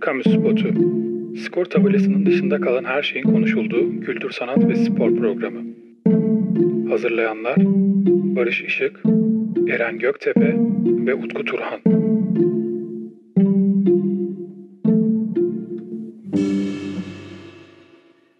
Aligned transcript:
Kamu 0.00 0.22
Spotu. 0.22 0.68
Skor 1.44 1.64
tabelasının 1.64 2.26
dışında 2.26 2.60
kalan 2.60 2.84
her 2.84 3.02
şeyin 3.02 3.24
konuşulduğu 3.24 4.00
kültür, 4.00 4.30
sanat 4.30 4.68
ve 4.68 4.76
spor 4.76 5.16
programı. 5.16 5.60
Hazırlayanlar 6.90 7.56
Barış 8.36 8.62
Işık, 8.62 9.00
Eren 9.68 9.98
Göktepe 9.98 10.54
ve 11.06 11.14
Utku 11.14 11.44
Turhan. 11.44 11.80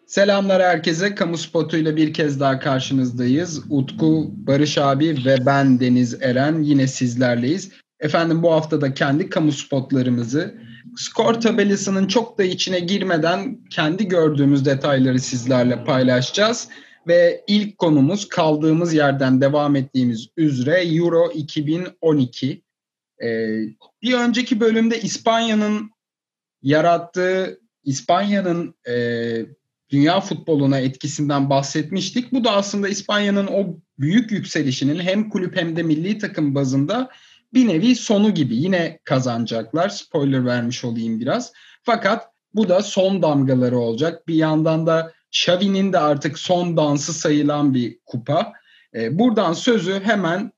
Selamlar 0.06 0.62
herkese. 0.62 1.14
Kamu 1.14 1.36
Spotu 1.36 1.76
ile 1.76 1.96
bir 1.96 2.12
kez 2.12 2.40
daha 2.40 2.58
karşınızdayız. 2.58 3.64
Utku, 3.70 4.30
Barış 4.46 4.78
abi 4.78 5.16
ve 5.26 5.36
ben 5.46 5.80
Deniz 5.80 6.22
Eren 6.22 6.62
yine 6.62 6.86
sizlerleyiz. 6.86 7.72
Efendim 8.00 8.42
bu 8.42 8.52
hafta 8.52 8.80
da 8.80 8.94
kendi 8.94 9.28
kamu 9.28 9.52
spotlarımızı 9.52 10.54
skor 11.00 11.34
tabelasının 11.34 12.06
çok 12.06 12.38
da 12.38 12.44
içine 12.44 12.80
girmeden 12.80 13.64
kendi 13.70 14.08
gördüğümüz 14.08 14.64
detayları 14.64 15.18
sizlerle 15.18 15.84
paylaşacağız. 15.84 16.68
Ve 17.06 17.44
ilk 17.46 17.78
konumuz 17.78 18.28
kaldığımız 18.28 18.94
yerden 18.94 19.40
devam 19.40 19.76
ettiğimiz 19.76 20.28
üzere 20.36 20.94
Euro 20.96 21.30
2012. 21.34 22.62
Ee, 23.22 23.58
bir 24.02 24.14
önceki 24.14 24.60
bölümde 24.60 25.00
İspanya'nın 25.00 25.90
yarattığı, 26.62 27.60
İspanya'nın 27.84 28.74
e, 28.88 28.94
dünya 29.90 30.20
futboluna 30.20 30.78
etkisinden 30.78 31.50
bahsetmiştik. 31.50 32.32
Bu 32.32 32.44
da 32.44 32.52
aslında 32.52 32.88
İspanya'nın 32.88 33.46
o 33.46 33.76
büyük 33.98 34.30
yükselişinin 34.30 34.98
hem 35.00 35.30
kulüp 35.30 35.56
hem 35.56 35.76
de 35.76 35.82
milli 35.82 36.18
takım 36.18 36.54
bazında 36.54 37.10
bir 37.54 37.68
nevi 37.68 37.94
sonu 37.94 38.34
gibi. 38.34 38.56
Yine 38.56 38.98
kazanacaklar. 39.04 39.88
Spoiler 39.88 40.46
vermiş 40.46 40.84
olayım 40.84 41.20
biraz. 41.20 41.52
Fakat 41.82 42.28
bu 42.54 42.68
da 42.68 42.82
son 42.82 43.22
damgaları 43.22 43.78
olacak. 43.78 44.28
Bir 44.28 44.34
yandan 44.34 44.86
da 44.86 45.12
Xavi'nin 45.32 45.92
de 45.92 45.98
artık 45.98 46.38
son 46.38 46.76
dansı 46.76 47.12
sayılan 47.12 47.74
bir 47.74 47.98
kupa. 48.06 48.52
E, 48.94 49.18
buradan 49.18 49.52
sözü 49.52 50.00
hemen 50.00 50.52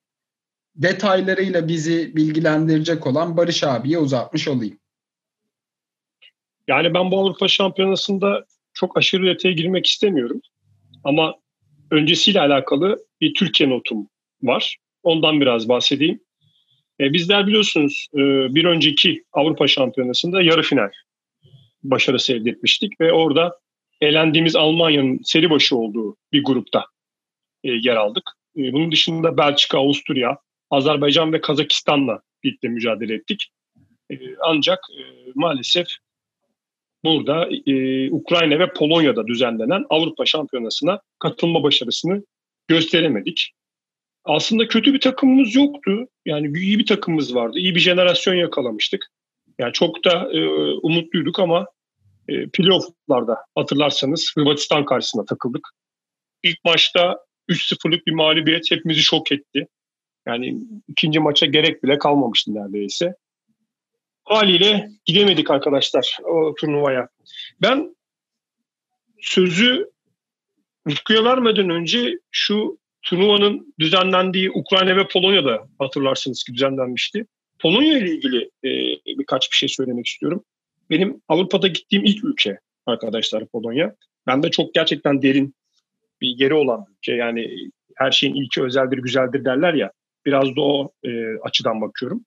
detaylarıyla 0.76 1.68
bizi 1.68 2.16
bilgilendirecek 2.16 3.06
olan 3.06 3.36
Barış 3.36 3.64
abiye 3.64 3.98
uzatmış 3.98 4.48
olayım. 4.48 4.78
Yani 6.68 6.94
ben 6.94 7.10
bu 7.10 7.18
Avrupa 7.18 7.48
Şampiyonası'nda 7.48 8.44
çok 8.74 8.96
aşırı 8.96 9.26
detaya 9.26 9.52
girmek 9.54 9.86
istemiyorum. 9.86 10.40
Ama 11.04 11.34
öncesiyle 11.90 12.40
alakalı 12.40 13.04
bir 13.20 13.34
Türkiye 13.34 13.70
notum 13.70 14.08
var. 14.42 14.76
Ondan 15.02 15.40
biraz 15.40 15.68
bahsedeyim. 15.68 16.20
E, 17.02 17.12
bizler 17.12 17.46
biliyorsunuz 17.46 18.06
e, 18.14 18.18
bir 18.54 18.64
önceki 18.64 19.24
Avrupa 19.32 19.68
Şampiyonası'nda 19.68 20.42
yarı 20.42 20.62
final 20.62 20.90
başarısı 21.82 22.32
elde 22.32 22.50
etmiştik 22.50 23.00
ve 23.00 23.12
orada 23.12 23.58
elendiğimiz 24.00 24.56
Almanya'nın 24.56 25.20
seri 25.24 25.50
başı 25.50 25.76
olduğu 25.76 26.16
bir 26.32 26.44
grupta 26.44 26.86
e, 27.64 27.72
yer 27.72 27.96
aldık. 27.96 28.30
E, 28.56 28.72
bunun 28.72 28.92
dışında 28.92 29.36
Belçika, 29.36 29.78
Avusturya, 29.78 30.38
Azerbaycan 30.70 31.32
ve 31.32 31.40
Kazakistan'la 31.40 32.20
birlikte 32.44 32.68
mücadele 32.68 33.14
ettik. 33.14 33.48
E, 34.10 34.16
ancak 34.40 34.78
e, 34.98 35.02
maalesef 35.34 35.86
burada 37.04 37.48
e, 37.66 38.10
Ukrayna 38.10 38.58
ve 38.58 38.72
Polonya'da 38.72 39.26
düzenlenen 39.26 39.84
Avrupa 39.90 40.26
Şampiyonası'na 40.26 41.00
katılma 41.18 41.62
başarısını 41.62 42.24
gösteremedik. 42.68 43.52
Aslında 44.24 44.68
kötü 44.68 44.94
bir 44.94 45.00
takımımız 45.00 45.54
yoktu. 45.54 46.06
Yani 46.26 46.58
iyi 46.58 46.78
bir 46.78 46.86
takımımız 46.86 47.34
vardı. 47.34 47.58
İyi 47.58 47.74
bir 47.74 47.80
jenerasyon 47.80 48.34
yakalamıştık. 48.34 49.06
Yani 49.58 49.72
çok 49.72 50.04
da 50.04 50.32
e, 50.32 50.40
umutluyduk 50.82 51.38
ama 51.38 51.66
e, 52.28 52.48
playoff'larda 52.48 53.36
hatırlarsanız 53.54 54.32
Hırvatistan 54.36 54.84
karşısında 54.84 55.24
takıldık. 55.24 55.68
İlk 56.42 56.64
maçta 56.64 57.18
3-0'lık 57.48 58.06
bir 58.06 58.12
mağlubiyet 58.12 58.70
hepimizi 58.70 59.02
şok 59.02 59.32
etti. 59.32 59.66
Yani 60.26 60.58
ikinci 60.88 61.20
maça 61.20 61.46
gerek 61.46 61.82
bile 61.82 61.98
kalmamıştı 61.98 62.54
neredeyse. 62.54 63.14
Haliyle 64.24 64.88
gidemedik 65.04 65.50
arkadaşlar 65.50 66.18
o 66.24 66.54
turnuvaya. 66.54 67.08
Ben 67.62 67.96
sözü 69.20 69.90
Utku'ya 70.86 71.24
vermeden 71.24 71.70
önce 71.70 72.18
şu 72.30 72.78
turnuvanın 73.02 73.74
düzenlendiği 73.80 74.50
Ukrayna 74.50 74.96
ve 74.96 75.08
Polonya'da 75.08 75.68
hatırlarsınız 75.78 76.44
ki 76.44 76.54
düzenlenmişti. 76.54 77.26
Polonya 77.58 77.98
ile 77.98 78.10
ilgili 78.10 78.50
e, 78.64 78.70
birkaç 79.18 79.50
bir 79.50 79.56
şey 79.56 79.68
söylemek 79.68 80.06
istiyorum. 80.06 80.44
Benim 80.90 81.22
Avrupa'da 81.28 81.68
gittiğim 81.68 82.04
ilk 82.04 82.24
ülke 82.24 82.58
arkadaşlar 82.86 83.46
Polonya. 83.46 83.94
Ben 84.26 84.42
de 84.42 84.50
çok 84.50 84.74
gerçekten 84.74 85.22
derin 85.22 85.54
bir 86.20 86.28
yeri 86.28 86.54
olan 86.54 86.86
bir 86.86 86.92
ülke. 86.92 87.12
Yani 87.12 87.50
her 87.96 88.10
şeyin 88.10 88.34
ilki 88.34 88.62
özeldir, 88.62 88.98
güzeldir 88.98 89.44
derler 89.44 89.74
ya. 89.74 89.92
Biraz 90.26 90.56
da 90.56 90.60
o 90.60 90.92
e, 91.04 91.38
açıdan 91.42 91.80
bakıyorum. 91.80 92.24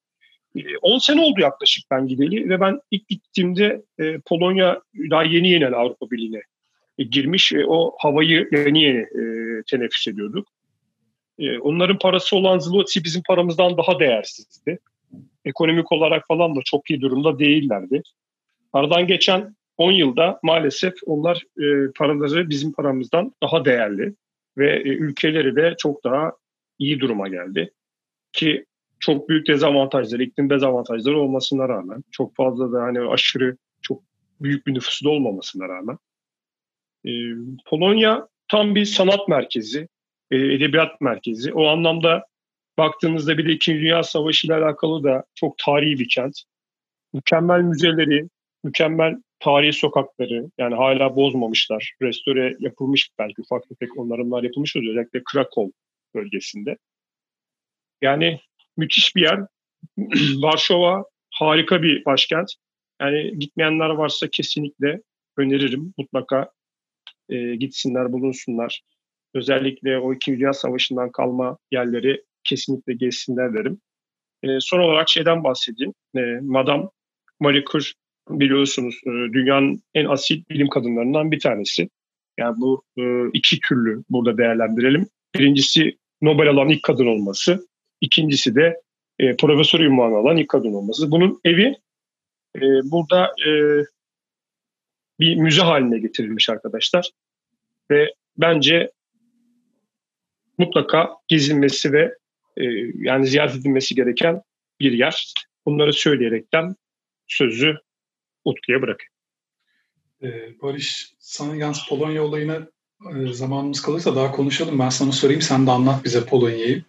10 0.82 0.98
e, 0.98 1.00
sene 1.00 1.22
oldu 1.22 1.42
yaklaşık 1.42 1.92
ben 1.92 2.08
gideli 2.08 2.50
ve 2.50 2.60
ben 2.60 2.80
ilk 2.92 3.08
gittiğimde 3.08 3.82
e, 4.00 4.18
Polonya 4.26 4.82
daha 5.10 5.24
yeni 5.24 5.50
yeni 5.50 5.68
Avrupa 5.68 6.12
Birliği'ne 6.12 6.42
e, 6.98 7.04
girmiş 7.04 7.54
ve 7.54 7.66
o 7.66 7.96
havayı 8.00 8.50
yeni 8.52 8.82
yeni 8.84 9.00
e, 9.00 9.24
teneffüs 9.70 10.08
ediyorduk. 10.08 10.48
E, 11.40 11.60
onların 11.60 12.00
parası 12.00 12.36
olan 12.36 12.60
zloty 12.60 13.00
bizim 13.04 13.24
paramızdan 13.28 13.78
daha 13.78 14.00
değersizdi. 14.00 14.80
Ekonomik 15.46 15.92
olarak 15.92 16.28
falan 16.28 16.56
da 16.56 16.60
çok 16.66 16.90
iyi 16.90 17.02
durumda 17.02 17.40
değillerdi. 17.40 18.02
Aradan 18.74 19.08
geçen 19.08 19.56
10 19.78 19.92
yılda 19.92 20.40
maalesef 20.44 20.94
onlar 21.06 21.44
e, 21.58 21.92
paraları 21.98 22.50
bizim 22.50 22.74
paramızdan 22.74 23.32
daha 23.44 23.66
değerli 23.66 24.16
ve 24.58 24.76
e, 24.76 24.90
ülkeleri 24.90 25.56
de 25.56 25.76
çok 25.78 26.04
daha 26.04 26.32
iyi 26.80 27.00
duruma 27.00 27.28
geldi. 27.28 27.72
Ki 28.34 28.66
çok 29.00 29.30
büyük 29.30 29.48
dezavantajları, 29.48 30.24
iklim 30.24 30.50
dezavantajları 30.50 31.20
olmasına 31.20 31.70
rağmen, 31.70 32.04
çok 32.12 32.36
fazla 32.36 32.72
da 32.72 32.82
hani 32.84 33.00
aşırı 33.00 33.58
çok 33.82 34.04
büyük 34.42 34.68
bir 34.68 34.74
nüfusu 34.74 35.06
da 35.06 35.10
olmamasına 35.10 35.68
rağmen. 35.70 35.98
E, 37.06 37.12
Polonya 37.66 38.28
tam 38.48 38.76
bir 38.76 38.86
sanat 38.86 39.28
merkezi, 39.28 39.88
e, 40.32 40.38
edebiyat 40.38 41.02
merkezi. 41.02 41.54
O 41.54 41.68
anlamda 41.68 42.26
baktığımızda 42.78 43.38
bir 43.38 43.48
de 43.48 43.52
İkinci 43.52 43.82
Dünya 43.82 44.04
Savaşı 44.04 44.48
ile 44.48 44.56
alakalı 44.56 45.04
da 45.04 45.24
çok 45.36 45.58
tarihi 45.58 46.00
bir 46.00 46.10
kent. 46.10 46.42
Mükemmel 47.14 47.62
müzeleri, 47.62 48.30
mükemmel 48.64 49.16
tarihi 49.40 49.74
sokakları 49.74 50.50
yani 50.58 50.76
hala 50.76 51.16
bozmamışlar. 51.16 51.94
Restore 52.02 52.56
yapılmış 52.60 53.10
belki 53.20 53.42
ufak 53.42 53.70
tefek 53.70 53.98
onarımlar 53.98 54.44
yapılmış 54.44 54.76
özellikle 54.76 55.22
Krakow 55.24 55.72
bölgesinde. 56.16 56.78
Yani 58.02 58.40
müthiş 58.78 59.16
bir 59.16 59.22
yer. 59.22 59.40
Varşova 60.42 61.06
harika 61.32 61.84
bir 61.84 62.06
başkent. 62.06 62.54
Yani 63.02 63.40
gitmeyenler 63.40 63.90
varsa 63.90 64.28
kesinlikle 64.28 65.02
öneririm. 65.38 65.94
Mutlaka 65.98 66.52
e, 67.30 67.56
gitsinler, 67.56 68.14
bulunsunlar. 68.14 68.82
Özellikle 69.36 69.98
o 70.00 70.14
iki 70.14 70.38
Dünya 70.38 70.54
Savaşı'ndan 70.54 71.12
kalma 71.12 71.58
yerleri 71.72 72.24
kesinlikle 72.44 72.94
gezsinler 72.94 73.54
derim. 73.54 73.82
E, 74.44 74.60
son 74.60 74.80
olarak 74.80 75.10
şeyden 75.10 75.44
bahsedeyim. 75.44 75.94
E, 76.18 76.20
Madame 76.42 76.84
Marie 77.40 77.64
Curie 77.72 77.94
biliyorsunuz 78.30 78.96
e, 79.06 79.10
dünyanın 79.10 79.82
en 79.94 80.06
asil 80.06 80.44
bilim 80.50 80.70
kadınlarından 80.70 81.32
bir 81.32 81.40
tanesi. 81.40 81.90
Yani 82.40 82.56
bu 82.58 82.84
e, 82.98 83.04
iki 83.34 83.60
türlü 83.60 84.04
burada 84.10 84.38
değerlendirelim. 84.38 85.08
Birincisi 85.36 85.98
Nobel 86.22 86.50
alan 86.50 86.70
ilk 86.70 86.84
kadın 86.84 87.08
olması. 87.08 87.68
İkincisi 88.02 88.56
de 88.56 88.82
e, 89.20 89.36
profesör 89.36 89.80
ünvanı 89.80 90.16
alan 90.16 90.38
ilk 90.38 90.50
kadın 90.50 90.74
olması. 90.74 91.12
Bunun 91.12 91.40
evi 91.46 91.76
e, 92.56 92.62
burada 92.62 93.26
e, 93.48 93.52
bir 95.20 95.36
müze 95.36 95.62
haline 95.62 96.00
getirilmiş 96.00 96.50
arkadaşlar. 96.50 97.12
Ve 97.92 98.14
bence 98.38 98.92
mutlaka 100.58 101.10
gezilmesi 101.28 101.94
ve 101.94 102.16
e, 102.58 102.64
yani 102.96 103.28
ziyaret 103.28 103.56
edilmesi 103.56 103.96
gereken 103.96 104.42
bir 104.80 104.92
yer. 104.92 105.34
Bunları 105.66 105.94
söyleyerekten 105.94 106.76
sözü 107.28 107.78
Utku'ya 108.46 108.82
bırakayım. 108.82 109.12
Ee, 110.24 110.62
Barış, 110.62 111.14
sana 111.20 111.56
yalnız 111.56 111.80
Polonya 111.90 112.24
olayına 112.24 112.68
e, 113.16 113.34
zamanımız 113.34 113.82
kalırsa 113.82 114.16
daha 114.16 114.32
konuşalım. 114.32 114.80
Ben 114.80 114.90
sana 114.90 115.12
sorayım, 115.12 115.42
sen 115.42 115.68
de 115.68 115.72
anlat 115.72 116.06
bize 116.06 116.26
Polonya'yı. 116.26 116.84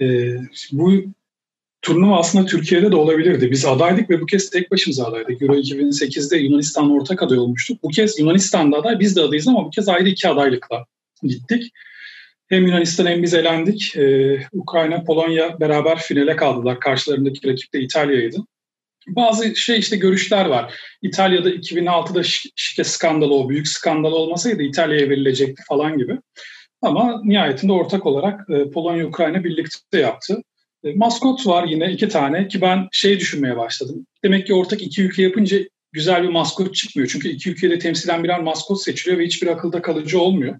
Ee, 0.00 0.36
bu 0.72 0.92
turnuva 1.82 2.18
aslında 2.18 2.46
Türkiye'de 2.46 2.92
de 2.92 2.96
olabilirdi. 2.96 3.50
Biz 3.50 3.64
adaydık 3.64 4.10
ve 4.10 4.20
bu 4.20 4.26
kez 4.26 4.50
tek 4.50 4.70
başımıza 4.70 5.06
adaydık. 5.06 5.42
Euro 5.42 5.54
2008'de 5.54 6.36
Yunanistan 6.36 6.90
ortak 6.90 7.22
aday 7.22 7.38
olmuştuk. 7.38 7.82
Bu 7.82 7.88
kez 7.88 8.18
Yunanistan'da 8.18 8.76
aday, 8.76 9.00
biz 9.00 9.16
de 9.16 9.22
adayız 9.22 9.48
ama 9.48 9.64
bu 9.64 9.70
kez 9.70 9.88
ayrı 9.88 10.08
iki 10.08 10.28
adaylıkla 10.28 10.86
gittik. 11.22 11.72
Hem 12.48 12.66
Yunanistan 12.66 13.06
hem 13.06 13.22
biz 13.22 13.34
elendik. 13.34 13.96
Ee, 13.96 14.40
Ukrayna, 14.52 15.04
Polonya 15.04 15.60
beraber 15.60 15.98
finale 15.98 16.36
kaldılar. 16.36 16.80
Karşılarındaki 16.80 17.48
rakip 17.48 17.74
de 17.74 17.80
İtalya'ydı. 17.80 18.36
bazı 19.08 19.56
şey 19.56 19.78
işte 19.78 19.96
görüşler 19.96 20.46
var. 20.46 20.74
İtalya'da 21.02 21.50
2006'da 21.50 22.22
şike 22.56 22.84
skandalı 22.84 23.34
o 23.34 23.48
büyük 23.48 23.68
skandal 23.68 24.12
olmasaydı 24.12 24.62
İtalya'ya 24.62 25.10
verilecekti 25.10 25.62
falan 25.68 25.98
gibi. 25.98 26.18
Ama 26.82 27.20
nihayetinde 27.24 27.72
ortak 27.72 28.06
olarak 28.06 28.50
e, 28.50 28.70
Polonya-Ukrayna 28.70 29.44
birlikte 29.44 30.00
yaptı. 30.00 30.42
E, 30.84 30.92
maskot 30.94 31.46
var 31.46 31.64
yine 31.64 31.92
iki 31.92 32.08
tane 32.08 32.48
ki 32.48 32.60
ben 32.60 32.88
şey 32.92 33.20
düşünmeye 33.20 33.56
başladım. 33.56 34.06
Demek 34.24 34.46
ki 34.46 34.54
ortak 34.54 34.82
iki 34.82 35.02
ülke 35.02 35.22
yapınca 35.22 35.58
güzel 35.92 36.22
bir 36.22 36.28
maskot 36.28 36.74
çıkmıyor. 36.74 37.08
Çünkü 37.08 37.28
iki 37.28 37.50
ülkede 37.50 37.78
temsilen 37.78 38.24
birer 38.24 38.40
maskot 38.40 38.82
seçiliyor 38.82 39.18
ve 39.18 39.26
hiçbir 39.26 39.46
akılda 39.46 39.82
kalıcı 39.82 40.20
olmuyor. 40.20 40.58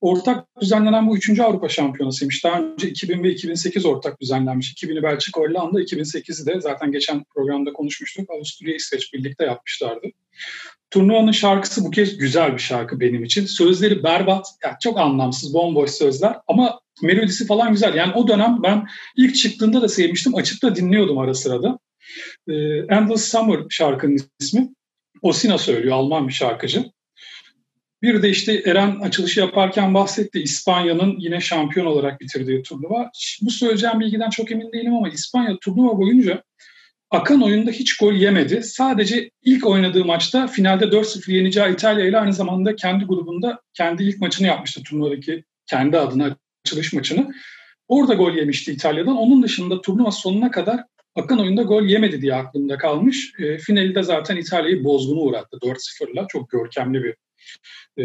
Ortak 0.00 0.46
düzenlenen 0.60 1.08
bu 1.08 1.16
üçüncü 1.16 1.42
Avrupa 1.42 1.68
Şampiyonası'ymış. 1.68 2.44
Daha 2.44 2.60
önce 2.60 2.88
2000 2.88 3.22
ve 3.22 3.30
2008 3.30 3.86
ortak 3.86 4.20
düzenlenmiş. 4.20 4.72
2000'i 4.72 5.02
Belçika, 5.02 5.40
Hollanda, 5.40 5.82
2008'i 5.82 6.46
de 6.46 6.60
zaten 6.60 6.92
geçen 6.92 7.24
programda 7.24 7.72
konuşmuştuk. 7.72 8.30
Avusturya, 8.30 8.74
İsveç 8.74 9.12
birlikte 9.12 9.44
yapmışlardı. 9.44 10.06
Turnuvanın 10.90 11.32
şarkısı 11.32 11.84
bu 11.84 11.90
kez 11.90 12.18
güzel 12.18 12.52
bir 12.52 12.58
şarkı 12.58 13.00
benim 13.00 13.24
için. 13.24 13.46
Sözleri 13.46 14.02
berbat, 14.02 14.46
yani 14.64 14.74
çok 14.82 14.98
anlamsız, 14.98 15.54
bomboş 15.54 15.90
sözler 15.90 16.36
ama 16.48 16.80
melodisi 17.02 17.46
falan 17.46 17.72
güzel. 17.72 17.94
Yani 17.94 18.12
o 18.14 18.28
dönem 18.28 18.62
ben 18.62 18.86
ilk 19.16 19.36
çıktığında 19.36 19.82
da 19.82 19.88
sevmiştim. 19.88 20.34
Açıp 20.34 20.62
da 20.62 20.76
dinliyordum 20.76 21.18
ara 21.18 21.34
sırada. 21.34 21.78
Ee, 22.48 22.52
Endless 22.90 23.24
Summer 23.24 23.60
şarkının 23.70 24.18
ismi. 24.40 24.68
Osina 25.22 25.58
söylüyor, 25.58 25.96
Alman 25.96 26.28
bir 26.28 26.32
şarkıcı. 26.32 26.93
Bir 28.04 28.22
de 28.22 28.30
işte 28.30 28.62
Eren 28.66 29.00
açılışı 29.00 29.40
yaparken 29.40 29.94
bahsetti. 29.94 30.42
İspanya'nın 30.42 31.16
yine 31.18 31.40
şampiyon 31.40 31.86
olarak 31.86 32.20
bitirdiği 32.20 32.62
turnuva. 32.62 33.10
Bu 33.42 33.50
söyleyeceğim 33.50 34.00
bilgiden 34.00 34.30
çok 34.30 34.52
emin 34.52 34.72
değilim 34.72 34.94
ama 34.94 35.08
İspanya 35.08 35.56
turnuva 35.58 35.98
boyunca 35.98 36.42
akan 37.10 37.42
oyunda 37.42 37.70
hiç 37.70 37.96
gol 37.96 38.12
yemedi. 38.12 38.62
Sadece 38.62 39.30
ilk 39.44 39.66
oynadığı 39.66 40.04
maçta 40.04 40.46
finalde 40.46 40.84
4-0 40.84 41.32
yeneceği 41.32 41.72
İtalya 41.72 42.06
ile 42.06 42.18
aynı 42.18 42.32
zamanda 42.32 42.76
kendi 42.76 43.04
grubunda 43.04 43.60
kendi 43.74 44.02
ilk 44.04 44.20
maçını 44.20 44.46
yapmıştı 44.46 44.82
turnuvadaki 44.82 45.44
kendi 45.66 45.98
adına 45.98 46.36
açılış 46.66 46.92
maçını. 46.92 47.34
Orada 47.88 48.14
gol 48.14 48.34
yemişti 48.34 48.72
İtalya'dan. 48.72 49.16
Onun 49.16 49.42
dışında 49.42 49.80
turnuva 49.80 50.10
sonuna 50.10 50.50
kadar 50.50 50.80
akan 51.14 51.40
oyunda 51.40 51.62
gol 51.62 51.82
yemedi 51.82 52.22
diye 52.22 52.34
aklımda 52.34 52.78
kalmış. 52.78 53.32
E, 53.38 53.58
finali 53.58 53.94
de 53.94 54.02
zaten 54.02 54.36
İtalya'yı 54.36 54.84
bozgunu 54.84 55.20
uğrattı 55.20 55.56
4-0'la. 55.56 56.26
Çok 56.28 56.50
görkemli 56.50 57.04
bir 57.04 57.14
e, 57.98 58.04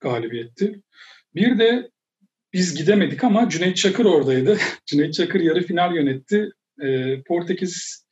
galibiyetti. 0.00 0.82
Bir 1.34 1.58
de 1.58 1.90
biz 2.52 2.74
gidemedik 2.74 3.24
ama 3.24 3.48
Cüneyt 3.48 3.76
Çakır 3.76 4.04
oradaydı. 4.04 4.58
Cüneyt 4.86 5.14
Çakır 5.14 5.40
yarı 5.40 5.62
final 5.62 5.94
yönetti. 5.94 6.50
E, 6.82 7.22
Portekiz 7.22 8.06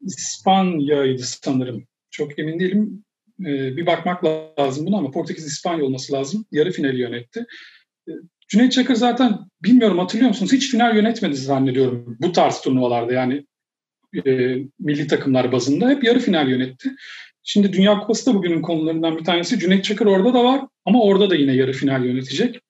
İspanya'ydı 0.00 1.22
sanırım. 1.22 1.86
Çok 2.10 2.38
emin 2.38 2.60
değilim. 2.60 3.04
E, 3.40 3.76
bir 3.76 3.86
bakmak 3.86 4.24
lazım 4.58 4.86
buna 4.86 4.98
ama 4.98 5.10
Portekiz 5.10 5.46
İspanya 5.46 5.84
olması 5.84 6.12
lazım. 6.12 6.46
Yarı 6.50 6.72
finali 6.72 7.00
yönetti. 7.00 7.46
E, 8.08 8.12
Cüneyt 8.48 8.72
Çakır 8.72 8.94
zaten 8.94 9.38
bilmiyorum 9.62 9.98
hatırlıyor 9.98 10.28
musunuz? 10.28 10.52
Hiç 10.52 10.70
final 10.70 10.96
yönetmedi 10.96 11.36
zannediyorum 11.36 12.16
bu 12.20 12.32
tarz 12.32 12.60
turnuvalarda 12.60 13.12
yani 13.12 13.46
e, 14.26 14.56
milli 14.78 15.06
takımlar 15.06 15.52
bazında. 15.52 15.90
Hep 15.90 16.04
yarı 16.04 16.18
final 16.18 16.48
yönetti. 16.48 16.90
Şimdi 17.42 17.72
Dünya 17.72 17.98
Kupası 17.98 18.26
da 18.26 18.34
bugünün 18.34 18.62
konularından 18.62 19.18
bir 19.18 19.24
tanesi. 19.24 19.58
Cüneyt 19.58 19.84
Çakır 19.84 20.06
orada 20.06 20.34
da 20.34 20.44
var 20.44 20.60
ama 20.84 21.02
orada 21.02 21.30
da 21.30 21.34
yine 21.34 21.52
yarı 21.52 21.72
final 21.72 22.04
yönetecek. 22.04 22.60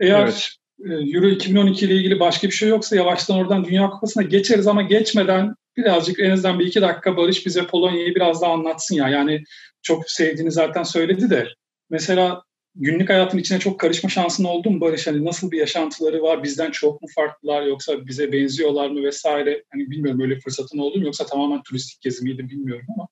Eğer 0.00 0.22
evet. 0.22 0.48
E, 0.84 1.16
Euro 1.16 1.28
2012 1.28 1.86
ile 1.86 1.94
ilgili 1.94 2.20
başka 2.20 2.46
bir 2.46 2.52
şey 2.52 2.68
yoksa 2.68 2.96
yavaştan 2.96 3.36
oradan 3.36 3.64
Dünya 3.64 3.90
Kupası'na 3.90 4.22
geçeriz 4.22 4.66
ama 4.66 4.82
geçmeden 4.82 5.54
birazcık 5.76 6.20
en 6.20 6.30
azından 6.30 6.58
bir 6.58 6.66
iki 6.66 6.82
dakika 6.82 7.16
Barış 7.16 7.46
bize 7.46 7.66
Polonya'yı 7.66 8.14
biraz 8.14 8.42
daha 8.42 8.52
anlatsın 8.52 8.94
ya. 8.94 9.08
Yani 9.08 9.42
çok 9.82 10.10
sevdiğini 10.10 10.52
zaten 10.52 10.82
söyledi 10.82 11.30
de 11.30 11.48
mesela 11.90 12.42
günlük 12.74 13.10
hayatın 13.10 13.38
içine 13.38 13.58
çok 13.58 13.80
karışma 13.80 14.08
şansın 14.08 14.44
oldu 14.44 14.70
mu 14.70 14.80
Barış? 14.80 15.06
Hani 15.06 15.24
nasıl 15.24 15.50
bir 15.50 15.58
yaşantıları 15.58 16.22
var? 16.22 16.42
Bizden 16.42 16.70
çok 16.70 17.02
mu 17.02 17.08
farklılar 17.14 17.62
yoksa 17.62 18.06
bize 18.06 18.32
benziyorlar 18.32 18.90
mı 18.90 19.02
vesaire? 19.02 19.64
Hani 19.72 19.90
bilmiyorum 19.90 20.20
böyle 20.20 20.40
fırsatın 20.40 20.78
oldu 20.78 20.98
mu 20.98 21.04
yoksa 21.04 21.26
tamamen 21.26 21.62
turistik 21.62 22.00
gezi 22.00 22.24
miydi 22.24 22.48
bilmiyorum 22.48 22.86
ama. 22.96 23.08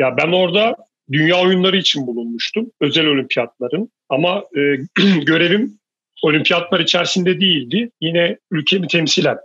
Ya 0.00 0.16
ben 0.16 0.32
orada 0.32 0.76
dünya 1.12 1.42
oyunları 1.42 1.76
için 1.76 2.06
bulunmuştum. 2.06 2.70
Özel 2.80 3.06
olimpiyatların. 3.06 3.90
Ama 4.08 4.44
e, 4.56 4.60
görevim 5.26 5.78
olimpiyatlar 6.22 6.80
içerisinde 6.80 7.40
değildi. 7.40 7.90
Yine 8.00 8.38
ülkemi 8.50 8.86
temsilen. 8.86 9.38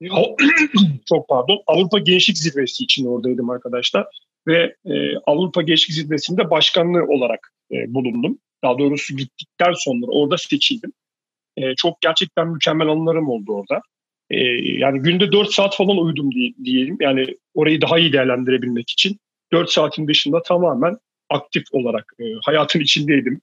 Çok 1.08 1.28
pardon. 1.28 1.62
Avrupa 1.66 1.98
Gençlik 1.98 2.38
Zirvesi 2.38 2.84
için 2.84 3.06
oradaydım 3.06 3.50
arkadaşlar. 3.50 4.06
Ve 4.46 4.74
e, 4.86 5.16
Avrupa 5.26 5.62
Gençlik 5.62 5.94
Zirvesi'nde 5.96 6.50
başkanlığı 6.50 7.04
olarak 7.04 7.52
e, 7.72 7.94
bulundum. 7.94 8.38
Daha 8.64 8.78
doğrusu 8.78 9.16
gittikten 9.16 9.72
sonra 9.76 10.06
orada 10.06 10.38
seçildim. 10.38 10.92
E, 11.56 11.74
çok 11.74 12.00
gerçekten 12.00 12.48
mükemmel 12.48 12.88
anılarım 12.88 13.28
oldu 13.28 13.52
orada. 13.52 13.82
E, 14.30 14.36
yani 14.78 15.00
günde 15.00 15.32
4 15.32 15.52
saat 15.52 15.76
falan 15.76 15.98
uyudum 15.98 16.30
diyelim. 16.64 16.96
Yani 17.00 17.26
orayı 17.54 17.80
daha 17.80 17.98
iyi 17.98 18.12
değerlendirebilmek 18.12 18.90
için. 18.90 19.18
4 19.54 19.70
saatin 19.70 20.08
dışında 20.08 20.42
tamamen 20.42 20.96
aktif 21.30 21.64
olarak 21.72 22.12
e, 22.20 22.24
hayatın 22.44 22.80
içindeydim. 22.80 23.40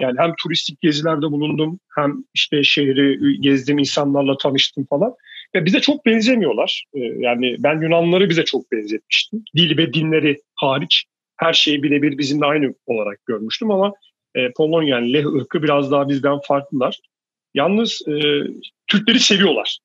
Yani 0.00 0.14
hem 0.18 0.34
turistik 0.42 0.80
gezilerde 0.80 1.22
bulundum 1.22 1.80
hem 1.96 2.24
işte 2.34 2.64
şehri 2.64 3.40
gezdim, 3.40 3.78
insanlarla 3.78 4.36
tanıştım 4.36 4.86
falan. 4.90 5.14
Ve 5.54 5.64
bize 5.64 5.80
çok 5.80 6.06
benzemiyorlar. 6.06 6.84
E, 6.94 7.00
yani 7.00 7.56
ben 7.58 7.82
Yunanları 7.82 8.30
bize 8.30 8.44
çok 8.44 8.72
benzetmiştim. 8.72 9.44
Dil 9.56 9.78
ve 9.78 9.92
dinleri 9.92 10.40
hariç 10.54 11.04
her 11.36 11.52
şeyi 11.52 11.82
birebir 11.82 12.18
bizimle 12.18 12.46
aynı 12.46 12.74
olarak 12.86 13.26
görmüştüm 13.26 13.70
ama 13.70 13.92
e, 14.34 14.52
Polonyan, 14.52 15.12
Leh 15.12 15.26
ırkı 15.26 15.62
biraz 15.62 15.90
daha 15.90 16.08
bizden 16.08 16.38
farklılar. 16.46 16.98
Yalnız 17.54 18.02
e, 18.08 18.12
Türkleri 18.86 19.20
seviyorlar. 19.20 19.78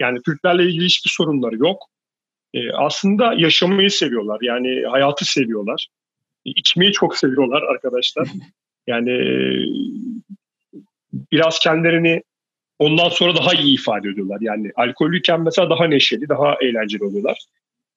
Yani 0.00 0.18
Türklerle 0.26 0.64
ilgili 0.64 0.84
hiçbir 0.84 1.10
sorunları 1.10 1.56
yok. 1.56 1.78
E, 2.54 2.72
aslında 2.72 3.34
yaşamayı 3.36 3.90
seviyorlar. 3.90 4.38
Yani 4.42 4.82
hayatı 4.90 5.24
seviyorlar. 5.24 5.88
E, 6.46 6.50
içmeyi 6.50 6.92
çok 6.92 7.16
seviyorlar 7.16 7.62
arkadaşlar. 7.62 8.28
Yani 8.86 9.10
biraz 11.32 11.58
kendilerini 11.58 12.22
ondan 12.78 13.08
sonra 13.08 13.36
daha 13.36 13.54
iyi 13.54 13.74
ifade 13.74 14.08
ediyorlar. 14.08 14.38
Yani 14.40 14.70
alkollüyken 14.76 15.40
mesela 15.40 15.70
daha 15.70 15.86
neşeli, 15.86 16.28
daha 16.28 16.56
eğlenceli 16.62 17.04
oluyorlar. 17.04 17.38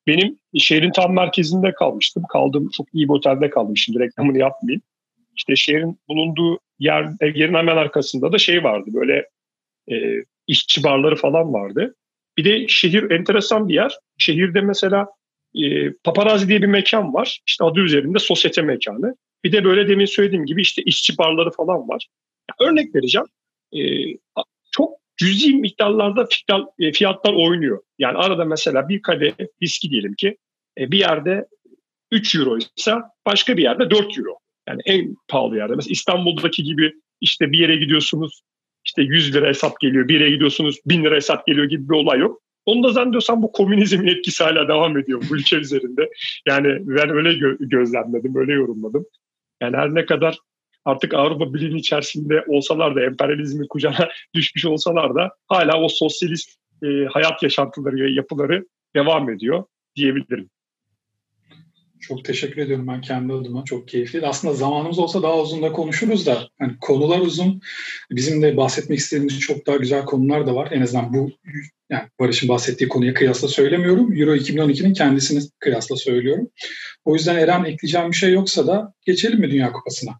Benim 0.07 0.39
şehrin 0.57 0.91
tam 0.91 1.13
merkezinde 1.13 1.73
kalmıştım. 1.73 2.23
Kaldım 2.29 2.69
çok 2.77 2.87
iyi 2.93 3.09
bir 3.09 3.13
otelde 3.13 3.49
kaldım. 3.49 3.77
Şimdi 3.77 3.99
reklamını 3.99 4.37
yapmayayım. 4.37 4.81
İşte 5.35 5.55
şehrin 5.55 5.99
bulunduğu 6.07 6.59
yer, 6.79 7.35
yerin 7.35 7.53
hemen 7.53 7.77
arkasında 7.77 8.31
da 8.31 8.37
şey 8.37 8.63
vardı 8.63 8.89
böyle 8.93 9.29
e, 9.91 10.23
işçi 10.47 10.83
barları 10.83 11.15
falan 11.15 11.53
vardı. 11.53 11.95
Bir 12.37 12.45
de 12.45 12.67
şehir 12.67 13.11
enteresan 13.11 13.67
bir 13.67 13.73
yer. 13.73 13.97
Şehirde 14.17 14.61
mesela 14.61 15.07
e, 15.55 15.91
paparazzi 15.91 16.47
diye 16.47 16.61
bir 16.61 16.67
mekan 16.67 17.13
var. 17.13 17.41
İşte 17.47 17.63
adı 17.63 17.79
üzerinde 17.79 18.19
sosyete 18.19 18.61
mekanı. 18.61 19.15
Bir 19.43 19.51
de 19.51 19.63
böyle 19.63 19.87
demin 19.87 20.05
söylediğim 20.05 20.45
gibi 20.45 20.61
işte 20.61 20.81
işçi 20.81 21.17
barları 21.17 21.51
falan 21.51 21.89
var. 21.89 22.07
Örnek 22.59 22.95
vereceğim. 22.95 23.27
E, 23.73 23.79
çok 24.71 24.93
cüzi 25.17 25.53
miktarlarda 25.53 26.27
e, 26.79 26.91
fiyatlar 26.91 27.33
oynuyor. 27.33 27.81
Yani 27.99 28.17
arada 28.17 28.45
mesela 28.45 28.89
bir 28.89 29.01
kadeh 29.01 29.33
viski 29.61 29.89
diyelim 29.89 30.13
ki 30.13 30.37
e, 30.79 30.91
bir 30.91 30.99
yerde 30.99 31.47
3 32.11 32.35
euro 32.35 32.57
ise 32.77 32.93
başka 33.25 33.57
bir 33.57 33.63
yerde 33.63 33.89
4 33.89 34.17
euro. 34.17 34.37
Yani 34.67 34.81
en 34.85 35.15
pahalı 35.27 35.57
yerde. 35.57 35.75
Mesela 35.75 35.91
İstanbul'daki 35.91 36.63
gibi 36.63 36.93
işte 37.21 37.51
bir 37.51 37.57
yere 37.57 37.75
gidiyorsunuz 37.75 38.41
işte 38.87 39.01
100 39.01 39.35
lira 39.35 39.47
hesap 39.47 39.79
geliyor, 39.79 40.07
bir 40.07 40.19
yere 40.19 40.29
gidiyorsunuz 40.29 40.79
1000 40.85 41.03
lira 41.03 41.15
hesap 41.15 41.47
geliyor 41.47 41.65
gibi 41.65 41.89
bir 41.89 41.93
olay 41.93 42.19
yok. 42.19 42.41
Onu 42.65 42.83
da 42.83 42.91
zannediyorsam 42.91 43.41
bu 43.41 43.51
komünizmin 43.51 44.07
etkisi 44.07 44.43
hala 44.43 44.67
devam 44.67 44.97
ediyor 44.97 45.23
bu 45.29 45.35
ülke 45.35 45.55
üzerinde. 45.55 46.09
Yani 46.47 46.67
ben 46.81 47.09
öyle 47.09 47.29
gö- 47.29 47.69
gözlemledim, 47.69 48.35
öyle 48.35 48.53
yorumladım. 48.53 49.05
Yani 49.61 49.77
her 49.77 49.95
ne 49.95 50.05
kadar 50.05 50.37
artık 50.85 51.13
Avrupa 51.13 51.53
Birliği 51.53 51.77
içerisinde 51.77 52.45
olsalar 52.47 52.95
da 52.95 53.01
emperyalizmin 53.01 53.67
kucağına 53.67 54.09
düşmüş 54.33 54.65
olsalar 54.65 55.15
da 55.15 55.31
hala 55.47 55.81
o 55.81 55.89
sosyalist 55.89 56.49
e, 56.83 56.87
hayat 57.05 57.43
yaşantıları 57.43 58.09
yapıları 58.09 58.65
devam 58.95 59.29
ediyor 59.29 59.63
diyebilirim. 59.95 60.49
Çok 62.01 62.25
teşekkür 62.25 62.61
ediyorum 62.61 62.87
ben 62.87 63.01
kendi 63.01 63.33
adıma. 63.33 63.63
Çok 63.65 63.87
keyifli. 63.87 64.27
Aslında 64.27 64.53
zamanımız 64.53 64.99
olsa 64.99 65.23
daha 65.23 65.39
uzun 65.39 65.61
da 65.61 65.71
konuşuruz 65.71 66.25
da. 66.25 66.47
Yani 66.61 66.73
konular 66.81 67.19
uzun. 67.19 67.61
Bizim 68.11 68.41
de 68.41 68.57
bahsetmek 68.57 68.99
istediğimiz 68.99 69.39
çok 69.39 69.67
daha 69.67 69.75
güzel 69.77 70.05
konular 70.05 70.47
da 70.47 70.55
var. 70.55 70.69
En 70.71 70.81
azından 70.81 71.13
bu 71.13 71.31
yani 71.89 72.03
Barış'ın 72.19 72.49
bahsettiği 72.49 72.87
konuya 72.87 73.13
kıyasla 73.13 73.47
söylemiyorum. 73.47 74.13
Euro 74.17 74.35
2012'nin 74.35 74.93
kendisini 74.93 75.43
kıyasla 75.59 75.95
söylüyorum. 75.95 76.49
O 77.05 77.13
yüzden 77.13 77.35
Eren 77.35 77.63
ekleyeceğim 77.63 78.11
bir 78.11 78.15
şey 78.15 78.33
yoksa 78.33 78.67
da 78.67 78.93
geçelim 79.05 79.39
mi 79.39 79.51
Dünya 79.51 79.71
Kupası'na? 79.71 80.11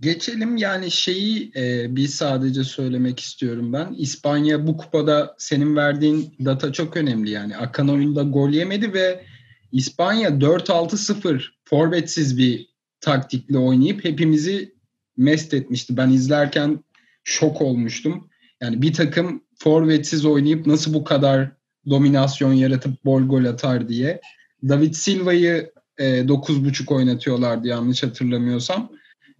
Geçelim 0.00 0.56
yani 0.56 0.90
şeyi 0.90 1.52
e, 1.56 1.96
bir 1.96 2.08
sadece 2.08 2.64
söylemek 2.64 3.20
istiyorum 3.20 3.72
ben. 3.72 3.94
İspanya 3.98 4.66
bu 4.66 4.76
kupada 4.76 5.34
senin 5.38 5.76
verdiğin 5.76 6.34
data 6.44 6.72
çok 6.72 6.96
önemli 6.96 7.30
yani. 7.30 7.56
Akan 7.56 7.88
oyunda 7.88 8.22
gol 8.22 8.50
yemedi 8.50 8.92
ve 8.92 9.24
İspanya 9.72 10.28
4-6-0 10.28 11.42
forvetsiz 11.64 12.38
bir 12.38 12.68
taktikle 13.00 13.58
oynayıp 13.58 14.04
hepimizi 14.04 14.74
mest 15.16 15.54
etmişti. 15.54 15.96
Ben 15.96 16.10
izlerken 16.10 16.84
şok 17.24 17.62
olmuştum. 17.62 18.28
Yani 18.60 18.82
bir 18.82 18.92
takım 18.92 19.42
forvetsiz 19.58 20.24
oynayıp 20.24 20.66
nasıl 20.66 20.94
bu 20.94 21.04
kadar 21.04 21.50
dominasyon 21.90 22.52
yaratıp 22.52 23.04
bol 23.04 23.22
gol 23.22 23.44
atar 23.44 23.88
diye. 23.88 24.20
David 24.68 24.94
Silva'yı 24.94 25.72
e, 25.98 26.04
9.5 26.04 26.94
oynatıyorlardı 26.94 27.68
yanlış 27.68 28.02
hatırlamıyorsam. 28.02 28.92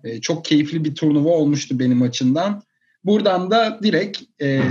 E, 0.05 0.21
çok 0.21 0.45
keyifli 0.45 0.85
bir 0.85 0.95
turnuva 0.95 1.29
olmuştu 1.29 1.79
benim 1.79 2.03
açımdan. 2.03 2.63
Buradan 3.05 3.51
da 3.51 3.81
direkt 3.83 4.23
e, 4.43 4.63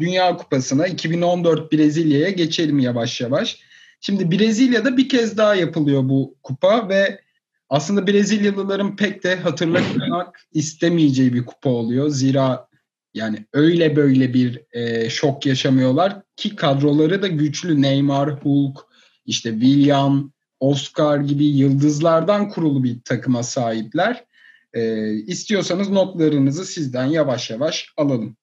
Dünya 0.00 0.36
Kupası'na 0.36 0.86
2014 0.86 1.72
Brezilya'ya 1.72 2.30
geçelim 2.30 2.78
yavaş 2.78 3.20
yavaş. 3.20 3.58
Şimdi 4.00 4.30
Brezilya'da 4.30 4.96
bir 4.96 5.08
kez 5.08 5.36
daha 5.36 5.54
yapılıyor 5.54 6.08
bu 6.08 6.34
kupa 6.42 6.88
ve 6.88 7.20
aslında 7.68 8.06
Brezilyalıların 8.06 8.96
pek 8.96 9.24
de 9.24 9.36
hatırlamak 9.36 10.40
istemeyeceği 10.52 11.34
bir 11.34 11.46
kupa 11.46 11.70
oluyor. 11.70 12.08
Zira 12.08 12.68
yani 13.14 13.46
öyle 13.52 13.96
böyle 13.96 14.34
bir 14.34 14.62
e, 14.72 15.10
şok 15.10 15.46
yaşamıyorlar 15.46 16.22
ki 16.36 16.56
kadroları 16.56 17.22
da 17.22 17.28
güçlü. 17.28 17.82
Neymar, 17.82 18.44
Hulk, 18.44 18.78
işte 19.26 19.50
William, 19.50 20.32
Oscar 20.60 21.18
gibi 21.18 21.44
yıldızlardan 21.44 22.48
kurulu 22.48 22.84
bir 22.84 23.00
takıma 23.04 23.42
sahipler. 23.42 24.24
E, 24.74 25.12
istiyorsanız 25.12 25.90
notlarınızı 25.90 26.64
sizden 26.64 27.06
yavaş 27.06 27.50
yavaş 27.50 27.92
alalım. 27.96 28.36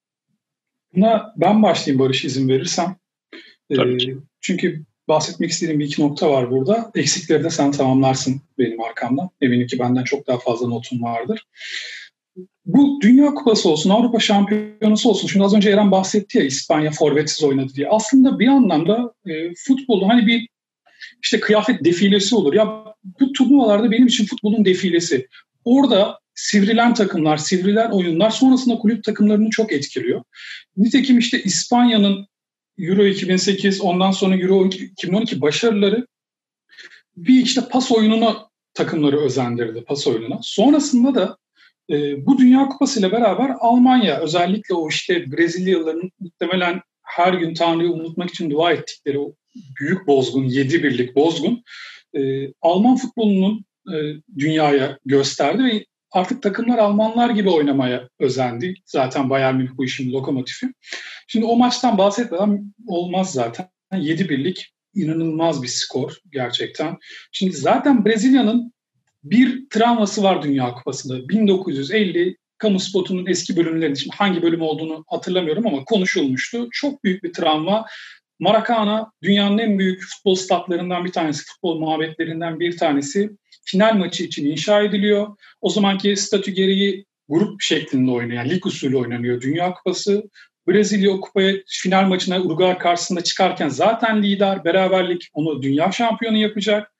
Buna 0.96 1.34
ben 1.38 1.64
başlayayım 1.64 2.06
Barış 2.06 2.26
izin 2.26 2.50
verirsem. 2.50 2.96
Tabii 3.76 3.98
ki. 3.98 4.18
çünkü 4.42 4.86
bahsetmek 5.08 5.52
istediğim 5.52 5.80
bir 5.80 5.86
iki 5.86 6.02
nokta 6.02 6.32
var 6.32 6.52
burada. 6.52 6.92
Eksikleri 6.96 7.44
de 7.44 7.50
sen 7.50 7.72
tamamlarsın 7.72 8.42
benim 8.58 8.82
arkamdan. 8.82 9.30
Eminim 9.42 9.68
ki 9.68 9.80
benden 9.80 10.04
çok 10.04 10.28
daha 10.28 10.38
fazla 10.40 10.68
notum 10.68 11.04
vardır. 11.04 11.46
Bu 12.66 13.00
Dünya 13.02 13.34
Kupası 13.34 13.70
olsun, 13.70 13.90
Avrupa 13.90 14.20
Şampiyonası 14.20 15.10
olsun. 15.10 15.28
Şimdi 15.28 15.46
az 15.46 15.54
önce 15.54 15.70
Eren 15.70 15.92
bahsetti 15.92 16.38
ya 16.38 16.44
İspanya 16.44 16.92
forvetsiz 16.92 17.44
oynadı 17.44 17.74
diye. 17.76 17.90
Aslında 17.90 18.40
bir 18.40 18.48
anlamda 18.48 19.14
e, 19.26 19.54
futbolu 19.56 20.10
hani 20.10 20.28
bir 20.28 20.48
işte 21.24 21.40
kıyafet 21.40 21.86
defilesi 21.86 22.36
olur. 22.36 22.54
Ya 22.54 22.84
bu 23.20 23.32
turnuvalarda 23.32 23.92
benim 23.92 24.08
için 24.08 24.26
futbolun 24.26 24.66
defilesi. 24.66 25.28
Orada 25.66 26.20
sivrilen 26.36 26.94
takımlar, 26.94 27.38
sivrilen 27.38 27.90
oyunlar 27.90 28.30
sonrasında 28.30 28.78
kulüp 28.78 29.04
takımlarını 29.04 29.50
çok 29.50 29.72
etkiliyor. 29.72 30.24
Nitekim 30.78 31.20
işte 31.20 31.44
İspanya'nın 31.44 32.28
Euro 32.78 33.06
2008 33.06 33.82
ondan 33.82 34.12
sonra 34.12 34.36
Euro 34.36 34.66
2012 34.66 35.42
başarıları 35.42 36.08
bir 37.18 37.44
işte 37.44 37.62
pas 37.72 37.92
oyununa 37.92 38.48
takımları 38.74 39.20
özendirdi 39.20 39.84
pas 39.84 40.08
oyununa. 40.08 40.40
Sonrasında 40.42 41.16
da 41.16 41.38
e, 41.90 42.26
bu 42.26 42.38
Dünya 42.38 42.68
Kupası 42.70 43.00
ile 43.00 43.12
beraber 43.12 43.52
Almanya 43.60 44.20
özellikle 44.20 44.76
o 44.76 44.90
işte 44.90 45.32
Brezilyalıların 45.32 46.12
muhtemelen 46.20 46.82
her 47.04 47.34
gün 47.34 47.54
Tanrı'yı 47.54 47.92
unutmak 47.92 48.30
için 48.30 48.50
dua 48.50 48.72
ettikleri 48.72 49.20
o 49.20 49.34
büyük 49.80 50.08
bozgun, 50.08 50.44
yedi 50.44 50.84
birlik 50.84 51.16
bozgun 51.16 51.64
e, 52.18 52.52
Alman 52.62 52.98
futbolunun 52.98 53.66
e, 53.94 53.96
dünyaya 54.38 55.00
gösterdi 55.06 55.64
ve 55.64 55.86
artık 56.12 56.44
takımlar 56.44 56.78
Almanlar 56.78 57.30
gibi 57.30 57.50
oynamaya 57.50 58.10
özendi. 58.20 58.74
Zaten 58.86 59.30
Bayern 59.30 59.56
Münih 59.56 59.78
bu 59.78 59.86
işin 59.86 60.12
lokomotifi. 60.12 60.68
Şimdi 61.28 61.46
o 61.46 61.56
maçtan 61.56 61.98
bahsetmeden 61.98 62.74
olmaz 62.88 63.34
zaten. 63.34 63.70
7 63.98 64.30
birlik 64.30 64.74
inanılmaz 64.96 65.64
bir 65.64 65.68
skor 65.68 66.18
gerçekten. 66.32 66.98
Şimdi 67.32 67.56
zaten 67.56 68.06
Brezilya'nın 68.06 68.74
bir 69.24 69.70
travması 69.70 70.24
var 70.24 70.44
Dünya 70.44 70.74
Kupası'nda. 70.74 71.30
1950 71.30 72.38
kamu 72.58 72.80
spotunun 72.80 73.26
eski 73.26 73.58
bölümlerinde, 73.58 74.00
şimdi 74.00 74.16
hangi 74.16 74.42
bölüm 74.42 74.62
olduğunu 74.62 75.04
hatırlamıyorum 75.08 75.68
ama 75.68 75.84
konuşulmuştu. 75.84 76.68
Çok 76.72 77.04
büyük 77.04 77.24
bir 77.24 77.34
travma. 77.34 77.86
Maracana 78.40 79.12
dünyanın 79.24 79.58
en 79.58 79.80
büyük 79.80 80.04
futbol 80.04 80.36
statlarından 80.36 81.06
bir 81.06 81.12
tanesi, 81.12 81.46
futbol 81.46 81.80
muhabbetlerinden 81.80 82.60
bir 82.60 82.78
tanesi. 82.78 83.30
Final 83.66 83.96
maçı 83.96 84.24
için 84.24 84.52
inşa 84.52 84.82
ediliyor. 84.82 85.38
O 85.62 85.70
zamanki 85.70 86.16
statü 86.16 86.52
gereği 86.52 87.06
grup 87.30 87.62
şeklinde 87.62 88.12
oynayan, 88.12 88.50
lig 88.50 88.66
usulü 88.66 88.98
oynanıyor 88.98 89.42
Dünya 89.42 89.74
Kupası. 89.74 90.24
Brezilya 90.68 91.12
kupaya 91.12 91.56
final 91.68 92.08
maçına 92.08 92.42
Uruguay 92.42 92.78
karşısında 92.78 93.24
çıkarken 93.24 93.70
zaten 93.70 94.24
lider, 94.24 94.66
beraberlik 94.66 95.30
onu 95.34 95.62
dünya 95.62 95.92
şampiyonu 95.92 96.38
yapacak. 96.38 96.94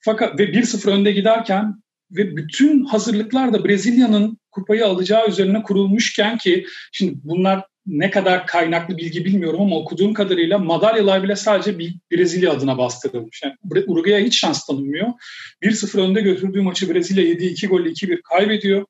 Fakat 0.00 0.38
ve 0.38 0.44
1-0 0.44 0.90
önde 0.90 1.12
giderken 1.12 1.82
ve 2.10 2.36
bütün 2.36 2.84
hazırlıklar 2.84 3.52
da 3.52 3.64
Brezilya'nın 3.64 4.38
kupayı 4.50 4.86
alacağı 4.86 5.28
üzerine 5.28 5.62
kurulmuşken 5.62 6.38
ki 6.38 6.66
şimdi 6.92 7.14
bunlar 7.24 7.64
ne 7.86 8.10
kadar 8.10 8.46
kaynaklı 8.46 8.96
bilgi 8.96 9.24
bilmiyorum 9.24 9.60
ama 9.60 9.76
okuduğum 9.76 10.14
kadarıyla 10.14 10.58
madalyalar 10.58 11.22
bile 11.22 11.36
sadece 11.36 11.78
Brezilya 12.12 12.52
adına 12.52 12.78
bastırılmış. 12.78 13.42
Yani 13.42 13.84
Uruguay'a 13.86 14.24
hiç 14.26 14.40
şans 14.40 14.66
tanınmıyor. 14.66 15.08
1-0 15.62 16.00
önde 16.00 16.20
götürdüğü 16.20 16.60
maçı 16.60 16.94
Brezilya 16.94 17.24
7-2 17.24 17.66
golle 17.66 17.88
2-1 17.88 18.22
kaybediyor. 18.22 18.86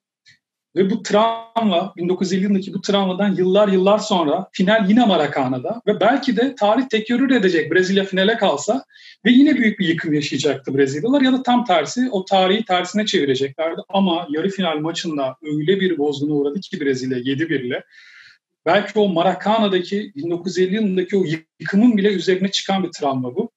Ve 0.76 0.90
bu 0.90 1.02
travma, 1.02 1.92
1950 1.96 2.42
yılındaki 2.42 2.74
bu 2.74 2.80
travmadan 2.80 3.34
yıllar 3.34 3.68
yıllar 3.68 3.98
sonra 3.98 4.48
final 4.52 4.90
yine 4.90 5.06
Maracana'da 5.06 5.82
ve 5.86 6.00
belki 6.00 6.36
de 6.36 6.54
tarih 6.54 6.88
tekerrür 6.88 7.30
edecek 7.30 7.72
Brezilya 7.72 8.04
finale 8.04 8.36
kalsa 8.36 8.84
ve 9.24 9.30
yine 9.30 9.56
büyük 9.56 9.78
bir 9.78 9.88
yıkım 9.88 10.14
yaşayacaktı 10.14 10.78
Brezilyalılar 10.78 11.20
ya 11.20 11.32
da 11.32 11.42
tam 11.42 11.64
tersi 11.64 12.08
o 12.10 12.24
tarihi 12.24 12.64
tersine 12.64 13.06
çevireceklerdi. 13.06 13.80
Ama 13.88 14.26
yarı 14.30 14.48
final 14.48 14.78
maçında 14.78 15.36
öyle 15.42 15.80
bir 15.80 15.98
bozguna 15.98 16.32
uğradı 16.32 16.60
ki 16.60 16.80
Brezilya 16.80 17.18
7-1 17.18 17.66
ile 17.66 17.84
belki 18.66 18.98
o 18.98 19.08
Maracana'daki 19.08 20.12
1950 20.16 20.74
yılındaki 20.74 21.16
o 21.16 21.24
yıkımın 21.60 21.96
bile 21.96 22.12
üzerine 22.12 22.50
çıkan 22.50 22.84
bir 22.84 22.90
travma 22.90 23.34
bu. 23.36 23.50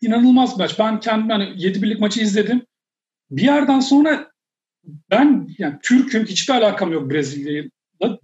İnanılmaz 0.00 0.54
bir 0.54 0.62
maç. 0.62 0.78
Ben 0.78 1.00
kendim 1.00 1.30
hani 1.30 1.52
7 1.56 1.82
birlik 1.82 2.00
maçı 2.00 2.20
izledim. 2.20 2.66
Bir 3.30 3.42
yerden 3.42 3.80
sonra 3.80 4.31
ben 5.10 5.48
yani 5.58 5.74
Türk'üm 5.82 6.24
hiçbir 6.24 6.54
alakam 6.54 6.92
yok 6.92 7.10
Brezilya'yla. 7.10 7.70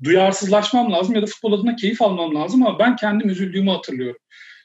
Duyarsızlaşmam 0.02 0.92
lazım 0.92 1.14
ya 1.14 1.22
da 1.22 1.26
futbol 1.26 1.52
adına 1.52 1.76
keyif 1.76 2.02
almam 2.02 2.34
lazım 2.34 2.66
ama 2.66 2.78
ben 2.78 2.96
kendim 2.96 3.28
üzüldüğümü 3.28 3.70
hatırlıyorum. 3.70 4.20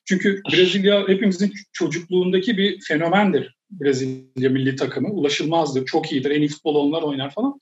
Çünkü 0.05 0.41
Brezilya 0.53 1.07
hepimizin 1.07 1.53
çocukluğundaki 1.73 2.57
bir 2.57 2.81
fenomendir. 2.81 3.55
Brezilya 3.71 4.49
milli 4.49 4.75
takımı. 4.75 5.09
Ulaşılmazdır, 5.09 5.85
çok 5.85 6.11
iyidir, 6.11 6.31
en 6.31 6.41
iyi 6.41 6.47
futbol 6.47 6.75
onlar 6.75 7.01
oynar 7.01 7.33
falan. 7.33 7.59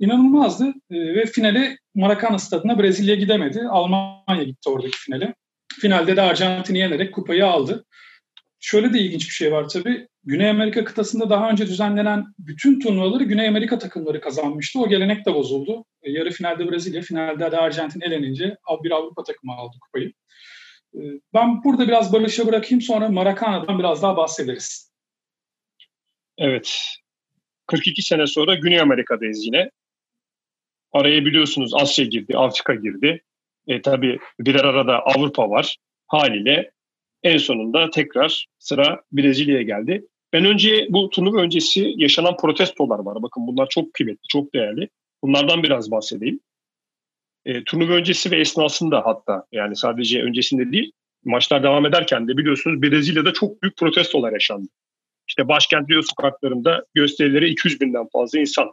İnanılmazdı 0.00 0.66
ee, 0.90 1.14
ve 1.14 1.26
finale 1.26 1.78
Maracana 1.94 2.38
stadına 2.38 2.78
Brezilya 2.78 3.14
gidemedi. 3.14 3.62
Almanya 3.70 4.42
gitti 4.44 4.68
oradaki 4.68 4.98
finale. 4.98 5.34
Finalde 5.80 6.16
de 6.16 6.22
Arjantin'i 6.22 6.78
yenerek 6.78 7.14
kupayı 7.14 7.46
aldı. 7.46 7.84
Şöyle 8.60 8.92
de 8.92 9.00
ilginç 9.00 9.28
bir 9.28 9.34
şey 9.34 9.52
var 9.52 9.68
tabii. 9.68 10.08
Güney 10.24 10.50
Amerika 10.50 10.84
kıtasında 10.84 11.30
daha 11.30 11.50
önce 11.50 11.66
düzenlenen 11.66 12.24
bütün 12.38 12.80
turnuvaları 12.80 13.24
Güney 13.24 13.48
Amerika 13.48 13.78
takımları 13.78 14.20
kazanmıştı. 14.20 14.80
O 14.80 14.88
gelenek 14.88 15.26
de 15.26 15.34
bozuldu. 15.34 15.84
E, 16.02 16.10
yarı 16.10 16.30
finalde 16.30 16.70
Brezilya, 16.70 17.02
finalde 17.02 17.52
de 17.52 17.58
Arjantin 17.58 18.00
elenince 18.00 18.56
bir 18.84 18.90
Avrupa 18.90 19.22
takımı 19.22 19.52
aldı 19.52 19.76
kupayı. 19.80 20.12
E, 20.94 21.00
ben 21.34 21.64
burada 21.64 21.88
biraz 21.88 22.12
Barış'a 22.12 22.46
bırakayım 22.46 22.82
sonra 22.82 23.08
Maracana'dan 23.08 23.78
biraz 23.78 24.02
daha 24.02 24.16
bahsederiz. 24.16 24.92
Evet. 26.38 26.80
42 27.66 28.02
sene 28.02 28.26
sonra 28.26 28.54
Güney 28.54 28.80
Amerika'dayız 28.80 29.44
yine. 29.44 29.70
Araya 30.92 31.24
biliyorsunuz 31.24 31.74
Asya 31.74 32.04
girdi, 32.04 32.38
Afrika 32.38 32.74
girdi. 32.74 33.22
E, 33.66 33.82
tabii 33.82 34.18
birer 34.40 34.64
arada 34.64 34.98
Avrupa 34.98 35.50
var. 35.50 35.76
Haliyle 36.06 36.70
en 37.22 37.36
sonunda 37.36 37.90
tekrar 37.90 38.46
sıra 38.58 39.00
Brezilya'ya 39.12 39.62
geldi. 39.62 40.06
Ben 40.32 40.44
önce 40.44 40.86
bu 40.90 41.10
turnuva 41.10 41.40
öncesi 41.40 41.94
yaşanan 41.96 42.36
protestolar 42.36 42.98
var. 42.98 43.22
Bakın 43.22 43.46
bunlar 43.46 43.68
çok 43.68 43.94
kıymetli, 43.94 44.28
çok 44.28 44.54
değerli. 44.54 44.88
Bunlardan 45.22 45.62
biraz 45.62 45.90
bahsedeyim. 45.90 46.40
E, 47.44 47.64
turnuva 47.64 47.92
öncesi 47.92 48.30
ve 48.30 48.36
esnasında 48.36 49.06
hatta 49.06 49.46
yani 49.52 49.76
sadece 49.76 50.22
öncesinde 50.22 50.72
değil 50.72 50.92
maçlar 51.24 51.62
devam 51.62 51.86
ederken 51.86 52.28
de 52.28 52.36
biliyorsunuz 52.36 52.82
Brezilya'da 52.82 53.32
çok 53.32 53.62
büyük 53.62 53.76
protestolar 53.76 54.32
yaşandı. 54.32 54.68
İşte 55.28 55.48
başkent 55.48 55.90
Rio 55.90 56.02
sokaklarında 56.02 56.84
gösterilere 56.94 57.48
200 57.48 57.80
binden 57.80 58.08
fazla 58.12 58.38
insan 58.38 58.72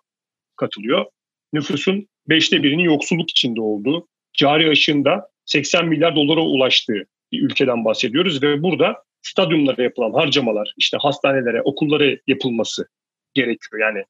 katılıyor. 0.56 1.06
Nüfusun 1.54 2.08
beşte 2.30 2.64
birinin 2.64 2.84
yoksulluk 2.84 3.30
içinde 3.30 3.62
olduğu, 3.62 4.08
cari 4.34 4.70
aşığında 4.70 5.30
80 5.46 5.88
milyar 5.88 6.16
dolara 6.16 6.42
ulaştığı 6.42 7.06
bir 7.32 7.42
ülkeden 7.42 7.86
bahsediyoruz 7.86 8.44
ve 8.44 8.64
burada 8.64 9.04
stadyumlara 9.22 9.84
yapılan 9.84 10.14
harcamalar, 10.14 10.74
işte 10.78 10.98
hastanelere, 11.02 11.62
okullara 11.62 12.18
yapılması 12.28 12.88
gerekiyor. 13.34 13.82
Yani 13.82 14.04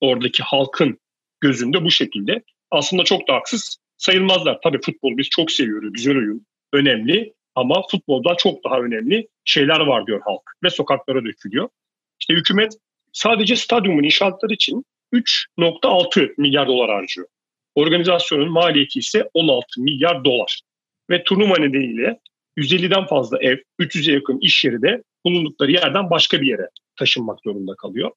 oradaki 0.00 0.42
halkın 0.42 0.98
gözünde 1.40 1.84
bu 1.84 1.90
şekilde. 1.90 2.42
Aslında 2.70 3.04
çok 3.04 3.28
da 3.28 3.34
haksız 3.34 3.78
sayılmazlar. 3.96 4.58
Tabii 4.62 4.80
futbol 4.80 5.16
biz 5.16 5.28
çok 5.28 5.50
seviyoruz. 5.50 5.92
Güzel 5.92 6.16
oyun. 6.16 6.46
Önemli. 6.72 7.34
Ama 7.54 7.82
futbolda 7.90 8.34
çok 8.34 8.64
daha 8.64 8.80
önemli 8.80 9.28
şeyler 9.44 9.80
var 9.80 10.06
diyor 10.06 10.20
halk. 10.24 10.42
Ve 10.64 10.70
sokaklara 10.70 11.24
dökülüyor. 11.24 11.68
İşte 12.20 12.34
hükümet 12.34 12.72
sadece 13.12 13.56
stadyumun 13.56 14.02
inşaatları 14.02 14.52
için 14.52 14.84
3.6 15.12 16.34
milyar 16.38 16.66
dolar 16.66 16.90
harcıyor. 16.90 17.26
Organizasyonun 17.74 18.50
maliyeti 18.50 18.98
ise 18.98 19.30
16 19.34 19.80
milyar 19.80 20.24
dolar. 20.24 20.60
Ve 21.10 21.24
turnuva 21.24 21.58
nedeniyle 21.58 22.18
150'den 22.58 23.06
fazla 23.06 23.38
ev, 23.40 23.58
300'e 23.80 24.14
yakın 24.14 24.38
iş 24.40 24.64
yeri 24.64 24.82
de 24.82 25.02
bulundukları 25.24 25.72
yerden 25.72 26.10
başka 26.10 26.40
bir 26.40 26.46
yere 26.46 26.68
taşınmak 26.98 27.38
zorunda 27.44 27.74
kalıyor. 27.74 28.10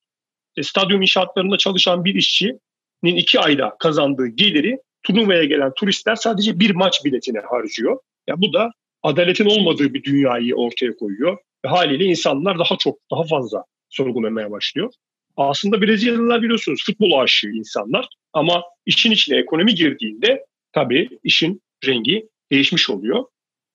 E, 0.57 0.63
stadyum 0.63 1.01
inşaatlarında 1.01 1.57
çalışan 1.57 2.05
bir 2.05 2.15
işçinin 2.15 3.15
iki 3.15 3.39
ayda 3.39 3.75
kazandığı 3.79 4.27
geliri 4.27 4.77
turnuvaya 5.03 5.43
gelen 5.43 5.73
turistler 5.73 6.15
sadece 6.15 6.59
bir 6.59 6.71
maç 6.71 7.05
biletine 7.05 7.39
harcıyor. 7.39 7.99
Ya 8.27 8.41
bu 8.41 8.53
da 8.53 8.71
adaletin 9.03 9.45
olmadığı 9.45 9.93
bir 9.93 10.03
dünyayı 10.03 10.55
ortaya 10.55 10.95
koyuyor. 10.95 11.37
Ve 11.65 11.69
haliyle 11.69 12.05
insanlar 12.05 12.59
daha 12.59 12.77
çok, 12.79 12.99
daha 13.11 13.23
fazla 13.23 13.63
sorgulamaya 13.89 14.51
başlıyor. 14.51 14.91
Aslında 15.37 15.81
Brezilyalılar 15.81 16.41
biliyorsunuz 16.41 16.83
futbol 16.85 17.19
aşığı 17.19 17.49
insanlar 17.49 18.07
ama 18.33 18.63
işin 18.85 19.11
içine 19.11 19.37
ekonomi 19.37 19.75
girdiğinde 19.75 20.45
tabii 20.73 21.09
işin 21.23 21.61
rengi 21.85 22.29
değişmiş 22.51 22.89
oluyor. 22.89 23.25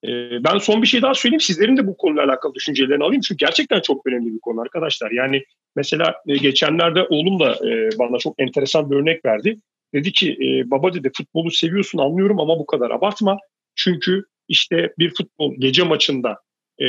Ee, 0.05 0.45
ben 0.45 0.59
son 0.59 0.83
bir 0.83 0.87
şey 0.87 1.03
daha 1.03 1.15
söyleyeyim. 1.15 1.41
Sizlerin 1.41 1.76
de 1.76 1.87
bu 1.87 1.97
konuyla 1.97 2.25
alakalı 2.25 2.55
düşüncelerini 2.55 3.05
alayım. 3.05 3.23
Çünkü 3.29 3.45
gerçekten 3.45 3.81
çok 3.81 4.07
önemli 4.07 4.35
bir 4.35 4.41
konu 4.41 4.61
arkadaşlar. 4.61 5.11
Yani 5.11 5.45
mesela 5.76 6.15
e, 6.26 6.37
geçenlerde 6.37 7.03
oğlum 7.03 7.41
da 7.41 7.53
e, 7.69 7.99
bana 7.99 8.19
çok 8.19 8.35
enteresan 8.38 8.91
bir 8.91 8.97
örnek 8.97 9.25
verdi. 9.25 9.59
Dedi 9.95 10.12
ki 10.12 10.33
e, 10.33 10.71
baba 10.71 10.95
dedi 10.95 11.11
futbolu 11.17 11.50
seviyorsun 11.50 11.99
anlıyorum 11.99 12.41
ama 12.41 12.59
bu 12.59 12.67
kadar 12.67 12.91
abartma. 12.91 13.38
Çünkü 13.75 14.25
işte 14.49 14.93
bir 14.99 15.15
futbol 15.15 15.55
gece 15.59 15.83
maçında 15.83 16.38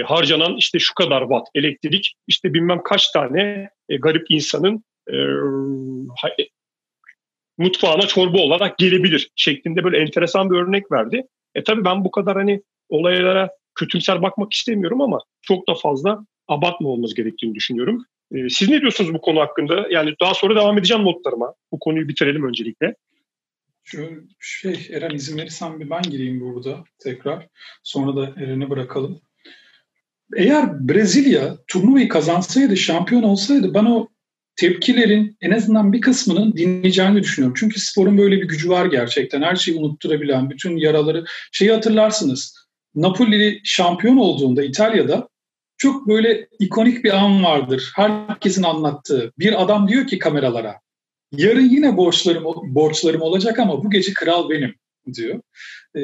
harcanan 0.05 0.57
işte 0.57 0.79
şu 0.79 0.93
kadar 0.93 1.21
watt 1.21 1.47
elektrik 1.55 2.15
işte 2.27 2.53
bilmem 2.53 2.81
kaç 2.83 3.11
tane 3.11 3.69
garip 3.99 4.25
insanın 4.29 4.83
mutfağına 7.57 8.01
çorba 8.01 8.37
olarak 8.37 8.77
gelebilir 8.77 9.29
şeklinde 9.35 9.83
böyle 9.83 9.97
enteresan 9.97 10.51
bir 10.51 10.55
örnek 10.55 10.91
verdi. 10.91 11.23
E 11.55 11.63
tabii 11.63 11.85
ben 11.85 12.05
bu 12.05 12.11
kadar 12.11 12.35
hani 12.35 12.61
olaylara 12.89 13.49
kötümser 13.75 14.21
bakmak 14.21 14.53
istemiyorum 14.53 15.01
ama 15.01 15.19
çok 15.41 15.67
da 15.67 15.75
fazla 15.75 16.25
abartma 16.47 16.89
olmamız 16.89 17.13
gerektiğini 17.13 17.55
düşünüyorum. 17.55 18.05
E, 18.31 18.49
siz 18.49 18.69
ne 18.69 18.81
diyorsunuz 18.81 19.13
bu 19.13 19.21
konu 19.21 19.39
hakkında? 19.39 19.87
Yani 19.91 20.13
daha 20.21 20.33
sonra 20.33 20.55
devam 20.55 20.77
edeceğim 20.77 21.03
notlarıma. 21.03 21.53
Bu 21.71 21.79
konuyu 21.79 22.07
bitirelim 22.07 22.47
öncelikle. 22.47 22.95
Şu 23.83 24.09
şey 24.39 24.87
Eren 24.91 25.15
izin 25.15 25.37
verirsen 25.37 25.79
bir 25.79 25.89
ben 25.89 26.01
gireyim 26.01 26.41
burada 26.41 26.83
tekrar. 26.99 27.47
Sonra 27.83 28.15
da 28.15 28.41
Eren'e 28.41 28.69
bırakalım. 28.69 29.21
Eğer 30.35 30.87
Brezilya 30.87 31.57
turnuvayı 31.67 32.07
kazansaydı, 32.07 32.77
şampiyon 32.77 33.23
olsaydı 33.23 33.73
ben 33.73 33.85
o 33.85 34.07
tepkilerin 34.55 35.37
en 35.41 35.51
azından 35.51 35.93
bir 35.93 36.01
kısmının 36.01 36.53
dinleyeceğini 36.53 37.23
düşünüyorum. 37.23 37.55
Çünkü 37.59 37.79
sporun 37.79 38.17
böyle 38.17 38.41
bir 38.41 38.47
gücü 38.47 38.69
var 38.69 38.85
gerçekten. 38.85 39.41
Her 39.41 39.55
şeyi 39.55 39.77
unutturabilen, 39.77 40.49
bütün 40.49 40.77
yaraları. 40.77 41.25
Şeyi 41.51 41.71
hatırlarsınız. 41.71 42.66
Napoli 42.97 43.61
şampiyon 43.63 44.17
olduğunda 44.17 44.63
İtalya'da 44.63 45.29
çok 45.77 46.07
böyle 46.07 46.47
ikonik 46.59 47.03
bir 47.03 47.17
an 47.17 47.43
vardır. 47.43 47.91
Herkesin 47.95 48.63
anlattığı. 48.63 49.33
Bir 49.39 49.61
adam 49.61 49.87
diyor 49.87 50.07
ki 50.07 50.19
kameralara 50.19 50.79
yarın 51.31 51.69
yine 51.69 51.97
borçlarım 51.97 52.43
borçlarım 52.75 53.21
olacak 53.21 53.59
ama 53.59 53.83
bu 53.83 53.89
gece 53.89 54.13
kral 54.13 54.49
benim 54.49 54.75
diyor. 55.13 55.41
Ee, 55.95 56.01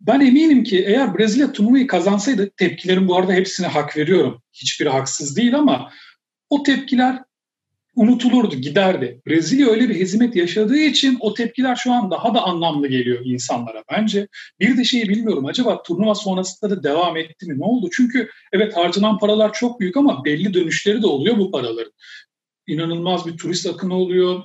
ben 0.00 0.20
eminim 0.20 0.64
ki 0.64 0.84
eğer 0.86 1.18
Brezilya 1.18 1.52
turnuvayı 1.52 1.86
kazansaydı 1.86 2.50
tepkilerin 2.56 3.08
bu 3.08 3.16
arada 3.16 3.32
hepsine 3.32 3.66
hak 3.66 3.96
veriyorum. 3.96 4.42
Hiçbiri 4.52 4.88
haksız 4.88 5.36
değil 5.36 5.54
ama 5.54 5.90
o 6.50 6.62
tepkiler 6.62 7.18
unutulurdu, 8.00 8.56
giderdi. 8.56 9.20
Brezilya 9.26 9.68
öyle 9.68 9.88
bir 9.88 10.00
hezimet 10.00 10.36
yaşadığı 10.36 10.78
için 10.78 11.18
o 11.20 11.34
tepkiler 11.34 11.76
şu 11.76 11.92
an 11.92 12.10
daha 12.10 12.34
da 12.34 12.42
anlamlı 12.42 12.88
geliyor 12.88 13.20
insanlara 13.24 13.84
bence. 13.92 14.28
Bir 14.60 14.76
de 14.76 14.84
şeyi 14.84 15.08
bilmiyorum 15.08 15.46
acaba 15.46 15.82
turnuva 15.82 16.14
sonrasında 16.14 16.70
da 16.70 16.82
devam 16.82 17.16
etti 17.16 17.46
mi? 17.46 17.60
Ne 17.60 17.64
oldu? 17.64 17.88
Çünkü 17.92 18.30
evet 18.52 18.76
harcanan 18.76 19.18
paralar 19.18 19.52
çok 19.52 19.80
büyük 19.80 19.96
ama 19.96 20.24
belli 20.24 20.54
dönüşleri 20.54 21.02
de 21.02 21.06
oluyor 21.06 21.38
bu 21.38 21.50
paraların. 21.50 21.92
İnanılmaz 22.66 23.26
bir 23.26 23.36
turist 23.36 23.66
akını 23.66 23.94
oluyor. 23.94 24.42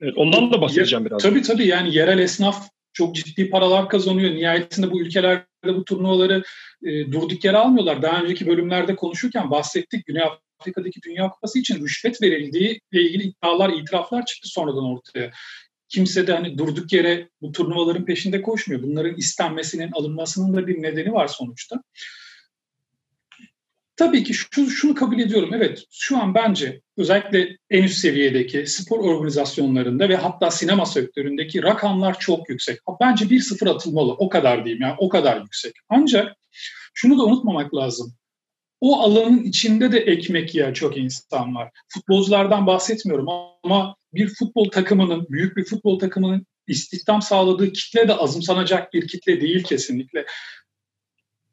Evet, 0.00 0.14
ondan 0.16 0.52
da 0.52 0.60
bahsedeceğim 0.60 1.04
biraz. 1.04 1.22
Tabii 1.22 1.42
tabii 1.42 1.66
yani 1.66 1.96
yerel 1.96 2.18
esnaf 2.18 2.68
çok 2.92 3.14
ciddi 3.14 3.50
paralar 3.50 3.88
kazanıyor. 3.88 4.34
Nihayetinde 4.34 4.90
bu 4.90 5.00
ülkelerde 5.00 5.44
bu 5.64 5.84
turnuvaları 5.84 6.42
e, 6.84 7.12
durduk 7.12 7.44
yere 7.44 7.56
almıyorlar. 7.56 8.02
Daha 8.02 8.22
önceki 8.22 8.46
bölümlerde 8.46 8.96
konuşurken 8.96 9.50
bahsettik. 9.50 10.06
Güney 10.06 10.22
Afrika'daki 10.62 11.02
Dünya 11.02 11.28
Kupası 11.28 11.58
için 11.58 11.80
rüşvet 11.80 12.22
verildiği 12.22 12.80
ile 12.92 13.02
ilgili 13.02 13.22
iddialar, 13.22 13.70
itiraflar 13.70 14.26
çıktı 14.26 14.48
sonradan 14.48 14.84
ortaya. 14.84 15.30
Kimse 15.88 16.26
de 16.26 16.32
hani 16.32 16.58
durduk 16.58 16.92
yere 16.92 17.28
bu 17.40 17.52
turnuvaların 17.52 18.04
peşinde 18.04 18.42
koşmuyor. 18.42 18.82
Bunların 18.82 19.16
istenmesinin, 19.16 19.90
alınmasının 19.92 20.54
da 20.54 20.66
bir 20.66 20.82
nedeni 20.82 21.12
var 21.12 21.28
sonuçta. 21.28 21.82
Tabii 23.96 24.24
ki 24.24 24.34
şu, 24.34 24.70
şunu 24.70 24.94
kabul 24.94 25.18
ediyorum. 25.18 25.50
Evet 25.54 25.84
şu 25.90 26.18
an 26.18 26.34
bence 26.34 26.80
özellikle 26.96 27.58
en 27.70 27.82
üst 27.82 27.98
seviyedeki 27.98 28.66
spor 28.66 28.98
organizasyonlarında 28.98 30.08
ve 30.08 30.16
hatta 30.16 30.50
sinema 30.50 30.86
sektöründeki 30.86 31.62
rakamlar 31.62 32.18
çok 32.18 32.48
yüksek. 32.48 32.78
Bence 33.00 33.30
bir 33.30 33.40
sıfır 33.40 33.66
atılmalı. 33.66 34.12
O 34.12 34.28
kadar 34.28 34.64
diyeyim 34.64 34.82
yani 34.82 34.94
o 34.98 35.08
kadar 35.08 35.40
yüksek. 35.40 35.72
Ancak 35.88 36.36
şunu 36.94 37.18
da 37.18 37.24
unutmamak 37.24 37.74
lazım. 37.74 38.14
O 38.82 39.00
alanın 39.00 39.42
içinde 39.42 39.92
de 39.92 39.98
ekmek 39.98 40.54
yiyen 40.54 40.72
çok 40.72 40.96
insan 40.96 41.54
var. 41.54 41.70
Futbolculardan 41.88 42.66
bahsetmiyorum 42.66 43.28
ama 43.62 43.96
bir 44.14 44.28
futbol 44.28 44.70
takımının, 44.70 45.26
büyük 45.30 45.56
bir 45.56 45.64
futbol 45.64 45.98
takımının 45.98 46.46
istihdam 46.66 47.22
sağladığı 47.22 47.72
kitle 47.72 48.08
de 48.08 48.14
azımsanacak 48.14 48.94
bir 48.94 49.08
kitle 49.08 49.40
değil 49.40 49.62
kesinlikle 49.62 50.24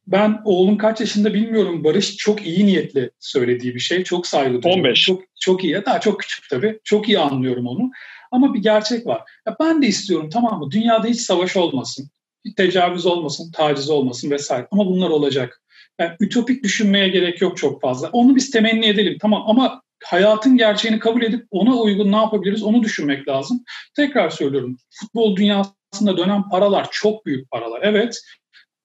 ben 0.07 0.41
oğlum 0.45 0.77
kaç 0.77 0.99
yaşında 0.99 1.33
bilmiyorum. 1.33 1.83
Barış 1.83 2.15
çok 2.17 2.45
iyi 2.45 2.65
niyetli 2.65 3.11
söylediği 3.19 3.75
bir 3.75 3.79
şey. 3.79 4.03
Çok 4.03 4.27
saygı 4.27 4.61
duyuyorum. 4.61 4.85
15. 4.85 5.05
Çok, 5.05 5.21
çok 5.39 5.63
iyi. 5.63 5.81
Daha 5.85 5.99
çok 5.99 6.19
küçük 6.19 6.49
tabii. 6.49 6.79
Çok 6.83 7.09
iyi 7.09 7.19
anlıyorum 7.19 7.67
onu. 7.67 7.91
Ama 8.31 8.53
bir 8.53 8.59
gerçek 8.59 9.07
var. 9.07 9.21
Ya 9.47 9.55
ben 9.59 9.81
de 9.81 9.87
istiyorum 9.87 10.29
tamam 10.33 10.59
mı? 10.59 10.71
Dünyada 10.71 11.07
hiç 11.07 11.19
savaş 11.21 11.57
olmasın. 11.57 12.09
Hiç 12.45 12.55
tecavüz 12.55 13.05
olmasın, 13.05 13.51
taciz 13.51 13.89
olmasın 13.89 14.31
vesaire. 14.31 14.67
Ama 14.71 14.85
bunlar 14.85 15.09
olacak. 15.09 15.61
Yani 15.99 16.11
ütopik 16.19 16.63
düşünmeye 16.63 17.07
gerek 17.07 17.41
yok 17.41 17.57
çok 17.57 17.81
fazla. 17.81 18.09
Onu 18.09 18.35
biz 18.35 18.51
temenni 18.51 18.85
edelim 18.85 19.17
tamam 19.21 19.43
ama 19.47 19.81
hayatın 20.03 20.57
gerçeğini 20.57 20.99
kabul 20.99 21.21
edip 21.21 21.47
ona 21.51 21.75
uygun 21.75 22.11
ne 22.11 22.15
yapabiliriz 22.15 22.63
onu 22.63 22.83
düşünmek 22.83 23.27
lazım. 23.27 23.63
Tekrar 23.95 24.29
söylüyorum. 24.29 24.77
Futbol 24.89 25.35
dünyasında 25.35 26.17
dönen 26.17 26.49
paralar 26.49 26.87
çok 26.91 27.25
büyük 27.25 27.51
paralar. 27.51 27.79
Evet. 27.83 28.21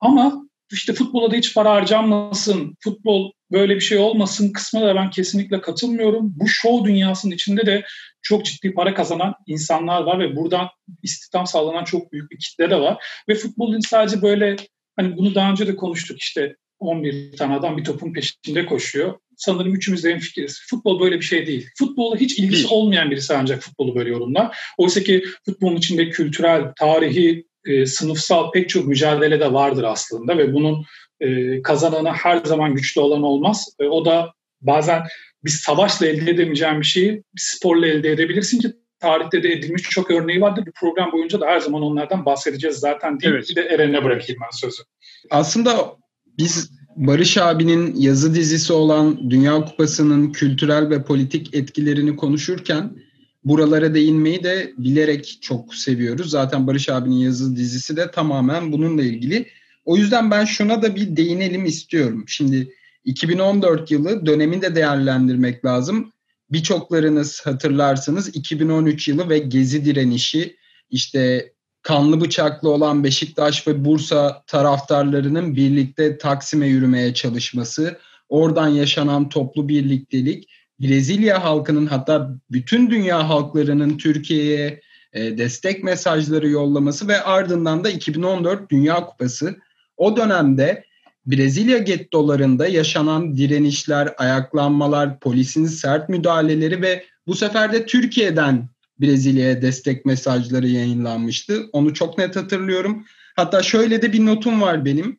Ama 0.01 0.45
işte 0.73 0.93
futbola 0.93 1.31
da 1.31 1.37
hiç 1.37 1.55
para 1.55 1.71
harcanmasın, 1.71 2.77
futbol 2.81 3.33
böyle 3.53 3.75
bir 3.75 3.81
şey 3.81 3.99
olmasın 3.99 4.53
kısmına 4.53 4.87
da 4.87 4.95
ben 4.95 5.11
kesinlikle 5.11 5.61
katılmıyorum. 5.61 6.33
Bu 6.37 6.49
show 6.49 6.89
dünyasının 6.91 7.35
içinde 7.35 7.67
de 7.67 7.85
çok 8.23 8.45
ciddi 8.45 8.75
para 8.75 8.95
kazanan 8.95 9.35
insanlar 9.47 10.03
var 10.03 10.19
ve 10.19 10.37
buradan 10.37 10.69
istihdam 11.03 11.47
sağlanan 11.47 11.85
çok 11.85 12.13
büyük 12.13 12.31
bir 12.31 12.39
kitle 12.39 12.71
de 12.71 12.81
var. 12.81 13.05
Ve 13.29 13.35
futbolun 13.35 13.81
sadece 13.81 14.23
böyle 14.23 14.57
hani 14.97 15.17
bunu 15.17 15.35
daha 15.35 15.51
önce 15.51 15.67
de 15.67 15.77
konuştuk 15.77 16.19
işte 16.21 16.57
11 16.87 17.37
tane 17.37 17.55
adam 17.55 17.77
bir 17.77 17.85
topun 17.85 18.13
peşinde 18.13 18.67
koşuyor. 18.67 19.15
Sanırım 19.37 19.75
üçümüz 19.75 20.05
de 20.05 20.11
en 20.11 20.19
fikiriz. 20.19 20.61
Futbol 20.71 21.01
böyle 21.01 21.17
bir 21.17 21.25
şey 21.25 21.47
değil. 21.47 21.69
Futbolla 21.79 22.17
hiç 22.17 22.39
ilgisi 22.39 22.63
değil. 22.63 22.69
olmayan 22.71 23.11
birisi 23.11 23.35
ancak 23.35 23.63
futbolu 23.63 23.95
böyle 23.95 24.11
yorumlar. 24.11 24.57
Oysa 24.79 25.03
ki 25.03 25.25
futbolun 25.45 25.77
içinde 25.77 26.11
kültürel, 26.11 26.73
tarihi, 26.79 27.47
e, 27.67 27.87
sınıfsal 27.87 28.51
pek 28.51 28.69
çok 28.69 28.87
mücadele 28.87 29.41
de 29.41 29.53
vardır 29.53 29.85
aslında 29.85 30.39
ve 30.39 30.55
bunun 30.55 30.85
e, 31.21 31.63
kazananı 31.63 32.11
her 32.11 32.37
zaman 32.45 32.75
güçlü 32.75 33.01
olan 33.01 33.23
olmaz. 33.23 33.69
E, 33.81 33.85
o 33.85 34.05
da 34.05 34.33
bazen 34.61 35.03
bir 35.45 35.51
savaşla 35.51 36.07
elde 36.07 36.31
edemeyeceğin 36.31 36.81
bir 36.81 36.87
şeyi 36.87 37.13
bir 37.13 37.23
sporla 37.41 37.87
elde 37.87 38.11
edebilirsin 38.11 38.59
ki 38.59 38.73
tarihte 39.01 39.43
de 39.43 39.53
edilmiş 39.53 39.83
çok 39.83 40.11
örneği 40.11 40.41
vardır. 40.41 40.65
Bu 40.67 40.73
program 40.81 41.13
boyunca 41.13 41.41
da 41.41 41.47
her 41.47 41.61
zaman 41.61 41.83
onlardan 41.83 42.25
bahsedeceğiz 42.25 42.77
zaten 42.77 43.21
değil. 43.21 43.35
Evet. 43.35 43.47
Bir 43.51 43.57
de 43.57 43.63
Eren'e 43.63 44.05
bırakayım 44.05 44.41
ben 44.43 44.57
sözü. 44.57 44.83
Aslında 45.31 45.97
biz 46.39 46.71
Barış 46.97 47.39
abinin 47.39 47.95
yazı 47.95 48.35
dizisi 48.35 48.73
olan 48.73 49.31
Dünya 49.31 49.65
Kupası'nın 49.65 50.33
kültürel 50.33 50.91
ve 50.91 51.03
politik 51.03 51.55
etkilerini 51.55 52.17
konuşurken 52.17 52.97
buralara 53.45 53.95
değinmeyi 53.95 54.45
de 54.45 54.73
bilerek 54.79 55.39
çok 55.41 55.75
seviyoruz. 55.75 56.31
Zaten 56.31 56.67
Barış 56.67 56.89
abinin 56.89 57.17
yazı 57.17 57.57
dizisi 57.57 57.97
de 57.97 58.11
tamamen 58.11 58.73
bununla 58.73 59.03
ilgili. 59.03 59.47
O 59.85 59.97
yüzden 59.97 60.31
ben 60.31 60.45
şuna 60.45 60.83
da 60.83 60.97
bir 60.97 61.17
değinelim 61.17 61.65
istiyorum. 61.65 62.25
Şimdi 62.27 62.73
2014 63.05 63.91
yılı 63.91 64.27
dönemini 64.27 64.63
de 64.63 64.75
değerlendirmek 64.75 65.65
lazım. 65.65 66.13
birçoklarınız 66.51 67.41
hatırlarsınız 67.45 68.37
2013 68.37 69.09
yılı 69.09 69.29
ve 69.29 69.39
Gezi 69.39 69.85
direnişi 69.85 70.57
işte 70.91 71.53
kanlı 71.85 72.21
bıçaklı 72.21 72.71
olan 72.71 73.05
Beşiktaş 73.05 73.69
ve 73.69 73.85
Bursa 73.85 74.43
taraftarlarının 74.47 75.57
birlikte 75.57 76.19
Taksim'e 76.19 76.67
yürümeye 76.67 77.15
çalışması, 77.15 77.99
oradan 78.29 78.69
yaşanan 78.69 79.29
toplu 79.29 79.69
birliktelik, 79.69 80.49
Brezilya 80.81 81.45
halkının 81.45 81.87
hatta 81.87 82.31
bütün 82.51 82.91
dünya 82.91 83.29
halklarının 83.29 83.99
Türkiye'ye 83.99 84.81
e, 85.13 85.39
destek 85.39 85.85
mesajları 85.85 86.49
yollaması 86.49 87.09
ve 87.09 87.23
ardından 87.23 87.85
da 87.85 87.91
2014 87.91 88.71
Dünya 88.71 89.07
Kupası. 89.07 89.57
O 89.97 90.17
dönemde 90.17 90.85
Brezilya 91.27 91.79
gettolarında 91.79 92.67
yaşanan 92.67 93.37
direnişler, 93.37 94.15
ayaklanmalar, 94.19 95.21
polisin 95.21 95.67
sert 95.67 96.09
müdahaleleri 96.09 96.83
ve 96.83 97.05
bu 97.27 97.35
sefer 97.35 97.73
de 97.73 97.87
Türkiye'den 97.87 98.69
Brezilya'ya 99.01 99.63
destek 99.63 100.05
mesajları 100.05 100.69
yayınlanmıştı. 100.69 101.69
Onu 101.73 101.95
çok 101.95 102.19
net 102.19 102.37
hatırlıyorum. 102.37 103.05
Hatta 103.37 103.63
şöyle 103.63 104.03
de 104.03 104.13
bir 104.13 104.27
notum 104.27 104.61
var 104.61 104.85
benim. 104.85 105.19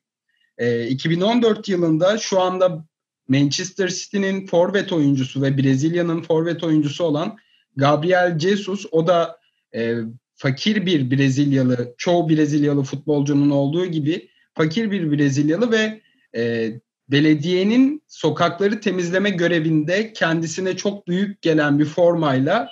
E, 0.57 0.87
2014 0.87 1.69
yılında 1.69 2.17
şu 2.17 2.41
anda 2.41 2.85
Manchester 3.27 3.87
City'nin 3.87 4.47
forvet 4.47 4.93
oyuncusu 4.93 5.41
ve 5.41 5.57
Brezilya'nın 5.57 6.21
forvet 6.21 6.63
oyuncusu 6.63 7.03
olan 7.03 7.37
Gabriel 7.75 8.39
Jesus 8.39 8.85
o 8.91 9.07
da 9.07 9.39
e, 9.75 9.95
fakir 10.35 10.85
bir 10.85 11.11
Brezilyalı, 11.11 11.95
çoğu 11.97 12.29
Brezilyalı 12.29 12.83
futbolcunun 12.83 13.49
olduğu 13.49 13.85
gibi 13.85 14.29
fakir 14.53 14.91
bir 14.91 15.11
Brezilyalı 15.11 15.71
ve 15.71 16.01
e, 16.35 16.71
belediyenin 17.09 18.03
sokakları 18.07 18.79
temizleme 18.79 19.29
görevinde 19.29 20.13
kendisine 20.13 20.77
çok 20.77 21.07
büyük 21.07 21.41
gelen 21.41 21.79
bir 21.79 21.85
formayla 21.85 22.69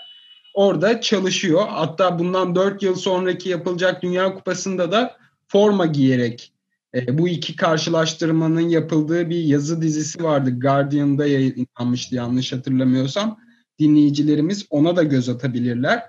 orada 0.53 1.01
çalışıyor. 1.01 1.67
Hatta 1.69 2.19
bundan 2.19 2.55
4 2.55 2.83
yıl 2.83 2.95
sonraki 2.95 3.49
yapılacak 3.49 4.03
Dünya 4.03 4.33
Kupası'nda 4.33 4.91
da 4.91 5.17
forma 5.47 5.85
giyerek 5.85 6.53
e, 6.95 7.17
bu 7.17 7.27
iki 7.27 7.55
karşılaştırmanın 7.55 8.69
yapıldığı 8.69 9.29
bir 9.29 9.43
yazı 9.43 9.81
dizisi 9.81 10.23
vardı. 10.23 10.59
Guardian'da 10.59 11.25
yayınlanmıştı 11.25 12.15
yanlış 12.15 12.53
hatırlamıyorsam. 12.53 13.39
Dinleyicilerimiz 13.79 14.65
ona 14.69 14.95
da 14.95 15.03
göz 15.03 15.29
atabilirler. 15.29 16.03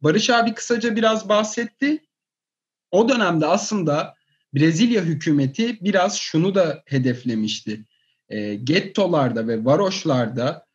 Barış 0.00 0.30
abi 0.30 0.54
kısaca 0.54 0.96
biraz 0.96 1.28
bahsetti. 1.28 2.02
O 2.90 3.08
dönemde 3.08 3.46
aslında 3.46 4.14
Brezilya 4.54 5.02
hükümeti 5.02 5.78
biraz 5.80 6.16
şunu 6.16 6.54
da 6.54 6.82
hedeflemişti. 6.86 7.84
E, 8.28 8.54
gettolarda 8.54 9.48
ve 9.48 9.64
varoşlarda 9.64 10.67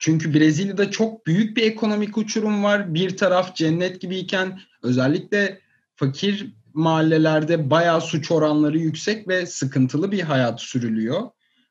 çünkü 0.00 0.34
Brezilya'da 0.34 0.90
çok 0.90 1.26
büyük 1.26 1.56
bir 1.56 1.62
ekonomik 1.62 2.18
uçurum 2.18 2.64
var. 2.64 2.94
Bir 2.94 3.16
taraf 3.16 3.56
cennet 3.56 4.00
gibiyken 4.00 4.60
özellikle 4.82 5.60
fakir 5.96 6.54
mahallelerde 6.74 7.70
bayağı 7.70 8.00
suç 8.00 8.30
oranları 8.30 8.78
yüksek 8.78 9.28
ve 9.28 9.46
sıkıntılı 9.46 10.12
bir 10.12 10.20
hayat 10.20 10.60
sürülüyor. 10.60 11.20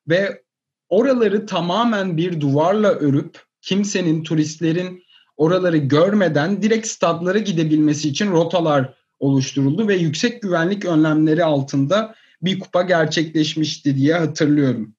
Ve 0.10 0.44
oraları 0.90 1.46
tamamen 1.46 2.18
bir 2.18 2.42
duvarla 2.42 2.90
örüp 2.92 3.38
kimsenin, 3.62 4.24
turistlerin 4.24 5.04
oraları 5.38 5.78
görmeden 5.78 6.62
direkt 6.62 6.88
stadlara 6.88 7.40
gidebilmesi 7.40 8.10
için 8.10 8.32
rotalar 8.32 8.94
oluşturuldu 9.20 9.88
ve 9.88 9.96
yüksek 9.96 10.42
güvenlik 10.42 10.86
önlemleri 10.86 11.44
altında 11.44 12.16
bir 12.42 12.60
kupa 12.60 12.82
gerçekleşmişti 12.82 13.96
diye 13.96 14.14
hatırlıyorum. 14.14 14.96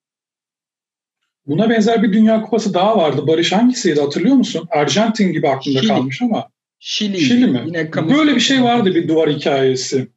Buna 1.50 1.70
benzer 1.70 2.02
bir 2.02 2.12
Dünya 2.12 2.42
Kupası 2.42 2.74
daha 2.74 2.96
vardı. 2.96 3.26
Barış 3.26 3.52
hangisiydi 3.52 4.00
hatırlıyor 4.00 4.36
musun? 4.36 4.68
Arjantin 4.70 5.32
gibi 5.32 5.48
aklımda 5.48 5.80
Şili. 5.80 5.88
kalmış 5.88 6.22
ama. 6.22 6.48
Şili. 6.80 7.20
Şili 7.20 7.46
mi? 7.46 7.62
Yine 7.66 7.92
Böyle 7.92 8.34
bir 8.34 8.40
şey 8.40 8.62
vardı 8.62 8.94
bir 8.94 9.08
duvar 9.08 9.30
hikayesi. 9.30 10.08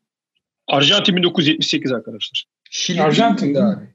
Arjantin 0.67 1.15
1978 1.15 1.91
arkadaşlar. 1.91 2.45
Şili 2.69 3.01
Arjantin 3.01 3.55
abi. 3.55 3.85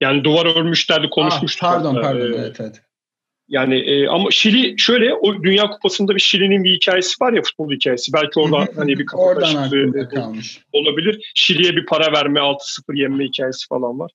Yani 0.00 0.24
duvar 0.24 0.46
örmüşlerdi 0.46 1.10
konuşmuştuk. 1.10 1.64
Ah, 1.64 1.74
pardon 1.74 1.94
pardon 2.02 2.32
ee, 2.32 2.36
evet 2.36 2.60
evet. 2.60 2.82
Yani 3.48 3.78
e, 3.78 4.08
ama 4.08 4.30
Şili 4.30 4.74
şöyle 4.78 5.14
o 5.14 5.42
Dünya 5.42 5.70
Kupası'nda 5.70 6.14
bir 6.14 6.20
Şili'nin 6.20 6.64
bir 6.64 6.74
hikayesi 6.74 7.14
var 7.20 7.32
ya 7.32 7.42
futbol 7.42 7.72
hikayesi. 7.72 8.12
Belki 8.12 8.40
orada 8.40 8.68
hani 8.76 8.98
bir 8.98 9.06
kafa 9.06 9.34
karışıklığı 9.34 10.02
olabilir. 10.72 11.32
Şili'ye 11.34 11.76
bir 11.76 11.86
para 11.86 12.12
verme 12.12 12.40
6-0 12.40 12.98
yenme 12.98 13.24
hikayesi 13.24 13.66
falan 13.68 13.98
var. 13.98 14.10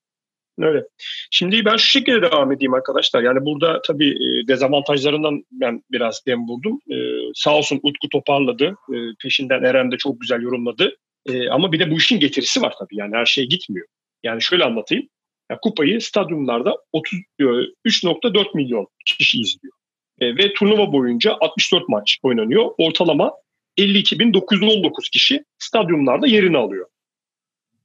Öyle. 0.59 0.83
Şimdi 1.31 1.65
ben 1.65 1.75
şu 1.75 1.87
şekilde 1.87 2.21
devam 2.21 2.51
edeyim 2.51 2.73
arkadaşlar. 2.73 3.23
Yani 3.23 3.45
burada 3.45 3.81
tabii 3.81 4.09
e, 4.09 4.47
dezavantajlarından 4.47 5.43
ben 5.51 5.83
biraz 5.91 6.25
dem 6.27 6.47
vurdum. 6.47 6.79
Ee, 6.91 6.95
sağ 7.33 7.57
olsun 7.57 7.79
Utku 7.83 8.09
toparladı. 8.09 8.75
Ee, 8.93 8.95
peşinden 9.23 9.63
Eren 9.63 9.91
de 9.91 9.97
çok 9.97 10.21
güzel 10.21 10.41
yorumladı. 10.41 10.97
Ama 11.51 11.71
bir 11.71 11.79
de 11.79 11.91
bu 11.91 11.97
işin 11.97 12.19
getirisi 12.19 12.61
var 12.61 12.73
tabii. 12.79 12.95
Yani 12.95 13.15
her 13.15 13.25
şey 13.25 13.45
gitmiyor. 13.45 13.87
Yani 14.23 14.41
şöyle 14.41 14.63
anlatayım. 14.63 15.07
Yani 15.51 15.59
kupayı 15.61 16.01
stadyumlarda 16.01 16.75
3.4 16.95 18.45
milyon 18.55 18.87
kişi 19.05 19.41
izliyor. 19.41 19.73
E, 20.19 20.37
ve 20.37 20.53
turnuva 20.53 20.93
boyunca 20.93 21.37
64 21.41 21.89
maç 21.89 22.17
oynanıyor. 22.23 22.71
Ortalama 22.77 23.33
52.919 23.77 25.11
kişi 25.11 25.43
stadyumlarda 25.59 26.27
yerini 26.27 26.57
alıyor. 26.57 26.87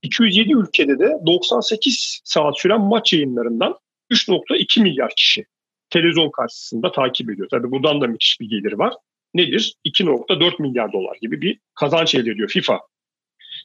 207 0.02 0.52
ülkede 0.52 0.98
de 0.98 1.16
98 1.26 2.20
saat 2.24 2.60
süren 2.60 2.80
maç 2.80 3.12
yayınlarından 3.12 3.78
3.2 4.12 4.82
milyar 4.82 5.12
kişi 5.16 5.46
televizyon 5.90 6.30
karşısında 6.30 6.92
takip 6.92 7.30
ediyor. 7.30 7.48
Tabii 7.50 7.70
buradan 7.70 8.00
da 8.00 8.06
müthiş 8.06 8.40
bir 8.40 8.48
gelir 8.48 8.72
var. 8.72 8.94
Nedir? 9.34 9.74
2.4 9.86 10.62
milyar 10.62 10.92
dolar 10.92 11.16
gibi 11.20 11.40
bir 11.40 11.58
kazanç 11.74 12.14
elde 12.14 12.30
ediyor 12.30 12.48
FIFA. 12.48 12.80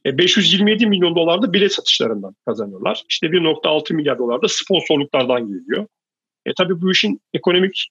E 0.06 0.17
527 0.17 0.88
milyon 0.88 1.15
dolar 1.15 1.41
da 1.41 1.54
bilet 1.54 1.73
satışlarından 1.73 2.36
kazanıyorlar. 2.45 3.04
İşte 3.10 3.28
1.6 3.28 3.93
milyar 3.93 4.17
dolar 4.17 4.41
da 4.41 4.47
sponsorluklardan 4.47 5.47
geliyor. 5.47 5.88
E 6.45 6.54
tabii 6.54 6.82
bu 6.82 6.91
işin 6.91 7.21
ekonomik 7.34 7.88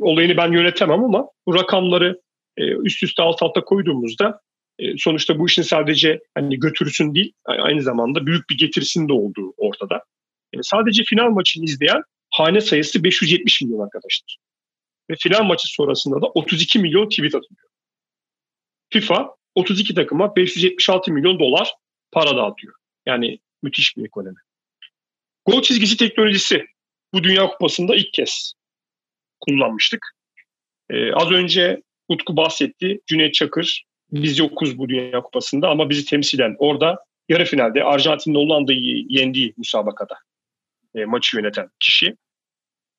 olayını 0.00 0.36
ben 0.36 0.52
yönetemem 0.52 1.04
ama 1.04 1.28
bu 1.46 1.54
rakamları 1.54 2.20
e, 2.56 2.64
üst 2.66 3.02
üste 3.02 3.22
alt 3.22 3.42
alta 3.42 3.64
koyduğumuzda 3.64 4.40
sonuçta 4.98 5.38
bu 5.38 5.46
işin 5.46 5.62
sadece 5.62 6.20
hani 6.34 6.58
götürüsün 6.58 7.14
değil 7.14 7.32
aynı 7.44 7.82
zamanda 7.82 8.26
büyük 8.26 8.50
bir 8.50 8.58
getirisinin 8.58 9.08
de 9.08 9.12
olduğu 9.12 9.54
ortada. 9.56 10.02
E, 10.52 10.58
sadece 10.62 11.04
final 11.04 11.30
maçını 11.30 11.64
izleyen 11.64 12.02
hane 12.30 12.60
sayısı 12.60 13.04
570 13.04 13.62
milyon 13.62 13.80
arkadaşlar. 13.80 14.36
Ve 15.10 15.14
final 15.22 15.42
maçı 15.42 15.68
sonrasında 15.68 16.22
da 16.22 16.26
32 16.26 16.78
milyon 16.78 17.08
tweet 17.08 17.34
atılıyor. 17.34 17.68
FIFA 18.92 19.36
32 19.54 19.94
takıma 19.94 20.36
576 20.36 21.12
milyon 21.12 21.38
dolar 21.38 21.74
para 22.12 22.36
dağıtıyor. 22.36 22.74
Yani 23.06 23.38
müthiş 23.62 23.96
bir 23.96 24.04
ekonomi. 24.04 24.38
Gol 25.46 25.62
çizgisi 25.62 25.96
teknolojisi 25.96 26.66
bu 27.12 27.24
Dünya 27.24 27.48
Kupası'nda 27.48 27.96
ilk 27.96 28.12
kez 28.12 28.54
kullanmıştık. 29.40 30.06
Ee, 30.90 31.12
az 31.12 31.30
önce 31.30 31.82
Utku 32.08 32.36
bahsetti. 32.36 33.00
Cüneyt 33.06 33.34
Çakır 33.34 33.84
biz 34.22 34.38
yokuz 34.38 34.78
bu 34.78 34.88
Dünya 34.88 35.22
Kupası'nda 35.22 35.68
ama 35.68 35.90
bizi 35.90 36.04
temsilen 36.04 36.56
orada 36.58 37.04
yarı 37.28 37.44
finalde 37.44 37.84
Arjantin'le 37.84 38.34
Hollanda'yı 38.34 39.06
yendiği 39.08 39.54
müsabakada 39.56 40.14
e, 40.94 41.04
maçı 41.04 41.36
yöneten 41.36 41.68
kişi. 41.80 42.16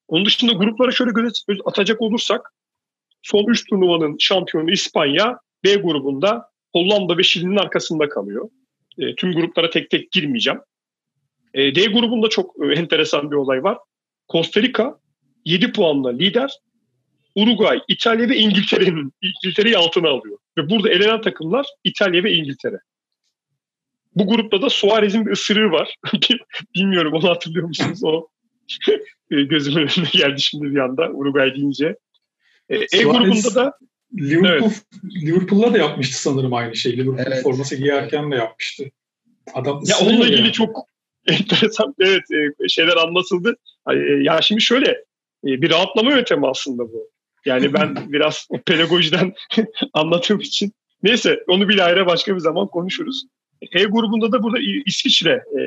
Onun 0.08 0.25
dışında 0.25 0.51
gruplara 0.51 0.91
şöyle 0.91 1.12
göz 1.12 1.43
atacak 1.65 2.01
olursak 2.01 2.54
son 3.21 3.45
3 3.47 3.69
turnuvanın 3.69 4.15
şampiyonu 4.19 4.71
İspanya 4.71 5.39
B 5.63 5.75
grubunda 5.75 6.49
Hollanda 6.73 7.17
ve 7.17 7.23
Şili'nin 7.23 7.58
arkasında 7.58 8.10
kalıyor. 8.10 8.49
E, 8.97 9.15
tüm 9.15 9.34
gruplara 9.34 9.69
tek 9.69 9.89
tek 9.89 10.12
girmeyeceğim. 10.12 10.60
E, 11.54 11.75
D 11.75 11.86
grubunda 11.86 12.30
çok 12.30 12.56
e, 12.65 12.73
enteresan 12.73 13.32
bir 13.32 13.36
olay 13.36 13.63
var. 13.63 13.78
Costa 14.32 14.62
Rica 14.62 14.95
7 15.45 15.71
puanla 15.71 16.10
lider. 16.10 16.51
Uruguay, 17.36 17.80
İtalya 17.88 18.30
ve 18.30 18.38
İngiltere'nin 18.38 19.13
İngiltere'yi 19.21 19.78
altına 19.78 20.10
alıyor. 20.10 20.38
Ve 20.58 20.69
burada 20.69 20.89
elenen 20.89 21.21
takımlar 21.21 21.65
İtalya 21.84 22.24
ve 22.24 22.34
İngiltere. 22.34 22.80
Bu 24.15 24.28
grupta 24.28 24.62
da 24.62 24.69
Suarez'in 24.69 25.26
bir 25.26 25.32
ısırığı 25.32 25.71
var. 25.71 25.95
Bilmiyorum 26.76 27.13
onu 27.13 27.30
hatırlıyor 27.30 27.67
musunuz? 27.67 28.00
O 28.04 28.28
e, 29.32 29.41
gözümün 29.41 29.78
önüne 29.78 30.10
geldi 30.12 30.41
şimdi 30.41 30.71
bir 30.71 30.80
anda 30.80 31.10
Uruguay 31.10 31.56
deyince. 31.56 31.95
E, 32.69 32.76
e 32.76 33.04
grubunda 33.04 33.56
da 33.56 33.78
Liverpool 34.17 34.69
evet. 34.69 34.86
Liverpool'la 35.24 35.74
da 35.74 35.78
yapmıştı 35.78 36.21
sanırım 36.21 36.54
aynı 36.54 36.76
şeyi. 36.76 36.98
Liverpool 36.98 37.26
evet. 37.28 37.43
forması 37.43 37.76
giyerken 37.76 38.32
de 38.32 38.36
yapmıştı. 38.36 38.84
Adam 39.54 39.82
ya 39.86 39.95
onunla 40.02 40.26
ilgili 40.26 40.41
yani. 40.41 40.52
çok 40.52 40.88
enteresan 41.28 41.95
evet 42.00 42.24
e, 42.32 42.67
şeyler 42.67 42.98
anlatıldı. 42.98 43.56
E, 43.91 43.95
ya 44.24 44.41
şimdi 44.41 44.62
şöyle 44.62 45.04
bir 45.43 45.69
rahatlama 45.69 46.12
yöntemi 46.12 46.48
aslında 46.48 46.84
bu. 46.84 47.10
Yani 47.46 47.74
ben 47.74 47.96
biraz 48.12 48.48
pedagojiden 48.66 49.34
anlattığım 49.94 50.40
için. 50.40 50.72
Neyse 51.04 51.44
onu 51.48 51.70
bir 51.70 51.86
ayrı 51.86 52.06
başka 52.06 52.36
bir 52.36 52.40
zaman 52.40 52.68
konuşuruz. 52.68 53.26
E 53.62 53.84
grubunda 53.84 54.32
da 54.32 54.44
burada 54.44 54.60
İsviçre 54.86 55.32
e, 55.32 55.62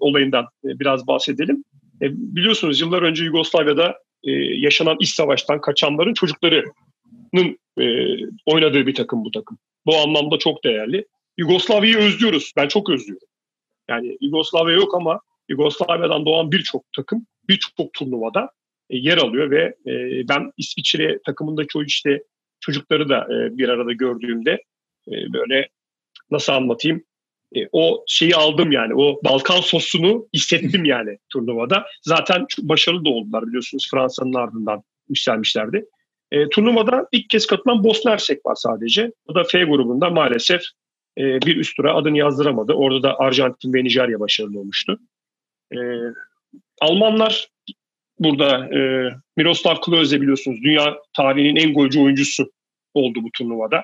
olayından 0.00 0.46
biraz 0.64 1.06
bahsedelim. 1.06 1.64
E, 2.02 2.06
biliyorsunuz 2.12 2.80
yıllar 2.80 3.02
önce 3.02 3.24
Yugoslavya'da 3.24 3.94
e, 4.24 4.30
yaşanan 4.32 4.96
iç 5.00 5.14
savaştan 5.14 5.60
kaçanların 5.60 6.14
çocuklarının 6.14 7.58
e, 7.80 7.84
oynadığı 8.46 8.86
bir 8.86 8.94
takım 8.94 9.24
bu 9.24 9.30
takım. 9.30 9.58
Bu 9.86 9.96
anlamda 9.96 10.38
çok 10.38 10.64
değerli. 10.64 11.06
Yugoslavya'yı 11.36 11.96
özlüyoruz. 11.96 12.52
Ben 12.56 12.68
çok 12.68 12.90
özlüyorum. 12.90 13.28
Yani 13.88 14.16
Yugoslavya 14.20 14.76
yok 14.76 14.94
ama 14.94 15.20
Yugoslavya'dan 15.48 16.26
doğan 16.26 16.52
birçok 16.52 16.84
takım 16.96 17.26
birçok 17.48 17.92
turnuvada 17.92 18.42
e, 18.42 18.50
yer 18.96 19.18
alıyor 19.18 19.50
ve 19.50 19.74
e, 19.86 19.92
ben 20.28 20.52
İsviçre 20.56 21.18
takımındaki 21.26 21.78
o 21.78 21.82
işte 21.82 22.22
çocukları 22.60 23.08
da 23.08 23.18
e, 23.24 23.58
bir 23.58 23.68
arada 23.68 23.92
gördüğümde 23.92 24.62
e, 25.08 25.32
böyle 25.32 25.68
nasıl 26.30 26.52
anlatayım 26.52 27.04
e, 27.54 27.68
o 27.72 28.04
şeyi 28.06 28.36
aldım 28.36 28.72
yani 28.72 28.94
o 28.94 29.20
Balkan 29.24 29.60
sosunu 29.60 30.28
hissettim 30.34 30.84
yani 30.84 31.18
turnuvada. 31.32 31.86
Zaten 32.02 32.46
başarılı 32.58 33.04
da 33.04 33.08
oldular 33.08 33.46
biliyorsunuz 33.46 33.88
Fransa'nın 33.90 34.34
ardından 34.34 34.82
yükselmişlerdi. 35.08 35.84
E, 36.32 36.48
turnuvada 36.48 37.08
ilk 37.12 37.30
kez 37.30 37.46
katılan 37.46 37.84
Bosna 37.84 38.10
Hersek 38.10 38.46
var 38.46 38.54
sadece. 38.54 39.12
O 39.26 39.34
da 39.34 39.44
F 39.44 39.64
grubunda 39.64 40.10
maalesef 40.10 40.62
e, 41.18 41.22
bir 41.22 41.56
üst 41.56 41.76
tura 41.76 41.94
adını 41.94 42.18
yazdıramadı. 42.18 42.72
Orada 42.72 43.02
da 43.02 43.18
Arjantin 43.18 43.74
ve 43.74 43.84
Nijerya 43.84 44.20
başarılı 44.20 44.60
olmuştu. 44.60 44.98
E, 45.72 45.78
Almanlar 46.80 47.48
burada 48.24 48.76
e, 48.78 49.10
Miroslav 49.36 49.76
Klose 49.80 50.20
biliyorsunuz 50.20 50.62
dünya 50.62 50.96
tarihinin 51.16 51.56
en 51.56 51.74
golcü 51.74 52.00
oyuncusu 52.00 52.52
oldu 52.94 53.22
bu 53.22 53.30
turnuvada. 53.30 53.82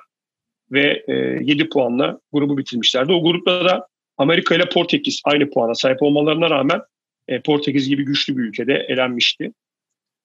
Ve 0.71 1.05
e, 1.09 1.13
7 1.13 1.69
puanla 1.69 2.21
grubu 2.33 2.59
bitirmişlerdi. 2.59 3.13
O 3.13 3.23
grupta 3.23 3.65
da 3.65 3.87
Amerika 4.17 4.55
ile 4.55 4.69
Portekiz 4.69 5.23
aynı 5.25 5.51
puana 5.51 5.75
sahip 5.75 6.03
olmalarına 6.03 6.51
rağmen 6.51 6.81
e, 7.29 7.41
Portekiz 7.41 7.89
gibi 7.89 8.05
güçlü 8.05 8.37
bir 8.37 8.43
ülkede 8.43 8.75
elenmişti. 8.75 9.53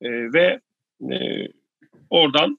E, 0.02 0.10
ve 0.10 0.60
e, 1.12 1.48
oradan 2.10 2.58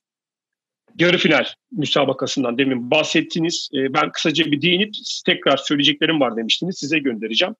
yarı 0.98 1.18
final 1.18 1.44
müsabakasından 1.72 2.58
demin 2.58 2.90
bahsettiniz. 2.90 3.70
E, 3.74 3.94
ben 3.94 4.12
kısaca 4.12 4.44
bir 4.44 4.62
değinip 4.62 4.94
tekrar 5.26 5.56
söyleyeceklerim 5.56 6.20
var 6.20 6.36
demiştiniz. 6.36 6.78
Size 6.78 6.98
göndereceğim. 6.98 7.54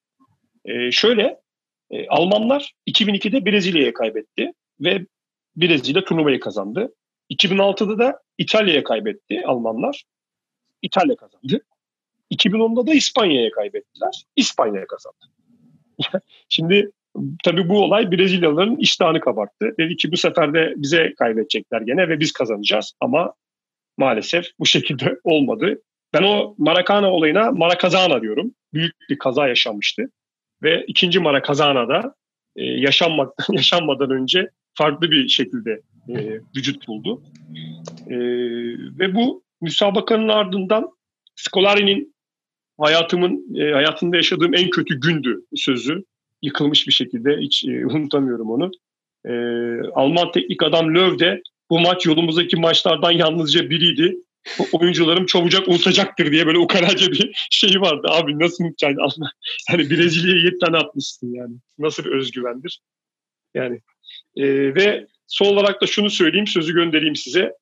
E, 0.65 0.91
şöyle 0.91 1.37
e, 1.91 2.09
Almanlar 2.09 2.73
2002'de 2.87 3.47
Brezilya'ya 3.47 3.93
kaybetti 3.93 4.53
ve 4.81 5.07
Brezilya 5.57 6.05
turnuvayı 6.05 6.41
kazandı. 6.41 6.95
2006'da 7.31 7.99
da 7.99 8.21
İtalya'ya 8.39 8.85
kaybetti 8.85 9.43
Almanlar. 9.47 10.05
İtalya 10.83 11.17
kazandı. 11.17 11.61
2010'da 12.33 12.87
da 12.87 12.95
İspanya'ya 12.95 13.51
kaybettiler. 13.51 14.25
İspanya 14.37 14.87
kazandı. 14.87 15.25
Şimdi 16.49 16.91
tabii 17.45 17.69
bu 17.69 17.83
olay 17.83 18.13
Brezilyalıların 18.13 18.77
iştahını 18.77 19.21
kabarttı. 19.21 19.75
Dedi 19.79 19.97
ki 19.97 20.13
bu 20.13 20.17
sefer 20.17 20.55
de 20.55 20.75
bize 20.77 21.15
kaybedecekler 21.15 21.81
gene 21.81 22.09
ve 22.09 22.21
biz 22.21 22.33
kazanacağız. 22.33 22.93
Ama 23.01 23.35
maalesef 23.97 24.47
bu 24.59 24.67
şekilde 24.67 25.19
olmadı. 25.25 25.83
Ben 26.13 26.23
o 26.23 26.55
Maracana 26.59 27.13
olayına 27.13 27.51
Marakazana 27.51 28.23
diyorum. 28.23 28.55
Büyük 28.73 28.95
bir 29.11 29.19
kaza 29.19 29.49
yaşanmıştı. 29.49 30.11
Ve 30.65 30.85
ikinci 30.87 31.21
Marakazana'da 31.21 32.15
e, 32.57 32.65
yaşanmak, 32.65 33.33
yaşanmadan 33.53 34.11
önce 34.11 34.51
farklı 34.75 35.11
bir 35.11 35.29
şekilde 35.29 35.81
e, 36.09 36.41
vücut 36.57 36.89
buldu. 36.89 37.23
E, 38.11 38.17
ve 38.99 39.15
bu 39.15 39.43
müsabakanın 39.61 40.29
ardından 40.29 40.91
Scolari'nin 41.37 42.15
hayatımın 42.81 43.57
e, 43.57 43.73
hayatında 43.73 44.17
yaşadığım 44.17 44.55
en 44.55 44.71
kötü 44.71 45.01
gündü 45.01 45.41
sözü. 45.57 46.05
Yıkılmış 46.43 46.87
bir 46.87 46.93
şekilde 46.93 47.37
hiç 47.41 47.65
e, 47.65 47.87
unutamıyorum 47.87 48.51
onu. 48.51 48.71
E, 49.27 49.33
Alman 49.95 50.33
teknik 50.33 50.63
adam 50.63 50.95
Löw 50.95 51.27
de 51.27 51.43
bu 51.71 51.81
maç 51.81 52.07
yolumuzdaki 52.07 52.57
maçlardan 52.57 53.13
yalnızca 53.13 53.71
biriydi. 53.71 54.17
Oyuncularım 54.73 55.27
çabucak 55.27 55.69
unutacaktır 55.69 56.33
diye 56.33 56.47
böyle 56.47 56.59
ukalaca 56.59 57.13
bir 57.13 57.49
şey 57.51 57.81
vardı. 57.81 58.07
Abi 58.11 58.39
nasıl 58.39 58.65
unutacaksın? 58.65 59.25
Yani 59.71 59.91
Brezilya'ya 59.91 60.41
7 60.41 60.59
tane 60.59 60.77
atmışsın 60.77 61.35
yani. 61.35 61.55
Nasıl 61.79 62.05
bir 62.05 62.11
özgüvendir? 62.11 62.81
Yani 63.55 63.81
e, 64.37 64.75
ve 64.75 65.07
son 65.27 65.47
olarak 65.47 65.83
da 65.83 65.87
şunu 65.87 66.11
söyleyeyim, 66.11 66.47
sözü 66.47 66.75
göndereyim 66.75 67.17
size. 67.17 67.53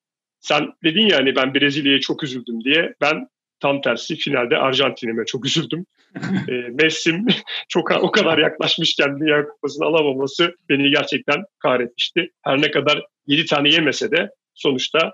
Sen 0.40 0.72
dedin 0.84 1.06
ya 1.06 1.16
hani 1.16 1.36
ben 1.36 1.54
Brezilya'ya 1.54 2.00
çok 2.00 2.24
üzüldüm 2.24 2.64
diye. 2.64 2.94
Ben 3.00 3.28
tam 3.60 3.80
tersi 3.80 4.16
finalde 4.16 4.56
Arjantin'ime 4.56 5.24
çok 5.24 5.46
üzüldüm. 5.46 5.86
e, 6.48 6.52
Messi'm 6.52 7.26
çok 7.68 7.90
o 7.90 8.10
kadar 8.10 8.38
yaklaşmışken 8.38 9.20
Dünya 9.20 9.48
Kupası'nı 9.48 9.86
alamaması 9.86 10.54
beni 10.68 10.90
gerçekten 10.90 11.44
kahretmişti. 11.58 12.30
Her 12.42 12.62
ne 12.62 12.70
kadar 12.70 13.02
7 13.26 13.46
tane 13.46 13.68
yemese 13.68 14.10
de 14.10 14.30
sonuçta 14.54 15.12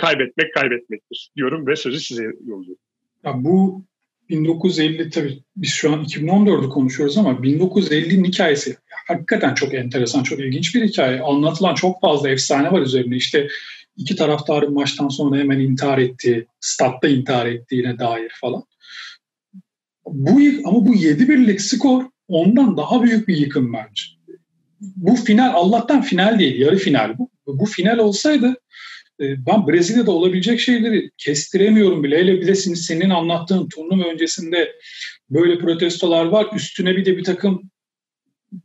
kaybetmek 0.00 0.54
kaybetmektir 0.54 1.30
diyorum 1.36 1.66
ve 1.66 1.76
sözü 1.76 2.00
size 2.00 2.22
yolluyorum. 2.24 2.82
Ya 3.24 3.32
bu 3.36 3.84
1950 4.28 5.10
tabii 5.10 5.42
biz 5.56 5.70
şu 5.70 5.92
an 5.92 6.04
2014'ü 6.04 6.68
konuşuyoruz 6.68 7.18
ama 7.18 7.30
1950'nin 7.30 8.24
hikayesi 8.24 8.76
hakikaten 9.06 9.54
çok 9.54 9.74
enteresan, 9.74 10.22
çok 10.22 10.40
ilginç 10.40 10.74
bir 10.74 10.88
hikaye. 10.88 11.20
Anlatılan 11.20 11.74
çok 11.74 12.00
fazla 12.00 12.30
efsane 12.30 12.72
var 12.72 12.80
üzerine. 12.80 13.16
İşte 13.16 13.48
iki 13.96 14.16
taraftarın 14.16 14.74
maçtan 14.74 15.08
sonra 15.08 15.38
hemen 15.38 15.58
intihar 15.58 15.98
ettiği, 15.98 16.46
statta 16.60 17.08
intihar 17.08 17.46
ettiğine 17.46 17.98
dair 17.98 18.32
falan. 18.40 18.62
Bu 20.06 20.40
ama 20.64 20.86
bu 20.86 20.94
7 20.94 21.28
birlik 21.28 21.60
skor 21.60 22.04
ondan 22.28 22.76
daha 22.76 23.02
büyük 23.02 23.28
bir 23.28 23.36
yıkım 23.36 23.72
bence. 23.72 24.02
Bu 24.80 25.16
final 25.16 25.52
Allah'tan 25.54 26.02
final 26.02 26.38
değil, 26.38 26.60
yarı 26.60 26.76
final 26.76 27.18
bu. 27.18 27.30
Bu 27.46 27.66
final 27.66 27.98
olsaydı 27.98 28.56
ben 29.20 29.66
Brezilya'da 29.66 30.10
olabilecek 30.10 30.60
şeyleri 30.60 31.10
kestiremiyorum 31.18 32.02
bile. 32.04 32.18
Hele 32.18 32.40
bir 32.40 32.54
senin 32.54 33.10
anlattığın 33.10 33.68
turnuva 33.68 34.08
öncesinde 34.08 34.72
böyle 35.30 35.58
protestolar 35.58 36.24
var. 36.24 36.46
Üstüne 36.54 36.96
bir 36.96 37.04
de 37.04 37.16
bir 37.16 37.24
takım 37.24 37.70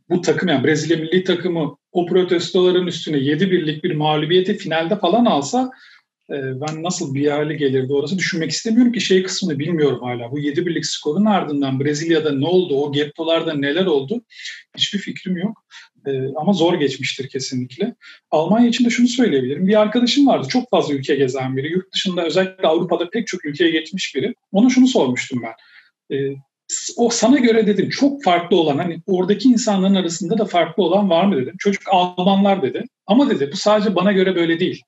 bu 0.08 0.20
takım 0.20 0.48
yani 0.48 0.64
Brezilya 0.64 0.96
milli 0.96 1.24
takımı 1.24 1.76
o 1.92 2.06
protestoların 2.06 2.86
üstüne 2.86 3.18
7 3.18 3.50
birlik 3.50 3.84
bir 3.84 3.94
mağlubiyeti 3.94 4.56
finalde 4.56 4.98
falan 4.98 5.24
alsa 5.24 5.70
e, 6.30 6.34
ben 6.34 6.82
nasıl 6.82 7.14
bir 7.14 7.30
hale 7.30 7.54
gelirdi 7.54 7.92
orası 7.92 8.18
düşünmek 8.18 8.50
istemiyorum 8.50 8.92
ki 8.92 9.00
şey 9.00 9.22
kısmını 9.22 9.58
bilmiyorum 9.58 10.00
hala. 10.02 10.30
Bu 10.30 10.38
7 10.38 10.66
birlik 10.66 10.86
skorun 10.86 11.24
ardından 11.24 11.80
Brezilya'da 11.80 12.32
ne 12.32 12.46
oldu, 12.46 12.76
o 12.76 12.92
gettolarda 12.92 13.54
neler 13.54 13.86
oldu 13.86 14.22
hiçbir 14.76 14.98
fikrim 14.98 15.36
yok. 15.36 15.64
E, 16.06 16.10
ama 16.36 16.52
zor 16.52 16.74
geçmiştir 16.74 17.28
kesinlikle. 17.28 17.94
Almanya 18.30 18.68
için 18.68 18.84
de 18.84 18.90
şunu 18.90 19.08
söyleyebilirim. 19.08 19.66
Bir 19.66 19.80
arkadaşım 19.80 20.26
vardı 20.26 20.48
çok 20.48 20.70
fazla 20.70 20.94
ülke 20.94 21.14
gezen 21.14 21.56
biri. 21.56 21.72
Yurt 21.72 21.94
dışında 21.94 22.24
özellikle 22.24 22.68
Avrupa'da 22.68 23.10
pek 23.10 23.26
çok 23.26 23.44
ülkeye 23.44 23.70
geçmiş 23.70 24.14
biri. 24.14 24.34
Ona 24.52 24.70
şunu 24.70 24.86
sormuştum 24.86 25.42
ben. 25.42 25.54
E, 26.16 26.36
o 26.96 27.10
sana 27.10 27.38
göre 27.38 27.66
dedim 27.66 27.90
çok 27.90 28.24
farklı 28.24 28.56
olan 28.56 28.78
hani 28.78 29.02
oradaki 29.06 29.48
insanların 29.48 29.94
arasında 29.94 30.38
da 30.38 30.44
farklı 30.44 30.82
olan 30.82 31.10
var 31.10 31.24
mı 31.24 31.36
dedim. 31.36 31.54
Çocuk 31.58 31.82
Almanlar 31.90 32.62
dedi. 32.62 32.84
Ama 33.06 33.30
dedi 33.30 33.50
bu 33.52 33.56
sadece 33.56 33.94
bana 33.94 34.12
göre 34.12 34.36
böyle 34.36 34.60
değil. 34.60 34.82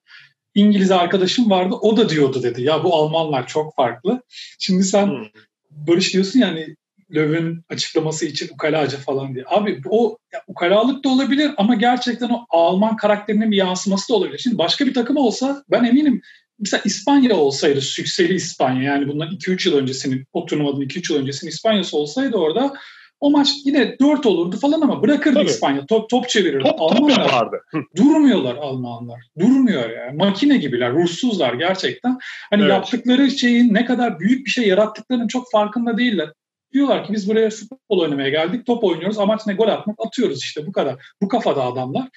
İngiliz 0.54 0.90
arkadaşım 0.90 1.50
vardı 1.50 1.74
o 1.74 1.96
da 1.96 2.08
diyordu 2.08 2.42
dedi. 2.42 2.62
Ya 2.62 2.84
bu 2.84 2.94
Almanlar 2.94 3.46
çok 3.46 3.74
farklı. 3.74 4.22
Şimdi 4.58 4.84
sen 4.84 5.06
hmm. 5.06 5.26
Barış 5.70 6.14
diyorsun 6.14 6.40
yani 6.40 6.76
Löw'ün 7.14 7.62
açıklaması 7.68 8.26
için 8.26 8.48
ukalacı 8.54 8.96
falan 8.96 9.34
diye. 9.34 9.44
Abi 9.48 9.80
o 9.88 10.18
ya, 10.32 10.42
ukalalık 10.46 11.04
da 11.04 11.08
olabilir 11.08 11.50
ama 11.56 11.74
gerçekten 11.74 12.28
o 12.28 12.44
Alman 12.50 12.96
karakterinin 12.96 13.50
bir 13.50 13.56
yansıması 13.56 14.12
da 14.12 14.16
olabilir. 14.16 14.38
Şimdi 14.38 14.58
başka 14.58 14.86
bir 14.86 14.94
takım 14.94 15.16
olsa 15.16 15.62
ben 15.70 15.84
eminim 15.84 16.22
mesela 16.58 16.82
İspanya 16.84 17.36
olsaydı, 17.36 17.80
sükseli 17.80 18.34
İspanya 18.34 18.82
yani 18.82 19.08
bundan 19.08 19.28
2-3 19.28 19.68
yıl 19.68 19.76
öncesinin, 19.76 20.24
o 20.32 20.46
turnuvadan 20.46 20.80
2-3 20.80 21.12
yıl 21.12 21.20
öncesinin 21.20 21.50
İspanya'sı 21.50 21.96
olsaydı 21.96 22.36
orada 22.36 22.72
o 23.20 23.30
maç 23.30 23.48
yine 23.64 23.98
4 23.98 24.26
olurdu 24.26 24.56
falan 24.56 24.80
ama 24.80 25.02
bırakırdı 25.02 25.34
Tabii. 25.34 25.50
İspanya. 25.50 25.86
Top, 25.86 26.10
top 26.10 26.28
çevirirdi. 26.28 26.64
Top, 26.64 26.82
Almanlar 26.82 27.32
vardı. 27.32 27.60
durmuyorlar 27.96 28.56
Almanlar. 28.56 29.20
Durmuyor 29.38 29.90
yani. 29.90 30.16
Makine 30.16 30.56
gibiler, 30.56 30.92
ruhsuzlar 30.92 31.54
gerçekten. 31.54 32.18
Hani 32.50 32.62
evet. 32.62 32.70
yaptıkları 32.70 33.30
şeyin 33.30 33.74
ne 33.74 33.84
kadar 33.84 34.20
büyük 34.20 34.46
bir 34.46 34.50
şey 34.50 34.68
yarattıklarının 34.68 35.28
çok 35.28 35.50
farkında 35.52 35.98
değiller. 35.98 36.32
Diyorlar 36.72 37.06
ki 37.06 37.12
biz 37.12 37.28
buraya 37.28 37.50
futbol 37.50 37.98
oynamaya 37.98 38.28
geldik, 38.28 38.66
top 38.66 38.84
oynuyoruz, 38.84 39.18
amaç 39.18 39.46
ne 39.46 39.54
gol 39.54 39.68
atmak, 39.68 39.96
atıyoruz 40.06 40.42
işte 40.42 40.66
bu 40.66 40.72
kadar. 40.72 41.12
Bu 41.22 41.28
kafada 41.28 41.64
adamlar. 41.64 42.08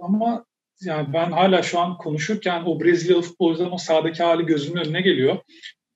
Ama 0.00 0.44
yani 0.80 1.12
ben 1.12 1.32
hala 1.32 1.62
şu 1.62 1.78
an 1.78 1.98
konuşurken 1.98 2.62
o 2.66 2.80
Brezilyalı 2.80 3.22
futbolcuların 3.22 3.72
o 3.72 3.78
sahadaki 3.78 4.22
hali 4.22 4.46
gözümün 4.46 4.80
önüne 4.80 5.00
geliyor. 5.00 5.38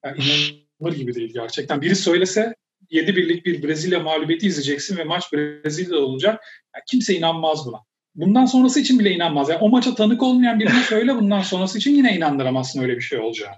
Yani 0.05 0.19
inanılır 0.19 0.97
gibi 0.97 1.15
değil 1.15 1.33
gerçekten. 1.33 1.83
Biri 1.83 1.97
söylese 1.97 2.55
7 2.91 3.17
birlik 3.17 3.47
bir 3.47 3.63
Brezilya 3.63 4.01
mağlubiyeti 4.01 4.47
izleyeceksin 4.47 4.97
ve 4.97 5.05
maç 5.05 5.33
Brezilya'da 5.33 6.05
olacak. 6.05 6.45
Yani 6.75 6.83
kimse 6.91 7.15
inanmaz 7.15 7.67
buna. 7.67 7.79
Bundan 8.15 8.47
sonrası 8.47 8.81
için 8.81 8.99
bile 8.99 9.11
inanmaz. 9.11 9.49
Yani 9.49 9.61
o 9.61 9.69
maça 9.69 9.95
tanık 9.95 10.23
olmayan 10.23 10.61
birine 10.61 10.83
söyle 10.83 11.17
bundan 11.17 11.41
sonrası 11.41 11.79
için 11.79 11.95
yine 11.95 12.17
inandıramazsın 12.17 12.83
öyle 12.83 12.97
bir 12.97 13.01
şey 13.01 13.19
olacağını. 13.19 13.57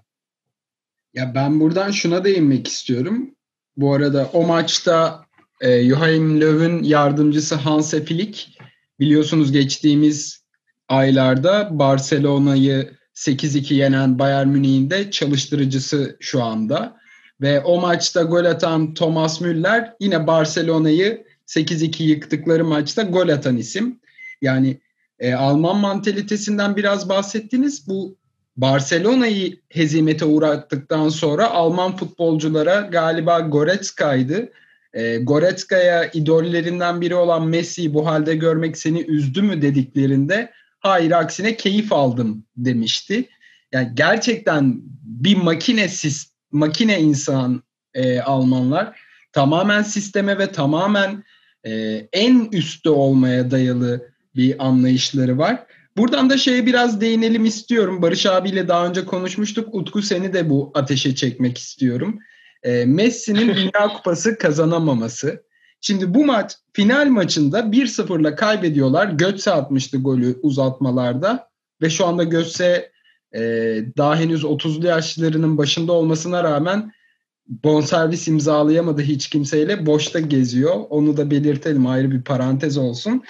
Ya 1.14 1.34
ben 1.34 1.60
buradan 1.60 1.90
şuna 1.90 2.24
değinmek 2.24 2.68
istiyorum. 2.68 3.34
Bu 3.76 3.94
arada 3.94 4.30
o 4.32 4.46
maçta 4.46 5.26
e, 5.60 5.88
Joachim 5.88 6.40
Löw'ün 6.40 6.82
yardımcısı 6.82 7.54
Hans 7.54 7.90
Flick 7.90 8.48
biliyorsunuz 9.00 9.52
geçtiğimiz 9.52 10.44
aylarda 10.88 11.68
Barcelona'yı 11.78 12.90
8-2 13.14 13.74
yenen 13.74 14.18
Bayern 14.18 14.48
Münih'in 14.48 14.90
de 14.90 15.10
çalıştırıcısı 15.10 16.16
şu 16.20 16.42
anda. 16.42 16.96
Ve 17.40 17.60
o 17.60 17.80
maçta 17.80 18.22
gol 18.22 18.44
atan 18.44 18.94
Thomas 18.94 19.40
Müller 19.40 19.94
yine 20.00 20.26
Barcelona'yı 20.26 21.24
8-2 21.46 22.02
yıktıkları 22.02 22.64
maçta 22.64 23.02
gol 23.02 23.28
atan 23.28 23.56
isim. 23.56 24.00
Yani 24.42 24.80
e, 25.18 25.34
Alman 25.34 25.76
mantalitesinden 25.76 26.76
biraz 26.76 27.08
bahsettiniz. 27.08 27.88
Bu 27.88 28.16
Barcelona'yı 28.56 29.60
hezimete 29.68 30.24
uğrattıktan 30.24 31.08
sonra 31.08 31.50
Alman 31.50 31.96
futbolculara 31.96 32.80
galiba 32.80 33.40
Goretzka'ydı. 33.40 34.52
E, 34.94 35.16
Goretzka'ya 35.16 36.10
idollerinden 36.10 37.00
biri 37.00 37.14
olan 37.14 37.46
Messi'yi 37.46 37.94
bu 37.94 38.06
halde 38.06 38.36
görmek 38.36 38.78
seni 38.78 39.00
üzdü 39.00 39.42
mü 39.42 39.62
dediklerinde 39.62 40.50
hayır 40.80 41.10
aksine 41.10 41.56
keyif 41.56 41.92
aldım 41.92 42.44
demişti. 42.56 43.28
Yani 43.72 43.88
gerçekten 43.94 44.80
bir 45.02 45.36
makine 45.36 45.88
makine 46.52 47.00
insan 47.00 47.62
e, 47.94 48.20
Almanlar 48.20 49.00
tamamen 49.32 49.82
sisteme 49.82 50.38
ve 50.38 50.52
tamamen 50.52 51.24
e, 51.66 51.72
en 52.12 52.48
üstte 52.52 52.90
olmaya 52.90 53.50
dayalı 53.50 54.12
bir 54.36 54.66
anlayışları 54.66 55.38
var. 55.38 55.66
Buradan 55.96 56.30
da 56.30 56.38
şeye 56.38 56.66
biraz 56.66 57.00
değinelim 57.00 57.44
istiyorum. 57.44 58.02
Barış 58.02 58.26
abiyle 58.26 58.68
daha 58.68 58.86
önce 58.86 59.04
konuşmuştuk. 59.04 59.74
Utku 59.74 60.02
seni 60.02 60.32
de 60.32 60.50
bu 60.50 60.70
ateşe 60.74 61.14
çekmek 61.14 61.58
istiyorum. 61.58 62.18
E, 62.62 62.84
Messi'nin 62.84 63.54
Dünya 63.54 63.88
Kupası 63.96 64.38
kazanamaması. 64.38 65.42
Şimdi 65.80 66.14
bu 66.14 66.26
maç 66.26 66.52
final 66.72 67.06
maçında 67.06 67.60
1-0'la 67.60 68.34
kaybediyorlar. 68.34 69.06
Götze 69.06 69.50
atmıştı 69.50 69.96
golü 69.96 70.38
uzatmalarda 70.42 71.48
ve 71.82 71.90
şu 71.90 72.06
anda 72.06 72.24
Götze 72.24 72.92
e, 73.34 73.40
daha 73.96 74.16
henüz 74.16 74.42
30'lu 74.42 74.86
yaşlarının 74.86 75.58
başında 75.58 75.92
olmasına 75.92 76.44
rağmen 76.44 76.92
bonservis 77.48 78.28
imzalayamadı 78.28 79.02
hiç 79.02 79.28
kimseyle 79.28 79.86
boşta 79.86 80.20
geziyor. 80.20 80.74
Onu 80.90 81.16
da 81.16 81.30
belirtelim 81.30 81.86
ayrı 81.86 82.10
bir 82.10 82.22
parantez 82.22 82.78
olsun. 82.78 83.22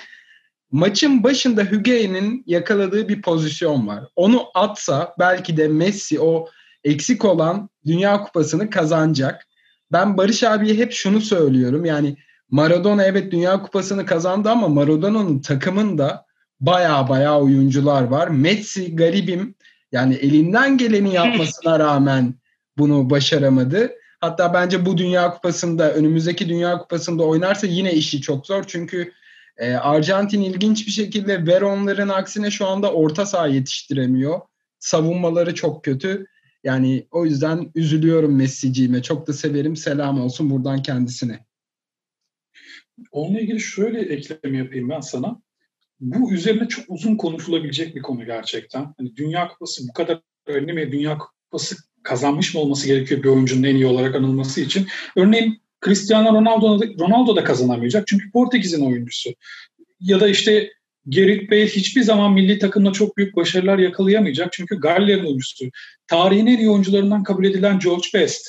Maçın 0.73 1.23
başında 1.23 1.63
Hügey'nin 1.63 2.45
yakaladığı 2.47 3.09
bir 3.09 3.23
pozisyon 3.23 3.87
var. 3.87 4.05
Onu 4.17 4.45
atsa 4.55 5.15
belki 5.19 5.57
de 5.57 5.69
Messi 5.69 6.21
o 6.21 6.49
eksik 6.85 7.25
olan 7.25 7.71
Dünya 7.87 8.23
Kupası'nı 8.23 8.71
kazanacak. 8.71 9.47
Ben 9.93 10.17
Barış 10.17 10.43
abiye 10.43 10.75
hep 10.75 10.93
şunu 10.93 11.21
söylüyorum. 11.21 11.85
Yani 11.85 12.17
Maradona 12.51 13.05
evet 13.05 13.33
Dünya 13.33 13.63
Kupası'nı 13.63 14.07
kazandı 14.07 14.51
ama 14.51 14.69
Maradona'nın 14.69 15.39
takımında 15.39 16.27
baya 16.61 17.09
baya 17.09 17.41
oyuncular 17.41 18.03
var. 18.03 18.29
Messi 18.29 18.97
garibim 18.97 19.55
yani 19.93 20.15
elinden 20.15 20.79
geleni 20.79 21.15
yapmasına 21.15 21.79
rağmen 21.79 22.35
bunu 22.79 23.11
başaramadı. 23.11 23.91
Hatta 24.21 24.55
bence 24.55 24.87
bu 24.87 24.99
Dünya 24.99 25.31
Kupası'nda 25.31 25.95
önümüzdeki 25.95 26.49
Dünya 26.49 26.79
Kupası'nda 26.79 27.25
oynarsa 27.25 27.67
yine 27.67 27.93
işi 27.93 28.21
çok 28.21 28.47
zor. 28.47 28.65
Çünkü 28.67 29.13
e, 29.57 29.73
Arjantin 29.73 30.41
ilginç 30.41 30.87
bir 30.87 30.93
şekilde 30.93 31.47
Veronların 31.47 32.09
aksine 32.09 32.51
şu 32.51 32.67
anda 32.67 32.93
orta 32.93 33.27
saha 33.27 33.47
yetiştiremiyor. 33.47 34.41
Savunmaları 34.79 35.55
çok 35.55 35.85
kötü. 35.85 36.27
Yani 36.65 37.07
o 37.11 37.25
yüzden 37.25 37.71
üzülüyorum 37.75 38.37
Messi'ciğime. 38.37 39.03
Çok 39.03 39.27
da 39.27 39.33
severim. 39.33 39.77
Selam 39.77 40.21
olsun 40.21 40.51
buradan 40.51 40.83
kendisine. 40.83 41.47
Onunla 43.11 43.41
ilgili 43.41 43.61
şöyle 43.61 44.01
ekleme 44.01 44.59
yapayım 44.59 44.91
ben 44.91 45.01
sana. 45.01 45.43
Bu 46.01 46.33
üzerine 46.33 46.69
çok 46.69 46.85
uzun 46.89 47.17
konuşulabilecek 47.17 47.97
bir 47.97 48.03
konu 48.03 48.27
gerçekten. 48.27 48.95
Hani 48.99 49.17
Dünya 49.17 49.49
Kupası 49.49 49.89
bu 49.89 49.93
kadar 49.93 50.21
önemli 50.47 50.73
mi? 50.73 50.93
Dünya 50.93 51.19
Kupası 51.19 51.77
kazanmış 52.03 52.55
mı 52.55 52.61
olması 52.61 52.87
gerekiyor 52.87 53.23
bir 53.23 53.29
oyuncunun 53.29 53.63
en 53.63 53.75
iyi 53.75 53.87
olarak 53.87 54.15
anılması 54.15 54.61
için? 54.61 54.87
Örneğin 55.17 55.63
Cristiano 55.85 56.35
Ronaldo, 56.35 56.81
Ronaldo 57.01 57.37
da 57.37 57.45
kazanamayacak 57.45 58.07
çünkü 58.07 58.31
Portekiz'in 58.31 58.87
oyuncusu. 58.87 59.31
Ya 60.01 60.21
da 60.21 60.29
işte 60.29 60.71
Gerrit 61.09 61.51
Bale 61.51 61.67
hiçbir 61.67 62.03
zaman 62.03 62.33
milli 62.33 62.59
takımda 62.59 62.93
çok 62.93 63.17
büyük 63.17 63.37
başarılar 63.37 63.79
yakalayamayacak 63.79 64.53
çünkü 64.53 64.81
Galler'in 64.81 65.25
oyuncusu. 65.25 65.65
Tarihin 66.07 66.47
en 66.47 66.59
iyi 66.59 66.71
oyuncularından 66.71 67.23
kabul 67.23 67.45
edilen 67.45 67.79
George 67.79 68.07
Best. 68.15 68.49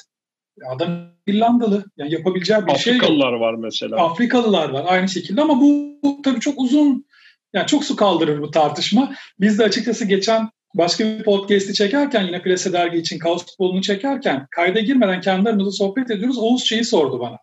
Adam 0.75 1.13
İrlandalı. 1.27 1.85
Yani 1.97 2.13
yapabileceği 2.13 2.59
bir 2.59 2.71
Afrikalılar 2.71 2.79
şey 2.79 2.93
Afrikalılar 2.93 3.33
var 3.33 3.53
mesela. 3.53 3.97
Afrikalılar 3.97 4.69
var 4.69 4.85
aynı 4.87 5.09
şekilde 5.09 5.41
ama 5.41 5.61
bu, 5.61 5.97
bu 6.03 6.21
tabii 6.23 6.39
çok 6.39 6.59
uzun 6.59 7.05
yani 7.53 7.67
çok 7.67 7.83
su 7.83 7.95
kaldırır 7.95 8.41
bu 8.41 8.51
tartışma. 8.51 9.15
Biz 9.39 9.59
de 9.59 9.63
açıkçası 9.63 10.05
geçen 10.05 10.49
başka 10.73 11.05
bir 11.05 11.23
podcast'i 11.23 11.73
çekerken 11.73 12.23
yine 12.23 12.41
Plase 12.41 12.73
Dergi 12.73 12.97
için 12.97 13.19
kaos 13.19 13.45
futbolunu 13.45 13.81
çekerken 13.81 14.47
kayda 14.51 14.79
girmeden 14.79 15.21
kendi 15.21 15.49
aramızda 15.49 15.71
sohbet 15.71 16.11
ediyoruz. 16.11 16.37
Oğuz 16.37 16.63
şeyi 16.63 16.83
sordu 16.83 17.19
bana. 17.19 17.37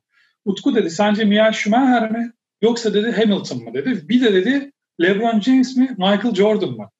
Utku 0.45 0.75
dedi 0.75 0.91
sence 0.91 1.25
Michael 1.25 1.53
Schumacher 1.53 2.11
mi 2.11 2.33
yoksa 2.63 2.95
dedi 2.95 3.13
Hamilton 3.13 3.65
mı 3.65 3.75
dedi. 3.75 4.09
Bir 4.09 4.21
de 4.21 4.35
dedi 4.35 4.73
LeBron 5.03 5.41
James 5.41 5.77
mi 5.77 5.89
Michael 5.99 6.35
Jordan 6.35 6.71
mı? 6.71 6.91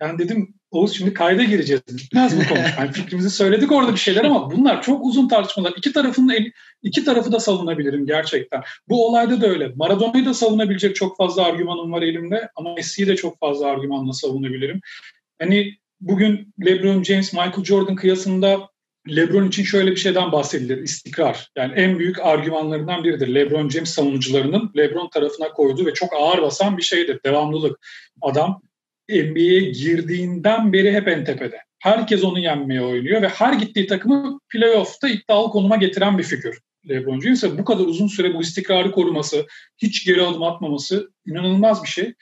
Yani 0.00 0.18
dedim 0.18 0.54
Oğuz 0.74 0.96
şimdi 0.96 1.14
kayda 1.14 1.44
gireceğiz. 1.44 1.82
Bitmez 1.88 2.36
bu 2.36 2.48
konu. 2.48 2.58
Yani 2.78 2.92
fikrimizi 2.92 3.30
söyledik 3.30 3.72
orada 3.72 3.92
bir 3.92 3.98
şeyler 3.98 4.24
ama 4.24 4.50
bunlar 4.50 4.82
çok 4.82 5.04
uzun 5.04 5.28
tartışmalar. 5.28 5.72
İki 5.76 5.92
tarafın 5.92 6.32
iki 6.82 7.04
tarafı 7.04 7.32
da 7.32 7.40
savunabilirim 7.40 8.06
gerçekten. 8.06 8.62
Bu 8.88 9.06
olayda 9.06 9.40
da 9.40 9.46
öyle. 9.46 9.72
Maradona'yı 9.76 10.24
da 10.24 10.34
savunabilecek 10.34 10.96
çok 10.96 11.16
fazla 11.16 11.44
argümanım 11.44 11.92
var 11.92 12.02
elimde 12.02 12.48
ama 12.56 12.74
Messi'yi 12.74 13.08
de 13.08 13.16
çok 13.16 13.38
fazla 13.38 13.66
argümanla 13.66 14.12
savunabilirim. 14.12 14.80
Hani 15.38 15.74
bugün 16.00 16.54
LeBron 16.64 17.02
James, 17.02 17.32
Michael 17.32 17.64
Jordan 17.64 17.96
kıyasında 17.96 18.68
LeBron 19.08 19.48
için 19.48 19.62
şöyle 19.62 19.90
bir 19.90 19.96
şeyden 19.96 20.32
bahsedilir. 20.32 20.78
istikrar. 20.78 21.50
Yani 21.56 21.72
en 21.76 21.98
büyük 21.98 22.20
argümanlarından 22.20 23.04
biridir. 23.04 23.34
LeBron 23.34 23.68
James 23.68 23.90
savunucularının 23.90 24.72
LeBron 24.76 25.08
tarafına 25.08 25.48
koyduğu 25.48 25.86
ve 25.86 25.94
çok 25.94 26.12
ağır 26.12 26.42
basan 26.42 26.76
bir 26.76 26.82
şeydir. 26.82 27.20
Devamlılık. 27.24 27.78
Adam 28.22 28.62
NBA'ye 29.08 29.60
girdiğinden 29.60 30.72
beri 30.72 30.92
hep 30.92 31.08
en 31.08 31.24
tepede. 31.24 31.58
Herkes 31.78 32.24
onu 32.24 32.38
yenmeye 32.38 32.82
oynuyor 32.82 33.22
ve 33.22 33.28
her 33.28 33.52
gittiği 33.52 33.86
takımı 33.86 34.40
playoff'ta 34.48 35.08
iddialı 35.08 35.50
konuma 35.50 35.76
getiren 35.76 36.18
bir 36.18 36.22
figür. 36.22 36.60
LeBron 36.88 37.20
James'e 37.20 37.58
bu 37.58 37.64
kadar 37.64 37.84
uzun 37.84 38.06
süre 38.06 38.34
bu 38.34 38.40
istikrarı 38.40 38.92
koruması, 38.92 39.46
hiç 39.78 40.06
geri 40.06 40.22
adım 40.22 40.42
atmaması 40.42 41.10
inanılmaz 41.26 41.82
bir 41.82 41.88
şey. 41.88 42.14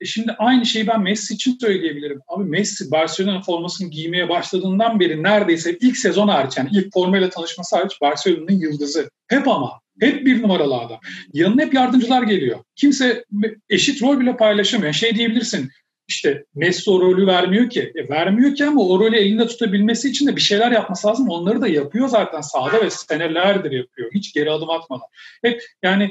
E 0.00 0.04
şimdi 0.04 0.32
aynı 0.32 0.66
şeyi 0.66 0.86
ben 0.86 1.02
Messi 1.02 1.34
için 1.34 1.58
söyleyebilirim. 1.60 2.20
Abi 2.28 2.44
Messi 2.44 2.90
Barcelona 2.90 3.42
formasını 3.42 3.90
giymeye 3.90 4.28
başladığından 4.28 5.00
beri 5.00 5.22
neredeyse 5.22 5.78
ilk 5.80 5.96
sezon 5.96 6.28
hariç 6.28 6.56
yani 6.56 6.68
ilk 6.72 6.92
formayla 6.92 7.30
tanışması 7.30 7.76
hariç 7.76 8.00
Barcelona'nın 8.00 8.58
yıldızı. 8.58 9.10
Hep 9.28 9.48
ama. 9.48 9.80
Hep 10.00 10.26
bir 10.26 10.42
numaralı 10.42 10.76
adam. 10.76 10.98
Yanına 11.32 11.62
hep 11.62 11.74
yardımcılar 11.74 12.22
geliyor. 12.22 12.58
Kimse 12.76 13.24
eşit 13.68 14.02
rol 14.02 14.20
bile 14.20 14.36
paylaşamıyor. 14.36 14.92
Şey 14.92 15.14
diyebilirsin 15.14 15.70
işte 16.08 16.44
Messi 16.54 16.90
o 16.90 17.00
rolü 17.00 17.26
vermiyor 17.26 17.70
ki. 17.70 17.92
E, 17.94 18.08
vermiyor 18.08 18.54
ki 18.54 18.64
ama 18.64 18.82
o 18.82 19.00
rolü 19.00 19.16
elinde 19.16 19.46
tutabilmesi 19.46 20.08
için 20.08 20.26
de 20.26 20.36
bir 20.36 20.40
şeyler 20.40 20.72
yapması 20.72 21.08
lazım. 21.08 21.28
Onları 21.28 21.60
da 21.60 21.68
yapıyor 21.68 22.08
zaten 22.08 22.40
sahada 22.40 22.84
ve 22.84 22.90
senelerdir 22.90 23.70
yapıyor. 23.70 24.10
Hiç 24.14 24.32
geri 24.32 24.50
adım 24.50 24.70
atmadan. 24.70 25.06
Hep 25.42 25.62
yani 25.82 26.10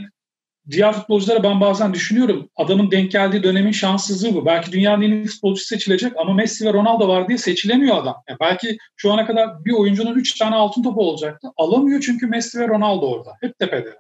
diğer 0.71 0.93
futbolculara 0.93 1.43
ben 1.43 1.62
bazen 1.62 1.93
düşünüyorum. 1.93 2.49
Adamın 2.56 2.91
denk 2.91 3.12
geldiği 3.12 3.43
dönemin 3.43 3.71
şanssızlığı 3.71 4.36
bu. 4.36 4.45
Belki 4.45 4.71
dünyanın 4.71 5.01
en 5.01 5.12
iyi 5.12 5.25
futbolcusu 5.25 5.67
seçilecek 5.67 6.13
ama 6.17 6.34
Messi 6.34 6.65
ve 6.65 6.73
Ronaldo 6.73 7.08
var 7.08 7.28
diye 7.28 7.38
seçilemiyor 7.38 7.97
adam. 7.97 8.15
Yani 8.30 8.38
belki 8.41 8.78
şu 8.95 9.13
ana 9.13 9.25
kadar 9.25 9.65
bir 9.65 9.71
oyuncunun 9.71 10.15
3 10.15 10.38
tane 10.38 10.56
altın 10.56 10.84
topu 10.84 11.10
olacaktı. 11.10 11.47
Alamıyor 11.58 12.01
çünkü 12.01 12.28
Messi 12.28 12.60
ve 12.60 12.67
Ronaldo 12.67 13.08
orada. 13.08 13.32
Hep 13.41 13.60
tepede. 13.60 13.95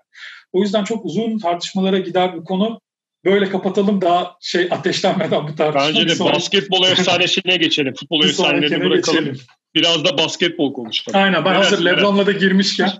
O 0.53 0.61
yüzden 0.61 0.83
çok 0.83 1.05
uzun 1.05 1.39
tartışmalara 1.39 1.99
gider 1.99 2.37
bu 2.37 2.43
konu 2.43 2.79
böyle 3.25 3.49
kapatalım 3.49 4.01
daha 4.01 4.35
şey 4.41 4.67
ateşlenmeden 4.71 5.47
bu 5.47 5.55
tartışma. 5.55 6.01
Bence 6.01 6.19
de 6.19 6.19
basketbol 6.19 6.83
efsanesine 6.87 7.57
geçelim. 7.57 7.93
Futbol 7.93 8.23
efsanelerini 8.25 8.89
bırakalım. 8.89 9.19
Geçelim. 9.19 9.39
Biraz 9.75 10.05
da 10.05 10.17
basketbol 10.17 10.73
konuşalım. 10.73 11.19
Aynen 11.19 11.45
ben 11.45 11.53
hazır 11.53 11.85
Lebron'la 11.85 12.25
da 12.25 12.31
girmişken. 12.31 12.91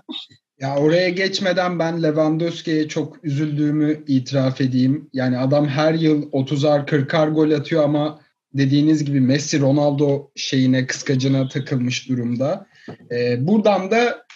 Ya 0.60 0.76
oraya 0.76 1.08
geçmeden 1.08 1.78
ben 1.78 2.02
Lewandowski'ye 2.02 2.88
çok 2.88 3.24
üzüldüğümü 3.24 4.04
itiraf 4.06 4.60
edeyim. 4.60 5.10
Yani 5.12 5.38
adam 5.38 5.68
her 5.68 5.94
yıl 5.94 6.30
30'ar 6.30 6.86
40'ar 6.86 7.30
gol 7.30 7.50
atıyor 7.50 7.84
ama 7.84 8.20
dediğiniz 8.54 9.04
gibi 9.04 9.20
Messi 9.20 9.60
Ronaldo 9.60 10.30
şeyine 10.36 10.86
kıskacına 10.86 11.48
takılmış 11.48 12.08
durumda. 12.08 12.66
Ee, 13.10 13.46
buradan 13.46 13.90
da 13.90 14.26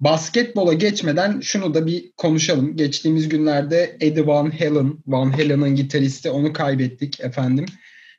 basketbola 0.00 0.72
geçmeden 0.72 1.40
şunu 1.40 1.74
da 1.74 1.86
bir 1.86 2.12
konuşalım. 2.16 2.76
Geçtiğimiz 2.76 3.28
günlerde 3.28 3.96
Eddie 4.00 4.26
Van 4.26 4.50
Halen, 4.50 4.98
Van 5.06 5.30
Halen'ın 5.30 5.76
gitaristi 5.76 6.30
onu 6.30 6.52
kaybettik 6.52 7.20
efendim. 7.20 7.66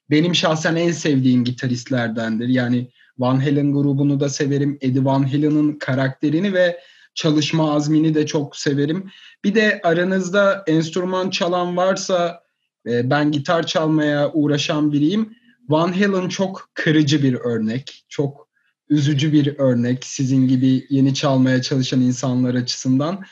Benim 0.10 0.36
şahsen 0.36 0.76
en 0.76 0.92
sevdiğim 0.92 1.44
gitaristlerdendir. 1.44 2.48
Yani 2.48 2.88
Van 3.18 3.40
Halen 3.40 3.74
grubunu 3.74 4.20
da 4.20 4.30
severim. 4.30 4.78
Eddie 4.82 5.06
Van 5.06 5.24
Halen'ın 5.24 5.80
karakterini 5.80 6.54
ve 6.54 6.80
çalışma 7.14 7.74
azmini 7.74 8.16
de 8.16 8.26
çok 8.26 8.56
severim. 8.56 9.10
Bir 9.44 9.56
de 9.56 9.80
aranızda 9.84 10.64
enstrüman 10.68 11.30
çalan 11.30 11.78
varsa 11.78 12.44
e, 12.88 13.10
ben 13.10 13.32
gitar 13.32 13.68
çalmaya 13.68 14.32
uğraşan 14.34 14.92
biriyim. 14.92 15.36
Van 15.70 15.94
Halen 15.94 16.30
çok 16.30 16.70
kırıcı 16.74 17.24
bir 17.24 17.34
örnek. 17.34 18.06
Çok 18.10 18.48
üzücü 18.90 19.34
bir 19.34 19.60
örnek 19.60 20.06
sizin 20.06 20.48
gibi 20.48 20.86
yeni 20.90 21.14
çalmaya 21.14 21.62
çalışan 21.62 22.02
insanlar 22.02 22.56
açısından. 22.56 23.24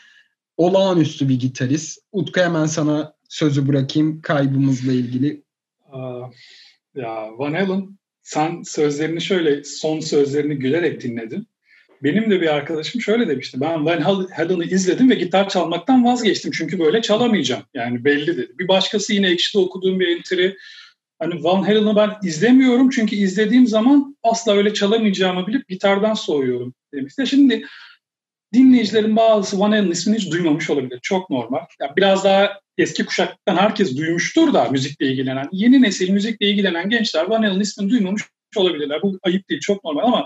Olağanüstü 0.57 1.29
bir 1.29 1.39
gitarist. 1.39 1.99
Utku 2.11 2.41
hemen 2.41 2.65
sana 2.65 3.13
sözü 3.29 3.67
bırakayım 3.67 4.21
kaybımızla 4.21 4.91
ilgili. 4.91 5.43
Ya 6.95 7.29
Van 7.37 7.53
Halen 7.53 7.99
sen 8.21 8.61
sözlerini 8.61 9.21
şöyle 9.21 9.63
son 9.63 9.99
sözlerini 9.99 10.55
gülerek 10.55 11.01
dinledin. 11.01 11.47
Benim 12.03 12.31
de 12.31 12.41
bir 12.41 12.53
arkadaşım 12.55 13.01
şöyle 13.01 13.27
demişti. 13.27 13.61
Ben 13.61 13.85
Van 13.85 14.01
Halen'ı 14.31 14.65
izledim 14.65 15.09
ve 15.09 15.15
gitar 15.15 15.49
çalmaktan 15.49 16.05
vazgeçtim. 16.05 16.51
Çünkü 16.51 16.79
böyle 16.79 17.01
çalamayacağım. 17.01 17.63
Yani 17.73 18.05
belli 18.05 18.27
dedi. 18.27 18.51
Bir 18.59 18.67
başkası 18.67 19.13
yine 19.13 19.29
ekşide 19.29 19.61
okuduğum 19.61 19.99
bir 19.99 20.17
entry. 20.17 20.55
Hani 21.19 21.43
Van 21.43 21.63
Halen'ı 21.63 21.95
ben 21.95 22.11
izlemiyorum. 22.23 22.89
Çünkü 22.89 23.15
izlediğim 23.15 23.67
zaman 23.67 24.17
asla 24.23 24.53
öyle 24.53 24.73
çalamayacağımı 24.73 25.47
bilip 25.47 25.67
gitardan 25.67 26.13
soğuyorum 26.13 26.73
demişti. 26.93 27.27
Şimdi 27.27 27.65
dinleyicilerin 28.53 29.15
bazısı 29.15 29.59
Van 29.59 29.71
Halen 29.71 29.91
ismini 29.91 30.17
hiç 30.17 30.31
duymamış 30.31 30.69
olabilir. 30.69 30.99
Çok 31.01 31.29
normal. 31.29 31.59
Yani 31.81 31.91
biraz 31.97 32.23
daha 32.23 32.59
eski 32.77 33.05
kuşaktan 33.05 33.57
herkes 33.57 33.97
duymuştur 33.97 34.53
da 34.53 34.69
müzikle 34.69 35.05
ilgilenen. 35.05 35.49
Yeni 35.51 35.81
nesil 35.81 36.09
müzikle 36.09 36.49
ilgilenen 36.49 36.89
gençler 36.89 37.25
Van 37.25 37.43
Halen 37.43 37.59
ismini 37.59 37.89
duymamış 37.89 38.23
olabilirler. 38.55 39.01
Bu 39.01 39.19
ayıp 39.23 39.49
değil, 39.49 39.61
çok 39.61 39.83
normal 39.83 40.03
ama 40.03 40.25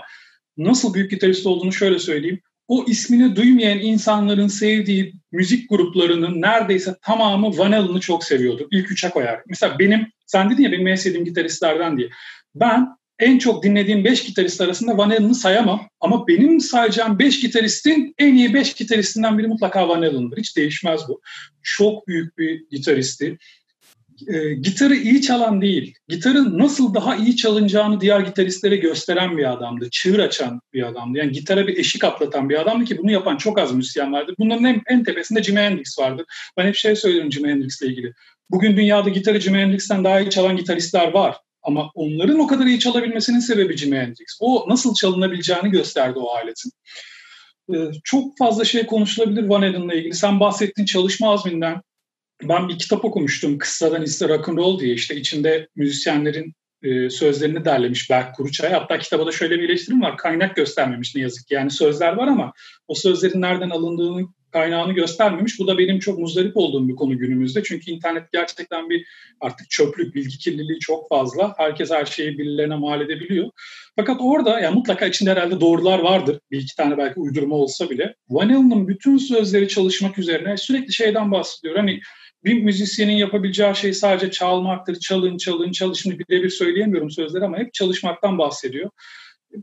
nasıl 0.56 0.94
büyük 0.94 1.10
gitarist 1.10 1.46
olduğunu 1.46 1.72
şöyle 1.72 1.98
söyleyeyim. 1.98 2.40
O 2.68 2.84
ismini 2.88 3.36
duymayan 3.36 3.78
insanların 3.78 4.48
sevdiği 4.48 5.14
müzik 5.32 5.70
gruplarının 5.70 6.40
neredeyse 6.40 6.94
tamamı 7.02 7.58
Van 7.58 7.72
Halen'ı 7.72 8.00
çok 8.00 8.24
seviyordu. 8.24 8.68
İlk 8.70 8.90
üçe 8.90 9.10
koyar. 9.10 9.40
Mesela 9.48 9.78
benim, 9.78 10.06
sen 10.26 10.50
dedin 10.50 10.62
ya 10.62 10.72
benim 10.72 10.86
en 10.86 10.94
sevdiğim 10.94 11.24
gitaristlerden 11.24 11.98
diye. 11.98 12.08
Ben 12.54 12.88
en 13.18 13.38
çok 13.38 13.62
dinlediğim 13.62 14.04
5 14.04 14.24
gitarist 14.24 14.60
arasında 14.60 14.98
Van 14.98 15.10
Halen'ı 15.10 15.34
sayamam. 15.34 15.88
Ama 16.00 16.26
benim 16.26 16.60
sayacağım 16.60 17.18
5 17.18 17.40
gitaristin 17.40 18.14
en 18.18 18.34
iyi 18.34 18.54
5 18.54 18.74
gitaristinden 18.74 19.38
biri 19.38 19.46
mutlaka 19.46 19.88
Van 19.88 20.02
Halen'dır. 20.02 20.36
Hiç 20.36 20.56
değişmez 20.56 21.00
bu. 21.08 21.20
Çok 21.62 22.08
büyük 22.08 22.38
bir 22.38 22.64
gitaristi 22.70 23.38
e, 24.28 24.54
gitarı 24.54 24.96
iyi 24.96 25.22
çalan 25.22 25.62
değil, 25.62 25.94
gitarın 26.08 26.58
nasıl 26.58 26.94
daha 26.94 27.16
iyi 27.16 27.36
çalınacağını 27.36 28.00
diğer 28.00 28.20
gitaristlere 28.20 28.76
gösteren 28.76 29.38
bir 29.38 29.52
adamdı. 29.52 29.88
Çığır 29.92 30.18
açan 30.18 30.60
bir 30.72 30.82
adamdı. 30.82 31.18
Yani 31.18 31.32
gitara 31.32 31.66
bir 31.66 31.78
eşik 31.78 32.04
atlatan 32.04 32.48
bir 32.48 32.60
adamdı 32.60 32.84
ki 32.84 32.98
bunu 32.98 33.10
yapan 33.10 33.36
çok 33.36 33.58
az 33.58 33.74
müzisyen 33.74 34.12
vardır. 34.12 34.34
Bunların 34.38 34.64
en, 34.64 34.82
en 34.88 35.04
tepesinde 35.04 35.42
Jimi 35.42 35.60
Hendrix 35.60 35.98
vardı. 35.98 36.24
Ben 36.56 36.66
hep 36.66 36.76
şey 36.76 36.96
söylüyorum 36.96 37.32
Jimi 37.32 37.48
Hendrix'le 37.48 37.82
ilgili. 37.82 38.12
Bugün 38.50 38.76
dünyada 38.76 39.08
gitarı 39.08 39.40
Jimi 39.40 39.58
Hendrix'ten 39.58 40.04
daha 40.04 40.20
iyi 40.20 40.30
çalan 40.30 40.56
gitaristler 40.56 41.08
var. 41.08 41.36
Ama 41.62 41.90
onların 41.94 42.38
o 42.38 42.46
kadar 42.46 42.66
iyi 42.66 42.78
çalabilmesinin 42.78 43.40
sebebi 43.40 43.76
Jimi 43.76 43.96
Hendrix. 43.96 44.38
O 44.40 44.64
nasıl 44.68 44.94
çalınabileceğini 44.94 45.70
gösterdi 45.70 46.18
o 46.18 46.28
aletin. 46.28 46.70
Ee, 47.74 47.76
çok 48.04 48.38
fazla 48.38 48.64
şey 48.64 48.86
konuşulabilir 48.86 49.44
Van 49.44 49.62
Halen'la 49.62 49.94
ilgili. 49.94 50.14
Sen 50.14 50.40
bahsettiğin 50.40 50.86
çalışma 50.86 51.32
azminden, 51.32 51.80
ben 52.42 52.68
bir 52.68 52.78
kitap 52.78 53.04
okumuştum 53.04 53.58
kıssadan 53.58 54.02
iste 54.02 54.28
rock 54.28 54.48
and 54.48 54.58
roll 54.58 54.80
diye 54.80 54.94
işte 54.94 55.16
içinde 55.16 55.68
müzisyenlerin 55.76 56.54
e, 56.82 57.10
sözlerini 57.10 57.64
derlemiş 57.64 58.10
Berk 58.10 58.34
Kuruçay. 58.34 58.72
Hatta 58.72 58.98
kitaba 58.98 59.26
da 59.26 59.32
şöyle 59.32 59.60
bir 59.60 59.68
eleştirim 59.68 60.02
var. 60.02 60.16
Kaynak 60.16 60.56
göstermemiş 60.56 61.14
ne 61.14 61.22
yazık 61.22 61.46
ki. 61.46 61.54
Yani 61.54 61.70
sözler 61.70 62.12
var 62.12 62.26
ama 62.26 62.52
o 62.88 62.94
sözlerin 62.94 63.40
nereden 63.40 63.70
alındığını 63.70 64.28
kaynağını 64.52 64.92
göstermemiş. 64.92 65.58
Bu 65.58 65.66
da 65.66 65.78
benim 65.78 65.98
çok 65.98 66.18
muzdarip 66.18 66.56
olduğum 66.56 66.88
bir 66.88 66.96
konu 66.96 67.18
günümüzde. 67.18 67.62
Çünkü 67.62 67.90
internet 67.90 68.32
gerçekten 68.32 68.90
bir 68.90 69.06
artık 69.40 69.70
çöplük, 69.70 70.14
bilgi 70.14 70.38
kirliliği 70.38 70.78
çok 70.78 71.08
fazla. 71.08 71.54
Herkes 71.56 71.90
her 71.90 72.06
şeyi 72.06 72.38
birilerine 72.38 72.76
mal 72.76 73.00
edebiliyor. 73.00 73.50
Fakat 73.96 74.16
orada 74.20 74.60
yani 74.60 74.74
mutlaka 74.74 75.06
içinde 75.06 75.30
herhalde 75.30 75.60
doğrular 75.60 75.98
vardır. 75.98 76.40
Bir 76.50 76.60
iki 76.60 76.76
tane 76.76 76.98
belki 76.98 77.20
uydurma 77.20 77.56
olsa 77.56 77.90
bile. 77.90 78.14
Van 78.28 78.88
bütün 78.88 79.18
sözleri 79.18 79.68
çalışmak 79.68 80.18
üzerine 80.18 80.56
sürekli 80.56 80.92
şeyden 80.92 81.32
bahsediyor. 81.32 81.76
Hani 81.76 82.00
bir 82.44 82.62
müzisyenin 82.62 83.16
yapabileceği 83.16 83.76
şey 83.76 83.92
sadece 83.92 84.30
çalmaktır. 84.30 85.00
Çalın, 85.00 85.36
çalın, 85.36 85.72
çalın. 85.72 85.92
Şimdi 85.92 86.18
birebir 86.18 86.50
söyleyemiyorum 86.50 87.10
sözleri 87.10 87.44
ama 87.44 87.58
hep 87.58 87.74
çalışmaktan 87.74 88.38
bahsediyor. 88.38 88.90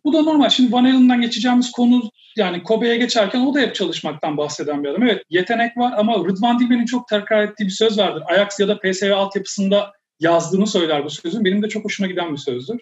Bu 0.04 0.14
da 0.14 0.22
normal. 0.22 0.50
Şimdi 0.50 0.72
Van 0.72 0.84
Halen'dan 0.84 1.22
geçeceğimiz 1.22 1.72
konu 1.72 2.10
yani 2.38 2.64
Kobe'ye 2.64 2.98
geçerken 2.98 3.40
o 3.40 3.54
da 3.54 3.60
hep 3.60 3.76
çalışmaktan 3.76 4.38
bahseden 4.38 4.84
bir 4.84 4.90
adam. 4.90 5.04
Evet 5.04 5.24
yetenek 5.30 5.78
var 5.78 5.94
ama 5.98 6.16
Rıdvan 6.16 6.60
Dilmen'in 6.60 6.86
çok 6.86 7.08
tekrar 7.08 7.44
ettiği 7.44 7.66
bir 7.66 7.72
söz 7.72 7.98
vardır. 7.98 8.24
Ajax 8.26 8.60
ya 8.60 8.68
da 8.68 8.80
PSV 8.80 9.12
altyapısında 9.12 9.92
yazdığını 10.20 10.68
söyler 10.68 11.06
bu 11.06 11.10
sözün. 11.10 11.46
Benim 11.46 11.64
de 11.64 11.70
çok 11.70 11.86
hoşuma 11.86 12.08
giden 12.08 12.32
bir 12.32 12.38
sözdür. 12.38 12.80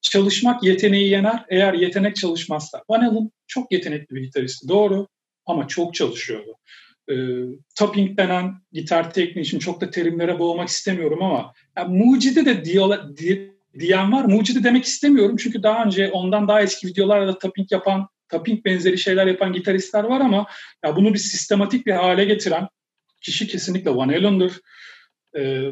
Çalışmak 0.00 0.62
yeteneği 0.64 1.10
yener 1.10 1.44
eğer 1.48 1.74
yetenek 1.74 2.16
çalışmazsa. 2.16 2.82
Van 2.90 3.00
Halen 3.00 3.30
çok 3.46 3.72
yetenekli 3.72 4.14
bir 4.14 4.22
gitaristi 4.22 4.68
doğru 4.68 5.08
ama 5.46 5.68
çok 5.68 5.94
çalışıyordu 5.94 6.58
e, 7.10 7.14
tapping 7.76 8.18
denen 8.18 8.54
gitar 8.72 9.12
tekniği 9.14 9.44
için 9.44 9.58
çok 9.58 9.80
da 9.80 9.90
terimlere 9.90 10.38
boğmak 10.38 10.68
istemiyorum 10.68 11.22
ama 11.22 11.52
yani 11.76 11.98
mucide 11.98 12.44
de 12.44 12.64
diyor, 12.64 13.16
diye, 13.16 13.50
diyen 13.78 14.12
var. 14.12 14.24
Mucide 14.24 14.64
demek 14.64 14.84
istemiyorum 14.84 15.36
çünkü 15.36 15.62
daha 15.62 15.84
önce 15.84 16.10
ondan 16.10 16.48
daha 16.48 16.62
eski 16.62 16.86
videolarda 16.86 17.38
tapping 17.38 17.72
yapan, 17.72 18.08
tapping 18.28 18.64
benzeri 18.64 18.98
şeyler 18.98 19.26
yapan 19.26 19.52
gitaristler 19.52 20.04
var 20.04 20.20
ama 20.20 20.46
ya 20.84 20.96
bunu 20.96 21.14
bir 21.14 21.18
sistematik 21.18 21.86
bir 21.86 21.92
hale 21.92 22.24
getiren 22.24 22.68
kişi 23.20 23.46
kesinlikle 23.46 23.96
Van 23.96 24.08
Halen'dır. 24.08 24.60
E, 25.36 25.70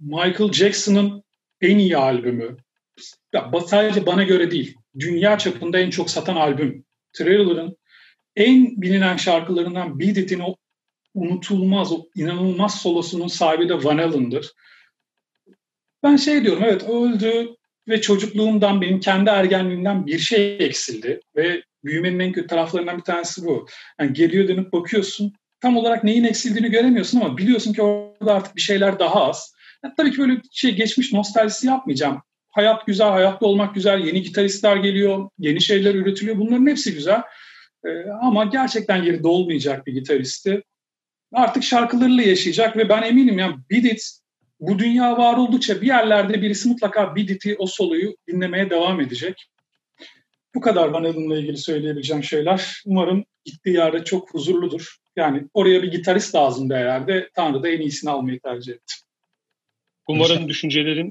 Michael 0.00 0.52
Jackson'ın 0.52 1.22
en 1.60 1.78
iyi 1.78 1.96
albümü. 1.96 2.56
Ya, 3.32 3.50
sadece 3.66 4.06
bana 4.06 4.22
göre 4.22 4.50
değil. 4.50 4.74
Dünya 4.98 5.38
çapında 5.38 5.78
en 5.78 5.90
çok 5.90 6.10
satan 6.10 6.36
albüm. 6.36 6.84
Thriller'ın 7.12 7.76
en 8.36 8.82
bilinen 8.82 9.16
şarkılarından 9.16 10.00
Beat 10.00 10.16
It'in 10.16 10.40
o 10.40 10.56
unutulmaz, 11.16 11.92
o 11.92 12.06
inanılmaz 12.14 12.80
solosunun 12.80 13.28
sahibi 13.28 13.68
de 13.68 13.84
Van 13.84 13.98
Halen'dır. 13.98 14.52
Ben 16.02 16.16
şey 16.16 16.44
diyorum, 16.44 16.62
evet 16.64 16.82
öldü 16.88 17.54
ve 17.88 18.00
çocukluğumdan, 18.00 18.80
benim 18.80 19.00
kendi 19.00 19.30
ergenliğimden 19.30 20.06
bir 20.06 20.18
şey 20.18 20.56
eksildi. 20.60 21.20
Ve 21.36 21.62
büyümenin 21.84 22.18
en 22.18 22.32
kötü 22.32 22.46
taraflarından 22.46 22.98
bir 22.98 23.02
tanesi 23.02 23.44
bu. 23.44 23.66
Yani 24.00 24.12
geriye 24.12 24.48
dönüp 24.48 24.72
bakıyorsun, 24.72 25.32
tam 25.60 25.76
olarak 25.76 26.04
neyin 26.04 26.24
eksildiğini 26.24 26.70
göremiyorsun 26.70 27.20
ama 27.20 27.38
biliyorsun 27.38 27.72
ki 27.72 27.82
orada 27.82 28.34
artık 28.34 28.56
bir 28.56 28.60
şeyler 28.60 28.98
daha 28.98 29.24
az. 29.24 29.54
Yani 29.84 29.94
tabii 29.96 30.12
ki 30.12 30.18
böyle 30.18 30.40
şey 30.52 30.74
geçmiş 30.74 31.12
nostaljisi 31.12 31.66
yapmayacağım. 31.66 32.22
Hayat 32.48 32.86
güzel, 32.86 33.10
hayatta 33.10 33.46
olmak 33.46 33.74
güzel, 33.74 34.04
yeni 34.04 34.22
gitaristler 34.22 34.76
geliyor, 34.76 35.28
yeni 35.38 35.60
şeyler 35.60 35.94
üretiliyor. 35.94 36.38
Bunların 36.38 36.66
hepsi 36.66 36.94
güzel. 36.94 37.22
Ee, 37.86 37.88
ama 38.22 38.44
gerçekten 38.44 39.02
yeri 39.02 39.22
dolmayacak 39.22 39.86
bir 39.86 39.92
gitaristi 39.92 40.62
artık 41.32 41.62
şarkılarıyla 41.62 42.22
yaşayacak 42.22 42.76
ve 42.76 42.88
ben 42.88 43.02
eminim 43.02 43.38
yani 43.38 43.56
Bidit 43.70 44.02
bu 44.60 44.78
dünya 44.78 45.18
var 45.18 45.36
oldukça 45.36 45.80
bir 45.80 45.86
yerlerde 45.86 46.42
birisi 46.42 46.68
mutlaka 46.68 47.16
Bidit'i 47.16 47.56
o 47.58 47.66
soluyu 47.66 48.16
dinlemeye 48.28 48.70
devam 48.70 49.00
edecek. 49.00 49.46
Bu 50.54 50.60
kadar 50.60 50.88
Van 50.88 51.04
Halen'la 51.04 51.38
ilgili 51.38 51.56
söyleyebileceğim 51.56 52.22
şeyler. 52.22 52.82
Umarım 52.86 53.24
gittiği 53.44 53.74
yerde 53.74 54.04
çok 54.04 54.34
huzurludur. 54.34 54.96
Yani 55.16 55.48
oraya 55.54 55.82
bir 55.82 55.90
gitarist 55.90 56.34
lazım 56.34 56.70
herhalde. 56.70 57.30
Tanrı 57.34 57.62
da 57.62 57.68
en 57.68 57.80
iyisini 57.80 58.10
almayı 58.10 58.40
tercih 58.40 58.72
etti. 58.72 58.94
Umarım 60.08 60.48
düşüncelerin 60.48 61.10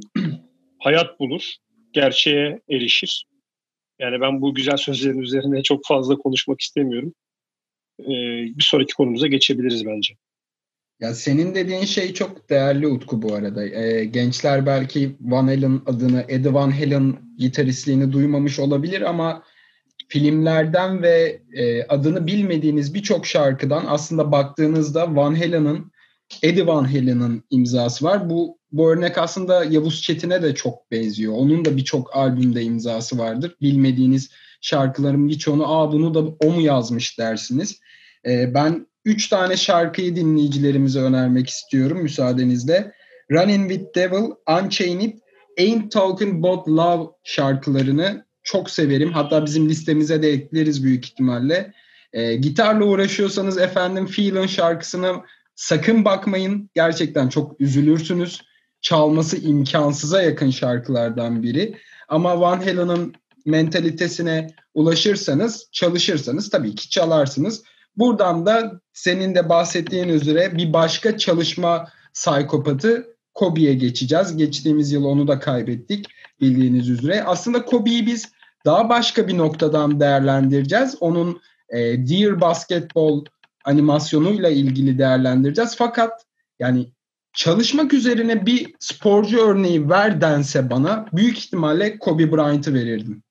hayat 0.80 1.20
bulur, 1.20 1.53
gerçeğe 1.93 2.61
erişir. 2.70 3.28
Yani 3.99 4.22
ben 4.22 4.41
bu 4.41 4.55
güzel 4.55 4.78
sözlerin 4.78 5.20
üzerine 5.20 5.63
çok 5.63 5.86
fazla 5.86 6.16
konuşmak 6.16 6.61
istemiyorum 6.61 7.13
e, 7.99 8.13
bir 8.57 8.63
sonraki 8.63 8.93
konumuza 8.93 9.27
geçebiliriz 9.27 9.85
bence. 9.85 10.13
Ya 10.99 11.13
senin 11.13 11.55
dediğin 11.55 11.85
şey 11.85 12.13
çok 12.13 12.49
değerli 12.49 12.87
Utku 12.87 13.21
bu 13.21 13.33
arada. 13.33 13.65
E, 13.65 14.05
gençler 14.05 14.65
belki 14.65 15.15
Van 15.21 15.47
Halen 15.47 15.81
adını, 15.85 16.25
Eddie 16.27 16.53
Van 16.53 16.71
Halen 16.71 17.15
gitaristliğini 17.37 18.11
duymamış 18.11 18.59
olabilir 18.59 19.01
ama 19.01 19.43
filmlerden 20.07 21.01
ve 21.01 21.41
e, 21.53 21.83
adını 21.83 22.27
bilmediğiniz 22.27 22.93
birçok 22.93 23.25
şarkıdan 23.25 23.85
aslında 23.87 24.31
baktığınızda 24.31 25.15
Van 25.15 25.35
Halen'ın 25.35 25.91
Eddie 26.43 26.67
Van 26.67 26.83
Halen'ın 26.83 27.43
imzası 27.49 28.05
var. 28.05 28.29
Bu 28.29 28.57
bu 28.78 28.91
örnek 28.91 29.17
aslında 29.17 29.63
Yavuz 29.63 30.01
Çetin'e 30.01 30.41
de 30.41 30.55
çok 30.55 30.91
benziyor. 30.91 31.34
Onun 31.34 31.65
da 31.65 31.78
birçok 31.78 32.15
albümde 32.15 32.63
imzası 32.63 33.17
vardır. 33.17 33.55
Bilmediğiniz 33.61 34.30
şarkıların 34.61 35.28
birçoğunu 35.28 35.78
aa 35.78 35.91
bunu 35.91 36.13
da 36.13 36.19
o 36.19 36.51
mu 36.51 36.61
yazmış 36.61 37.19
dersiniz. 37.19 37.80
Ee, 38.28 38.53
ben 38.53 38.88
üç 39.05 39.28
tane 39.28 39.57
şarkıyı 39.57 40.15
dinleyicilerimize 40.15 40.99
önermek 40.99 41.49
istiyorum 41.49 42.01
müsaadenizle. 42.01 42.91
Running 43.32 43.71
with 43.71 43.95
Devil, 43.95 44.32
Unchained, 44.63 45.13
Ain't 45.59 45.91
Talking 45.91 46.45
About 46.45 46.67
Love 46.67 47.11
şarkılarını 47.23 48.26
çok 48.43 48.69
severim. 48.69 49.11
Hatta 49.11 49.45
bizim 49.45 49.69
listemize 49.69 50.21
de 50.21 50.30
ekleriz 50.30 50.84
büyük 50.84 51.05
ihtimalle. 51.05 51.73
E, 52.13 52.36
gitarla 52.36 52.86
uğraşıyorsanız 52.86 53.57
efendim 53.57 54.05
Feelin 54.05 54.47
şarkısına 54.47 55.23
sakın 55.55 56.05
bakmayın. 56.05 56.69
Gerçekten 56.73 57.30
çok 57.30 57.61
üzülürsünüz. 57.61 58.41
Çalması 58.86 59.38
imkansıza 59.38 60.21
yakın 60.21 60.49
şarkılardan 60.49 61.43
biri. 61.43 61.77
Ama 62.07 62.41
Van 62.41 62.57
Halen'ın 62.57 63.13
mentalitesine 63.45 64.47
ulaşırsanız, 64.73 65.69
çalışırsanız 65.71 66.49
tabii 66.49 66.75
ki 66.75 66.89
çalarsınız. 66.89 67.63
Buradan 67.97 68.45
da 68.45 68.81
senin 68.93 69.36
de 69.36 69.49
bahsettiğin 69.49 70.09
üzere 70.09 70.57
bir 70.57 70.73
başka 70.73 71.17
çalışma 71.17 71.88
psikopatı 72.13 73.07
Kobe'ye 73.33 73.73
geçeceğiz. 73.73 74.38
Geçtiğimiz 74.38 74.91
yıl 74.91 75.03
onu 75.03 75.27
da 75.27 75.39
kaybettik 75.39 76.05
bildiğiniz 76.41 76.89
üzere. 76.89 77.23
Aslında 77.23 77.65
Kobe'yi 77.65 78.05
biz 78.05 78.31
daha 78.65 78.89
başka 78.89 79.27
bir 79.27 79.38
noktadan 79.38 79.99
değerlendireceğiz. 79.99 80.97
Onun 80.99 81.41
e, 81.69 81.79
Dear 81.79 82.41
Basketball 82.41 83.25
animasyonuyla 83.63 84.49
ilgili 84.49 84.97
değerlendireceğiz. 84.97 85.75
Fakat 85.77 86.25
yani 86.59 86.94
çalışmak 87.36 87.93
üzerine 87.93 88.45
bir 88.45 88.73
sporcu 88.79 89.39
örneği 89.39 89.89
ver 89.89 90.21
dense 90.21 90.69
bana 90.69 91.05
büyük 91.13 91.38
ihtimalle 91.38 91.99
Kobe 91.99 92.31
Bryant'ı 92.31 92.73
verirdim. 92.73 93.23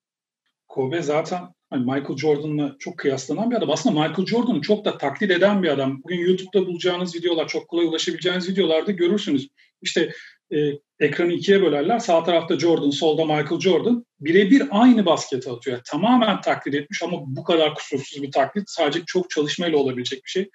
Kobe 0.68 1.02
zaten 1.02 1.40
hani 1.70 1.84
Michael 1.84 2.16
Jordan'la 2.16 2.76
çok 2.78 2.98
kıyaslanan 2.98 3.50
bir 3.50 3.57
adam. 3.57 3.70
Aslında 3.70 4.00
Michael 4.00 4.26
Jordan'ı 4.26 4.61
çok 4.61 4.84
da 4.84 4.98
taklit 4.98 5.30
eden 5.30 5.62
bir 5.62 5.68
adam. 5.68 6.02
Bugün 6.02 6.18
YouTube'da 6.18 6.66
bulacağınız 6.66 7.14
videolar, 7.14 7.48
çok 7.48 7.68
kolay 7.68 7.86
ulaşabileceğiniz 7.86 8.48
videolarda 8.48 8.92
görürsünüz. 8.92 9.48
İşte 9.82 10.11
e, 10.55 10.78
ekranı 11.00 11.32
ikiye 11.32 11.62
bölerler. 11.62 11.98
Sağ 11.98 12.24
tarafta 12.24 12.59
Jordan, 12.59 12.90
solda 12.90 13.24
Michael 13.24 13.61
Jordan. 13.61 14.07
Birebir 14.20 14.62
aynı 14.70 15.07
basketi 15.07 15.50
atıyor. 15.50 15.80
Tamamen 15.90 16.40
taklit 16.40 16.74
etmiş 16.74 17.02
ama 17.02 17.16
bu 17.26 17.44
kadar 17.44 17.74
kusursuz 17.74 18.22
bir 18.22 18.32
taklit 18.32 18.70
sadece 18.70 19.02
çok 19.07 19.30
çalışmayla 19.30 19.78
olabilecek 19.78 20.24
bir 20.24 20.30
şey. 20.30 20.50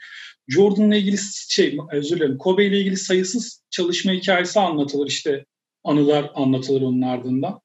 Jordan'la 0.48 0.96
ilgili 0.96 1.18
şey, 1.50 1.78
özür 1.92 2.16
dilerim, 2.16 2.38
Kobe 2.38 2.66
ile 2.66 2.80
ilgili 2.80 2.98
sayısız 2.98 3.64
çalışma 3.70 4.12
hikayesi 4.12 4.60
anlatılır 4.60 5.08
işte 5.08 5.46
anılar 5.84 6.32
anlatılır 6.36 6.82
onun 6.82 7.02
ardından. 7.02 7.60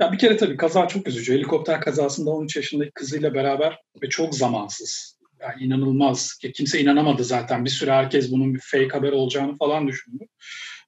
Ya 0.00 0.12
bir 0.12 0.18
kere 0.18 0.36
tabii 0.36 0.56
kaza 0.56 0.88
çok 0.88 1.08
üzücü. 1.08 1.34
Helikopter 1.34 1.80
kazasında 1.80 2.30
13 2.30 2.56
yaşındaki 2.56 2.90
kızıyla 2.90 3.34
beraber 3.34 3.78
ve 4.02 4.08
çok 4.08 4.34
zamansız. 4.34 5.18
Yani 5.40 5.62
inanılmaz. 5.62 6.38
Kimse 6.54 6.80
inanamadı 6.80 7.24
zaten. 7.24 7.64
Bir 7.64 7.70
süre 7.70 7.92
herkes 7.92 8.32
bunun 8.32 8.54
bir 8.54 8.60
fake 8.60 8.88
haber 8.88 9.12
olacağını 9.12 9.56
falan 9.56 9.88
düşündü. 9.88 10.24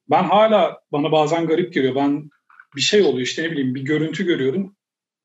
Ben 0.09 0.23
hala 0.23 0.79
bana 0.91 1.11
bazen 1.11 1.47
garip 1.47 1.73
geliyor. 1.73 1.95
Ben 1.95 2.29
bir 2.75 2.81
şey 2.81 3.01
oluyor 3.01 3.27
işte 3.27 3.43
ne 3.43 3.51
bileyim 3.51 3.75
bir 3.75 3.81
görüntü 3.81 4.25
görüyorum. 4.25 4.75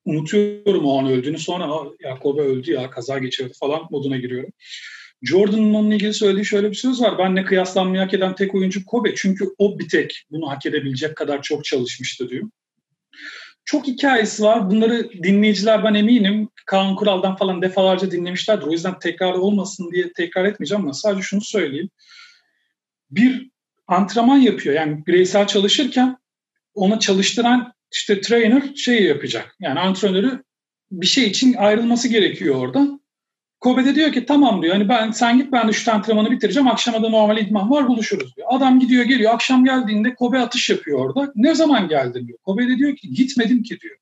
Unutuyorum 0.05 0.85
o 0.85 0.99
an 0.99 1.07
öldüğünü. 1.07 1.39
Sonra 1.39 1.89
ya 1.99 2.19
Kobe 2.19 2.41
öldü 2.41 2.71
ya 2.71 2.89
kaza 2.89 3.17
geçirdi 3.17 3.53
falan 3.59 3.81
moduna 3.91 4.17
giriyorum. 4.17 4.49
Jordan'ın 5.21 5.73
onunla 5.73 5.95
ilgili 5.95 6.13
söylediği 6.13 6.45
şöyle 6.45 6.69
bir 6.69 6.75
söz 6.75 7.01
var. 7.01 7.17
Benle 7.17 7.45
kıyaslanmayı 7.45 8.01
hak 8.01 8.13
eden 8.13 8.35
tek 8.35 8.55
oyuncu 8.55 8.85
Kobe. 8.85 9.15
Çünkü 9.15 9.45
o 9.57 9.79
bir 9.79 9.89
tek 9.89 10.25
bunu 10.31 10.49
hak 10.49 10.65
edebilecek 10.65 11.15
kadar 11.15 11.41
çok 11.41 11.65
çalışmıştı 11.65 12.29
diyor. 12.29 12.49
Çok 13.65 13.87
hikayesi 13.87 14.43
var. 14.43 14.69
Bunları 14.69 15.11
dinleyiciler 15.23 15.83
ben 15.83 15.93
eminim 15.93 16.49
Kaan 16.65 16.95
Kural'dan 16.95 17.35
falan 17.35 17.61
defalarca 17.61 18.11
dinlemişlerdir. 18.11 18.67
O 18.67 18.71
yüzden 18.71 18.99
tekrar 18.99 19.33
olmasın 19.33 19.91
diye 19.91 20.13
tekrar 20.13 20.45
etmeyeceğim 20.45 20.83
ama 20.83 20.93
sadece 20.93 21.21
şunu 21.21 21.41
söyleyeyim. 21.41 21.89
Bir 23.11 23.50
antrenman 23.91 24.37
yapıyor. 24.37 24.75
Yani 24.75 25.05
bireysel 25.07 25.47
çalışırken 25.47 26.17
ona 26.73 26.99
çalıştıran 26.99 27.73
işte 27.91 28.21
trainer 28.21 28.75
şey 28.75 29.03
yapacak. 29.03 29.55
Yani 29.59 29.79
antrenörü 29.79 30.43
bir 30.91 31.05
şey 31.05 31.27
için 31.27 31.53
ayrılması 31.53 32.07
gerekiyor 32.07 32.55
orada. 32.55 33.01
Kobe 33.59 33.85
de 33.85 33.95
diyor 33.95 34.11
ki 34.11 34.25
tamam 34.25 34.61
diyor. 34.61 34.73
Hani 34.73 34.89
ben 34.89 35.11
sen 35.11 35.37
git 35.37 35.51
ben 35.51 35.67
de 35.67 35.73
şu 35.73 35.93
antrenmanı 35.93 36.31
bitireceğim. 36.31 36.67
Akşama 36.67 37.03
da 37.03 37.09
normal 37.09 37.37
idman 37.37 37.71
var 37.71 37.87
buluşuruz 37.87 38.35
diyor. 38.35 38.47
Adam 38.51 38.79
gidiyor 38.79 39.03
geliyor. 39.03 39.33
Akşam 39.33 39.65
geldiğinde 39.65 40.15
Kobe 40.15 40.39
atış 40.39 40.69
yapıyor 40.69 40.99
orada. 40.99 41.31
Ne 41.35 41.55
zaman 41.55 41.87
geldin 41.87 42.27
diyor. 42.27 42.39
Kobe 42.43 42.67
de 42.67 42.77
diyor 42.77 42.95
ki 42.95 43.13
gitmedim 43.13 43.63
ki 43.63 43.79
diyor. 43.79 43.97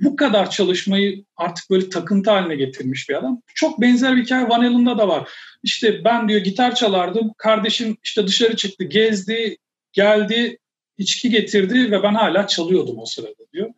Bu 0.00 0.16
kadar 0.16 0.50
çalışmayı 0.50 1.24
artık 1.36 1.70
böyle 1.70 1.88
takıntı 1.88 2.30
haline 2.30 2.56
getirmiş 2.56 3.08
bir 3.08 3.14
adam. 3.14 3.42
Çok 3.54 3.80
benzer 3.80 4.16
bir 4.16 4.24
hikaye 4.24 4.48
Van 4.48 4.60
Halen'da 4.60 4.98
da 4.98 5.08
var. 5.08 5.28
İşte 5.62 6.04
ben 6.04 6.28
diyor 6.28 6.40
gitar 6.40 6.74
çalardım. 6.74 7.32
Kardeşim 7.38 7.96
işte 8.04 8.26
dışarı 8.26 8.56
çıktı, 8.56 8.84
gezdi, 8.84 9.56
geldi, 9.92 10.58
içki 10.98 11.30
getirdi 11.30 11.90
ve 11.90 12.02
ben 12.02 12.14
hala 12.14 12.46
çalıyordum 12.46 12.98
o 12.98 13.06
sırada 13.06 13.52
diyor. 13.52 13.70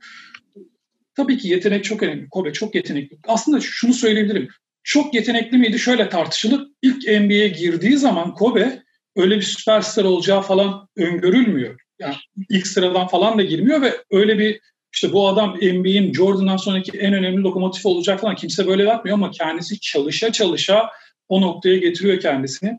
Tabii 1.15 1.39
ki 1.39 1.49
yetenek 1.49 1.85
çok 1.85 2.03
önemli. 2.03 2.29
Kobe 2.29 2.53
çok 2.53 2.75
yetenekli. 2.75 3.19
Aslında 3.29 3.61
şunu 3.61 3.95
söyleyebilirim 3.95 4.49
çok 4.89 5.15
yetenekli 5.15 5.59
miydi 5.59 5.79
şöyle 5.79 6.09
tartışılır. 6.09 6.69
İlk 6.83 7.09
NBA'ye 7.09 7.49
girdiği 7.49 7.97
zaman 7.97 8.35
Kobe 8.35 8.83
öyle 9.17 9.37
bir 9.37 9.43
süperstar 9.43 10.05
olacağı 10.05 10.43
falan 10.43 10.89
öngörülmüyor. 10.97 11.81
Yani 11.99 12.15
ilk 12.49 12.67
sıradan 12.67 13.07
falan 13.07 13.39
da 13.39 13.43
girmiyor 13.43 13.83
ve 13.83 13.93
öyle 14.11 14.39
bir 14.39 14.61
işte 14.93 15.13
bu 15.13 15.29
adam 15.29 15.57
NBA'in 15.57 16.13
Jordan'dan 16.13 16.57
sonraki 16.57 16.99
en 16.99 17.15
önemli 17.15 17.43
lokomotif 17.43 17.87
olacak 17.87 18.21
falan 18.21 18.35
kimse 18.35 18.67
böyle 18.67 18.87
bakmıyor 18.87 19.17
ama 19.17 19.31
kendisi 19.31 19.81
çalışa 19.81 20.33
çalışa 20.33 20.91
o 21.29 21.41
noktaya 21.41 21.77
getiriyor 21.77 22.21
kendisini. 22.21 22.79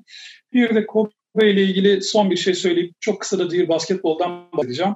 Bir 0.53 0.75
de 0.75 0.85
Kobe 0.85 1.11
ile 1.51 1.63
ilgili 1.63 2.01
son 2.01 2.31
bir 2.31 2.37
şey 2.37 2.53
söyleyip 2.53 3.01
çok 3.01 3.21
kısa 3.21 3.39
da 3.39 3.51
Dear 3.51 3.67
Basketbol'dan 3.67 4.51
bahsedeceğim. 4.53 4.95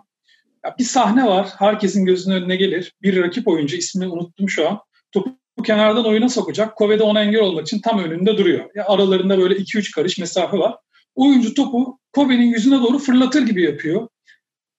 Ya 0.65 0.75
bir 0.79 0.83
sahne 0.83 1.25
var. 1.25 1.49
Herkesin 1.59 2.05
gözünün 2.05 2.35
önüne 2.35 2.55
gelir. 2.55 2.93
Bir 3.01 3.23
rakip 3.23 3.47
oyuncu 3.47 3.75
ismini 3.75 4.09
unuttum 4.09 4.49
şu 4.49 4.69
an. 4.69 4.79
Topu 5.11 5.37
kenardan 5.65 6.05
oyuna 6.05 6.29
sokacak. 6.29 6.75
Kove 6.75 6.99
de 6.99 7.03
ona 7.03 7.23
engel 7.23 7.41
olmak 7.41 7.67
için 7.67 7.81
tam 7.81 7.99
önünde 8.03 8.37
duruyor. 8.37 8.69
Ya 8.75 8.85
aralarında 8.87 9.37
böyle 9.37 9.55
2-3 9.55 9.95
karış 9.95 10.17
mesafe 10.17 10.57
var. 10.57 10.75
Oyuncu 11.15 11.53
topu 11.53 11.99
Kobe'nin 12.13 12.53
yüzüne 12.53 12.81
doğru 12.81 12.99
fırlatır 12.99 13.41
gibi 13.41 13.63
yapıyor. 13.63 14.07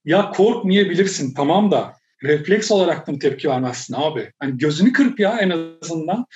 Ya 0.04 0.30
korkmayabilirsin 0.30 1.34
tamam 1.34 1.70
da 1.70 1.96
refleks 2.22 2.70
olarak 2.70 3.08
mı 3.08 3.18
tepki 3.18 3.48
vermezsin 3.48 3.94
abi? 3.94 4.32
Hani 4.38 4.58
gözünü 4.58 4.92
kırp 4.92 5.20
ya 5.20 5.38
en 5.40 5.50
azından. 5.50 6.26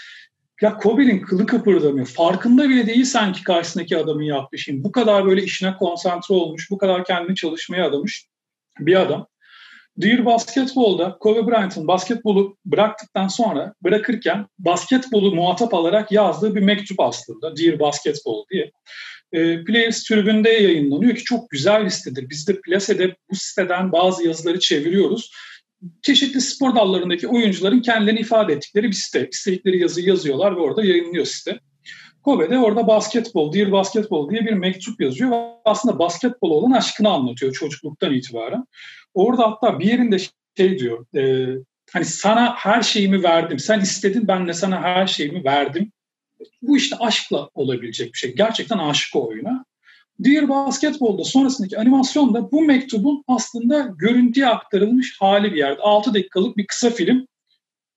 Ya 0.63 0.77
Kobe'nin 0.77 1.21
kılı 1.21 1.47
kıpırdamıyor. 1.47 2.07
Farkında 2.07 2.69
bile 2.69 2.87
değil 2.87 3.05
sanki 3.05 3.45
karşısındaki 3.45 3.97
adamın 3.97 4.23
yaptığı 4.23 4.59
şeyin. 4.59 4.85
Bu 4.85 4.93
kadar 4.93 5.27
böyle 5.27 5.43
işine 5.43 5.77
konsantre 5.77 6.35
olmuş, 6.35 6.71
bu 6.71 6.79
kadar 6.79 7.05
kendini 7.05 7.37
çalışmaya 7.37 7.87
adamış 7.87 8.27
bir 8.79 9.01
adam. 9.01 9.27
Dear 10.03 10.25
Basketball'da 10.25 11.19
Kobe 11.21 11.47
Bryant'ın 11.47 11.89
basketbolu 11.89 12.57
bıraktıktan 12.65 13.29
sonra 13.29 13.75
bırakırken 13.85 14.47
basketbolu 14.59 15.35
muhatap 15.35 15.75
alarak 15.75 16.13
yazdığı 16.13 16.55
bir 16.55 16.61
mektup 16.61 17.01
aslında 17.01 17.57
Dear 17.57 17.79
Basketball 17.79 18.45
diye. 18.51 18.71
E, 19.33 19.65
Players 19.65 20.05
tribünde 20.05 20.51
yayınlanıyor 20.51 21.15
ki 21.15 21.25
çok 21.25 21.51
güzel 21.51 21.85
bir 21.85 21.91
sitedir. 21.91 22.31
Biz 22.31 22.49
de 22.49 22.61
Plase'de 22.61 23.17
bu 23.31 23.37
siteden 23.37 23.93
bazı 23.93 24.27
yazıları 24.27 24.61
çeviriyoruz. 24.61 25.31
Çeşitli 26.03 26.41
spor 26.41 26.75
dallarındaki 26.75 27.29
oyuncuların 27.29 27.81
kendilerini 27.81 28.21
ifade 28.21 28.53
ettikleri 28.53 28.89
bir 28.89 28.93
site. 28.93 29.29
İstedikleri 29.33 29.79
yazıyı 29.79 30.07
yazıyorlar 30.07 30.57
ve 30.57 30.61
orada 30.61 30.85
yayınlıyor 30.85 31.25
site. 31.25 31.61
Kobe 32.23 32.51
de 32.51 32.59
orada 32.59 32.87
basketbol, 32.87 33.53
Dear 33.53 33.73
Basketball 33.73 34.31
diye 34.31 34.47
bir 34.47 34.53
mektup 34.53 35.01
yazıyor 35.01 35.31
ve 35.31 35.51
aslında 35.65 35.99
basketbol 35.99 36.51
olan 36.51 36.71
aşkını 36.71 37.09
anlatıyor 37.09 37.53
çocukluktan 37.53 38.15
itibaren. 38.15 38.65
Orada 39.15 39.43
hatta 39.43 39.79
bir 39.79 39.85
yerinde 39.85 40.17
şey 40.57 40.79
diyor, 40.79 41.07
e, 41.17 41.55
hani 41.93 42.05
sana 42.05 42.55
her 42.57 42.83
şeyimi 42.83 43.23
verdim, 43.23 43.59
sen 43.59 43.81
istedin 43.81 44.29
ben 44.29 44.49
de 44.49 44.53
sana 44.53 44.83
her 44.83 45.07
şeyimi 45.07 45.45
verdim. 45.45 45.93
Bu 46.63 46.77
işte 46.77 46.97
aşkla 46.97 47.49
olabilecek 47.55 48.13
bir 48.13 48.19
şey. 48.19 48.35
Gerçekten 48.35 48.79
aşık 48.79 49.17
o 49.17 49.29
oyuna. 49.29 49.65
Dear 50.25 50.49
Basketball'da 50.49 51.25
sonrasındaki 51.25 51.79
animasyonda 51.79 52.53
bu 52.53 52.63
mektubun 52.63 53.25
aslında 53.27 53.95
görüntüye 53.99 54.47
aktarılmış 54.47 55.17
hali 55.21 55.53
bir 55.53 55.59
yerde. 55.59 55.83
6 55.83 56.15
dakikalık 56.15 56.57
bir 56.57 56.67
kısa 56.67 56.91
film 56.91 57.27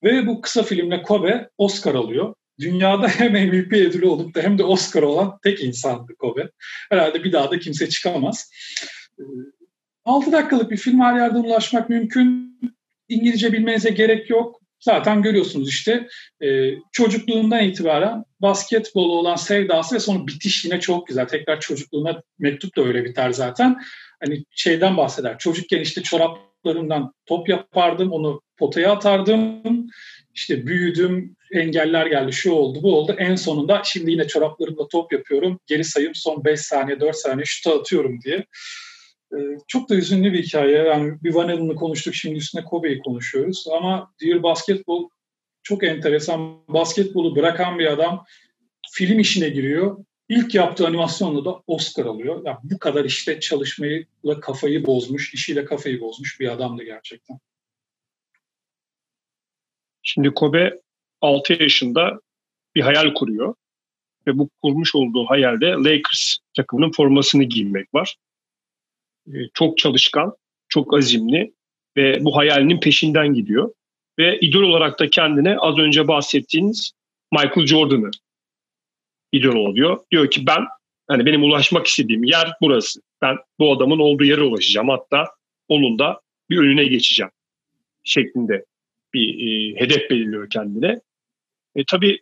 ve 0.04 0.28
bu 0.28 0.42
kısa 0.42 0.64
filmle 0.64 1.02
Kobe 1.02 1.50
Oscar 1.58 1.96
alıyor. 1.96 2.36
Dünyada 2.60 3.08
hem 3.08 3.32
MVP 3.32 3.74
ödülü 3.74 4.08
olup 4.08 4.36
da 4.36 4.42
hem 4.42 4.58
de 4.58 4.64
Oscar 4.64 5.04
olan 5.04 5.40
tek 5.44 5.64
insandı 5.64 6.16
Kobe. 6.16 6.50
Herhalde 6.90 7.24
bir 7.24 7.32
daha 7.32 7.52
da 7.52 7.60
kimse 7.60 7.90
çıkamaz. 7.90 8.52
6 10.06 10.32
dakikalık 10.32 10.72
bir 10.72 10.78
film 10.78 11.02
her 11.02 11.16
yerden 11.16 11.44
ulaşmak 11.44 11.90
mümkün. 11.90 12.60
İngilizce 13.10 13.54
bilmenize 13.54 13.90
gerek 13.90 14.30
yok. 14.30 14.61
Zaten 14.82 15.22
görüyorsunuz 15.22 15.70
işte 15.70 16.08
e, 16.44 16.72
çocukluğundan 16.92 17.64
itibaren 17.64 18.24
basketbolu 18.40 19.14
olan 19.14 19.36
sevdası 19.36 19.96
ve 19.96 20.00
sonra 20.00 20.28
bitiş 20.28 20.66
yine 20.66 20.80
çok 20.80 21.08
güzel. 21.08 21.28
Tekrar 21.28 21.60
çocukluğuna 21.60 22.22
mektup 22.40 22.78
da 22.78 22.82
öyle 22.82 23.06
biter 23.06 23.32
zaten. 23.32 23.82
Hani 24.20 24.46
şeyden 24.52 24.98
bahseder. 24.98 25.38
Çocukken 25.38 25.80
işte 25.80 26.04
çoraplarımdan 26.04 27.14
top 27.26 27.50
yapardım, 27.50 28.12
onu 28.12 28.42
potaya 28.58 28.92
atardım. 28.92 29.62
İşte 30.34 30.68
büyüdüm, 30.68 31.36
engeller 31.52 32.06
geldi, 32.06 32.34
şu 32.34 32.52
oldu, 32.52 32.80
bu 32.84 32.96
oldu. 32.98 33.16
En 33.18 33.36
sonunda 33.36 33.82
şimdi 33.86 34.12
yine 34.12 34.28
çoraplarımla 34.28 34.88
top 34.88 35.14
yapıyorum. 35.14 35.60
Geri 35.68 35.84
sayım 35.84 36.16
son 36.16 36.46
5 36.46 36.60
saniye, 36.60 37.00
4 37.00 37.16
saniye 37.16 37.46
şutu 37.46 37.72
atıyorum 37.72 38.22
diye. 38.22 38.46
Ee, 39.34 39.58
çok 39.68 39.90
da 39.90 39.96
üzünlü 39.96 40.34
bir 40.34 40.44
hikaye. 40.44 40.78
Yani 40.78 41.24
bir 41.24 41.34
Van 41.34 41.48
Halen'ı 41.48 41.76
konuştuk, 41.76 42.16
şimdi 42.16 42.36
üstüne 42.36 42.64
Kobe'yi 42.64 43.00
konuşuyoruz. 43.00 43.66
Ama 43.78 44.14
Dear 44.22 44.44
Basketball 44.44 45.10
çok 45.64 45.84
enteresan. 45.84 46.68
Basketbolu 46.68 47.36
bırakan 47.36 47.80
bir 47.80 47.86
adam 47.86 48.26
film 48.92 49.20
işine 49.20 49.50
giriyor. 49.50 50.06
İlk 50.30 50.56
yaptığı 50.56 50.88
animasyonla 50.88 51.46
da 51.46 51.62
Oscar 51.68 52.06
alıyor. 52.06 52.42
Yani 52.46 52.58
bu 52.64 52.80
kadar 52.80 53.06
işte 53.06 53.40
çalışmayla 53.40 54.40
kafayı 54.42 54.86
bozmuş, 54.86 55.34
işiyle 55.34 55.66
kafayı 55.66 56.02
bozmuş 56.02 56.40
bir 56.40 56.52
adamdı 56.52 56.84
gerçekten. 56.84 57.40
Şimdi 60.04 60.34
Kobe 60.34 60.74
6 61.22 61.54
yaşında 61.54 62.20
bir 62.76 62.82
hayal 62.82 63.14
kuruyor. 63.14 63.56
Ve 64.28 64.38
bu 64.38 64.50
kurmuş 64.62 64.96
olduğu 64.96 65.26
hayalde 65.26 65.66
Lakers 65.66 66.38
takımının 66.56 66.92
formasını 66.92 67.44
giymek 67.44 67.94
var. 67.94 68.16
Ee, 69.28 69.32
çok 69.54 69.78
çalışkan, 69.78 70.34
çok 70.70 70.94
azimli 70.94 71.54
ve 71.98 72.18
bu 72.22 72.38
hayalinin 72.38 72.80
peşinden 72.80 73.34
gidiyor. 73.34 73.74
Ve 74.20 74.40
idol 74.40 74.64
olarak 74.64 75.00
da 75.00 75.10
kendine 75.10 75.58
az 75.58 75.78
önce 75.78 76.08
bahsettiğiniz 76.08 76.92
Michael 77.32 77.68
Jordan'ı 77.68 78.12
idol 79.32 79.56
oluyor. 79.56 80.00
Diyor 80.12 80.32
ki 80.32 80.48
ben 80.48 80.66
hani 81.08 81.26
benim 81.26 81.44
ulaşmak 81.44 81.88
istediğim 81.88 82.24
yer 82.24 82.54
burası. 82.62 83.02
Ben 83.22 83.38
bu 83.60 83.74
adamın 83.74 84.00
olduğu 84.00 84.24
yere 84.24 84.42
ulaşacağım. 84.42 84.90
Hatta 84.90 85.28
onun 85.68 86.00
da 86.00 86.22
bir 86.50 86.58
önüne 86.58 86.84
geçeceğim 86.84 87.32
şeklinde 88.04 88.66
bir 89.14 89.30
e, 89.30 89.80
hedef 89.80 90.10
belirliyor 90.10 90.50
kendine. 90.50 91.02
E, 91.76 91.84
tabii 91.88 92.20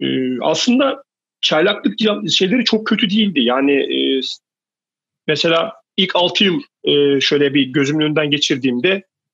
e, 0.00 0.06
aslında 0.40 1.02
çaylaklık 1.40 1.98
şeyleri 2.30 2.64
çok 2.64 2.86
kötü 2.86 3.10
değildi. 3.10 3.40
Yani 3.40 3.72
e, 3.72 4.20
mesela 5.26 5.72
ilk 5.96 6.16
6 6.16 6.44
yıl 6.44 6.62
e, 6.84 7.20
şöyle 7.20 7.54
bir 7.54 7.66
gözümün 7.66 8.04
önünden 8.04 8.30
geçirdiğimde 8.30 8.90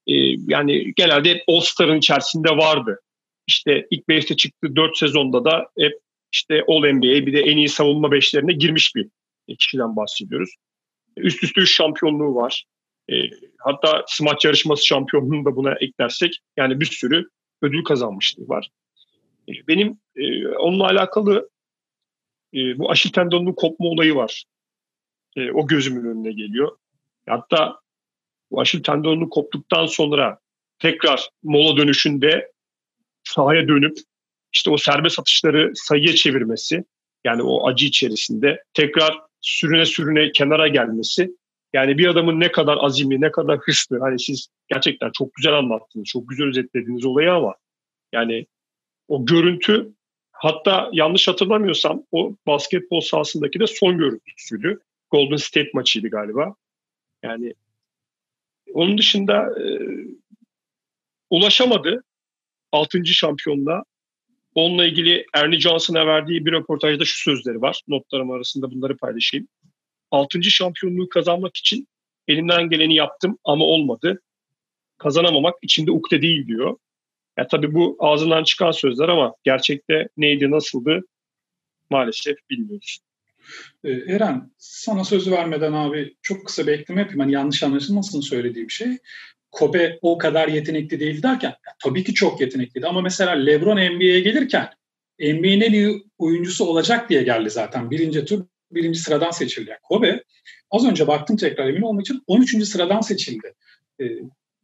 e, 0.07 0.15
yani 0.49 0.93
genelde 0.97 1.45
All-Star'ın 1.49 1.99
içerisinde 1.99 2.51
vardı. 2.51 3.01
İşte 3.47 3.87
ilk 3.91 4.09
5'te 4.09 4.37
çıktı 4.37 4.77
4 4.77 4.99
sezonda 4.99 5.45
da 5.45 5.67
hep 5.79 5.93
işte 6.33 6.65
All-NBA 6.69 7.27
bir 7.27 7.33
de 7.33 7.41
en 7.41 7.57
iyi 7.57 7.69
savunma 7.69 8.13
beşlerine 8.13 8.53
girmiş 8.53 8.95
bir 8.95 9.09
kişiden 9.59 9.97
bahsediyoruz. 9.97 10.55
Üst 11.17 11.45
üste 11.45 11.61
3 11.61 11.75
şampiyonluğu 11.75 12.35
var. 12.35 12.65
E, 13.11 13.15
hatta 13.59 14.05
smaç 14.09 14.45
yarışması 14.45 14.87
şampiyonluğunu 14.87 15.45
da 15.45 15.57
buna 15.57 15.75
eklersek 15.75 16.39
yani 16.57 16.81
bir 16.81 16.87
sürü 16.87 17.29
ödül 17.63 17.85
kazanmışlığı 17.85 18.49
var. 18.49 18.69
E, 19.49 19.53
benim 19.69 19.99
e, 20.17 20.49
onunla 20.49 20.85
alakalı 20.85 21.51
e, 22.55 22.79
bu 22.79 22.91
aşil 22.91 23.11
tendonunun 23.11 23.53
kopma 23.53 23.89
olayı 23.89 24.15
var. 24.15 24.45
E, 25.37 25.53
o 25.53 25.66
gözümün 25.66 26.11
önüne 26.11 26.33
geliyor. 26.33 26.76
Hatta 27.28 27.80
bu 28.51 28.61
aşil 28.61 28.83
tendonunu 28.83 29.30
koptuktan 29.30 29.87
sonra 29.87 30.39
tekrar 30.78 31.28
mola 31.43 31.76
dönüşünde 31.76 32.53
sahaya 33.24 33.68
dönüp 33.68 33.99
işte 34.53 34.70
o 34.70 34.76
serbest 34.76 35.18
atışları 35.18 35.72
sayıya 35.74 36.14
çevirmesi 36.14 36.85
yani 37.24 37.43
o 37.43 37.68
acı 37.68 37.87
içerisinde 37.87 38.62
tekrar 38.74 39.20
sürüne 39.41 39.85
sürüne 39.85 40.33
kenara 40.33 40.68
gelmesi 40.68 41.30
yani 41.72 41.99
bir 41.99 42.07
adamın 42.07 42.41
ne 42.41 42.53
kadar 42.53 42.78
azimli, 42.80 43.20
ne 43.20 43.30
kadar 43.30 43.59
hırslı. 43.59 44.01
Hani 44.01 44.18
siz 44.18 44.49
gerçekten 44.68 45.11
çok 45.12 45.35
güzel 45.35 45.55
anlattınız, 45.55 46.07
çok 46.07 46.28
güzel 46.28 46.47
özetlediniz 46.47 47.05
olayı 47.05 47.33
ama 47.33 47.55
yani 48.12 48.47
o 49.09 49.26
görüntü 49.26 49.93
hatta 50.33 50.91
yanlış 50.93 51.28
hatırlamıyorsam 51.28 52.03
o 52.12 52.37
basketbol 52.47 53.01
sahasındaki 53.01 53.61
de 53.61 53.66
son 53.66 53.99
görüntüsüydü. 53.99 54.80
Golden 55.13 55.37
State 55.37 55.71
maçıydı 55.75 56.09
galiba. 56.09 56.55
Yani 57.23 57.55
onun 58.75 58.99
dışında 58.99 59.61
e, 59.61 59.65
ulaşamadı 61.31 62.05
6. 62.73 63.05
şampiyonluğa. 63.07 63.85
Onunla 64.55 64.87
ilgili 64.87 65.27
Ernie 65.35 65.61
Johnson'a 65.61 66.07
verdiği 66.07 66.47
bir 66.47 66.53
röportajda 66.53 67.05
şu 67.05 67.23
sözleri 67.23 67.61
var. 67.61 67.83
Notlarım 67.89 68.31
arasında 68.31 68.71
bunları 68.71 68.97
paylaşayım. 68.97 69.49
6. 70.11 70.43
şampiyonluğu 70.43 71.09
kazanmak 71.09 71.57
için 71.57 71.89
elimden 72.29 72.69
geleni 72.69 72.95
yaptım 72.95 73.39
ama 73.45 73.65
olmadı. 73.65 74.23
Kazanamamak 74.99 75.55
içinde 75.63 75.91
ukde 75.91 76.23
değil 76.23 76.47
diyor. 76.47 76.77
Ya 77.37 77.47
tabii 77.47 77.75
bu 77.75 77.97
ağzından 77.99 78.45
çıkan 78.45 78.71
sözler 78.71 79.09
ama 79.09 79.35
gerçekte 79.45 80.09
neydi, 80.17 80.51
nasıldı 80.51 81.01
maalesef 81.91 82.37
bilmiyoruz. 82.51 82.99
Ee, 83.84 83.90
Eren, 83.90 84.51
sana 84.59 85.05
sözü 85.05 85.30
vermeden 85.30 85.72
abi 85.72 86.14
çok 86.22 86.47
kısa 86.47 86.66
bir 86.66 86.72
ekleme 86.72 87.01
yapayım. 87.01 87.20
Hani 87.20 87.32
yanlış 87.32 87.62
anlaşılmasın 87.62 88.20
söylediğim 88.20 88.70
şey. 88.70 88.99
Kobe 89.51 89.99
o 90.03 90.18
kadar 90.18 90.49
yetenekli 90.49 91.01
değil 91.01 91.22
derken 91.22 91.55
tabii 91.84 92.05
ki 92.05 92.14
çok 92.14 92.40
yetenekliydi 92.40 92.86
ama 92.86 93.01
mesela 93.01 93.30
LeBron 93.30 93.76
NBA'ye 93.76 94.20
gelirken 94.20 94.68
NBA'nin 95.20 95.61
en 95.61 95.72
iyi 95.72 96.03
oyuncusu 96.18 96.64
olacak 96.64 97.11
diye 97.11 97.22
geldi 97.22 97.51
zaten. 97.51 97.90
Birinci 97.90 98.24
tur 98.24 98.45
birinci 98.70 98.99
sıradan 98.99 99.30
seçildi. 99.30 99.78
Kobe 99.82 100.24
az 100.70 100.86
önce 100.86 101.07
baktım 101.07 101.36
tekrar 101.36 101.68
emin 101.68 101.82
olmak 101.82 102.01
için 102.01 102.22
13. 102.26 102.66
sıradan 102.66 103.01
seçildi. 103.01 103.55
E, 104.01 104.05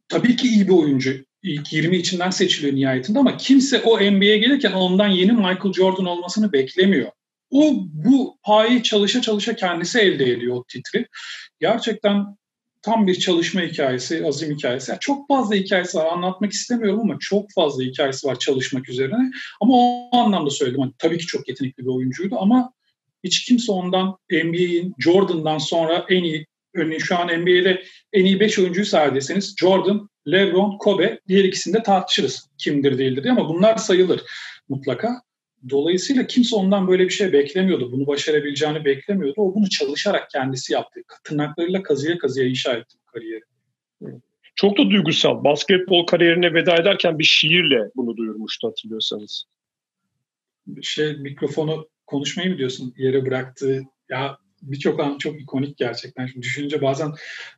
tabii 0.09 0.35
ki 0.35 0.47
iyi 0.47 0.67
bir 0.67 0.73
oyuncu. 0.73 1.25
İlk 1.43 1.73
20 1.73 1.97
içinden 1.97 2.29
seçiliyor 2.29 2.75
nihayetinde 2.75 3.19
ama 3.19 3.37
kimse 3.37 3.81
o 3.81 3.97
NBA'ye 3.97 4.37
gelirken 4.37 4.71
ondan 4.71 5.07
yeni 5.07 5.31
Michael 5.31 5.73
Jordan 5.73 6.05
olmasını 6.05 6.53
beklemiyor. 6.53 7.11
O 7.51 7.73
bu 7.93 8.37
payı 8.43 8.83
çalışa 8.83 9.21
çalışa 9.21 9.55
kendisi 9.55 9.99
elde 9.99 10.31
ediyor 10.31 10.55
o 10.55 10.63
titri. 10.63 11.07
Gerçekten 11.59 12.25
tam 12.81 13.07
bir 13.07 13.19
çalışma 13.19 13.61
hikayesi, 13.61 14.25
azim 14.27 14.55
hikayesi. 14.55 14.91
Yani 14.91 14.99
çok 14.99 15.27
fazla 15.27 15.55
hikayesi 15.55 15.97
var 15.97 16.05
anlatmak 16.05 16.51
istemiyorum 16.51 16.99
ama 16.99 17.17
çok 17.19 17.51
fazla 17.55 17.83
hikayesi 17.83 18.27
var 18.27 18.39
çalışmak 18.39 18.89
üzerine. 18.89 19.31
Ama 19.61 19.73
o 19.75 20.09
anlamda 20.17 20.49
söyledim. 20.49 20.81
Hani 20.81 20.93
tabii 20.97 21.17
ki 21.17 21.25
çok 21.25 21.47
yetenekli 21.47 21.83
bir 21.83 21.89
oyuncuydu 21.89 22.35
ama 22.39 22.73
hiç 23.23 23.45
kimse 23.45 23.71
ondan 23.71 24.17
NBA'in 24.31 24.95
Jordan'dan 24.99 25.57
sonra 25.57 26.05
en 26.09 26.23
iyi 26.23 26.45
örneğin 26.75 26.99
şu 26.99 27.17
an 27.17 27.27
NBA'de 27.27 27.83
en 28.13 28.25
iyi 28.25 28.39
5 28.39 28.59
oyuncuyu 28.59 28.85
deseniz 29.15 29.55
Jordan, 29.59 30.09
LeBron, 30.27 30.77
Kobe 30.77 31.19
diğer 31.27 31.43
ikisini 31.43 31.73
de 31.73 31.83
tartışırız 31.83 32.49
kimdir 32.57 32.97
değildir 32.97 33.23
diye 33.23 33.33
ama 33.33 33.49
bunlar 33.49 33.77
sayılır 33.77 34.21
mutlaka. 34.69 35.21
Dolayısıyla 35.69 36.27
kimse 36.27 36.55
ondan 36.55 36.87
böyle 36.87 37.03
bir 37.03 37.09
şey 37.09 37.33
beklemiyordu. 37.33 37.91
Bunu 37.91 38.07
başarabileceğini 38.07 38.85
beklemiyordu. 38.85 39.41
O 39.41 39.55
bunu 39.55 39.69
çalışarak 39.69 40.29
kendisi 40.29 40.73
yaptı. 40.73 41.01
Tırnaklarıyla 41.23 41.83
kazıya 41.83 42.17
kazıya 42.17 42.47
inşa 42.47 42.73
etti 42.73 42.97
kariyeri. 43.05 43.43
Çok 44.55 44.77
da 44.77 44.89
duygusal. 44.89 45.43
Basketbol 45.43 46.05
kariyerine 46.05 46.53
veda 46.53 46.75
ederken 46.75 47.19
bir 47.19 47.23
şiirle 47.23 47.91
bunu 47.95 48.17
duyurmuştu 48.17 48.67
hatırlıyorsanız. 48.67 49.43
Şey 50.81 51.13
mikrofonu 51.13 51.89
konuşmayı 52.05 52.51
mı 52.51 52.57
diyorsun 52.57 52.93
yere 52.97 53.25
bıraktığı 53.25 53.81
ya 54.09 54.37
birçok 54.61 54.99
an 54.99 55.17
çok 55.17 55.41
ikonik 55.41 55.77
gerçekten. 55.77 56.27
Şimdi 56.27 56.45
düşününce 56.45 56.81
bazen 56.81 57.11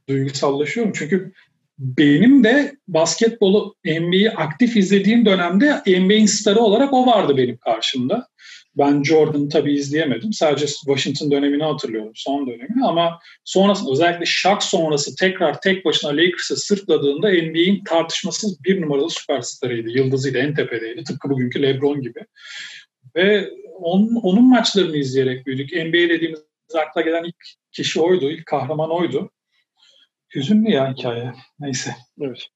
duygusallaşıyorum. 0.10 0.94
Çünkü 0.96 1.34
benim 1.82 2.44
de 2.44 2.76
basketbolu 2.88 3.76
NBA'yi 3.86 4.32
aktif 4.32 4.78
izlediğim 4.78 5.26
dönemde 5.26 5.82
NBA'in 5.88 6.26
starı 6.26 6.60
olarak 6.60 6.94
o 6.94 7.06
vardı 7.06 7.38
benim 7.38 7.58
karşımda. 7.58 8.28
Ben 8.78 9.04
Jordan 9.04 9.50
tabii 9.50 9.74
izleyemedim. 9.74 10.34
Sadece 10.34 10.68
Washington 10.68 11.32
dönemini 11.32 11.64
hatırlıyorum, 11.64 12.12
son 12.16 12.48
dönemini 12.48 12.86
ama 12.86 13.20
sonrasında 13.44 13.92
özellikle 13.92 14.26
Shaq 14.26 14.58
sonrası 14.62 15.16
tekrar 15.16 15.62
tek 15.62 15.86
başına 15.86 16.12
Lakers'ı 16.12 16.56
sırtladığında 16.56 17.30
NBA'in 17.30 17.84
tartışmasız 17.84 18.64
bir 18.64 18.82
numaralı 18.82 19.10
süperstarıydı. 19.10 19.90
Yıldızıydı, 19.90 20.38
en 20.38 20.54
tepedeydi. 20.56 21.04
Tıpkı 21.04 21.30
bugünkü 21.30 21.62
LeBron 21.62 22.02
gibi. 22.02 22.20
Ve 23.16 23.50
onun, 23.80 24.16
onun 24.16 24.50
maçlarını 24.50 24.98
izleyerek 24.98 25.46
büyüdük. 25.46 25.72
NBA 25.72 26.10
dediğimiz 26.10 26.40
akla 26.80 27.02
gelen 27.02 27.24
ilk 27.24 27.36
kişi 27.72 28.02
oydu, 28.02 28.32
ilk 28.32 28.46
kahraman 28.46 28.92
oydu. 28.92 29.32
Hüzünlü 30.36 30.72
ya 30.72 30.94
hikaye. 30.94 31.34
Neyse. 31.60 31.96
Evet. 32.22 32.48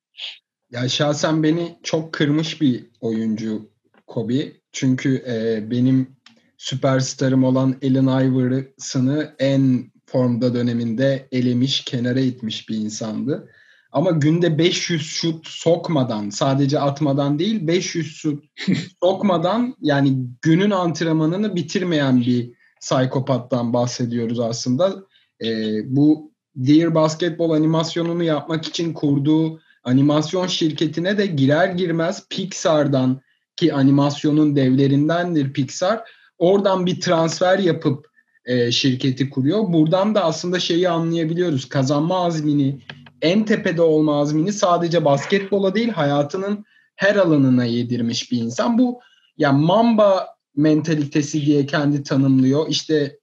Ya 0.71 0.89
şahsen 0.89 1.43
beni 1.43 1.79
çok 1.83 2.13
kırmış 2.13 2.61
bir 2.61 2.85
oyuncu 3.01 3.69
Kobe. 4.07 4.51
Çünkü 4.71 5.23
e, 5.27 5.71
benim 5.71 6.15
süperstarım 6.57 7.43
olan 7.43 7.75
Allen 7.83 8.27
Iverson'ı 8.27 9.35
en 9.39 9.91
formda 10.05 10.53
döneminde 10.53 11.27
elemiş, 11.31 11.85
kenara 11.85 12.19
itmiş 12.19 12.69
bir 12.69 12.77
insandı. 12.77 13.49
Ama 13.91 14.11
günde 14.11 14.57
500 14.57 15.01
şut 15.01 15.47
sokmadan, 15.47 16.29
sadece 16.29 16.79
atmadan 16.79 17.39
değil 17.39 17.67
500 17.67 18.15
şut 18.15 18.43
sokmadan 19.03 19.75
yani 19.81 20.17
günün 20.41 20.71
antrenmanını 20.71 21.55
bitirmeyen 21.55 22.21
bir 22.21 22.51
psikopattan 22.81 23.73
bahsediyoruz 23.73 24.39
aslında. 24.39 24.95
Ee, 25.43 25.95
bu 25.95 26.34
Dear 26.55 26.95
Basketball 26.95 27.51
animasyonunu 27.51 28.23
yapmak 28.23 28.67
için 28.67 28.93
kurduğu 28.93 29.59
animasyon 29.83 30.47
şirketine 30.47 31.17
de 31.17 31.25
girer 31.25 31.67
girmez 31.67 32.27
Pixar'dan 32.29 33.21
ki 33.55 33.73
animasyonun 33.73 34.55
devlerindendir 34.55 35.53
Pixar. 35.53 36.03
Oradan 36.37 36.85
bir 36.85 37.01
transfer 37.01 37.59
yapıp 37.59 38.07
e, 38.45 38.71
şirketi 38.71 39.29
kuruyor. 39.29 39.73
Buradan 39.73 40.15
da 40.15 40.23
aslında 40.23 40.59
şeyi 40.59 40.89
anlayabiliyoruz. 40.89 41.69
Kazanma 41.69 42.25
azmini, 42.25 42.81
en 43.21 43.45
tepede 43.45 43.81
olma 43.81 44.19
azmini 44.21 44.53
sadece 44.53 45.05
basketbola 45.05 45.75
değil 45.75 45.89
hayatının 45.89 46.65
her 46.95 47.15
alanına 47.15 47.65
yedirmiş 47.65 48.31
bir 48.31 48.37
insan. 48.37 48.77
Bu 48.77 48.99
ya 49.37 49.49
yani 49.49 49.65
Mamba 49.65 50.35
mentalitesi 50.55 51.45
diye 51.45 51.65
kendi 51.65 52.03
tanımlıyor. 52.03 52.65
İşte 52.69 53.19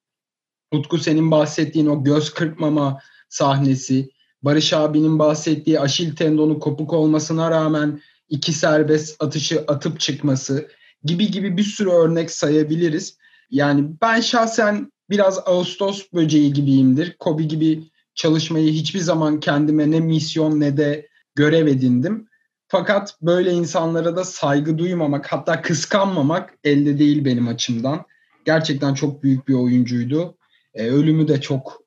Utku 0.72 0.98
senin 0.98 1.30
bahsettiğin 1.30 1.86
o 1.86 2.04
göz 2.04 2.34
kırpmama 2.34 2.98
sahnesi, 3.32 4.08
Barış 4.42 4.72
abinin 4.72 5.18
bahsettiği 5.18 5.80
aşil 5.80 6.16
tendonu 6.16 6.58
kopuk 6.58 6.92
olmasına 6.92 7.50
rağmen 7.50 8.00
iki 8.28 8.52
serbest 8.52 9.22
atışı 9.22 9.64
atıp 9.68 10.00
çıkması 10.00 10.68
gibi 11.04 11.30
gibi 11.30 11.56
bir 11.56 11.62
sürü 11.62 11.90
örnek 11.90 12.30
sayabiliriz. 12.30 13.16
Yani 13.50 13.90
ben 14.02 14.20
şahsen 14.20 14.92
biraz 15.10 15.38
Ağustos 15.38 16.12
böceği 16.14 16.52
gibiyimdir. 16.52 17.16
Kobe 17.18 17.42
gibi 17.42 17.84
çalışmayı 18.14 18.72
hiçbir 18.72 19.00
zaman 19.00 19.40
kendime 19.40 19.90
ne 19.90 20.00
misyon 20.00 20.60
ne 20.60 20.76
de 20.76 21.08
görev 21.34 21.66
edindim. 21.66 22.28
Fakat 22.68 23.16
böyle 23.22 23.52
insanlara 23.52 24.16
da 24.16 24.24
saygı 24.24 24.78
duymamak 24.78 25.32
hatta 25.32 25.62
kıskanmamak 25.62 26.54
elde 26.64 26.98
değil 26.98 27.24
benim 27.24 27.48
açımdan. 27.48 28.04
Gerçekten 28.44 28.94
çok 28.94 29.22
büyük 29.22 29.48
bir 29.48 29.54
oyuncuydu. 29.54 30.36
E, 30.74 30.88
ölümü 30.90 31.28
de 31.28 31.40
çok 31.40 31.81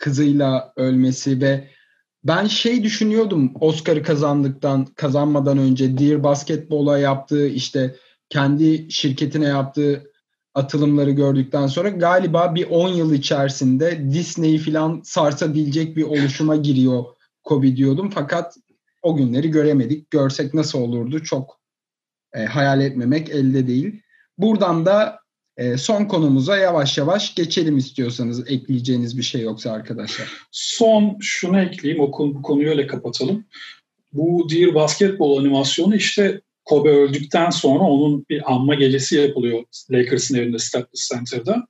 kızıyla 0.00 0.72
ölmesi 0.76 1.40
ve 1.40 1.68
ben 2.24 2.46
şey 2.46 2.82
düşünüyordum 2.82 3.52
Oscar'ı 3.60 4.02
kazandıktan 4.02 4.84
kazanmadan 4.84 5.58
önce 5.58 5.98
Dear 5.98 6.22
Basketball'a 6.22 6.98
yaptığı 6.98 7.48
işte 7.48 7.96
kendi 8.28 8.92
şirketine 8.92 9.46
yaptığı 9.46 10.10
atılımları 10.54 11.10
gördükten 11.10 11.66
sonra 11.66 11.88
galiba 11.88 12.54
bir 12.54 12.66
10 12.70 12.88
yıl 12.88 13.14
içerisinde 13.14 14.12
Disney'i 14.12 14.58
falan 14.58 15.00
sarsabilecek 15.04 15.96
bir 15.96 16.02
oluşuma 16.02 16.56
giriyor 16.56 17.04
Kobe 17.42 17.76
diyordum. 17.76 18.10
Fakat 18.14 18.56
o 19.02 19.16
günleri 19.16 19.50
göremedik. 19.50 20.10
Görsek 20.10 20.54
nasıl 20.54 20.78
olurdu 20.78 21.22
çok 21.22 21.60
e, 22.32 22.44
hayal 22.44 22.80
etmemek 22.80 23.30
elde 23.30 23.66
değil. 23.66 24.02
Buradan 24.38 24.86
da 24.86 25.19
son 25.78 26.04
konumuza 26.04 26.56
yavaş 26.56 26.98
yavaş 26.98 27.34
geçelim 27.34 27.78
istiyorsanız 27.78 28.50
ekleyeceğiniz 28.50 29.18
bir 29.18 29.22
şey 29.22 29.40
yoksa 29.40 29.72
arkadaşlar. 29.72 30.28
Son 30.50 31.16
şunu 31.20 31.60
ekleyeyim, 31.60 32.02
o 32.02 32.10
konu, 32.10 32.34
bu 32.34 32.42
konuyu 32.42 32.68
öyle 32.68 32.86
kapatalım. 32.86 33.46
Bu 34.12 34.50
Dear 34.50 34.74
Basketball 34.74 35.36
animasyonu 35.38 35.96
işte 35.96 36.40
Kobe 36.64 36.88
öldükten 36.88 37.50
sonra 37.50 37.84
onun 37.84 38.26
bir 38.30 38.52
anma 38.52 38.74
gecesi 38.74 39.16
yapılıyor 39.16 39.64
Lakers'ın 39.90 40.38
evinde 40.38 40.58
Staples 40.58 41.08
Center'da. 41.08 41.66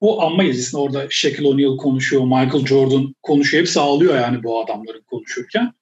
Bu 0.00 0.22
anma 0.22 0.44
gecesinde 0.44 0.80
orada 0.80 1.06
Shaquille 1.10 1.48
O'Neal 1.48 1.76
konuşuyor, 1.76 2.22
Michael 2.22 2.66
Jordan 2.66 3.14
konuşuyor. 3.22 3.60
Hepsi 3.60 3.80
ağlıyor 3.80 4.14
yani 4.14 4.42
bu 4.42 4.64
adamların 4.64 5.02
konuşurken. 5.02 5.72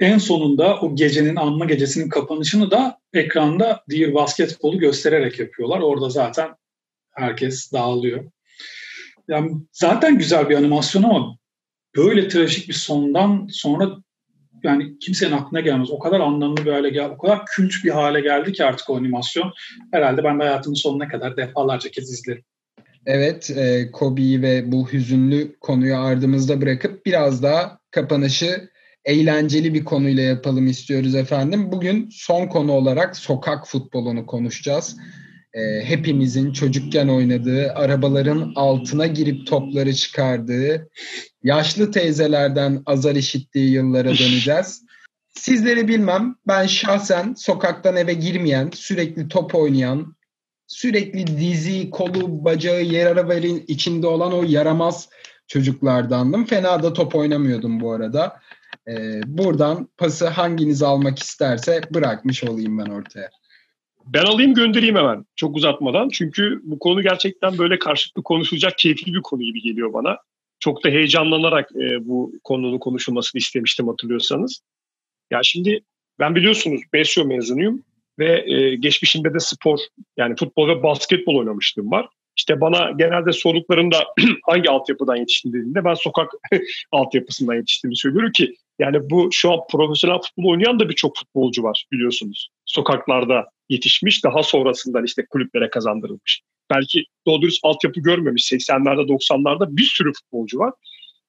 En 0.00 0.18
sonunda 0.18 0.80
o 0.80 0.96
gecenin 0.96 1.36
anma 1.36 1.64
gecesinin 1.64 2.08
kapanışını 2.08 2.70
da 2.70 2.98
ekranda 3.12 3.84
Dear 3.90 4.14
Basketball'u 4.14 4.78
göstererek 4.78 5.38
yapıyorlar. 5.38 5.80
Orada 5.80 6.10
zaten 6.10 6.48
herkes 7.10 7.72
dağılıyor. 7.72 8.24
Yani 9.28 9.52
zaten 9.72 10.18
güzel 10.18 10.48
bir 10.48 10.56
animasyon 10.56 11.02
ama 11.02 11.38
böyle 11.96 12.28
trajik 12.28 12.68
bir 12.68 12.74
sondan 12.74 13.48
sonra 13.50 13.96
yani 14.62 14.98
kimsenin 14.98 15.32
aklına 15.32 15.60
gelmez. 15.60 15.90
O 15.90 15.98
kadar 15.98 16.20
anlamlı 16.20 16.64
bir 16.66 16.72
hale 16.72 16.90
geldi, 16.90 17.14
o 17.18 17.18
kadar 17.18 17.46
kült 17.46 17.72
bir 17.84 17.90
hale 17.90 18.20
geldi 18.20 18.52
ki 18.52 18.64
artık 18.64 18.90
o 18.90 18.96
animasyon. 18.96 19.52
Herhalde 19.92 20.24
ben 20.24 20.38
de 20.38 20.42
hayatımın 20.42 20.74
sonuna 20.74 21.08
kadar 21.08 21.36
defalarca 21.36 21.90
kez 21.90 22.12
izlerim. 22.12 22.44
Evet, 23.06 23.50
e, 23.50 23.90
Kobe'yi 23.92 24.42
ve 24.42 24.72
bu 24.72 24.92
hüzünlü 24.92 25.56
konuyu 25.60 25.96
ardımızda 25.96 26.60
bırakıp 26.60 27.06
biraz 27.06 27.42
daha 27.42 27.78
kapanışı 27.90 28.68
eğlenceli 29.06 29.74
bir 29.74 29.84
konuyla 29.84 30.22
yapalım 30.22 30.66
istiyoruz 30.66 31.14
efendim. 31.14 31.72
Bugün 31.72 32.08
son 32.12 32.46
konu 32.46 32.72
olarak 32.72 33.16
sokak 33.16 33.68
futbolunu 33.68 34.26
konuşacağız. 34.26 34.96
E, 35.54 35.84
hepimizin 35.84 36.52
çocukken 36.52 37.08
oynadığı, 37.08 37.72
arabaların 37.72 38.52
altına 38.56 39.06
girip 39.06 39.46
topları 39.46 39.94
çıkardığı, 39.94 40.88
yaşlı 41.42 41.90
teyzelerden 41.90 42.82
azar 42.86 43.16
işittiği 43.16 43.70
yıllara 43.70 44.08
döneceğiz. 44.08 44.82
Sizleri 45.34 45.88
bilmem, 45.88 46.36
ben 46.48 46.66
şahsen 46.66 47.34
sokaktan 47.34 47.96
eve 47.96 48.14
girmeyen, 48.14 48.70
sürekli 48.74 49.28
top 49.28 49.54
oynayan, 49.54 50.16
sürekli 50.66 51.26
dizi, 51.26 51.90
kolu, 51.90 52.44
bacağı 52.44 52.82
yer 52.82 53.06
arabanın 53.06 53.64
içinde 53.68 54.06
olan 54.06 54.32
o 54.32 54.42
yaramaz 54.42 55.08
çocuklardandım. 55.48 56.44
Fena 56.44 56.82
da 56.82 56.92
top 56.92 57.14
oynamıyordum 57.14 57.80
bu 57.80 57.92
arada. 57.92 58.40
Ee, 58.88 59.20
buradan 59.26 59.88
pası 59.96 60.28
hanginiz 60.28 60.82
almak 60.82 61.18
isterse 61.18 61.80
bırakmış 61.94 62.44
olayım 62.44 62.78
ben 62.78 62.90
ortaya. 62.90 63.30
Ben 64.06 64.24
alayım 64.24 64.54
göndereyim 64.54 64.96
hemen 64.96 65.26
çok 65.36 65.56
uzatmadan. 65.56 66.08
Çünkü 66.08 66.60
bu 66.64 66.78
konu 66.78 67.02
gerçekten 67.02 67.58
böyle 67.58 67.78
karşılıklı 67.78 68.22
konuşulacak 68.22 68.78
keyifli 68.78 69.14
bir 69.14 69.22
konu 69.22 69.42
gibi 69.42 69.62
geliyor 69.62 69.92
bana. 69.92 70.18
Çok 70.58 70.84
da 70.84 70.88
heyecanlanarak 70.88 71.70
e, 71.76 72.08
bu 72.08 72.32
konunun 72.44 72.78
konuşulmasını 72.78 73.38
istemiştim 73.38 73.88
hatırlıyorsanız. 73.88 74.60
Ya 75.30 75.40
şimdi 75.42 75.80
ben 76.18 76.34
biliyorsunuz 76.34 76.80
Besyo 76.92 77.24
mezunuyum 77.24 77.82
ve 78.18 78.52
e, 78.52 78.76
geçmişimde 78.76 79.34
de 79.34 79.40
spor 79.40 79.78
yani 80.16 80.36
futbol 80.36 80.68
ve 80.68 80.82
basketbol 80.82 81.36
oynamıştım 81.36 81.90
var. 81.90 82.08
İşte 82.36 82.60
bana 82.60 82.90
genelde 82.90 83.32
sorduklarında 83.32 84.04
hangi 84.42 84.70
altyapıdan 84.70 85.16
yetiştin 85.16 85.52
dediğinde 85.52 85.84
ben 85.84 85.94
sokak 85.94 86.30
altyapısından 86.92 87.54
yetiştiğimi 87.54 87.96
söylüyorum 87.96 88.32
ki 88.32 88.54
yani 88.78 89.10
bu 89.10 89.28
şu 89.32 89.52
an 89.52 89.60
profesyonel 89.70 90.18
futbol 90.18 90.50
oynayan 90.50 90.80
da 90.80 90.88
birçok 90.88 91.16
futbolcu 91.16 91.62
var 91.62 91.86
biliyorsunuz. 91.92 92.48
Sokaklarda 92.64 93.48
yetişmiş 93.68 94.24
daha 94.24 94.42
sonrasından 94.42 95.04
işte 95.04 95.26
kulüplere 95.30 95.70
kazandırılmış. 95.70 96.42
Belki 96.70 97.04
doğru 97.26 97.42
dürüst 97.42 97.60
altyapı 97.62 98.00
görmemiş 98.00 98.52
80'lerde 98.52 99.08
90'larda 99.08 99.76
bir 99.76 99.84
sürü 99.84 100.12
futbolcu 100.12 100.58
var. 100.58 100.72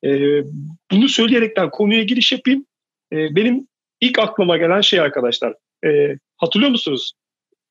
Ee, 0.03 0.43
bunu 0.91 1.09
söyleyerekten 1.09 1.69
konuya 1.69 2.03
giriş 2.03 2.31
yapayım. 2.31 2.65
Ee, 3.13 3.35
benim 3.35 3.67
ilk 4.01 4.19
aklıma 4.19 4.57
gelen 4.57 4.81
şey 4.81 4.99
arkadaşlar. 4.99 5.53
E, 5.85 6.17
hatırlıyor 6.37 6.71
musunuz? 6.71 7.13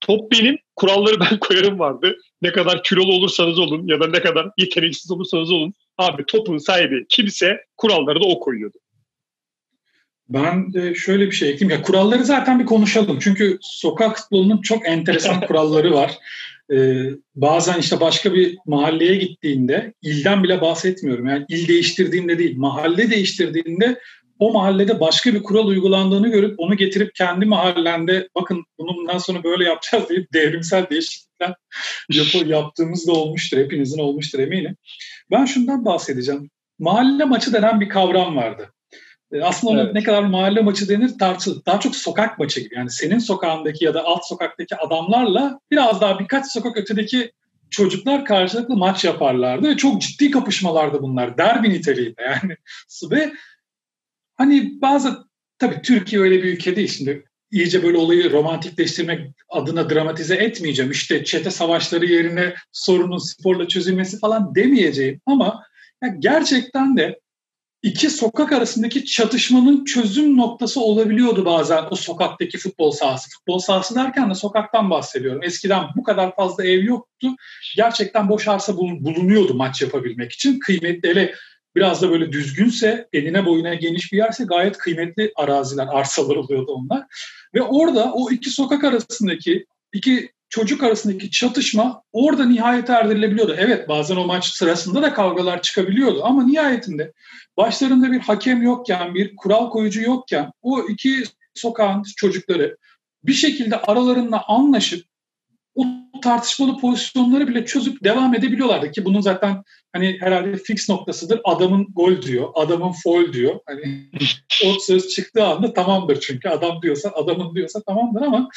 Top 0.06 0.32
benim, 0.32 0.58
kuralları 0.76 1.20
ben 1.20 1.38
koyarım 1.40 1.78
vardı. 1.78 2.16
Ne 2.42 2.52
kadar 2.52 2.82
kilolu 2.82 3.12
olursanız 3.12 3.58
olun 3.58 3.86
ya 3.86 4.00
da 4.00 4.06
ne 4.06 4.20
kadar 4.20 4.50
yeteneksiz 4.58 5.10
olursanız 5.10 5.52
olun. 5.52 5.74
Abi 5.98 6.24
topun 6.26 6.58
sahibi 6.58 7.06
kimse 7.08 7.60
kuralları 7.76 8.20
da 8.20 8.24
o 8.24 8.40
koyuyordu. 8.40 8.78
Ben 10.28 10.72
de 10.72 10.94
şöyle 10.94 11.26
bir 11.26 11.32
şey 11.32 11.50
ekleyeyim. 11.50 11.78
Ya 11.78 11.82
kuralları 11.82 12.24
zaten 12.24 12.58
bir 12.58 12.66
konuşalım. 12.66 13.18
Çünkü 13.18 13.58
sokak 13.60 14.18
futbolunun 14.18 14.62
çok 14.62 14.88
enteresan 14.88 15.40
kuralları 15.46 15.94
var. 15.94 16.12
Ee, 16.72 17.02
bazen 17.34 17.80
işte 17.80 18.00
başka 18.00 18.34
bir 18.34 18.58
mahalleye 18.66 19.16
gittiğinde 19.16 19.94
ilden 20.02 20.42
bile 20.42 20.60
bahsetmiyorum. 20.60 21.26
Yani 21.26 21.44
il 21.48 21.68
değiştirdiğinde 21.68 22.38
değil, 22.38 22.56
mahalle 22.56 23.10
değiştirdiğinde 23.10 24.00
o 24.38 24.52
mahallede 24.52 25.00
başka 25.00 25.34
bir 25.34 25.42
kural 25.42 25.66
uygulandığını 25.66 26.28
görüp 26.28 26.54
onu 26.58 26.76
getirip 26.76 27.14
kendi 27.14 27.46
mahallende 27.46 28.28
bakın 28.34 28.64
bundan 28.78 29.18
sonra 29.18 29.44
böyle 29.44 29.64
yapacağız 29.64 30.08
deyip 30.08 30.32
devrimsel 30.32 30.86
değişiklikler 30.90 31.54
yap 32.12 32.46
yaptığımız 32.46 33.06
da 33.06 33.12
olmuştur. 33.12 33.58
Hepinizin 33.58 33.98
olmuştur 33.98 34.38
eminim. 34.38 34.76
Ben 35.30 35.44
şundan 35.44 35.84
bahsedeceğim. 35.84 36.50
Mahalle 36.78 37.24
maçı 37.24 37.52
denen 37.52 37.80
bir 37.80 37.88
kavram 37.88 38.36
vardı. 38.36 38.72
E, 39.32 39.42
aslında 39.42 39.82
evet. 39.82 39.94
ne 39.94 40.02
kadar 40.02 40.22
mahalle 40.22 40.60
maçı 40.60 40.88
denir 40.88 41.18
tartışılır. 41.18 41.64
Daha 41.66 41.80
çok 41.80 41.96
sokak 41.96 42.38
maçı 42.38 42.60
gibi. 42.60 42.74
Yani 42.74 42.90
senin 42.90 43.18
sokağındaki 43.18 43.84
ya 43.84 43.94
da 43.94 44.04
alt 44.04 44.26
sokaktaki 44.26 44.76
adamlarla 44.76 45.60
biraz 45.70 46.00
daha 46.00 46.18
birkaç 46.18 46.52
sokak 46.52 46.76
ötedeki 46.76 47.32
çocuklar 47.70 48.24
karşılıklı 48.24 48.76
maç 48.76 49.04
yaparlardı 49.04 49.68
ve 49.68 49.76
çok 49.76 50.02
ciddi 50.02 50.30
kapışmalardı 50.30 51.02
bunlar. 51.02 51.38
Derbi 51.38 51.70
niteliğinde 51.70 52.22
yani. 52.22 52.56
Ve 53.10 53.32
hani 54.36 54.80
bazı 54.82 55.26
tabii 55.58 55.82
Türkiye 55.82 56.22
öyle 56.22 56.42
bir 56.42 56.52
ülke 56.52 56.76
değil 56.76 56.88
şimdi 56.88 57.24
iyice 57.50 57.82
böyle 57.82 57.96
olayı 57.96 58.32
romantikleştirmek 58.32 59.20
adına 59.48 59.90
dramatize 59.90 60.34
etmeyeceğim. 60.34 60.90
İşte 60.90 61.24
çete 61.24 61.50
savaşları 61.50 62.06
yerine 62.06 62.54
sorunun 62.72 63.18
sporla 63.18 63.68
çözülmesi 63.68 64.18
falan 64.18 64.54
demeyeceğim 64.54 65.20
ama 65.26 65.62
gerçekten 66.18 66.96
de 66.96 67.20
iki 67.82 68.10
sokak 68.10 68.52
arasındaki 68.52 69.04
çatışmanın 69.04 69.84
çözüm 69.84 70.36
noktası 70.36 70.80
olabiliyordu 70.80 71.44
bazen 71.44 71.84
o 71.90 71.96
sokaktaki 71.96 72.58
futbol 72.58 72.90
sahası. 72.90 73.30
Futbol 73.30 73.58
sahası 73.58 73.94
derken 73.94 74.30
de 74.30 74.34
sokaktan 74.34 74.90
bahsediyorum. 74.90 75.42
Eskiden 75.42 75.84
bu 75.96 76.02
kadar 76.02 76.36
fazla 76.36 76.64
ev 76.64 76.84
yoktu. 76.84 77.28
Gerçekten 77.76 78.28
boş 78.28 78.48
arsa 78.48 78.76
bulunuyordu 78.76 79.54
maç 79.54 79.82
yapabilmek 79.82 80.32
için. 80.32 80.58
Kıymetli 80.58 81.08
hele 81.08 81.34
biraz 81.76 82.02
da 82.02 82.10
böyle 82.10 82.32
düzgünse, 82.32 83.08
eline 83.12 83.46
boyuna 83.46 83.74
geniş 83.74 84.12
bir 84.12 84.16
yerse 84.16 84.44
gayet 84.44 84.78
kıymetli 84.78 85.32
araziler, 85.36 85.86
arsalar 85.90 86.36
oluyordu 86.36 86.72
onlar. 86.72 87.04
Ve 87.54 87.62
orada 87.62 88.12
o 88.12 88.30
iki 88.30 88.50
sokak 88.50 88.84
arasındaki, 88.84 89.66
iki 89.92 90.30
çocuk 90.48 90.82
arasındaki 90.82 91.30
çatışma 91.30 92.02
orada 92.12 92.44
nihayete 92.46 92.92
erdirilebiliyordu. 92.92 93.56
Evet 93.58 93.88
bazen 93.88 94.16
o 94.16 94.26
maç 94.26 94.44
sırasında 94.44 95.02
da 95.02 95.14
kavgalar 95.14 95.62
çıkabiliyordu 95.62 96.24
ama 96.24 96.44
nihayetinde 96.44 97.12
başlarında 97.56 98.12
bir 98.12 98.20
hakem 98.20 98.62
yokken, 98.62 99.14
bir 99.14 99.36
kural 99.36 99.70
koyucu 99.70 100.02
yokken 100.02 100.52
o 100.62 100.82
iki 100.88 101.22
sokağın 101.54 102.02
çocukları 102.16 102.76
bir 103.24 103.32
şekilde 103.32 103.76
aralarında 103.76 104.48
anlaşıp 104.48 105.04
tartışmalı 106.22 106.80
pozisyonları 106.80 107.48
bile 107.48 107.64
çözüp 107.64 108.04
devam 108.04 108.34
edebiliyorlardı 108.34 108.90
ki 108.90 109.04
bunun 109.04 109.20
zaten 109.20 109.62
hani 109.92 110.16
herhalde 110.20 110.56
fix 110.56 110.88
noktasıdır. 110.88 111.40
Adamın 111.44 111.86
gol 111.92 112.22
diyor, 112.22 112.48
adamın 112.54 112.92
foul 113.04 113.32
diyor. 113.32 113.60
Hani 113.66 114.10
o 114.66 114.78
söz 114.80 115.08
çıktığı 115.08 115.44
anda 115.44 115.72
tamamdır 115.72 116.20
çünkü 116.20 116.48
adam 116.48 116.82
diyorsa, 116.82 117.10
adamın 117.14 117.54
diyorsa 117.54 117.82
tamamdır 117.82 118.22
ama 118.22 118.48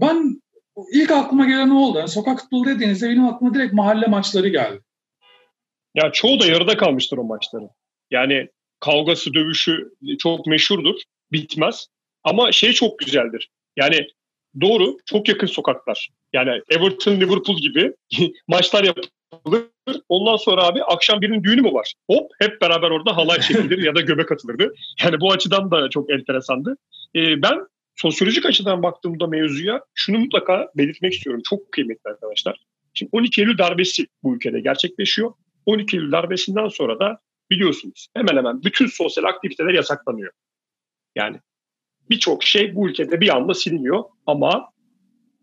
ben 0.00 0.42
ilk 0.92 1.10
aklıma 1.10 1.46
gelen 1.46 1.68
ne 1.68 1.74
oldu? 1.74 1.98
Yani 1.98 2.08
sokak 2.08 2.40
futbolu 2.40 2.66
dediğinizde 2.66 3.08
benim 3.08 3.26
aklıma 3.26 3.54
direkt 3.54 3.72
mahalle 3.72 4.06
maçları 4.06 4.48
geldi. 4.48 4.80
Ya 5.94 6.12
çoğu 6.12 6.40
da 6.40 6.46
yarıda 6.46 6.76
kalmıştır 6.76 7.18
o 7.18 7.24
maçların. 7.24 7.70
Yani 8.10 8.48
kavgası, 8.80 9.34
dövüşü 9.34 9.90
çok 10.18 10.46
meşhurdur. 10.46 10.94
Bitmez. 11.32 11.86
Ama 12.24 12.52
şey 12.52 12.72
çok 12.72 12.98
güzeldir. 12.98 13.50
Yani 13.76 14.06
doğru 14.60 14.96
çok 15.06 15.28
yakın 15.28 15.46
sokaklar. 15.46 16.08
Yani 16.32 16.62
Everton, 16.70 17.20
Liverpool 17.20 17.56
gibi 17.56 17.92
maçlar 18.48 18.84
yapılır. 18.84 19.10
Ondan 20.08 20.36
sonra 20.36 20.64
abi 20.64 20.82
akşam 20.82 21.20
birinin 21.20 21.44
düğünü 21.44 21.60
mü 21.60 21.72
var? 21.72 21.94
Hop 22.10 22.30
hep 22.38 22.60
beraber 22.60 22.90
orada 22.90 23.16
halay 23.16 23.40
çekilir 23.48 23.82
ya 23.82 23.94
da 23.94 24.00
göbek 24.00 24.32
atılırdı. 24.32 24.74
Yani 25.04 25.20
bu 25.20 25.32
açıdan 25.32 25.70
da 25.70 25.90
çok 25.90 26.10
enteresandı. 26.10 26.76
Ee, 27.16 27.42
ben 27.42 27.66
sosyolojik 27.96 28.46
açıdan 28.46 28.82
baktığımda 28.82 29.26
mevzuya 29.26 29.80
şunu 29.94 30.18
mutlaka 30.18 30.68
belirtmek 30.76 31.12
istiyorum. 31.12 31.42
Çok 31.50 31.72
kıymetli 31.72 32.10
arkadaşlar. 32.10 32.60
Şimdi 32.94 33.10
12 33.12 33.40
Eylül 33.40 33.58
darbesi 33.58 34.06
bu 34.22 34.36
ülkede 34.36 34.60
gerçekleşiyor. 34.60 35.32
12 35.66 35.96
Eylül 35.96 36.12
darbesinden 36.12 36.68
sonra 36.68 36.98
da 36.98 37.18
biliyorsunuz 37.50 38.08
hemen 38.16 38.36
hemen 38.36 38.62
bütün 38.62 38.86
sosyal 38.86 39.24
aktiviteler 39.24 39.74
yasaklanıyor. 39.74 40.32
Yani 41.16 41.36
birçok 42.10 42.44
şey 42.44 42.74
bu 42.74 42.88
ülkede 42.88 43.20
bir 43.20 43.36
anda 43.36 43.54
siliniyor 43.54 44.04
ama 44.26 44.70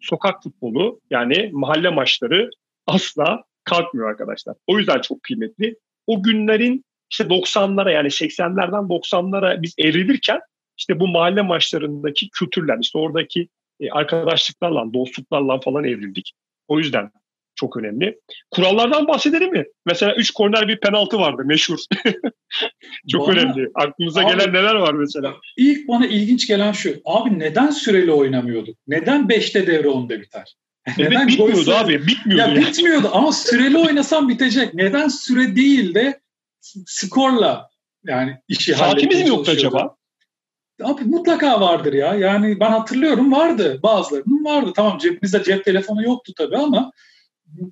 sokak 0.02 0.44
futbolu 0.44 1.00
yani 1.10 1.50
mahalle 1.54 1.90
maçları 1.90 2.50
asla 2.88 3.44
kalkmıyor 3.64 4.10
arkadaşlar. 4.10 4.56
O 4.68 4.78
yüzden 4.78 5.02
çok 5.02 5.24
kıymetli. 5.24 5.76
O 6.08 6.24
günlerin 6.24 6.86
işte 7.12 7.24
90'lara 7.24 7.94
yani 7.94 8.08
80'lerden 8.08 8.88
90'lara 8.88 9.62
biz 9.62 9.74
evrilirken 9.78 10.40
işte 10.78 11.00
bu 11.00 11.08
mahalle 11.08 11.42
maçlarındaki 11.42 12.30
kültürler 12.30 12.78
işte 12.82 12.98
oradaki 12.98 13.50
e, 13.80 13.90
arkadaşlıklarla, 13.90 14.94
dostluklarla 14.94 15.60
falan 15.60 15.84
evrildik. 15.84 16.34
O 16.68 16.80
yüzden 16.80 17.12
çok 17.58 17.78
önemli. 17.78 18.20
Kurallardan 18.52 19.08
bahsedelim 19.08 19.52
mi? 19.52 19.66
Mesela 19.86 20.16
3 20.16 20.32
korner 20.32 20.68
bir 20.68 20.80
penaltı 20.80 21.20
vardı 21.20 21.42
meşhur. 21.46 21.78
çok 23.12 23.28
bana, 23.28 23.40
önemli. 23.40 23.70
Aklınıza 23.76 24.22
abi, 24.22 24.32
gelen 24.32 24.54
neler 24.54 24.76
var 24.76 24.94
mesela? 24.94 25.34
İlk 25.58 25.88
bana 25.88 26.08
ilginç 26.08 26.48
gelen 26.48 26.72
şu. 26.72 27.02
Abi 27.06 27.40
neden 27.40 27.70
süreli 27.70 28.12
oynamıyorduk? 28.12 28.78
Neden 28.88 29.22
5'te 29.22 29.68
devre 29.68 29.88
10'da 29.88 30.22
biter? 30.22 30.56
Evet 30.88 30.98
neden 31.00 31.28
bitmiyordu 31.28 31.64
süre... 31.64 31.76
abi. 31.76 32.08
Bitmiyordu. 32.08 32.52
Ya, 32.52 32.62
ya 32.62 32.68
bitmiyordu 32.68 33.10
ama 33.14 33.32
süreli 33.32 33.78
oynasam 33.78 34.30
bitecek. 34.30 34.74
Neden 34.74 35.08
süre 35.08 35.56
değil 35.56 35.94
de 35.94 36.20
skorla 36.86 37.70
yani 38.04 38.38
işi 38.48 38.74
Saatimiz 38.74 39.22
mi 39.22 39.28
yoktu 39.28 39.52
acaba? 39.52 39.96
Abi 40.84 41.04
mutlaka 41.04 41.62
vardır 41.62 41.94
ya. 41.94 42.16
Yani 42.16 42.60
ben 42.60 42.72
hatırlıyorum 42.72 43.32
vardı. 43.32 43.80
Bazılarının 43.84 44.46
vardı. 44.46 44.74
Tamam 44.76 44.98
cebimizde 44.98 45.44
cep 45.44 45.66
telefonu 45.66 46.04
yoktu 46.04 46.34
tabii 46.38 46.58
ama 46.58 46.92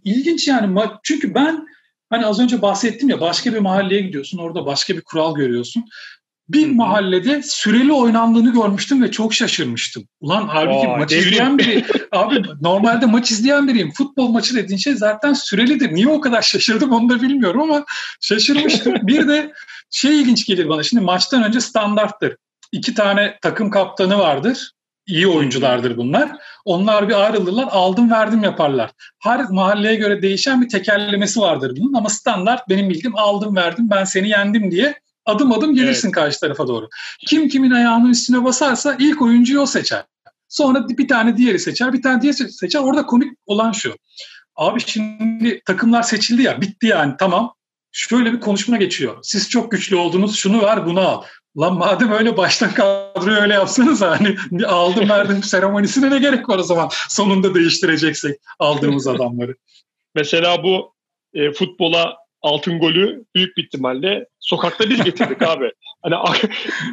ilginç 0.03 0.47
yani. 0.47 0.79
Çünkü 1.03 1.35
ben 1.35 1.67
hani 2.09 2.25
az 2.25 2.39
önce 2.39 2.61
bahsettim 2.61 3.09
ya 3.09 3.21
başka 3.21 3.53
bir 3.53 3.59
mahalleye 3.59 4.01
gidiyorsun. 4.01 4.37
Orada 4.37 4.65
başka 4.65 4.95
bir 4.95 5.01
kural 5.01 5.35
görüyorsun. 5.35 5.85
Bir 6.49 6.71
mahallede 6.71 7.41
süreli 7.43 7.93
oynandığını 7.93 8.53
görmüştüm 8.53 9.03
ve 9.03 9.11
çok 9.11 9.33
şaşırmıştım. 9.33 10.07
Ulan 10.19 10.47
halbuki 10.47 10.87
Aa, 10.87 10.97
maç 10.97 11.11
devrim. 11.11 11.27
izleyen 11.27 11.57
biri, 11.57 11.85
abi 12.11 12.43
normalde 12.61 13.05
maç 13.05 13.31
izleyen 13.31 13.67
biriyim. 13.67 13.91
Futbol 13.91 14.27
maçı 14.27 14.55
dediğin 14.55 14.77
şey 14.77 14.95
zaten 14.95 15.33
sürelidir. 15.33 15.95
Niye 15.95 16.07
o 16.07 16.21
kadar 16.21 16.41
şaşırdım 16.41 16.91
onu 16.91 17.09
da 17.09 17.21
bilmiyorum 17.21 17.61
ama 17.61 17.85
şaşırmıştım. 18.21 18.93
bir 19.01 19.27
de 19.27 19.53
şey 19.91 20.21
ilginç 20.21 20.45
gelir 20.45 20.69
bana. 20.69 20.83
Şimdi 20.83 21.03
maçtan 21.03 21.43
önce 21.43 21.61
standarttır. 21.61 22.35
İki 22.71 22.93
tane 22.93 23.37
takım 23.41 23.69
kaptanı 23.69 24.17
vardır 24.17 24.71
iyi 25.07 25.27
oyunculardır 25.27 25.97
bunlar. 25.97 26.31
Onlar 26.65 27.09
bir 27.09 27.25
ayrılırlar, 27.25 27.67
aldım 27.71 28.11
verdim 28.11 28.43
yaparlar. 28.43 28.91
Her 29.19 29.49
mahalleye 29.49 29.95
göre 29.95 30.21
değişen 30.21 30.61
bir 30.61 30.69
tekerlemesi 30.69 31.39
vardır 31.39 31.77
bunun 31.79 31.93
ama 31.93 32.09
standart 32.09 32.69
benim 32.69 32.89
bildiğim 32.89 33.15
aldım 33.15 33.55
verdim 33.55 33.87
ben 33.89 34.03
seni 34.03 34.29
yendim 34.29 34.71
diye 34.71 34.99
adım 35.25 35.51
adım 35.51 35.75
gelirsin 35.75 36.07
evet. 36.07 36.15
karşı 36.15 36.39
tarafa 36.39 36.67
doğru. 36.67 36.89
Kim 37.27 37.49
kimin 37.49 37.71
ayağının 37.71 38.09
üstüne 38.09 38.43
basarsa 38.43 38.95
ilk 38.99 39.21
oyuncuyu 39.21 39.59
o 39.59 39.65
seçer. 39.65 40.03
Sonra 40.49 40.89
bir 40.89 41.07
tane 41.07 41.37
diğeri 41.37 41.59
seçer, 41.59 41.93
bir 41.93 42.01
tane 42.01 42.21
diğeri 42.21 42.35
seçer. 42.35 42.79
Orada 42.79 43.05
komik 43.05 43.37
olan 43.45 43.71
şu. 43.71 43.95
Abi 44.55 44.79
şimdi 44.85 45.61
takımlar 45.65 46.03
seçildi 46.03 46.41
ya, 46.41 46.61
bitti 46.61 46.87
yani 46.87 47.13
tamam. 47.19 47.53
Şöyle 47.91 48.33
bir 48.33 48.39
konuşma 48.39 48.77
geçiyor. 48.77 49.17
Siz 49.23 49.49
çok 49.49 49.71
güçlü 49.71 49.95
oldunuz, 49.95 50.35
şunu 50.35 50.61
ver, 50.61 50.85
bunu 50.85 50.99
al. 50.99 51.23
Lan 51.57 51.77
madem 51.77 52.11
öyle 52.11 52.37
baştan 52.37 52.73
kadroyu 52.73 53.37
öyle 53.37 53.53
yapsanız 53.53 54.01
hani 54.01 54.35
aldım 54.65 55.09
verdim 55.09 55.43
seremonisine 55.43 56.11
ne 56.11 56.19
gerek 56.19 56.49
var 56.49 56.59
o 56.59 56.63
zaman 56.63 56.89
sonunda 57.09 57.55
değiştireceksek 57.55 58.39
aldığımız 58.59 59.07
adamları. 59.07 59.55
Mesela 60.15 60.63
bu 60.63 60.93
e, 61.33 61.51
futbola 61.51 62.17
altın 62.41 62.79
golü 62.79 63.25
büyük 63.35 63.57
bir 63.57 63.63
ihtimalle 63.63 64.25
sokakta 64.39 64.89
biz 64.89 65.03
getirdik 65.03 65.41
abi. 65.47 65.71
Hani 66.01 66.15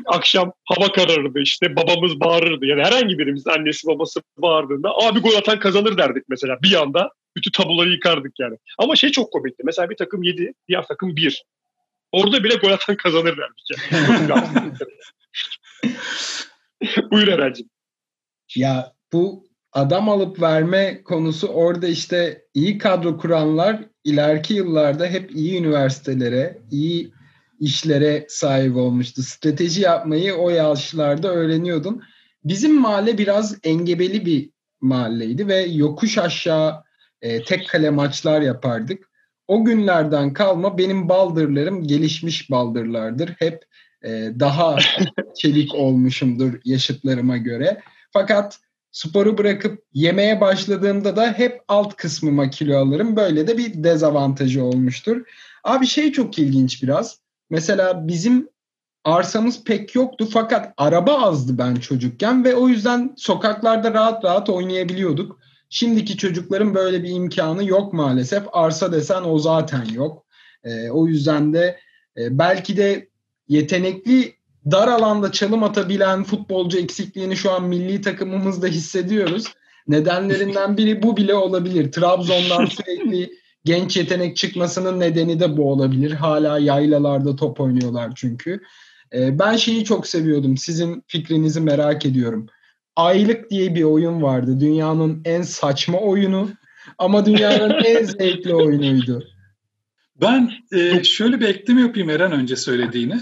akşam 0.06 0.52
hava 0.64 0.92
kararırdı 0.92 1.40
işte 1.40 1.76
babamız 1.76 2.20
bağırırdı. 2.20 2.66
Yani 2.66 2.84
herhangi 2.84 3.18
birimiz 3.18 3.46
annesi 3.46 3.86
babası 3.86 4.20
bağırdığında 4.38 4.90
abi 4.90 5.20
gol 5.20 5.34
atan 5.34 5.58
kazanır 5.58 5.98
derdik 5.98 6.24
mesela 6.28 6.58
bir 6.62 6.82
anda. 6.82 7.10
Bütün 7.36 7.50
tabuları 7.50 7.88
yıkardık 7.88 8.32
yani. 8.40 8.56
Ama 8.78 8.96
şey 8.96 9.10
çok 9.10 9.32
komikti. 9.32 9.62
Mesela 9.64 9.90
bir 9.90 9.96
takım 9.96 10.22
7, 10.22 10.52
diğer 10.68 10.86
takım 10.86 11.16
1. 11.16 11.44
Orada 12.12 12.44
bile 12.44 12.54
gol 12.54 12.70
atan 12.70 12.96
kazanır 12.96 13.36
derdik 13.36 13.70
yani. 14.28 14.72
Buyur 17.10 17.28
Eren'cim. 17.28 17.68
Ya 18.56 18.92
bu 19.12 19.46
adam 19.72 20.08
alıp 20.08 20.42
verme 20.42 21.02
konusu 21.04 21.46
orada 21.46 21.88
işte 21.88 22.44
iyi 22.54 22.78
kadro 22.78 23.18
kuranlar 23.18 23.84
ileriki 24.04 24.54
yıllarda 24.54 25.06
hep 25.06 25.30
iyi 25.30 25.58
üniversitelere, 25.58 26.58
iyi 26.70 27.12
işlere 27.60 28.26
sahip 28.28 28.76
olmuştu. 28.76 29.22
Strateji 29.22 29.80
yapmayı 29.80 30.34
o 30.34 30.50
yaşlarda 30.50 31.28
öğreniyordun. 31.28 32.02
Bizim 32.44 32.80
mahalle 32.80 33.18
biraz 33.18 33.58
engebeli 33.64 34.26
bir 34.26 34.50
mahalleydi 34.80 35.48
ve 35.48 35.60
yokuş 35.60 36.18
aşağı 36.18 36.84
e, 37.22 37.44
tek 37.44 37.68
kale 37.68 37.90
maçlar 37.90 38.40
yapardık. 38.40 39.11
O 39.49 39.64
günlerden 39.64 40.32
kalma 40.32 40.78
benim 40.78 41.09
baldırlarım 41.09 41.86
gelişmiş 41.86 42.51
baldırlardır. 42.51 43.28
Hep 43.38 43.64
e, 44.05 44.11
daha 44.40 44.76
çelik 45.36 45.74
olmuşumdur 45.74 46.61
yaşıtlarıma 46.64 47.36
göre. 47.36 47.80
Fakat 48.11 48.59
sporu 48.93 49.38
bırakıp 49.38 49.84
yemeye 49.93 50.40
başladığımda 50.40 51.16
da 51.16 51.32
hep 51.32 51.61
alt 51.68 51.97
kısmıma 51.97 52.51
kilo 52.51 52.78
alırım. 52.78 53.16
Böyle 53.16 53.47
de 53.47 53.59
bir 53.59 53.84
dezavantajı 53.84 54.64
olmuştur. 54.64 55.22
Abi 55.64 55.86
şey 55.86 56.12
çok 56.12 56.38
ilginç 56.38 56.82
biraz. 56.82 57.18
Mesela 57.51 58.09
bizim 58.09 58.49
arsamız 59.05 59.64
pek 59.64 59.95
yoktu 59.95 60.28
fakat 60.32 60.74
araba 60.76 61.22
azdı 61.22 61.59
ben 61.59 61.74
çocukken 61.74 62.45
ve 62.45 62.55
o 62.55 62.68
yüzden 62.68 63.14
sokaklarda 63.16 63.95
rahat 63.95 64.24
rahat 64.24 64.49
oynayabiliyorduk. 64.49 65.38
Şimdiki 65.75 66.16
çocukların 66.16 66.75
böyle 66.75 67.03
bir 67.03 67.11
imkanı 67.11 67.64
yok 67.64 67.93
maalesef. 67.93 68.43
Arsa 68.53 68.93
desen 68.93 69.23
o 69.25 69.39
zaten 69.39 69.85
yok. 69.85 70.25
E, 70.64 70.91
o 70.91 71.07
yüzden 71.07 71.53
de 71.53 71.79
e, 72.18 72.39
belki 72.39 72.77
de 72.77 73.09
yetenekli 73.49 74.35
dar 74.70 74.89
alanda 74.89 75.33
çalım 75.33 75.62
atabilen 75.62 76.25
futbolcu 76.25 76.79
eksikliğini 76.79 77.37
şu 77.37 77.51
an 77.53 77.64
milli 77.64 78.01
takımımızda 78.01 78.66
hissediyoruz. 78.66 79.45
Nedenlerinden 79.89 80.77
biri 80.77 81.03
bu 81.03 81.16
bile 81.16 81.35
olabilir. 81.35 81.93
Trabzon'dan 81.93 82.66
sürekli 82.70 83.31
genç 83.64 83.97
yetenek 83.97 84.37
çıkmasının 84.37 85.01
nedeni 85.01 85.41
de 85.41 85.57
bu 85.57 85.70
olabilir. 85.73 86.11
Hala 86.11 86.59
yaylalarda 86.59 87.37
top 87.37 87.61
oynuyorlar 87.61 88.12
çünkü. 88.14 88.61
Ee, 89.14 89.39
ben 89.39 89.57
şeyi 89.57 89.85
çok 89.85 90.07
seviyordum. 90.07 90.57
Sizin 90.57 91.05
fikrinizi 91.07 91.61
merak 91.61 92.07
ediyorum. 92.07 92.47
Aylık 92.97 93.51
diye 93.51 93.74
bir 93.74 93.82
oyun 93.82 94.22
vardı. 94.22 94.61
Dünyanın 94.61 95.22
en 95.24 95.43
saçma 95.43 95.99
oyunu 95.99 96.51
ama 96.99 97.26
dünyanın 97.26 97.84
en 97.84 98.05
zevkli 98.18 98.55
oyunuydu. 98.55 99.24
Ben 100.20 100.53
e, 100.72 101.05
şöyle 101.05 101.40
bir 101.40 101.49
ekleme 101.49 101.80
yapayım 101.80 102.11
Eren 102.11 102.32
önce 102.32 102.57
söylediğini. 102.57 103.20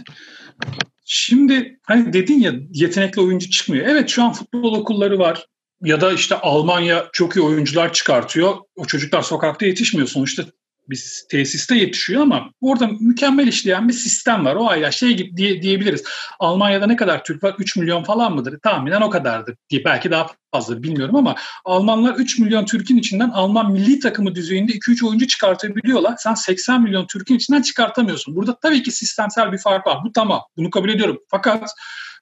Şimdi 1.04 1.78
hani 1.82 2.12
dedin 2.12 2.40
ya 2.40 2.52
yetenekli 2.70 3.20
oyuncu 3.20 3.50
çıkmıyor. 3.50 3.86
Evet 3.86 4.08
şu 4.08 4.22
an 4.22 4.32
futbol 4.32 4.74
okulları 4.74 5.18
var. 5.18 5.46
Ya 5.82 6.00
da 6.00 6.12
işte 6.12 6.34
Almanya 6.34 7.08
çok 7.12 7.36
iyi 7.36 7.40
oyuncular 7.40 7.92
çıkartıyor. 7.92 8.56
O 8.76 8.84
çocuklar 8.84 9.22
sokakta 9.22 9.66
yetişmiyor. 9.66 10.08
Sonuçta 10.08 10.44
bir 10.90 11.24
tesiste 11.30 11.76
yetişiyor 11.76 12.22
ama 12.22 12.50
orada 12.60 12.86
mükemmel 12.86 13.46
işleyen 13.46 13.88
bir 13.88 13.92
sistem 13.92 14.44
var. 14.44 14.54
O 14.54 14.68
ayrı 14.68 14.92
şey 14.92 15.16
gibi 15.16 15.36
diye, 15.36 15.62
diyebiliriz. 15.62 16.04
Almanya'da 16.38 16.86
ne 16.86 16.96
kadar 16.96 17.24
Türk 17.24 17.42
var? 17.42 17.54
3 17.58 17.76
milyon 17.76 18.04
falan 18.04 18.34
mıdır? 18.34 18.58
Tahminen 18.62 19.00
o 19.00 19.10
kadardır 19.10 19.56
diye. 19.70 19.84
Belki 19.84 20.10
daha 20.10 20.26
fazla 20.52 20.82
bilmiyorum 20.82 21.16
ama 21.16 21.34
Almanlar 21.64 22.14
3 22.14 22.38
milyon 22.38 22.64
Türk'ün 22.64 22.96
içinden 22.96 23.30
Alman 23.30 23.72
milli 23.72 24.00
takımı 24.00 24.34
düzeyinde 24.34 24.72
2-3 24.72 25.06
oyuncu 25.06 25.26
çıkartabiliyorlar. 25.26 26.14
Sen 26.18 26.34
80 26.34 26.82
milyon 26.82 27.06
Türk'ün 27.06 27.36
içinden 27.36 27.62
çıkartamıyorsun. 27.62 28.36
Burada 28.36 28.58
tabii 28.62 28.82
ki 28.82 28.90
sistemsel 28.90 29.52
bir 29.52 29.58
fark 29.58 29.86
var. 29.86 29.98
Bu 30.04 30.12
tamam. 30.12 30.40
Bunu 30.56 30.70
kabul 30.70 30.88
ediyorum. 30.88 31.18
Fakat 31.28 31.70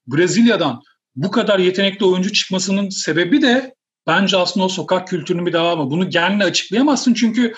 Brezilya'dan 0.07 0.83
bu 1.17 1.31
kadar 1.31 1.59
yetenekli 1.59 2.07
oyuncu 2.07 2.33
çıkmasının 2.33 2.89
sebebi 2.89 3.43
de 3.43 3.75
bence 4.07 4.37
aslında 4.37 4.67
o 4.67 4.69
sokak 4.69 5.09
kültürünün 5.09 5.47
bir 5.47 5.53
devamı. 5.53 5.91
Bunu 5.91 6.11
genle 6.11 6.45
açıklayamazsın 6.45 7.15
çünkü 7.15 7.55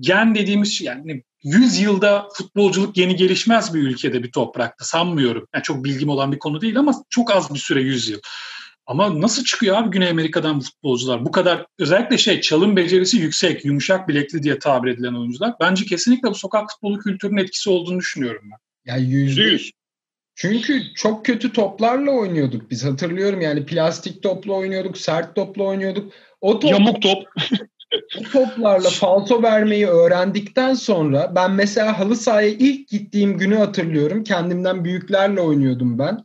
gen 0.00 0.34
dediğimiz 0.34 0.72
şey 0.72 0.86
yani 0.86 1.22
100 1.44 1.80
yılda 1.80 2.28
futbolculuk 2.34 2.96
yeni 2.96 3.16
gelişmez 3.16 3.74
bir 3.74 3.80
ülkede 3.80 4.22
bir 4.22 4.32
toprakta 4.32 4.84
sanmıyorum. 4.84 5.48
Yani 5.54 5.62
çok 5.62 5.84
bilgim 5.84 6.08
olan 6.08 6.32
bir 6.32 6.38
konu 6.38 6.60
değil 6.60 6.78
ama 6.78 6.94
çok 7.10 7.30
az 7.30 7.54
bir 7.54 7.58
süre 7.58 7.80
100 7.80 8.08
yıl. 8.08 8.20
Ama 8.86 9.20
nasıl 9.20 9.44
çıkıyor 9.44 9.76
abi 9.76 9.90
Güney 9.90 10.10
Amerika'dan 10.10 10.60
bu 10.60 10.64
futbolcular? 10.64 11.24
Bu 11.24 11.32
kadar 11.32 11.66
özellikle 11.78 12.18
şey 12.18 12.40
çalım 12.40 12.76
becerisi 12.76 13.16
yüksek, 13.16 13.64
yumuşak 13.64 14.08
bilekli 14.08 14.42
diye 14.42 14.58
tabir 14.58 14.90
edilen 14.90 15.14
oyuncular. 15.14 15.54
Bence 15.60 15.84
kesinlikle 15.84 16.30
bu 16.30 16.34
sokak 16.34 16.70
futbolu 16.70 16.98
kültürünün 16.98 17.42
etkisi 17.42 17.70
olduğunu 17.70 17.98
düşünüyorum 17.98 18.42
ben. 18.52 18.58
Yani 18.92 19.10
yüzde 19.10 19.42
yüz. 19.42 19.72
Çünkü 20.34 20.82
çok 20.94 21.24
kötü 21.24 21.52
toplarla 21.52 22.10
oynuyorduk 22.10 22.70
biz. 22.70 22.84
Hatırlıyorum 22.84 23.40
yani 23.40 23.66
plastik 23.66 24.22
topla 24.22 24.52
oynuyorduk, 24.52 24.98
sert 24.98 25.34
topla 25.34 25.62
oynuyorduk. 25.62 26.12
O 26.40 26.58
top, 26.58 26.70
Yamuk 26.70 27.02
top. 27.02 27.24
bu 27.92 28.22
toplarla 28.22 28.90
falso 28.90 29.42
vermeyi 29.42 29.86
öğrendikten 29.86 30.74
sonra 30.74 31.32
ben 31.34 31.52
mesela 31.52 31.98
halı 31.98 32.16
sahaya 32.16 32.48
ilk 32.48 32.88
gittiğim 32.88 33.38
günü 33.38 33.56
hatırlıyorum. 33.56 34.24
Kendimden 34.24 34.84
büyüklerle 34.84 35.40
oynuyordum 35.40 35.98
ben. 35.98 36.18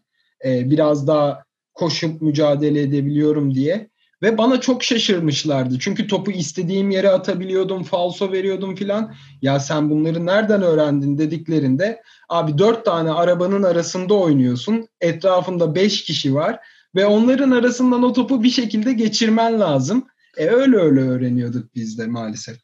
Ee, 0.45 0.69
biraz 0.69 1.07
daha 1.07 1.43
koşup 1.73 2.21
mücadele 2.21 2.81
edebiliyorum 2.81 3.55
diye. 3.55 3.89
Ve 4.21 4.37
bana 4.37 4.61
çok 4.61 4.83
şaşırmışlardı. 4.83 5.79
Çünkü 5.79 6.07
topu 6.07 6.31
istediğim 6.31 6.91
yere 6.91 7.09
atabiliyordum, 7.09 7.83
falso 7.83 8.31
veriyordum 8.31 8.75
filan. 8.75 9.13
Ya 9.41 9.59
sen 9.59 9.89
bunları 9.89 10.25
nereden 10.25 10.61
öğrendin 10.61 11.17
dediklerinde 11.17 12.01
abi 12.29 12.57
dört 12.57 12.85
tane 12.85 13.11
arabanın 13.11 13.63
arasında 13.63 14.13
oynuyorsun. 14.13 14.87
Etrafında 15.01 15.75
beş 15.75 16.03
kişi 16.03 16.35
var 16.35 16.59
ve 16.95 17.05
onların 17.05 17.51
arasından 17.51 18.03
o 18.03 18.13
topu 18.13 18.43
bir 18.43 18.49
şekilde 18.49 18.93
geçirmen 18.93 19.59
lazım. 19.59 20.07
E 20.37 20.47
öyle 20.47 20.77
öyle 20.77 20.99
öğreniyorduk 20.99 21.75
biz 21.75 21.97
de 21.97 22.07
maalesef. 22.07 22.57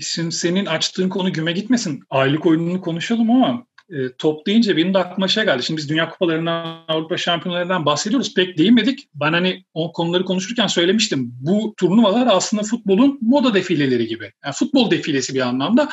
Şimdi 0.00 0.34
senin 0.34 0.66
açtığın 0.66 1.08
konu 1.08 1.32
güme 1.32 1.52
gitmesin. 1.52 2.00
Aylık 2.10 2.46
oyununu 2.46 2.80
konuşalım 2.80 3.30
ama 3.30 3.66
e, 3.90 3.96
top 4.18 4.46
deyince 4.46 4.76
benim 4.76 4.94
de 4.94 4.98
aklıma 4.98 5.28
şey 5.28 5.44
geldi. 5.44 5.62
Şimdi 5.62 5.78
biz 5.78 5.88
Dünya 5.88 6.08
Kupalarından, 6.08 6.84
Avrupa 6.88 7.16
Şampiyonlarından 7.16 7.86
bahsediyoruz. 7.86 8.34
Pek 8.34 8.58
değinmedik. 8.58 9.08
Ben 9.14 9.32
hani 9.32 9.64
o 9.74 9.92
konuları 9.92 10.24
konuşurken 10.24 10.66
söylemiştim. 10.66 11.32
Bu 11.40 11.74
turnuvalar 11.76 12.26
aslında 12.30 12.62
futbolun 12.62 13.18
moda 13.22 13.54
defileleri 13.54 14.06
gibi. 14.06 14.32
Yani 14.44 14.54
futbol 14.54 14.90
defilesi 14.90 15.34
bir 15.34 15.40
anlamda. 15.40 15.88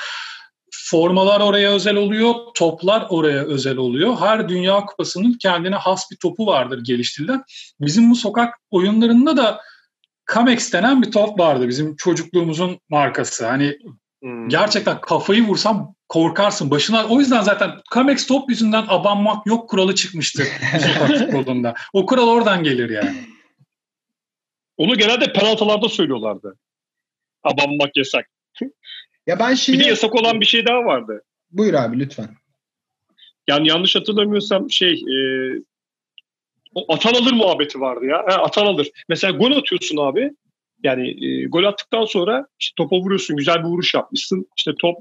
Formalar 0.71 1.39
oraya 1.39 1.71
özel 1.71 1.95
oluyor, 1.95 2.35
toplar 2.55 3.05
oraya 3.09 3.43
özel 3.43 3.77
oluyor. 3.77 4.17
Her 4.19 4.49
Dünya 4.49 4.85
Kupası'nın 4.85 5.33
kendine 5.33 5.75
has 5.75 6.11
bir 6.11 6.17
topu 6.17 6.45
vardır 6.45 6.83
geliştirilen. 6.83 7.43
Bizim 7.81 8.11
bu 8.11 8.15
sokak 8.15 8.53
oyunlarında 8.71 9.37
da 9.37 9.61
Kamex 10.25 10.73
denen 10.73 11.01
bir 11.01 11.11
top 11.11 11.39
vardı 11.39 11.67
bizim 11.67 11.95
çocukluğumuzun 11.95 12.79
markası. 12.89 13.47
Hani 13.47 13.77
hmm. 14.21 14.49
gerçekten 14.49 15.01
kafayı 15.01 15.47
vursam 15.47 15.95
korkarsın 16.09 16.71
başına. 16.71 17.07
O 17.07 17.19
yüzden 17.19 17.41
zaten 17.41 17.71
Kamex 17.91 18.27
top 18.27 18.49
yüzünden 18.49 18.85
abanmak 18.87 19.47
yok 19.47 19.69
kuralı 19.69 19.95
çıkmıştı 19.95 20.43
futbolunda. 21.07 21.73
O 21.93 22.05
kural 22.05 22.27
oradan 22.27 22.63
gelir 22.63 22.89
yani. 22.89 23.15
Onu 24.77 24.97
genelde 24.97 25.33
penaltılarda 25.33 25.89
söylüyorlardı. 25.89 26.57
Abanmak 27.43 27.97
yasak. 27.97 28.29
Ya 29.27 29.39
ben 29.39 29.53
şeyi... 29.53 29.79
Bir 29.79 29.83
de 29.83 29.89
yasak 29.89 30.15
olan 30.15 30.41
bir 30.41 30.45
şey 30.45 30.65
daha 30.65 30.85
vardı. 30.85 31.23
Buyur 31.51 31.73
abi 31.73 31.99
lütfen. 31.99 32.29
Yani 33.47 33.67
yanlış 33.67 33.95
hatırlamıyorsam 33.95 34.71
şey 34.71 34.93
e, 34.93 35.17
o 36.75 36.93
atan 36.93 37.13
alır 37.13 37.31
muhabbeti 37.33 37.79
vardı 37.79 38.05
ya. 38.05 38.17
Ha, 38.17 38.43
atan 38.43 38.65
alır. 38.65 38.87
Mesela 39.09 39.37
gol 39.37 39.51
atıyorsun 39.51 39.97
abi. 39.97 40.31
Yani 40.83 41.25
e, 41.25 41.45
gol 41.45 41.63
attıktan 41.63 42.05
sonra 42.05 42.47
işte 42.59 42.73
topa 42.77 42.95
vuruyorsun. 42.95 43.37
Güzel 43.37 43.59
bir 43.59 43.67
vuruş 43.67 43.93
yapmışsın. 43.93 44.47
İşte 44.57 44.71
top 44.79 44.97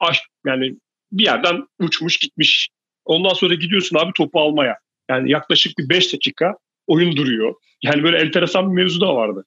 aş, 0.00 0.22
yani 0.46 0.74
bir 1.12 1.24
yerden 1.24 1.66
uçmuş 1.78 2.16
gitmiş. 2.16 2.68
Ondan 3.04 3.34
sonra 3.34 3.54
gidiyorsun 3.54 3.96
abi 3.96 4.12
topu 4.16 4.40
almaya. 4.40 4.78
Yani 5.10 5.30
yaklaşık 5.30 5.78
bir 5.78 5.88
5 5.88 6.12
dakika 6.12 6.56
oyun 6.86 7.16
duruyor. 7.16 7.54
Yani 7.82 8.02
böyle 8.02 8.18
enteresan 8.18 8.70
bir 8.70 8.82
mevzu 8.82 9.00
da 9.00 9.14
vardı. 9.14 9.44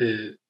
Ee, 0.00 0.04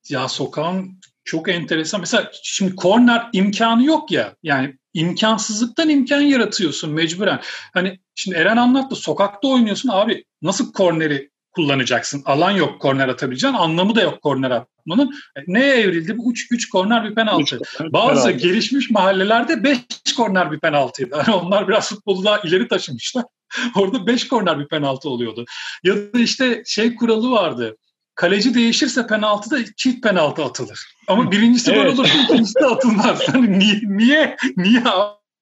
ya 0.08 0.28
sokağın 0.28 1.00
çok 1.24 1.48
enteresan. 1.48 2.00
Mesela 2.00 2.30
şimdi 2.42 2.76
korner 2.76 3.22
imkanı 3.32 3.84
yok 3.84 4.10
ya. 4.10 4.36
Yani 4.42 4.74
imkansızlıktan 4.94 5.88
imkan 5.88 6.20
yaratıyorsun 6.20 6.92
mecburen. 6.92 7.40
Hani 7.74 8.00
şimdi 8.14 8.36
Eren 8.36 8.56
anlattı. 8.56 8.96
Sokakta 8.96 9.48
oynuyorsun 9.48 9.88
abi. 9.88 10.24
Nasıl 10.42 10.72
korneri 10.72 11.30
kullanacaksın? 11.52 12.22
Alan 12.24 12.50
yok 12.50 12.80
korner 12.80 13.08
atabileceğin. 13.08 13.54
Anlamı 13.54 13.94
da 13.94 14.02
yok 14.02 14.22
korner 14.22 14.50
atmanın. 14.50 15.14
E, 15.36 15.40
neye 15.46 15.74
evrildi? 15.74 16.18
Bu 16.18 16.32
3 16.32 16.46
3 16.50 16.68
korner 16.68 17.04
bir 17.04 17.14
penaltı. 17.14 17.56
Üç, 17.56 17.92
Bazı 17.92 18.22
penaltı. 18.24 18.30
gelişmiş 18.30 18.90
mahallelerde 18.90 19.64
5 19.64 19.78
korner 20.16 20.52
bir 20.52 20.60
penaltıydı. 20.60 21.16
Yani 21.16 21.36
onlar 21.36 21.68
biraz 21.68 21.88
futbolu 21.88 22.24
daha 22.24 22.38
ileri 22.38 22.68
taşımışlar. 22.68 23.24
Orada 23.76 24.06
5 24.06 24.28
korner 24.28 24.58
bir 24.58 24.68
penaltı 24.68 25.08
oluyordu. 25.08 25.44
Ya 25.84 25.96
da 25.96 26.18
işte 26.18 26.62
şey 26.66 26.94
kuralı 26.94 27.30
vardı 27.30 27.76
kaleci 28.14 28.54
değişirse 28.54 29.06
penaltıda 29.06 29.58
çift 29.76 30.02
penaltı 30.02 30.44
atılır. 30.44 30.94
Ama 31.08 31.32
birincisi 31.32 31.72
evet. 31.72 31.84
gol 31.84 31.92
olur, 31.92 32.08
ikincisi 32.24 32.54
de 32.54 32.66
atılmaz. 32.66 33.28
Hani 33.32 33.58
niye, 33.58 33.80
niye, 33.84 34.36
niye 34.56 34.82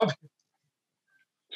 abi? 0.01 0.13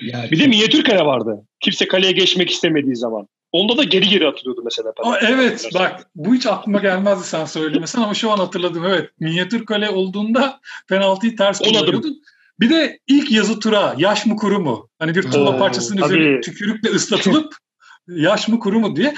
Ya, 0.00 0.28
bir 0.30 0.38
de 0.38 0.46
minyatür 0.46 0.84
kale 0.84 1.04
vardı. 1.04 1.46
Kimse 1.60 1.88
kaleye 1.88 2.12
geçmek 2.12 2.50
istemediği 2.50 2.96
zaman. 2.96 3.28
Onda 3.52 3.76
da 3.76 3.84
geri 3.84 4.08
geri 4.08 4.28
atılıyordu 4.28 4.62
mesela. 4.64 4.92
Aa, 5.02 5.18
evet 5.18 5.70
bak 5.74 6.10
bu 6.14 6.34
hiç 6.34 6.46
aklıma 6.46 6.78
gelmezdi 6.78 7.24
sen 7.24 7.44
söylemesen 7.44 8.02
ama 8.02 8.14
şu 8.14 8.30
an 8.30 8.38
hatırladım. 8.38 8.84
Evet 8.84 9.10
minyatür 9.20 9.66
kale 9.66 9.90
olduğunda 9.90 10.60
penaltıyı 10.88 11.36
ters 11.36 11.58
kullanıyordun. 11.58 12.22
Bir 12.60 12.70
de 12.70 12.98
ilk 13.06 13.30
yazı 13.30 13.60
tura 13.60 13.94
yaş 13.98 14.26
mı 14.26 14.36
kuru 14.36 14.60
mu? 14.60 14.88
Hani 14.98 15.14
bir 15.14 15.22
tuğla 15.22 15.58
parçasının 15.58 16.02
üzerine 16.02 16.40
tükürükle 16.40 16.90
ıslatılıp 16.90 17.56
yaş 18.08 18.48
mı 18.48 18.58
kuru 18.58 18.80
mu 18.80 18.96
diye. 18.96 19.14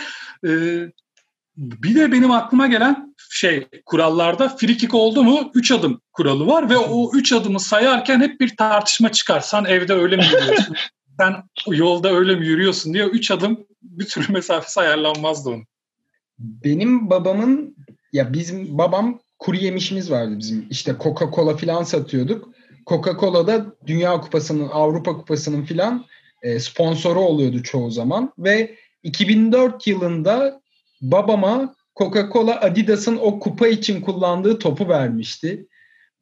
Ee, 0.46 0.50
bir 1.58 1.94
de 1.94 2.12
benim 2.12 2.30
aklıma 2.30 2.66
gelen 2.66 3.14
şey 3.30 3.68
kurallarda 3.86 4.48
frikik 4.48 4.94
oldu 4.94 5.24
mu 5.24 5.50
3 5.54 5.72
adım 5.72 6.00
kuralı 6.12 6.46
var 6.46 6.70
ve 6.70 6.76
o 6.76 7.10
3 7.14 7.32
adımı 7.32 7.60
sayarken 7.60 8.20
hep 8.20 8.40
bir 8.40 8.56
tartışma 8.56 9.12
çıkar. 9.12 9.40
Sen 9.40 9.64
evde 9.64 9.92
öyle 9.92 10.16
mi 10.16 10.24
yürüyorsun? 10.24 10.76
Sen 11.20 11.34
yolda 11.66 12.12
öyle 12.12 12.36
mi 12.36 12.46
yürüyorsun 12.46 12.94
diye 12.94 13.04
3 13.04 13.30
adım 13.30 13.66
bir 13.82 14.06
türlü 14.06 14.32
mesafesi 14.32 14.80
ayarlanmazdı 14.80 15.50
onun. 15.50 15.66
Benim 16.38 17.10
babamın 17.10 17.76
ya 18.12 18.32
bizim 18.32 18.78
babam 18.78 19.20
kuru 19.38 19.56
yemişimiz 19.56 20.10
vardı 20.10 20.34
bizim. 20.38 20.66
İşte 20.70 20.92
Coca-Cola 20.92 21.56
filan 21.56 21.82
satıyorduk. 21.82 22.48
Coca-Cola'da 22.86 23.66
Dünya 23.86 24.20
Kupası'nın, 24.20 24.68
Avrupa 24.68 25.16
Kupası'nın 25.16 25.64
filan 25.64 26.04
e, 26.42 26.60
sponsoru 26.60 27.20
oluyordu 27.20 27.62
çoğu 27.62 27.90
zaman 27.90 28.32
ve 28.38 28.76
2004 29.02 29.86
yılında 29.86 30.60
babama 31.00 31.74
Coca-Cola 31.96 32.60
Adidas'ın 32.60 33.16
o 33.16 33.38
kupa 33.38 33.68
için 33.68 34.00
kullandığı 34.00 34.58
topu 34.58 34.88
vermişti. 34.88 35.66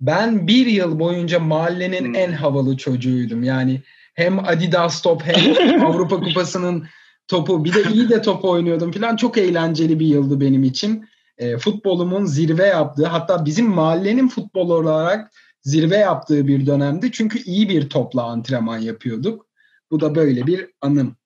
Ben 0.01 0.47
bir 0.47 0.67
yıl 0.67 0.99
boyunca 0.99 1.41
mahallenin 1.41 2.05
hmm. 2.05 2.15
en 2.15 2.33
havalı 2.33 2.77
çocuğuydum. 2.77 3.43
Yani 3.43 3.83
hem 4.15 4.39
Adidas 4.39 5.03
top 5.03 5.23
hem 5.25 5.83
Avrupa 5.87 6.21
Kupası'nın 6.21 6.87
topu 7.29 7.65
bir 7.65 7.75
de 7.75 7.83
iyi 7.93 8.09
de 8.09 8.23
top 8.23 8.45
oynuyordum 8.45 8.93
falan. 8.93 9.17
Çok 9.17 9.39
eğlenceli 9.39 10.01
bir 10.01 10.07
yıldı 10.07 10.41
benim 10.41 10.63
için. 10.63 11.09
E, 11.39 11.59
futbolumun 11.59 12.25
zirve 12.25 12.67
yaptığı 12.67 13.07
hatta 13.07 13.45
bizim 13.45 13.67
mahallenin 13.67 14.29
futbol 14.29 14.71
olarak 14.71 15.33
zirve 15.63 15.97
yaptığı 15.97 16.47
bir 16.47 16.67
dönemdi. 16.67 17.13
Çünkü 17.13 17.43
iyi 17.43 17.69
bir 17.69 17.89
topla 17.89 18.23
antrenman 18.23 18.79
yapıyorduk. 18.79 19.47
Bu 19.91 20.01
da 20.01 20.15
böyle 20.15 20.47
bir 20.47 20.71
anım. 20.81 21.17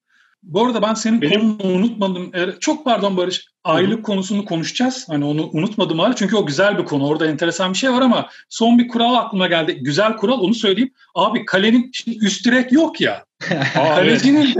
Bu 0.43 0.67
arada 0.67 0.83
ben 0.83 0.95
senin 0.95 1.23
Benim... 1.23 1.59
konunu 1.59 1.77
unutmadım. 1.77 2.33
Çok 2.61 2.85
pardon 2.85 3.17
Barış. 3.17 3.47
Aylık 3.65 3.93
Hı-hı. 3.93 4.03
konusunu 4.03 4.45
konuşacağız. 4.45 5.09
Hani 5.09 5.25
onu 5.25 5.51
unutmadım 5.53 5.99
hala. 5.99 6.17
Çünkü 6.17 6.37
o 6.37 6.47
güzel 6.47 6.79
bir 6.79 6.85
konu. 6.85 7.07
Orada 7.07 7.27
enteresan 7.27 7.73
bir 7.73 7.79
şey 7.79 7.93
var 7.93 8.03
ama 8.03 8.29
son 8.49 8.79
bir 8.79 8.89
kural 8.89 9.15
aklıma 9.15 9.47
geldi. 9.47 9.79
Güzel 9.81 10.17
kural 10.17 10.41
onu 10.41 10.55
söyleyeyim. 10.55 10.93
Abi 11.15 11.45
kalenin 11.45 11.91
üst 12.07 12.47
direk 12.47 12.73
yok 12.73 13.01
ya. 13.01 13.25
Kalecinin 13.75 14.55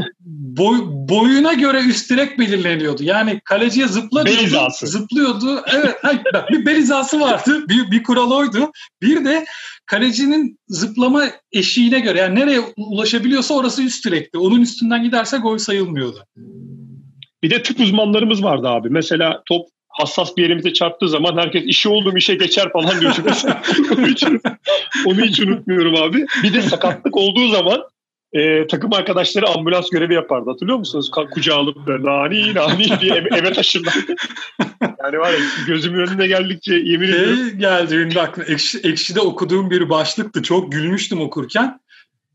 boy, 0.57 0.79
boyuna 0.85 1.53
göre 1.53 1.81
üst 1.81 2.11
direk 2.11 2.39
belirleniyordu. 2.39 3.05
Yani 3.05 3.41
kaleciye 3.45 3.89
zıpla 3.89 4.25
zıplıyordu. 4.87 5.65
Evet, 5.75 5.97
bir 6.51 6.67
bel 6.67 6.77
hizası 6.77 7.21
vardı. 7.21 7.69
Bir, 7.69 7.91
bir 7.91 8.03
kural 8.03 8.31
oydu. 8.31 8.73
Bir 9.03 9.25
de 9.25 9.47
kalecinin 9.91 10.59
zıplama 10.69 11.25
eşiğine 11.53 12.01
göre 12.01 12.19
yani 12.19 12.41
nereye 12.41 12.61
ulaşabiliyorsa 12.77 13.55
orası 13.55 13.83
üst 13.83 14.07
direkti. 14.07 14.39
Onun 14.39 14.61
üstünden 14.61 15.03
giderse 15.03 15.39
gol 15.39 15.59
sayılmıyordu. 15.59 16.25
Bir 17.43 17.51
de 17.51 17.63
tıp 17.63 17.81
uzmanlarımız 17.81 18.43
vardı 18.43 18.69
abi. 18.69 18.91
Mesela 18.91 19.43
top 19.47 19.69
hassas 19.89 20.37
bir 20.37 20.43
yerimize 20.43 20.73
çarptığı 20.73 21.09
zaman 21.09 21.37
herkes 21.37 21.65
işi 21.65 21.89
olduğum 21.89 22.17
işe 22.17 22.35
geçer 22.35 22.73
falan 22.73 23.01
diyor. 23.01 23.17
onu, 23.97 24.07
hiç, 24.07 24.25
onu 25.07 25.21
hiç 25.21 25.41
unutmuyorum 25.41 25.97
abi. 25.97 26.27
Bir 26.43 26.55
de 26.55 26.63
sakatlık 26.63 27.17
olduğu 27.17 27.49
zaman 27.49 27.83
e, 28.33 28.67
takım 28.67 28.93
arkadaşları 28.93 29.49
ambulans 29.49 29.91
görevi 29.91 30.15
yapardı. 30.15 30.51
Hatırlıyor 30.51 30.79
musunuz? 30.79 31.11
Kucağı 31.11 31.59
alıp 31.59 31.87
böyle 31.87 32.05
nani 32.05 32.55
nani 32.55 33.01
diye 33.01 33.15
eve, 33.15 33.29
eve 33.37 33.53
taşırlar. 33.53 33.95
yani 35.03 35.19
var 35.19 35.31
ya 35.31 35.39
gözümün 35.67 36.07
önüne 36.07 36.27
geldikçe 36.27 36.75
yemin 36.75 37.07
şey 37.07 37.23
ediyorum. 37.23 37.59
geldi 37.59 37.95
ünlü 37.95 38.21
aklıma. 38.21 38.49
Ekşi, 38.49 38.79
Ekşi'de 38.79 39.21
okuduğum 39.21 39.71
bir 39.71 39.91
başlıktı. 39.91 40.43
Çok 40.43 40.73
gülmüştüm 40.73 41.21
okurken. 41.21 41.81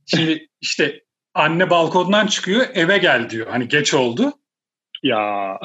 Şimdi 0.06 0.48
işte 0.62 1.04
anne 1.34 1.70
balkondan 1.70 2.28
çıkıyor 2.28 2.66
eve 2.74 2.98
gel 2.98 3.30
diyor. 3.30 3.48
Hani 3.50 3.68
geç 3.68 3.94
oldu. 3.94 4.34
Ya. 5.04 5.60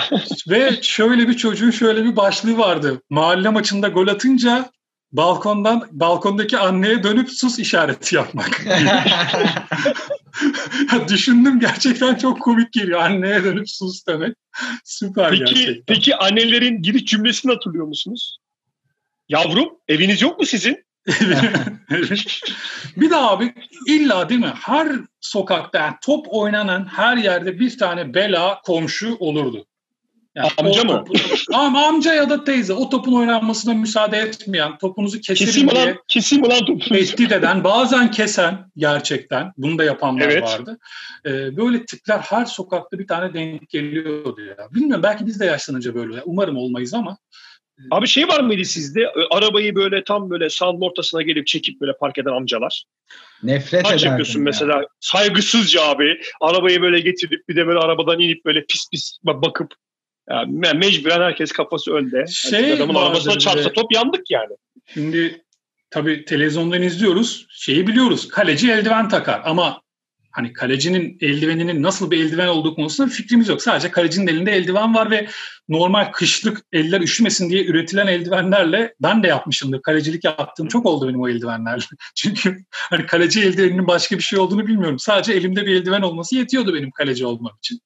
Ve 0.49 0.71
şöyle 0.83 1.29
bir 1.29 1.37
çocuğun 1.37 1.71
şöyle 1.71 2.05
bir 2.05 2.17
başlığı 2.17 2.59
vardı. 2.59 3.03
Mahalle 3.11 3.49
maçında 3.49 3.89
gol 3.89 4.09
atınca 4.09 4.71
balkondan 5.13 5.89
balkondaki 5.91 6.59
anneye 6.59 7.03
dönüp 7.03 7.31
sus 7.31 7.59
işareti 7.59 8.17
yapmak. 8.17 8.67
Düşündüm 11.09 11.61
gerçekten 11.61 12.15
çok 12.15 12.43
komik 12.43 12.73
geliyor. 12.73 13.01
Anneye 13.01 13.45
dönüp 13.45 13.71
sus 13.71 14.07
demek. 14.07 14.37
Süper 14.85 15.31
peki, 15.31 15.45
gerçekten. 15.45 15.85
Peki 15.87 16.17
annelerin 16.17 16.83
giriş 16.83 17.05
cümlesini 17.05 17.53
hatırlıyor 17.53 17.87
musunuz? 17.87 18.39
Yavrum 19.29 19.69
eviniz 19.89 20.23
yok 20.23 20.41
mu 20.41 20.47
sizin? 20.47 20.85
bir 22.97 23.11
daha 23.11 23.31
abi 23.31 23.55
illa 23.87 24.29
değil 24.29 24.41
mi? 24.41 24.53
Her 24.61 24.89
sokakta 25.21 25.79
yani 25.79 25.95
top 26.03 26.27
oynanan 26.29 26.85
her 26.85 27.17
yerde 27.17 27.59
bir 27.59 27.79
tane 27.79 28.15
bela 28.15 28.61
komşu 28.65 29.17
olurdu. 29.19 29.67
Yani 30.43 30.69
amca 30.69 30.85
mı? 30.85 31.05
ama 31.53 31.87
amca 31.87 32.15
ya 32.15 32.31
da 32.31 32.45
teyze 32.45 32.73
o 32.73 32.89
topun 32.89 33.13
oynanmasına 33.13 33.75
müsaade 33.75 34.17
etmeyen, 34.17 34.79
topunuzu 34.79 35.21
keselim 35.21 35.69
kesim 36.09 36.43
diye 36.45 36.53
ulan 36.53 36.59
topunuzu. 36.59 36.89
tehdit 36.89 37.33
eden, 37.33 37.65
bazen 37.65 38.11
kesen 38.11 38.71
gerçekten, 38.77 39.53
bunu 39.57 39.79
da 39.79 39.85
yapanlar 39.85 40.29
evet. 40.29 40.43
vardı. 40.43 40.79
Ee, 41.27 41.57
böyle 41.57 41.85
tipler 41.87 42.19
her 42.19 42.45
sokakta 42.45 42.99
bir 42.99 43.07
tane 43.07 43.35
denk 43.35 43.69
geliyordu 43.69 44.41
ya. 44.41 44.57
Bilmiyorum 44.75 45.03
belki 45.03 45.27
biz 45.27 45.41
de 45.41 45.45
yaşlanınca 45.45 45.95
böyle. 45.95 46.23
Umarım 46.25 46.57
olmayız 46.57 46.95
ama 46.95 47.17
Abi 47.91 48.07
şey 48.07 48.29
var 48.29 48.41
mıydı 48.41 48.65
sizde? 48.65 49.13
Arabayı 49.31 49.75
böyle 49.75 50.05
tam 50.05 50.31
böyle 50.31 50.51
sağın 50.51 50.81
ortasına 50.81 51.23
gelip 51.23 51.47
çekip 51.47 51.81
böyle 51.81 51.93
park 52.01 52.19
eden 52.19 52.33
amcalar. 52.33 52.85
Nefret 53.43 53.83
Kaç 53.83 54.05
yapıyorsun 54.05 54.39
ya. 54.39 54.45
mesela 54.45 54.83
saygısızca 55.01 55.83
abi. 55.83 56.21
Arabayı 56.41 56.83
böyle 56.83 57.01
getirip 57.01 57.49
bir 57.49 57.57
de 57.57 57.67
böyle 57.67 57.79
arabadan 57.79 58.21
inip 58.21 58.45
böyle 58.45 58.65
pis 58.65 58.89
pis 58.93 59.19
bakıp 59.25 59.75
yani 60.31 60.79
mecburen 60.79 61.21
herkes 61.21 61.53
kafası 61.53 61.93
önde. 61.93 62.27
Şey 62.27 62.61
yani 62.61 62.75
adamın 62.75 62.95
arabasına 62.95 63.39
çarpsa 63.39 63.73
top 63.73 63.93
yandık 63.95 64.31
yani. 64.31 64.57
Şimdi 64.95 65.45
tabii 65.91 66.25
televizyondan 66.25 66.83
izliyoruz. 66.83 67.47
Şeyi 67.51 67.87
biliyoruz. 67.87 68.29
Kaleci 68.29 68.73
eldiven 68.73 69.09
takar 69.09 69.43
ama 69.45 69.81
hani 70.31 70.53
kalecinin 70.53 71.19
eldiveninin 71.21 71.83
nasıl 71.83 72.11
bir 72.11 72.25
eldiven 72.25 72.47
olduğu 72.47 72.75
konusunda 72.75 73.11
fikrimiz 73.11 73.49
yok. 73.49 73.63
Sadece 73.63 73.91
kalecinin 73.91 74.27
elinde 74.27 74.53
eldiven 74.53 74.95
var 74.95 75.11
ve 75.11 75.27
normal 75.69 76.13
kışlık 76.13 76.61
eller 76.73 77.01
üşümesin 77.01 77.51
diye 77.51 77.65
üretilen 77.65 78.07
eldivenlerle 78.07 78.95
ben 79.03 79.23
de 79.23 79.27
yapmışımdır. 79.27 79.83
Kalecilik 79.83 80.25
yaptığım 80.25 80.69
çok 80.69 80.87
oldu 80.87 81.09
benim 81.09 81.21
o 81.21 81.29
eldivenlerle. 81.29 81.85
Çünkü 82.15 82.65
hani 82.73 83.07
kaleci 83.07 83.41
eldiveninin 83.41 83.87
başka 83.87 84.19
bir 84.19 84.23
şey 84.23 84.39
olduğunu 84.39 84.67
bilmiyorum. 84.67 84.99
Sadece 84.99 85.33
elimde 85.33 85.67
bir 85.67 85.75
eldiven 85.77 86.03
olması 86.03 86.37
yetiyordu 86.37 86.75
benim 86.75 86.91
kaleci 86.91 87.27
olmam 87.27 87.53
için. 87.59 87.81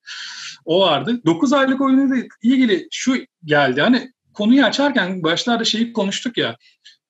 O 0.64 0.80
vardı. 0.80 1.20
9 1.26 1.52
aylık 1.52 1.80
oyunuyla 1.80 2.16
ilgili 2.42 2.88
şu 2.90 3.14
geldi. 3.44 3.80
Hani 3.80 4.12
konuyu 4.34 4.64
açarken 4.64 5.22
başlarda 5.22 5.64
şeyi 5.64 5.92
konuştuk 5.92 6.38
ya 6.38 6.56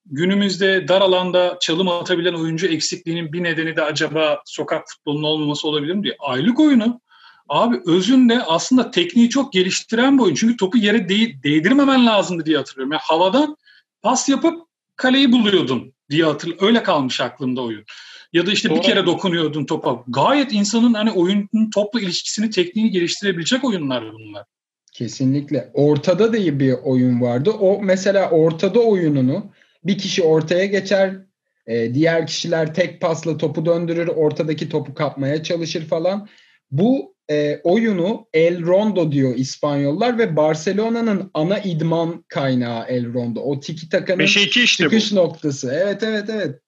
günümüzde 0.07 0.88
dar 0.88 1.00
alanda 1.00 1.59
çalım 1.61 1.88
atabilen 1.88 2.34
oyuncu 2.34 2.66
eksikliğinin 2.66 3.32
bir 3.32 3.42
nedeni 3.42 3.76
de 3.76 3.82
acaba 3.82 4.42
sokak 4.44 4.88
futbolunun 4.88 5.22
olmaması 5.22 5.68
olabilir 5.68 5.94
mi 5.94 6.02
diye. 6.02 6.16
Aylık 6.20 6.61
oyunu 6.61 7.00
abi 7.48 7.80
özünde 7.86 8.42
aslında 8.42 8.90
tekniği 8.90 9.30
çok 9.30 9.52
geliştiren 9.52 10.18
bir 10.18 10.22
oyun. 10.22 10.34
Çünkü 10.34 10.57
topu 10.57 10.78
yere 10.78 11.09
değ- 11.09 11.42
değdirmemen 11.42 12.07
lazımdı 12.07 12.46
diye 12.46 12.57
hatırlıyorum. 12.57 12.92
Yani 12.92 13.02
havadan 13.05 13.57
pas 14.02 14.28
yapıp 14.28 14.62
kaleyi 14.96 15.32
buluyordun 15.32 15.92
diye 16.11 16.24
hatırlıyorum. 16.24 16.66
Öyle 16.66 16.82
kalmış 16.82 17.20
aklımda 17.20 17.62
oyun. 17.62 17.84
Ya 18.35 18.47
da 18.47 18.53
işte 18.53 18.68
Doğru. 18.68 18.78
bir 18.78 18.82
kere 18.82 19.07
dokunuyordun 19.07 19.64
topa. 19.64 20.05
Gayet 20.09 20.53
insanın 20.53 20.95
hani 20.95 21.12
oyunun 21.12 21.70
topla 21.74 22.01
ilişkisini, 22.01 22.51
tekniğini 22.51 22.91
geliştirebilecek 22.91 23.64
oyunlar 23.64 24.05
bunlar. 24.12 24.45
Kesinlikle. 24.93 25.70
Ortada 25.74 26.32
da 26.32 26.37
iyi 26.37 26.61
bir 26.61 26.72
oyun 26.72 27.20
vardı. 27.20 27.51
O 27.51 27.82
mesela 27.82 28.30
ortada 28.30 28.80
oyununu 28.80 29.53
bir 29.85 29.99
kişi 29.99 30.22
ortaya 30.22 30.64
geçer, 30.64 31.16
e, 31.66 31.95
diğer 31.95 32.26
kişiler 32.26 32.74
tek 32.74 33.01
pasla 33.01 33.37
topu 33.37 33.66
döndürür, 33.66 34.09
ortadaki 34.09 34.68
topu 34.68 34.95
kapmaya 34.95 35.43
çalışır 35.43 35.87
falan. 35.87 36.28
Bu 36.70 37.14
e, 37.30 37.61
oyunu 37.64 38.26
El 38.32 38.66
Rondo 38.66 39.12
diyor 39.12 39.35
İspanyollar 39.37 40.18
ve 40.18 40.37
Barcelona'nın 40.37 41.30
ana 41.35 41.59
idman 41.59 42.24
kaynağı 42.28 42.85
El 42.89 43.14
Rondo. 43.14 43.41
O 43.41 43.61
tiki 43.61 43.89
takanın 43.89 44.22
işte 44.22 44.66
çıkış 44.66 45.12
bu. 45.12 45.16
noktası. 45.16 45.72
Evet 45.74 46.03
evet 46.03 46.24
evet. 46.28 46.63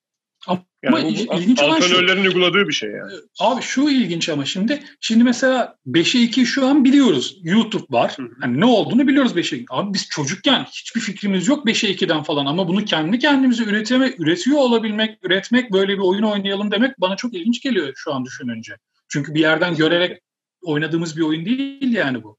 Ama 0.86 0.98
yani 0.98 1.12
il, 1.12 1.26
ilginç 1.38 1.62
olan 1.62 1.80
şu. 1.80 1.96
uyguladığı 1.96 2.68
bir 2.68 2.72
şey 2.72 2.90
yani. 2.90 3.12
Abi 3.40 3.62
şu 3.62 3.90
ilginç 3.90 4.28
ama 4.28 4.44
şimdi 4.44 4.82
şimdi 5.00 5.24
mesela 5.24 5.76
5'e 5.86 6.22
2 6.22 6.46
şu 6.46 6.66
an 6.66 6.84
biliyoruz. 6.84 7.38
YouTube 7.42 7.86
var. 7.90 8.16
Hani 8.40 8.60
ne 8.60 8.64
olduğunu 8.64 9.08
biliyoruz 9.08 9.32
5'e 9.32 9.58
2. 9.58 9.66
Abi 9.70 9.94
biz 9.94 10.08
çocukken 10.08 10.64
hiçbir 10.64 11.00
fikrimiz 11.00 11.48
yok 11.48 11.66
5'e 11.66 11.90
2'den 11.90 12.22
falan 12.22 12.46
ama 12.46 12.68
bunu 12.68 12.84
kendi 12.84 13.18
kendimize 13.18 13.64
üreteme, 13.64 14.14
üretiyor 14.18 14.58
olabilmek, 14.58 15.18
üretmek, 15.22 15.72
böyle 15.72 15.92
bir 15.92 16.02
oyun 16.02 16.22
oynayalım 16.22 16.70
demek 16.70 17.00
bana 17.00 17.16
çok 17.16 17.34
ilginç 17.34 17.62
geliyor 17.62 17.92
şu 17.96 18.14
an 18.14 18.24
düşününce. 18.24 18.76
Çünkü 19.08 19.34
bir 19.34 19.40
yerden 19.40 19.76
görerek 19.76 20.20
oynadığımız 20.62 21.16
bir 21.16 21.22
oyun 21.22 21.44
değil 21.44 21.92
yani 21.92 22.22
bu. 22.22 22.38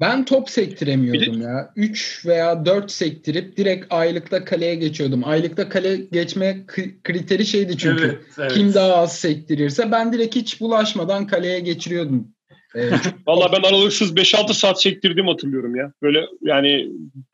Ben 0.00 0.24
top 0.24 0.50
sektiremiyordum 0.50 1.42
ya. 1.42 1.72
3 1.76 2.26
veya 2.26 2.64
4 2.64 2.90
sektirip 2.90 3.56
direkt 3.56 3.86
aylıkta 3.90 4.44
kaleye 4.44 4.74
geçiyordum. 4.74 5.22
Aylıkta 5.24 5.68
kale 5.68 5.96
geçme 5.96 6.66
kriteri 7.04 7.46
şeydi 7.46 7.78
çünkü. 7.78 8.04
Evet, 8.04 8.18
evet. 8.38 8.52
Kim 8.52 8.74
daha 8.74 8.96
az 8.96 9.18
sektirirse 9.18 9.92
ben 9.92 10.12
direkt 10.12 10.36
hiç 10.36 10.60
bulaşmadan 10.60 11.26
kaleye 11.26 11.60
geçiriyordum. 11.60 12.28
Ee, 12.76 12.90
Valla 13.26 13.52
ben 13.52 13.68
aralıksız 13.68 14.14
5-6 14.14 14.54
saat 14.54 14.82
sektirdiğimi 14.82 15.30
hatırlıyorum 15.30 15.76
ya. 15.76 15.92
Böyle 16.02 16.26
yani 16.42 16.88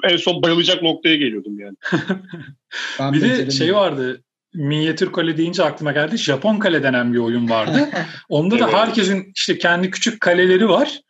en 0.04 0.16
son 0.16 0.42
bayılacak 0.42 0.82
noktaya 0.82 1.16
geliyordum 1.16 1.58
yani. 1.58 1.76
bir 3.12 3.20
de 3.20 3.50
şey 3.50 3.74
vardı 3.74 4.22
minyatür 4.56 5.12
kale 5.12 5.36
deyince 5.36 5.62
aklıma 5.62 5.92
geldi. 5.92 6.18
Japon 6.18 6.58
kale 6.58 6.82
denen 6.82 7.12
bir 7.12 7.18
oyun 7.18 7.50
vardı. 7.50 7.88
Onda 8.28 8.58
da 8.58 8.72
herkesin 8.72 9.32
işte 9.36 9.58
kendi 9.58 9.90
küçük 9.90 10.20
kaleleri 10.20 10.68
var. 10.68 11.00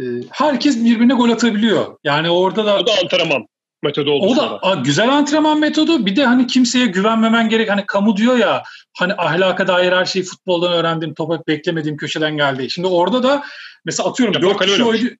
Ee, 0.00 0.02
herkes 0.30 0.84
birbirine 0.84 1.14
gol 1.14 1.30
atabiliyor. 1.30 1.96
Yani 2.04 2.30
orada 2.30 2.66
da... 2.66 2.76
O 2.78 2.86
da 2.86 2.92
antrenman 3.02 3.46
metodu 3.82 4.10
oldu. 4.10 4.26
O 4.26 4.36
da 4.36 4.58
a, 4.62 4.74
güzel 4.74 5.08
antrenman 5.08 5.60
metodu. 5.60 6.06
Bir 6.06 6.16
de 6.16 6.24
hani 6.24 6.46
kimseye 6.46 6.86
güvenmemen 6.86 7.48
gerek. 7.48 7.70
Hani 7.70 7.86
kamu 7.86 8.16
diyor 8.16 8.36
ya 8.36 8.62
hani 8.98 9.14
ahlaka 9.18 9.68
dair 9.68 9.92
her 9.92 10.04
şeyi 10.04 10.24
futboldan 10.24 10.72
öğrendim. 10.72 11.14
Topa 11.14 11.42
beklemediğim 11.48 11.96
köşeden 11.96 12.36
geldi. 12.36 12.70
Şimdi 12.70 12.88
orada 12.88 13.22
da 13.22 13.44
mesela 13.84 14.08
atıyorum 14.08 14.34
ya 14.34 14.42
4 14.42 14.60
kişi 14.66 14.84
oynuyor. 14.84 15.16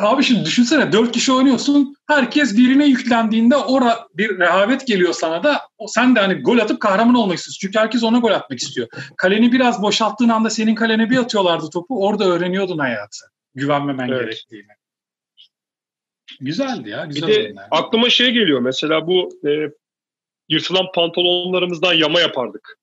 Abi 0.00 0.24
şimdi 0.24 0.44
düşünsene 0.44 0.92
4 0.92 1.12
kişi 1.12 1.32
oynuyorsun. 1.32 1.94
Herkes 2.08 2.56
birine 2.56 2.86
yüklendiğinde 2.86 3.56
ora 3.56 3.98
bir 4.14 4.38
rehavet 4.38 4.86
geliyor 4.86 5.12
sana 5.12 5.42
da 5.42 5.60
sen 5.86 6.16
de 6.16 6.20
hani 6.20 6.34
gol 6.34 6.58
atıp 6.58 6.80
kahraman 6.80 7.14
olmak 7.14 7.38
istiyorsun. 7.38 7.58
Çünkü 7.60 7.78
herkes 7.78 8.04
ona 8.04 8.18
gol 8.18 8.30
atmak 8.30 8.58
istiyor. 8.58 8.88
Kaleni 9.16 9.52
biraz 9.52 9.82
boşalttığın 9.82 10.28
anda 10.28 10.50
senin 10.50 10.74
kalene 10.74 11.10
bir 11.10 11.18
atıyorlardı 11.18 11.70
topu. 11.70 12.06
Orada 12.06 12.24
öğreniyordun 12.24 12.78
hayatı 12.78 13.20
güvenmemen 13.54 14.08
evet. 14.08 14.20
gerektiğini. 14.20 14.72
Güzeldi 16.40 16.88
ya. 16.88 17.04
Güzel 17.04 17.28
bir 17.28 17.34
de 17.34 17.40
oyunlar. 17.40 17.68
aklıma 17.70 18.10
şey 18.10 18.30
geliyor 18.30 18.60
mesela 18.60 19.06
bu 19.06 19.28
e, 19.48 19.70
yırtılan 20.48 20.86
pantolonlarımızdan 20.94 21.94
yama 21.94 22.20
yapardık. 22.20 22.78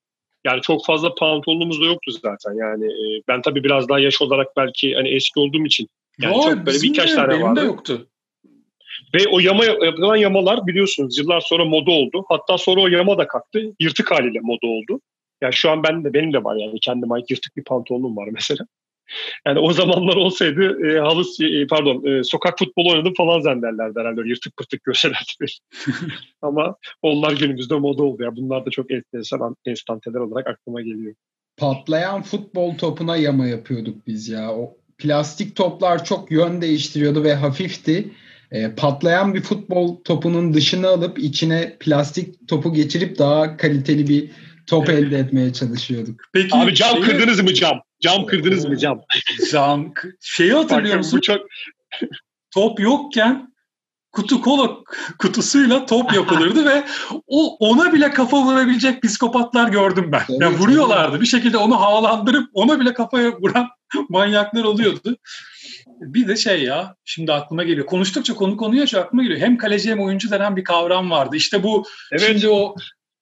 Yani 0.45 0.61
çok 0.61 0.85
fazla 0.85 1.15
pantolonumuz 1.15 1.81
da 1.81 1.85
yoktu 1.85 2.11
zaten. 2.11 2.53
Yani 2.53 2.85
e, 2.85 3.21
ben 3.27 3.41
tabii 3.41 3.63
biraz 3.63 3.89
daha 3.89 3.99
yaş 3.99 4.21
olarak 4.21 4.47
belki 4.57 4.95
hani 4.95 5.09
eski 5.09 5.39
olduğum 5.39 5.65
için 5.65 5.89
yani 6.19 6.35
Yo, 6.35 6.43
çok 6.43 6.65
böyle 6.65 6.81
birkaç 6.81 7.11
de, 7.11 7.15
tane 7.15 7.29
benim 7.29 7.41
vardı. 7.41 7.61
de 7.61 7.65
yoktu. 7.65 8.07
Ve 9.13 9.27
o 9.31 9.39
yama 9.39 9.65
yapılan 9.65 10.15
yamalar 10.15 10.67
biliyorsunuz 10.67 11.17
yıllar 11.17 11.41
sonra 11.41 11.65
moda 11.65 11.91
oldu. 11.91 12.25
Hatta 12.29 12.57
sonra 12.57 12.81
o 12.81 12.87
yama 12.87 13.17
da 13.17 13.27
kalktı. 13.27 13.61
Yırtık 13.79 14.11
haliyle 14.11 14.39
moda 14.41 14.67
oldu. 14.67 15.01
Yani 15.41 15.53
şu 15.53 15.69
an 15.69 15.83
ben 15.83 16.03
de 16.03 16.13
benim 16.13 16.33
de 16.33 16.43
var 16.43 16.55
yani 16.55 16.79
kendime 16.79 17.15
ait 17.15 17.31
yırtık 17.31 17.57
bir 17.57 17.63
pantolonum 17.63 18.17
var 18.17 18.29
mesela. 18.31 18.65
Yani 19.47 19.59
o 19.59 19.73
zamanlar 19.73 20.15
olsaydı 20.15 20.87
e, 20.87 20.99
halı 20.99 21.23
e, 21.43 21.67
pardon 21.67 22.05
e, 22.05 22.23
sokak 22.23 22.59
futbolu 22.59 22.91
oynadım 22.91 23.13
falan 23.17 23.39
zannederlerdi 23.39 23.99
herhalde 23.99 24.19
öyle 24.19 24.29
yırtık 24.29 24.57
pırtık 24.57 24.83
görselerdi. 24.83 25.45
Ama 26.41 26.75
onlar 27.01 27.31
günümüzde 27.31 27.75
moda 27.75 28.03
oldu 28.03 28.23
ya. 28.23 28.35
Bunlar 28.35 28.65
da 28.65 28.69
çok 28.69 28.91
enteresan 28.91 29.55
enstanteler 29.65 30.19
olarak 30.19 30.47
aklıma 30.47 30.81
geliyor. 30.81 31.13
Patlayan 31.57 32.21
futbol 32.21 32.77
topuna 32.77 33.17
yama 33.17 33.47
yapıyorduk 33.47 34.07
biz 34.07 34.29
ya. 34.29 34.51
O 34.51 34.77
plastik 34.97 35.55
toplar 35.55 36.05
çok 36.05 36.31
yön 36.31 36.61
değiştiriyordu 36.61 37.23
ve 37.23 37.33
hafifti. 37.33 38.11
E, 38.51 38.75
patlayan 38.75 39.33
bir 39.33 39.41
futbol 39.41 39.95
topunun 40.03 40.53
dışını 40.53 40.87
alıp 40.87 41.19
içine 41.19 41.77
plastik 41.79 42.47
topu 42.47 42.73
geçirip 42.73 43.19
daha 43.19 43.57
kaliteli 43.57 44.07
bir 44.07 44.31
top 44.67 44.89
elde 44.89 45.17
etmeye 45.17 45.53
çalışıyorduk. 45.53 46.21
Peki, 46.33 46.55
Abi 46.55 46.75
cam 46.75 46.91
şeyi... 46.91 47.03
kırdınız 47.03 47.39
mı 47.39 47.53
cam? 47.53 47.81
Cam 48.01 48.25
kırdınız 48.25 48.65
mı 48.65 48.77
cam? 48.77 49.01
Cam. 49.51 49.93
Şeyi 50.21 50.53
hatırlıyor 50.53 50.97
musun? 50.97 51.19
Çok... 51.19 51.37
Top 52.53 52.79
yokken 52.79 53.47
kutu 54.17 54.41
kola 54.41 54.77
kutusuyla 55.19 55.85
top 55.85 56.13
yapılırdı 56.13 56.65
ve 56.65 56.83
o 57.27 57.55
ona 57.59 57.93
bile 57.93 58.11
kafa 58.11 58.37
vurabilecek 58.41 59.03
psikopatlar 59.03 59.69
gördüm 59.69 60.11
ben. 60.11 60.23
Evet, 60.29 60.41
yani 60.41 60.57
vuruyorlardı. 60.57 61.11
Evet. 61.11 61.21
Bir 61.21 61.27
şekilde 61.27 61.57
onu 61.57 61.81
havalandırıp 61.81 62.49
ona 62.53 62.79
bile 62.79 62.93
kafaya 62.93 63.37
vuran 63.37 63.67
manyaklar 64.09 64.63
oluyordu. 64.63 65.17
Bir 65.87 66.27
de 66.27 66.35
şey 66.35 66.63
ya 66.63 66.95
şimdi 67.05 67.33
aklıma 67.33 67.63
geliyor. 67.63 67.85
Konuştukça 67.85 68.33
konu 68.33 68.57
konuya 68.57 68.83
aklıma 68.83 69.23
geliyor. 69.23 69.39
Hem 69.39 69.57
kaleci 69.57 69.91
hem 69.91 69.99
oyuncu 69.99 70.31
denen 70.31 70.55
bir 70.55 70.63
kavram 70.63 71.11
vardı. 71.11 71.35
İşte 71.35 71.63
bu 71.63 71.85
evet. 72.11 72.21
şimdi 72.27 72.49
o 72.49 72.75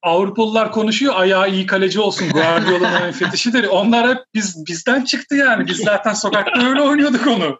Avrupalılar 0.05 0.71
konuşuyor 0.71 1.13
ayağı 1.15 1.51
iyi 1.51 1.65
kaleci 1.65 1.99
olsun 1.99 2.29
Guardiola'nın 2.29 3.11
fetişidir. 3.19 3.63
Onlar 3.63 4.09
hep 4.09 4.17
biz 4.33 4.65
bizden 4.67 5.03
çıktı 5.03 5.35
yani. 5.35 5.67
Biz 5.67 5.77
zaten 5.77 6.13
sokakta 6.13 6.69
öyle 6.69 6.81
oynuyorduk 6.81 7.27
onu. 7.27 7.59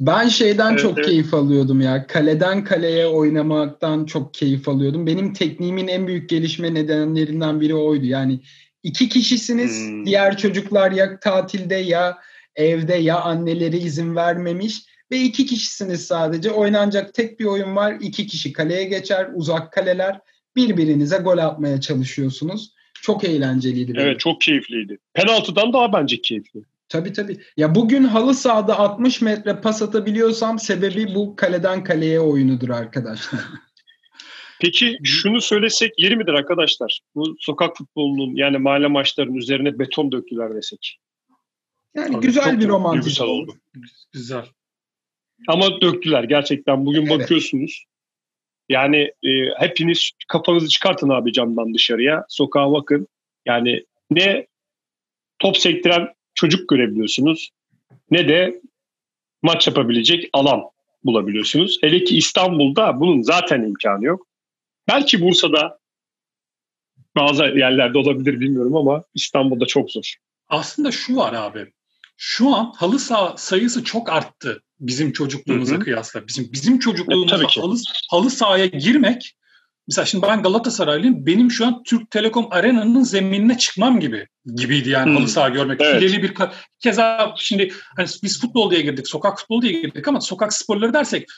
Ben 0.00 0.28
şeyden 0.28 0.70
evet, 0.70 0.80
çok 0.80 0.98
evet. 0.98 1.06
keyif 1.06 1.34
alıyordum 1.34 1.80
ya. 1.80 2.06
Kaleden 2.06 2.64
kaleye 2.64 3.06
oynamaktan 3.06 4.04
çok 4.04 4.34
keyif 4.34 4.68
alıyordum. 4.68 5.06
Benim 5.06 5.32
tekniğimin 5.32 5.88
en 5.88 6.06
büyük 6.06 6.28
gelişme 6.28 6.74
nedenlerinden 6.74 7.60
biri 7.60 7.74
oydu. 7.74 8.04
Yani 8.04 8.40
iki 8.82 9.08
kişisiniz. 9.08 9.88
Hmm. 9.88 10.06
Diğer 10.06 10.36
çocuklar 10.36 10.92
ya 10.92 11.20
tatilde 11.20 11.74
ya 11.74 12.18
evde 12.56 12.94
ya 12.94 13.20
anneleri 13.20 13.78
izin 13.78 14.16
vermemiş 14.16 14.82
ve 15.10 15.20
iki 15.20 15.46
kişisiniz 15.46 16.06
sadece. 16.06 16.50
Oynanacak 16.50 17.14
tek 17.14 17.40
bir 17.40 17.44
oyun 17.44 17.76
var. 17.76 17.96
İki 18.00 18.26
kişi 18.26 18.52
kaleye 18.52 18.84
geçer. 18.84 19.28
Uzak 19.34 19.72
kaleler 19.72 20.20
birbirinize 20.56 21.16
gol 21.16 21.38
atmaya 21.38 21.80
çalışıyorsunuz. 21.80 22.72
Çok 23.02 23.24
eğlenceliydi. 23.24 23.92
Evet 23.96 24.06
benim. 24.06 24.18
çok 24.18 24.40
keyifliydi. 24.40 24.98
Penaltıdan 25.14 25.72
daha 25.72 25.92
bence 25.92 26.20
keyifli. 26.20 26.60
Tabii 26.88 27.12
tabii. 27.12 27.38
Ya 27.56 27.74
bugün 27.74 28.04
halı 28.04 28.34
sahada 28.34 28.78
60 28.78 29.22
metre 29.22 29.60
pas 29.60 29.82
atabiliyorsam 29.82 30.58
sebebi 30.58 31.14
bu 31.14 31.36
kaleden 31.36 31.84
kaleye 31.84 32.20
oyunudur 32.20 32.68
arkadaşlar. 32.68 33.40
Peki 34.60 34.98
şunu 35.04 35.40
söylesek 35.40 35.98
yeri 35.98 36.16
midir 36.16 36.32
arkadaşlar? 36.32 37.00
Bu 37.14 37.36
sokak 37.40 37.76
futbolunun 37.76 38.36
yani 38.36 38.58
mahalle 38.58 38.86
maçlarının 38.86 39.34
üzerine 39.34 39.78
beton 39.78 40.12
döktüler 40.12 40.54
desek. 40.54 40.98
Yani 41.94 42.12
Tabii 42.12 42.26
güzel 42.26 42.60
bir 42.60 42.68
romantik 42.68 43.20
oldu. 43.20 43.54
Güzel. 44.12 44.44
Ama 45.48 45.80
döktüler 45.80 46.24
gerçekten. 46.24 46.86
Bugün 46.86 47.06
evet. 47.06 47.10
bakıyorsunuz 47.10 47.84
yani 48.68 49.12
e, 49.22 49.30
hepiniz 49.58 50.10
kafanızı 50.28 50.68
çıkartın 50.68 51.08
abi 51.08 51.32
camdan 51.32 51.74
dışarıya. 51.74 52.24
Sokağa 52.28 52.72
bakın. 52.72 53.08
Yani 53.46 53.84
ne 54.10 54.46
top 55.38 55.56
sektiren 55.56 56.08
çocuk 56.34 56.68
görebiliyorsunuz 56.68 57.50
ne 58.10 58.28
de 58.28 58.60
maç 59.42 59.66
yapabilecek 59.66 60.30
alan 60.32 60.62
bulabiliyorsunuz. 61.04 61.78
Hele 61.80 62.04
ki 62.04 62.16
İstanbul'da 62.16 63.00
bunun 63.00 63.22
zaten 63.22 63.62
imkanı 63.62 64.04
yok. 64.04 64.26
Belki 64.88 65.20
Bursa'da 65.20 65.78
bazı 67.16 67.44
yerlerde 67.44 67.98
olabilir 67.98 68.40
bilmiyorum 68.40 68.76
ama 68.76 69.02
İstanbul'da 69.14 69.66
çok 69.66 69.90
zor. 69.90 70.14
Aslında 70.48 70.92
şu 70.92 71.16
var 71.16 71.32
abi. 71.32 71.72
Şu 72.16 72.54
an 72.54 72.72
halı 72.76 72.98
saha 72.98 73.36
sayısı 73.36 73.84
çok 73.84 74.12
arttı 74.12 74.62
bizim 74.80 75.12
çocukluğumuza 75.12 75.74
Hı-hı. 75.74 75.80
kıyasla. 75.80 76.26
Bizim 76.26 76.52
bizim 76.52 76.78
çocukluğumuzda 76.78 77.36
evet, 77.36 77.56
halı, 77.56 77.76
halı 78.10 78.30
sahaya 78.30 78.66
girmek 78.66 79.36
Mesela 79.88 80.06
şimdi 80.06 80.26
ben 80.26 80.42
Galatasaraylıyım. 80.42 81.26
Benim 81.26 81.50
şu 81.50 81.66
an 81.66 81.82
Türk 81.82 82.10
Telekom 82.10 82.48
Arena'nın 82.50 83.02
zeminine 83.02 83.58
çıkmam 83.58 84.00
gibi 84.00 84.26
gibiydi 84.54 84.90
yani 84.90 85.06
hmm. 85.06 85.16
halı 85.16 85.28
saha 85.28 85.48
görmek. 85.48 85.80
Evet. 85.80 86.00
Fileli 86.00 86.22
bir 86.22 86.34
keza 86.80 87.34
şimdi 87.36 87.72
hani 87.96 88.08
biz 88.22 88.40
futbol 88.40 88.70
diye 88.70 88.80
girdik, 88.80 89.08
sokak 89.08 89.38
futbolu 89.38 89.62
diye 89.62 89.72
girdik 89.80 90.08
ama 90.08 90.20
sokak 90.20 90.52
sporları 90.52 90.94
dersek 90.94 91.28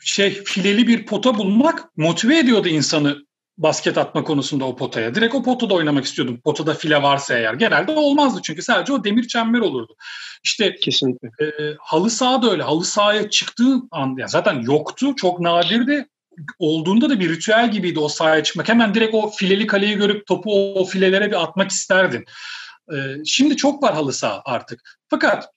şey 0.00 0.30
fileli 0.30 0.86
bir 0.86 1.06
pota 1.06 1.38
bulmak 1.38 1.96
motive 1.96 2.38
ediyordu 2.38 2.68
insanı 2.68 3.25
basket 3.58 3.98
atma 3.98 4.24
konusunda 4.24 4.64
o 4.64 4.76
potaya. 4.76 5.14
Direkt 5.14 5.34
o 5.34 5.42
potada 5.42 5.74
oynamak 5.74 6.04
istiyordum. 6.04 6.40
Potada 6.44 6.74
file 6.74 7.02
varsa 7.02 7.38
eğer. 7.38 7.54
Genelde 7.54 7.92
olmazdı 7.92 8.40
çünkü 8.44 8.62
sadece 8.62 8.92
o 8.92 9.04
demir 9.04 9.28
çember 9.28 9.58
olurdu. 9.58 9.96
İşte 10.44 10.74
kesinlikle. 10.74 11.28
E, 11.28 11.76
halı 11.78 12.10
saha 12.10 12.42
da 12.42 12.50
öyle. 12.50 12.62
Halı 12.62 12.84
sahaya 12.84 13.30
çıktığı 13.30 13.74
an 13.90 14.14
yani 14.18 14.30
zaten 14.30 14.60
yoktu. 14.60 15.16
Çok 15.16 15.40
nadirdi. 15.40 16.08
Olduğunda 16.58 17.10
da 17.10 17.20
bir 17.20 17.30
ritüel 17.30 17.70
gibiydi 17.70 17.98
o 17.98 18.08
sahaya 18.08 18.42
çıkmak. 18.42 18.68
Hemen 18.68 18.94
direkt 18.94 19.14
o 19.14 19.30
fileli 19.30 19.66
kaleyi 19.66 19.96
görüp 19.96 20.26
topu 20.26 20.74
o 20.74 20.84
filelere 20.84 21.30
bir 21.30 21.42
atmak 21.42 21.70
isterdin. 21.70 22.24
E, 22.92 22.96
şimdi 23.24 23.56
çok 23.56 23.82
var 23.82 23.94
halı 23.94 24.12
saha 24.12 24.42
artık. 24.44 24.98
Fakat 25.08 25.48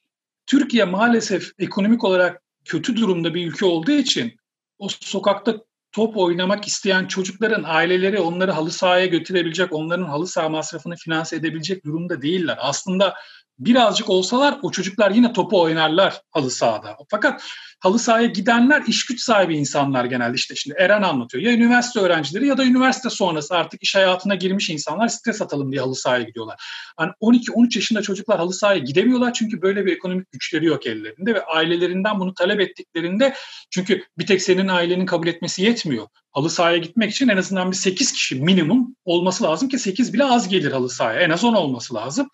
Türkiye 0.45 0.83
maalesef 0.83 1.51
ekonomik 1.59 2.03
olarak 2.03 2.41
kötü 2.65 2.95
durumda 2.95 3.33
bir 3.33 3.47
ülke 3.47 3.65
olduğu 3.65 3.91
için 3.91 4.39
o 4.79 4.87
sokakta 4.89 5.55
top 5.91 6.17
oynamak 6.17 6.67
isteyen 6.67 7.07
çocukların 7.07 7.63
aileleri 7.67 8.19
onları 8.19 8.51
halı 8.51 8.71
sahaya 8.71 9.05
götürebilecek, 9.05 9.73
onların 9.73 10.05
halı 10.05 10.27
saha 10.27 10.49
masrafını 10.49 10.95
finanse 10.95 11.35
edebilecek 11.35 11.85
durumda 11.85 12.21
değiller. 12.21 12.57
Aslında 12.61 13.13
birazcık 13.59 14.09
olsalar 14.09 14.57
o 14.61 14.71
çocuklar 14.71 15.11
yine 15.11 15.33
topu 15.33 15.61
oynarlar 15.61 16.21
halı 16.31 16.51
sahada. 16.51 16.97
Fakat 17.11 17.43
halı 17.79 17.99
sahaya 17.99 18.27
gidenler 18.27 18.83
iş 18.87 19.05
güç 19.05 19.21
sahibi 19.21 19.57
insanlar 19.57 20.05
genelde 20.05 20.35
işte 20.35 20.55
şimdi 20.55 20.77
Eren 20.79 21.01
anlatıyor. 21.01 21.43
Ya 21.43 21.51
üniversite 21.51 21.99
öğrencileri 21.99 22.47
ya 22.47 22.57
da 22.57 22.65
üniversite 22.65 23.09
sonrası 23.09 23.55
artık 23.55 23.83
iş 23.83 23.95
hayatına 23.95 24.35
girmiş 24.35 24.69
insanlar 24.69 25.07
stres 25.07 25.41
atalım 25.41 25.71
diye 25.71 25.81
halı 25.81 25.95
sahaya 25.95 26.23
gidiyorlar. 26.23 26.63
Hani 26.97 27.11
12-13 27.21 27.77
yaşında 27.77 28.01
çocuklar 28.01 28.37
halı 28.37 28.53
sahaya 28.53 28.79
gidemiyorlar 28.79 29.33
çünkü 29.33 29.61
böyle 29.61 29.85
bir 29.85 29.93
ekonomik 29.93 30.31
güçleri 30.31 30.65
yok 30.65 30.87
ellerinde 30.87 31.33
ve 31.33 31.45
ailelerinden 31.45 32.19
bunu 32.19 32.33
talep 32.33 32.59
ettiklerinde 32.59 33.33
çünkü 33.69 34.03
bir 34.17 34.27
tek 34.27 34.41
senin 34.41 34.67
ailenin 34.67 35.05
kabul 35.05 35.27
etmesi 35.27 35.63
yetmiyor. 35.63 36.07
Halı 36.31 36.49
sahaya 36.49 36.77
gitmek 36.77 37.11
için 37.11 37.27
en 37.27 37.37
azından 37.37 37.71
bir 37.71 37.75
8 37.75 38.11
kişi 38.11 38.35
minimum 38.35 38.95
olması 39.05 39.43
lazım 39.43 39.69
ki 39.69 39.79
8 39.79 40.13
bile 40.13 40.25
az 40.25 40.49
gelir 40.49 40.71
halı 40.71 40.89
sahaya. 40.89 41.19
En 41.19 41.29
az 41.29 41.43
10 41.43 41.53
olması 41.53 41.93
lazım. 41.93 42.29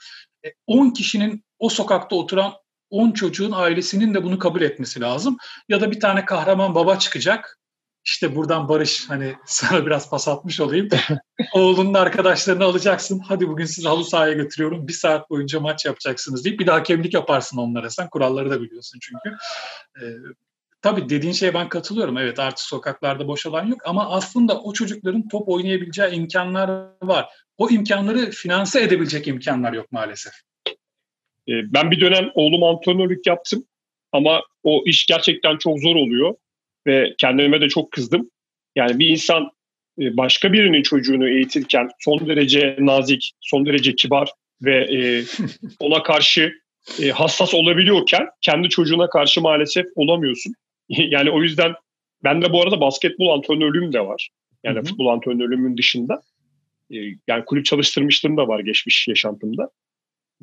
10 0.67 0.89
e, 0.89 0.93
kişinin 0.93 1.43
o 1.59 1.69
sokakta 1.69 2.15
oturan 2.15 2.53
10 2.89 3.11
çocuğun 3.11 3.51
ailesinin 3.51 4.13
de 4.13 4.23
bunu 4.23 4.39
kabul 4.39 4.61
etmesi 4.61 5.01
lazım. 5.01 5.37
Ya 5.69 5.81
da 5.81 5.91
bir 5.91 5.99
tane 5.99 6.25
kahraman 6.25 6.75
baba 6.75 6.99
çıkacak. 6.99 7.59
İşte 8.05 8.35
buradan 8.35 8.69
Barış 8.69 9.09
hani 9.09 9.35
sana 9.45 9.85
biraz 9.85 10.09
pas 10.09 10.27
atmış 10.27 10.59
olayım. 10.59 10.89
Oğlunun 11.53 11.93
arkadaşlarını 11.93 12.63
alacaksın. 12.63 13.19
Hadi 13.19 13.47
bugün 13.47 13.65
sizi 13.65 13.87
halı 13.87 14.05
sahaya 14.05 14.33
götürüyorum. 14.33 14.87
Bir 14.87 14.93
saat 14.93 15.29
boyunca 15.29 15.59
maç 15.59 15.85
yapacaksınız 15.85 16.45
deyip 16.45 16.59
bir 16.59 16.67
daha 16.67 16.77
hakemlik 16.77 17.13
yaparsın 17.13 17.57
onlara. 17.57 17.89
Sen 17.89 18.09
kuralları 18.09 18.49
da 18.49 18.61
biliyorsun 18.61 18.99
çünkü. 19.01 19.37
Ee, 20.01 20.05
tabii 20.81 21.09
dediğin 21.09 21.33
şeye 21.33 21.53
ben 21.53 21.69
katılıyorum. 21.69 22.17
Evet 22.17 22.39
artık 22.39 22.59
sokaklarda 22.59 23.27
boş 23.27 23.45
alan 23.45 23.65
yok 23.67 23.81
ama 23.85 24.09
aslında 24.09 24.61
o 24.61 24.73
çocukların 24.73 25.27
top 25.27 25.49
oynayabileceği 25.49 26.11
imkanlar 26.11 26.87
var. 27.03 27.29
O 27.57 27.69
imkanları 27.69 28.31
finanse 28.31 28.83
edebilecek 28.83 29.27
imkanlar 29.27 29.73
yok 29.73 29.91
maalesef. 29.91 30.33
Ee, 31.47 31.73
ben 31.73 31.91
bir 31.91 32.01
dönem 32.01 32.31
oğlum 32.33 32.63
antrenörlük 32.63 33.27
yaptım 33.27 33.65
ama 34.11 34.41
o 34.63 34.83
iş 34.85 35.05
gerçekten 35.05 35.57
çok 35.57 35.79
zor 35.79 35.95
oluyor 35.95 36.35
ve 36.87 37.13
kendime 37.17 37.61
de 37.61 37.69
çok 37.69 37.91
kızdım. 37.91 38.29
Yani 38.75 38.99
bir 38.99 39.07
insan 39.07 39.49
e, 40.01 40.17
başka 40.17 40.53
birinin 40.53 40.83
çocuğunu 40.83 41.29
eğitirken 41.29 41.89
son 41.99 42.27
derece 42.27 42.75
nazik, 42.79 43.31
son 43.41 43.65
derece 43.65 43.95
kibar 43.95 44.31
ve 44.61 44.75
e, 44.75 45.23
ona 45.79 46.03
karşı 46.03 46.53
e, 47.01 47.09
hassas 47.09 47.53
olabiliyorken 47.53 48.27
kendi 48.41 48.69
çocuğuna 48.69 49.09
karşı 49.09 49.41
maalesef 49.41 49.85
olamıyorsun. 49.95 50.53
yani 50.89 51.31
o 51.31 51.41
yüzden 51.41 51.73
ben 52.23 52.41
de 52.41 52.53
bu 52.53 52.61
arada 52.61 52.81
basketbol 52.81 53.29
antrenörlüğüm 53.29 53.93
de 53.93 53.99
var. 53.99 54.29
Yani 54.63 54.75
Hı-hı. 54.75 54.85
futbol 54.85 55.07
antrenörlüğümün 55.07 55.77
dışında. 55.77 56.21
Yani 57.27 57.45
kulüp 57.45 57.65
çalıştırmışlığım 57.65 58.37
da 58.37 58.47
var 58.47 58.59
geçmiş 58.59 59.07
yaşantımda. 59.07 59.69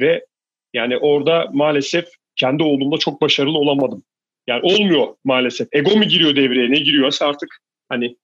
Ve 0.01 0.27
yani 0.75 0.97
orada 0.97 1.49
maalesef 1.53 2.09
kendi 2.37 2.63
oğlumda 2.63 2.99
çok 2.99 3.21
başarılı 3.21 3.59
olamadım. 3.59 4.03
Yani 4.47 4.61
olmuyor 4.63 5.07
maalesef. 5.25 5.69
Ego 5.73 5.97
mu 5.97 6.05
giriyor 6.05 6.37
devreye 6.37 6.71
ne 6.71 6.79
giriyorsa 6.79 7.27
artık 7.27 7.59
hani 7.89 8.17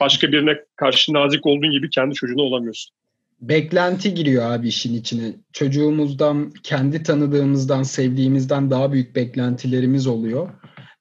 başka 0.00 0.32
birine 0.32 0.58
karşı 0.76 1.12
nazik 1.12 1.46
olduğun 1.46 1.70
gibi 1.70 1.90
kendi 1.90 2.14
çocuğuna 2.14 2.42
olamıyorsun. 2.42 2.94
beklenti 3.40 4.14
giriyor 4.14 4.50
abi 4.52 4.68
işin 4.68 4.94
içine. 4.94 5.34
Çocuğumuzdan, 5.52 6.50
kendi 6.62 7.02
tanıdığımızdan, 7.02 7.82
sevdiğimizden 7.82 8.70
daha 8.70 8.92
büyük 8.92 9.16
beklentilerimiz 9.16 10.06
oluyor. 10.06 10.48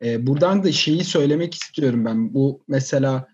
Ee, 0.03 0.27
buradan 0.27 0.63
da 0.63 0.71
şeyi 0.71 1.03
söylemek 1.03 1.53
istiyorum 1.53 2.05
ben. 2.05 2.33
Bu 2.33 2.63
mesela 2.67 3.27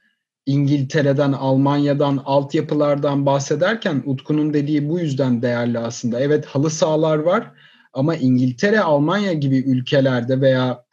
İngiltere'den, 0.45 1.31
Almanya'dan, 1.31 2.21
altyapılardan 2.25 3.25
bahsederken 3.25 4.03
Utku'nun 4.05 4.53
dediği 4.53 4.89
bu 4.89 4.99
yüzden 4.99 5.41
değerli 5.41 5.79
aslında. 5.79 6.19
Evet 6.19 6.45
halı 6.45 6.69
sahalar 6.69 7.17
var 7.17 7.51
ama 7.93 8.15
İngiltere, 8.15 8.79
Almanya 8.79 9.33
gibi 9.33 9.57
ülkelerde 9.57 10.41
veya 10.41 10.83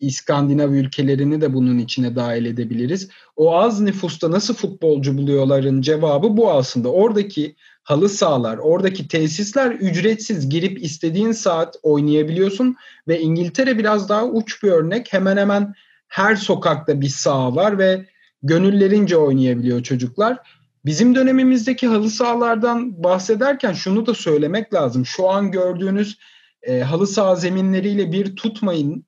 İskandinav 0.00 0.72
ülkelerini 0.72 1.40
de 1.40 1.54
bunun 1.54 1.78
içine 1.78 2.16
dahil 2.16 2.44
edebiliriz. 2.44 3.08
O 3.36 3.56
az 3.56 3.80
nüfusta 3.80 4.30
nasıl 4.30 4.54
futbolcu 4.54 5.18
buluyorların 5.18 5.80
cevabı 5.80 6.36
bu 6.36 6.52
aslında. 6.52 6.88
Oradaki 6.92 7.56
halı 7.82 8.08
sahalar, 8.08 8.58
oradaki 8.58 9.08
tesisler 9.08 9.70
ücretsiz 9.70 10.48
girip 10.48 10.82
istediğin 10.82 11.32
saat 11.32 11.76
oynayabiliyorsun 11.82 12.76
ve 13.08 13.20
İngiltere 13.20 13.78
biraz 13.78 14.08
daha 14.08 14.24
uç 14.24 14.62
bir 14.62 14.70
örnek. 14.70 15.12
Hemen 15.12 15.36
hemen 15.36 15.74
her 16.08 16.36
sokakta 16.36 17.00
bir 17.00 17.08
saha 17.08 17.56
var 17.56 17.78
ve 17.78 18.06
gönüllerince 18.44 19.16
oynayabiliyor 19.16 19.82
çocuklar. 19.82 20.38
Bizim 20.84 21.14
dönemimizdeki 21.14 21.88
halı 21.88 22.10
sahalardan 22.10 23.02
bahsederken 23.04 23.72
şunu 23.72 24.06
da 24.06 24.14
söylemek 24.14 24.74
lazım. 24.74 25.06
Şu 25.06 25.30
an 25.30 25.50
gördüğünüz 25.50 26.18
e, 26.62 26.80
halı 26.80 27.06
saha 27.06 27.34
zeminleriyle 27.36 28.12
bir 28.12 28.36
tutmayın. 28.36 29.04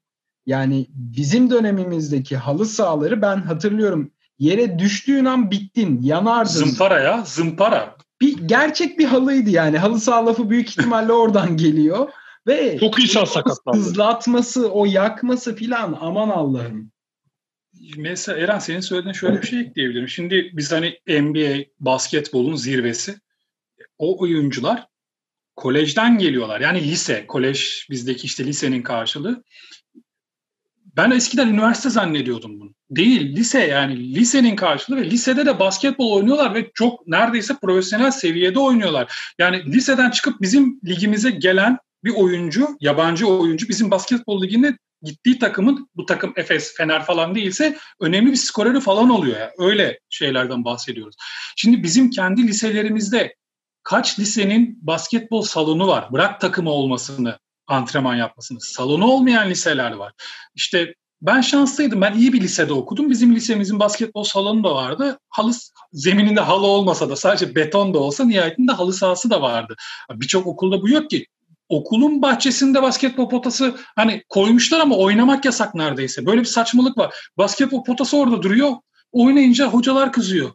Yani 0.46 0.86
bizim 0.90 1.50
dönemimizdeki 1.50 2.36
halı 2.36 2.66
sahaları 2.66 3.22
ben 3.22 3.36
hatırlıyorum. 3.36 4.10
Yere 4.38 4.78
düştüğün 4.78 5.24
an 5.24 5.50
bittin, 5.50 6.02
yanardın. 6.02 6.50
Zımpara 6.50 7.00
ya, 7.00 7.22
zımpara. 7.26 7.96
Bir 8.20 8.38
gerçek 8.38 8.98
bir 8.98 9.04
halıydı 9.04 9.50
yani. 9.50 9.78
Halı 9.78 10.00
saha 10.00 10.26
lafı 10.26 10.50
büyük 10.50 10.68
ihtimalle 10.68 11.12
oradan 11.12 11.56
geliyor 11.56 12.08
ve 12.46 12.78
çok 12.80 13.02
insan 13.02 13.24
sakatlandı. 13.24 13.78
Hızlatması, 13.78 14.72
o 14.72 14.84
yakması 14.84 15.54
filan 15.56 15.98
aman 16.00 16.28
Allah'ım 16.28 16.90
mesela 17.96 18.38
Eren 18.38 18.58
senin 18.58 18.80
söylediğin 18.80 19.12
şöyle 19.12 19.42
bir 19.42 19.46
şey 19.46 19.60
ekleyebilirim. 19.60 20.08
Şimdi 20.08 20.50
biz 20.52 20.72
hani 20.72 20.98
NBA 21.08 21.64
basketbolun 21.80 22.56
zirvesi. 22.56 23.14
O 23.98 24.20
oyuncular 24.20 24.86
kolejden 25.56 26.18
geliyorlar. 26.18 26.60
Yani 26.60 26.82
lise, 26.82 27.26
kolej 27.26 27.86
bizdeki 27.90 28.26
işte 28.26 28.46
lisenin 28.46 28.82
karşılığı. 28.82 29.44
Ben 30.96 31.10
eskiden 31.10 31.48
üniversite 31.48 31.90
zannediyordum 31.90 32.60
bunu. 32.60 32.74
Değil, 32.90 33.36
lise 33.36 33.66
yani 33.66 34.14
lisenin 34.14 34.56
karşılığı 34.56 34.96
ve 34.96 35.10
lisede 35.10 35.46
de 35.46 35.58
basketbol 35.58 36.12
oynuyorlar 36.12 36.54
ve 36.54 36.70
çok 36.74 37.06
neredeyse 37.06 37.54
profesyonel 37.62 38.10
seviyede 38.10 38.58
oynuyorlar. 38.58 39.34
Yani 39.38 39.64
liseden 39.66 40.10
çıkıp 40.10 40.40
bizim 40.40 40.80
ligimize 40.86 41.30
gelen 41.30 41.78
bir 42.04 42.10
oyuncu, 42.10 42.68
yabancı 42.80 43.26
oyuncu 43.26 43.68
bizim 43.68 43.90
basketbol 43.90 44.42
liginde 44.42 44.78
gittiği 45.02 45.38
takımın 45.38 45.88
bu 45.96 46.06
takım 46.06 46.32
Efes, 46.36 46.76
Fener 46.76 47.04
falan 47.04 47.34
değilse 47.34 47.78
önemli 48.00 48.30
bir 48.30 48.36
skoreri 48.36 48.80
falan 48.80 49.10
oluyor. 49.10 49.40
Yani. 49.40 49.50
Öyle 49.58 50.00
şeylerden 50.08 50.64
bahsediyoruz. 50.64 51.16
Şimdi 51.56 51.82
bizim 51.82 52.10
kendi 52.10 52.46
liselerimizde 52.46 53.34
kaç 53.82 54.18
lisenin 54.18 54.78
basketbol 54.82 55.42
salonu 55.42 55.86
var? 55.86 56.12
Bırak 56.12 56.40
takımı 56.40 56.70
olmasını, 56.70 57.38
antrenman 57.66 58.14
yapmasını. 58.14 58.60
Salonu 58.60 59.06
olmayan 59.06 59.50
liseler 59.50 59.92
var. 59.92 60.12
İşte 60.54 60.94
ben 61.22 61.40
şanslıydım. 61.40 62.00
Ben 62.00 62.14
iyi 62.14 62.32
bir 62.32 62.40
lisede 62.40 62.72
okudum. 62.72 63.10
Bizim 63.10 63.34
lisemizin 63.34 63.80
basketbol 63.80 64.24
salonu 64.24 64.64
da 64.64 64.74
vardı. 64.74 65.18
Halı 65.28 65.52
zemininde 65.92 66.40
halı 66.40 66.66
olmasa 66.66 67.10
da 67.10 67.16
sadece 67.16 67.54
beton 67.54 67.94
da 67.94 67.98
olsa 67.98 68.24
nihayetinde 68.24 68.72
halı 68.72 68.92
sahası 68.92 69.30
da 69.30 69.42
vardı. 69.42 69.74
Birçok 70.12 70.46
okulda 70.46 70.82
bu 70.82 70.88
yok 70.88 71.10
ki 71.10 71.26
okulun 71.68 72.22
bahçesinde 72.22 72.82
basketbol 72.82 73.28
potası 73.28 73.74
hani 73.96 74.22
koymuşlar 74.28 74.80
ama 74.80 74.96
oynamak 74.96 75.44
yasak 75.44 75.74
neredeyse. 75.74 76.26
Böyle 76.26 76.40
bir 76.40 76.46
saçmalık 76.46 76.98
var. 76.98 77.14
Basketbol 77.38 77.84
potası 77.84 78.16
orada 78.16 78.42
duruyor. 78.42 78.72
Oynayınca 79.12 79.66
hocalar 79.66 80.12
kızıyor. 80.12 80.50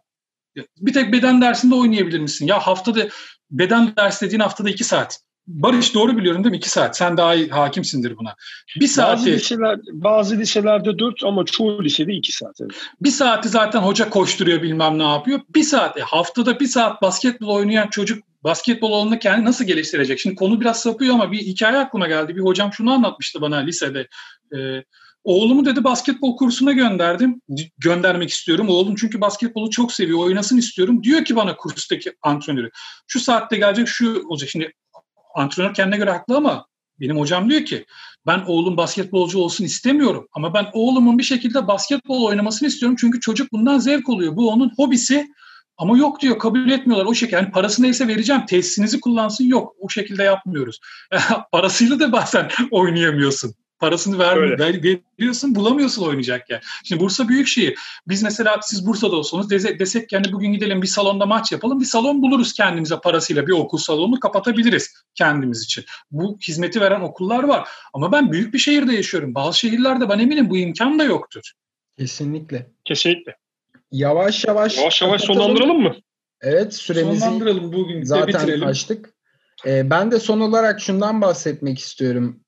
Bir 0.78 0.94
tek 0.94 1.14
beden 1.14 1.42
dersinde 1.42 1.76
oynayabilir 1.76 2.20
misin? 2.20 2.48
Ya 2.48 2.60
haftada 2.60 3.08
beden 3.52 3.96
ders 3.96 4.22
dediğin 4.22 4.40
haftada 4.40 4.70
iki 4.70 4.84
saat. 4.84 5.20
Barış 5.48 5.94
doğru 5.94 6.18
biliyorum 6.18 6.44
değil 6.44 6.52
mi? 6.52 6.58
İki 6.58 6.70
saat. 6.70 6.98
Sen 6.98 7.18
daha 7.18 7.36
iyi 7.36 7.50
hakimsindir 7.50 8.18
buna. 8.18 8.36
Bir 8.80 8.88
saati, 8.88 9.20
bazı, 9.20 9.30
liseler, 9.30 9.80
bazı 9.92 10.38
liselerde 10.38 11.00
dört 11.00 11.24
ama 11.24 11.46
çoğu 11.46 11.84
lisede 11.84 12.14
iki 12.14 12.32
saat. 12.32 12.56
Evet. 12.62 12.72
Bir 13.02 13.10
saati 13.10 13.50
zaten 13.50 13.80
hoca 13.80 14.10
koşturuyor 14.10 14.62
bilmem 14.62 15.00
ne 15.00 15.04
yapıyor. 15.04 15.40
Bir 15.56 15.64
saat, 15.64 15.98
e, 15.98 16.02
haftada 16.02 16.60
bir 16.60 16.68
saat 16.68 17.02
basketbol 17.02 17.48
oynayan 17.48 17.88
çocuk 17.88 18.24
basketbol 18.44 18.94
alanında 18.94 19.20
kendini 19.20 19.46
nasıl 19.46 19.66
geliştirecek? 19.66 20.20
Şimdi 20.20 20.36
konu 20.36 20.62
biraz 20.62 20.82
sapıyor 20.82 21.14
ama 21.14 21.32
bir 21.32 21.38
hikaye 21.38 21.78
aklıma 21.78 22.08
geldi. 22.08 22.36
Bir 22.36 22.42
hocam 22.42 22.74
şunu 22.74 22.92
anlatmıştı 22.94 23.42
bana 23.42 23.58
lisede. 23.58 24.08
Ee, 24.56 24.84
oğlumu 25.24 25.66
dedi 25.66 25.84
basketbol 25.84 26.38
kursuna 26.38 26.72
gönderdim. 26.72 27.42
Göndermek 27.78 28.30
istiyorum. 28.30 28.70
Oğlum 28.70 28.96
çünkü 28.96 29.22
basketbolu 29.22 29.70
çok 29.70 29.94
seviyor. 29.94 30.20
Oynasın 30.20 30.58
istiyorum. 30.58 31.04
Diyor 31.04 31.26
ki 31.26 31.36
bana 31.36 31.56
kurstaki 31.56 32.14
antrenörü. 32.22 32.70
Şu 33.08 33.20
saatte 33.20 33.58
gelecek 33.58 33.88
şu 33.88 34.24
olacak. 34.28 34.50
Şimdi 34.50 34.74
antrenör 35.36 35.74
kendine 35.74 35.98
göre 35.98 36.12
haklı 36.12 36.38
ama 36.38 36.66
benim 37.00 37.20
hocam 37.20 37.50
diyor 37.50 37.66
ki 37.66 37.86
ben 38.28 38.44
oğlum 38.48 38.78
basketbolcu 38.78 39.40
olsun 39.40 39.66
istemiyorum 39.66 40.28
ama 40.34 40.54
ben 40.54 40.68
oğlumun 40.74 41.18
bir 41.18 41.24
şekilde 41.24 41.68
basketbol 41.68 42.24
oynamasını 42.26 42.68
istiyorum 42.68 42.98
çünkü 43.00 43.20
çocuk 43.20 43.52
bundan 43.52 43.80
zevk 43.80 44.10
oluyor. 44.10 44.36
Bu 44.36 44.50
onun 44.50 44.72
hobisi 44.78 45.28
ama 45.82 45.98
yok 45.98 46.20
diyor 46.20 46.40
kabul 46.40 46.70
etmiyorlar 46.70 47.06
o 47.06 47.14
şekilde. 47.14 47.36
Yani 47.36 47.52
parası 47.52 47.84
neyse 47.84 48.08
vereceğim 48.08 48.46
tesisinizi 48.46 49.00
kullansın 49.00 49.44
yok 49.44 49.76
o 49.80 49.90
şekilde 49.90 50.24
yapmıyoruz. 50.24 50.80
Parasıyla 51.52 52.00
da 52.00 52.12
bazen 52.12 52.50
oynayamıyorsun. 52.72 53.56
Parasını 53.80 54.20
ver, 54.20 54.60
ver, 54.60 54.84
veriyorsun 54.84 55.56
bulamıyorsun 55.56 56.04
oynayacak 56.06 56.50
yer. 56.50 56.64
Şimdi 56.84 57.02
Bursa 57.02 57.28
büyük 57.28 57.48
şehir. 57.48 57.80
Biz 58.08 58.24
mesela 58.24 58.60
siz 58.62 58.88
Bursa'da 58.88 59.16
olsanız 59.16 59.50
desek, 59.50 59.80
desek 59.80 60.12
yani 60.12 60.34
bugün 60.34 60.54
gidelim 60.54 60.82
bir 60.82 60.88
salonda 60.88 61.26
maç 61.26 61.52
yapalım. 61.52 61.80
Bir 61.80 61.86
salon 61.86 62.22
buluruz 62.22 62.54
kendimize 62.54 62.96
parasıyla 63.04 63.48
bir 63.48 63.52
okul 63.52 63.78
salonunu 63.78 64.20
kapatabiliriz 64.20 64.94
kendimiz 65.16 65.64
için. 65.64 65.86
Bu 66.12 66.38
hizmeti 66.48 66.82
veren 66.82 67.02
okullar 67.02 67.44
var. 67.44 67.70
Ama 67.94 68.12
ben 68.12 68.32
büyük 68.32 68.54
bir 68.54 68.60
şehirde 68.60 68.96
yaşıyorum. 68.96 69.36
Bazı 69.36 69.60
şehirlerde 69.60 70.10
ben 70.10 70.20
eminim 70.20 70.50
bu 70.50 70.58
imkan 70.58 71.00
da 71.00 71.04
yoktur. 71.04 71.52
Kesinlikle. 71.98 72.70
Kesinlikle. 72.86 73.36
Yavaş 73.92 74.46
yavaş 74.46 74.78
Yavaş 74.78 75.02
yavaş 75.02 75.22
sonlandıralım 75.22 75.82
mı? 75.82 75.96
Evet 76.42 76.74
süremizi 76.74 77.20
sonlandıralım 77.20 77.74
bugün 77.74 78.04
zaten 78.04 78.28
bitirelim. 78.28 78.68
açtık. 78.68 79.14
Ee, 79.66 79.90
ben 79.90 80.12
de 80.12 80.20
son 80.20 80.40
olarak 80.40 80.82
şundan 80.82 81.22
bahsetmek 81.22 81.80
istiyorum. 81.80 82.40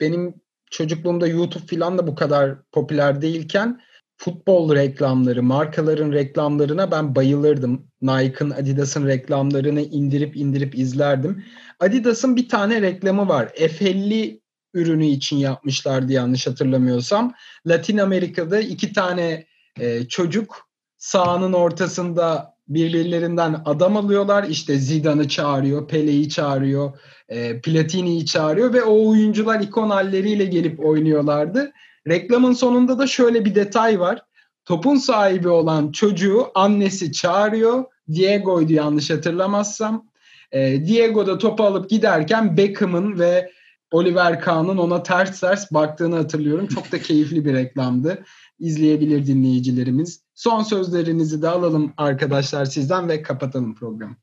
Benim 0.00 0.34
çocukluğumda 0.70 1.26
YouTube 1.26 1.66
falan 1.66 1.98
da 1.98 2.06
bu 2.06 2.14
kadar 2.14 2.62
popüler 2.72 3.22
değilken 3.22 3.80
futbol 4.16 4.74
reklamları, 4.74 5.42
markaların 5.42 6.12
reklamlarına 6.12 6.90
ben 6.90 7.14
bayılırdım. 7.14 7.90
Nike'ın, 8.02 8.50
Adidas'ın 8.50 9.06
reklamlarını 9.06 9.80
indirip 9.80 10.36
indirip 10.36 10.78
izlerdim. 10.78 11.44
Adidas'ın 11.80 12.36
bir 12.36 12.48
tane 12.48 12.82
reklamı 12.82 13.28
var. 13.28 13.46
F50 13.46 14.40
ürünü 14.74 15.06
için 15.06 15.36
yapmışlardı 15.36 16.12
yanlış 16.12 16.46
hatırlamıyorsam. 16.46 17.34
Latin 17.66 17.98
Amerika'da 17.98 18.60
iki 18.60 18.92
tane 18.92 19.46
e, 19.80 20.08
çocuk 20.08 20.67
sahanın 20.98 21.52
ortasında 21.52 22.54
birbirlerinden 22.68 23.62
adam 23.64 23.96
alıyorlar. 23.96 24.44
İşte 24.44 24.78
Zidane'ı 24.78 25.28
çağırıyor, 25.28 25.88
Pele'yi 25.88 26.28
çağırıyor, 26.28 26.98
e, 27.28 27.60
Platini'yi 27.60 28.26
çağırıyor 28.26 28.72
ve 28.72 28.82
o 28.82 29.08
oyuncular 29.08 29.60
ikon 29.60 29.90
halleriyle 29.90 30.44
gelip 30.44 30.86
oynuyorlardı. 30.86 31.72
Reklamın 32.08 32.52
sonunda 32.52 32.98
da 32.98 33.06
şöyle 33.06 33.44
bir 33.44 33.54
detay 33.54 34.00
var. 34.00 34.22
Topun 34.64 34.96
sahibi 34.96 35.48
olan 35.48 35.92
çocuğu 35.92 36.46
annesi 36.54 37.12
çağırıyor. 37.12 37.84
Diego'ydu 38.14 38.72
yanlış 38.72 39.10
hatırlamazsam. 39.10 40.06
E, 40.52 40.86
Diego 40.86 41.26
da 41.26 41.38
topu 41.38 41.64
alıp 41.64 41.90
giderken 41.90 42.56
Beckham'ın 42.56 43.18
ve 43.18 43.50
Oliver 43.90 44.40
Kahn'ın 44.40 44.78
ona 44.78 45.02
ters 45.02 45.40
ters 45.40 45.72
baktığını 45.72 46.16
hatırlıyorum. 46.16 46.66
Çok 46.66 46.92
da 46.92 46.98
keyifli 47.00 47.44
bir 47.44 47.54
reklamdı. 47.54 48.24
İzleyebilir 48.58 49.26
dinleyicilerimiz. 49.26 50.27
Son 50.38 50.62
sözlerinizi 50.62 51.42
de 51.42 51.48
alalım 51.48 51.94
arkadaşlar 51.96 52.64
sizden 52.64 53.08
ve 53.08 53.22
kapatalım 53.22 53.74
programı. 53.74 54.16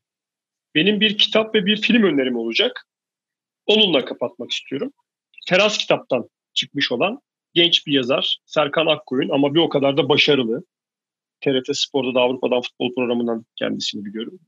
Benim 0.75 0.99
bir 0.99 1.17
kitap 1.17 1.55
ve 1.55 1.65
bir 1.65 1.81
film 1.81 2.03
önerim 2.03 2.35
olacak. 2.35 2.87
Onunla 3.65 4.05
kapatmak 4.05 4.51
istiyorum. 4.51 4.93
Teras 5.47 5.77
kitaptan 5.77 6.29
çıkmış 6.53 6.91
olan 6.91 7.19
genç 7.53 7.87
bir 7.87 7.93
yazar 7.93 8.37
Serkan 8.45 8.85
Akkoyun 8.85 9.29
ama 9.29 9.53
bir 9.53 9.59
o 9.59 9.69
kadar 9.69 9.97
da 9.97 10.09
başarılı. 10.09 10.63
TRT 11.41 11.77
Spor'da 11.77 12.15
da 12.15 12.19
Avrupa'dan 12.19 12.61
futbol 12.61 12.95
programından 12.95 13.45
kendisini 13.55 14.05
biliyorum. 14.05 14.39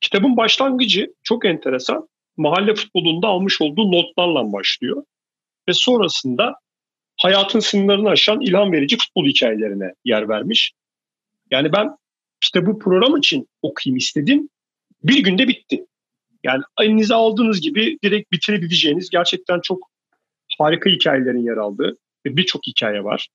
Kitabın 0.00 0.36
başlangıcı 0.36 1.14
çok 1.22 1.44
enteresan. 1.44 2.08
Mahalle 2.36 2.74
futbolunda 2.74 3.28
almış 3.28 3.60
olduğu 3.60 3.92
notlarla 3.92 4.52
başlıyor. 4.52 5.04
Ve 5.68 5.72
sonrasında 5.72 6.54
hayatın 7.16 7.60
sınırlarını 7.60 8.08
aşan 8.08 8.40
ilham 8.40 8.72
verici 8.72 8.96
futbol 8.96 9.26
hikayelerine 9.26 9.94
yer 10.04 10.28
vermiş. 10.28 10.72
Yani 11.50 11.72
ben 11.72 11.96
bu 12.66 12.78
program 12.78 13.16
için 13.16 13.48
okuyayım 13.62 13.96
istedim. 13.96 14.48
bir 15.02 15.24
günde 15.24 15.48
bitti. 15.48 15.86
Yani 16.44 16.62
elinize 16.80 17.14
aldığınız 17.14 17.60
gibi 17.60 17.98
direkt 18.04 18.32
bitirebileceğiniz 18.32 19.10
gerçekten 19.10 19.60
çok 19.60 19.90
harika 20.58 20.90
hikayelerin 20.90 21.46
yer 21.46 21.56
aldığı 21.56 21.96
ve 22.26 22.36
birçok 22.36 22.66
hikaye 22.66 23.04
var. 23.04 23.28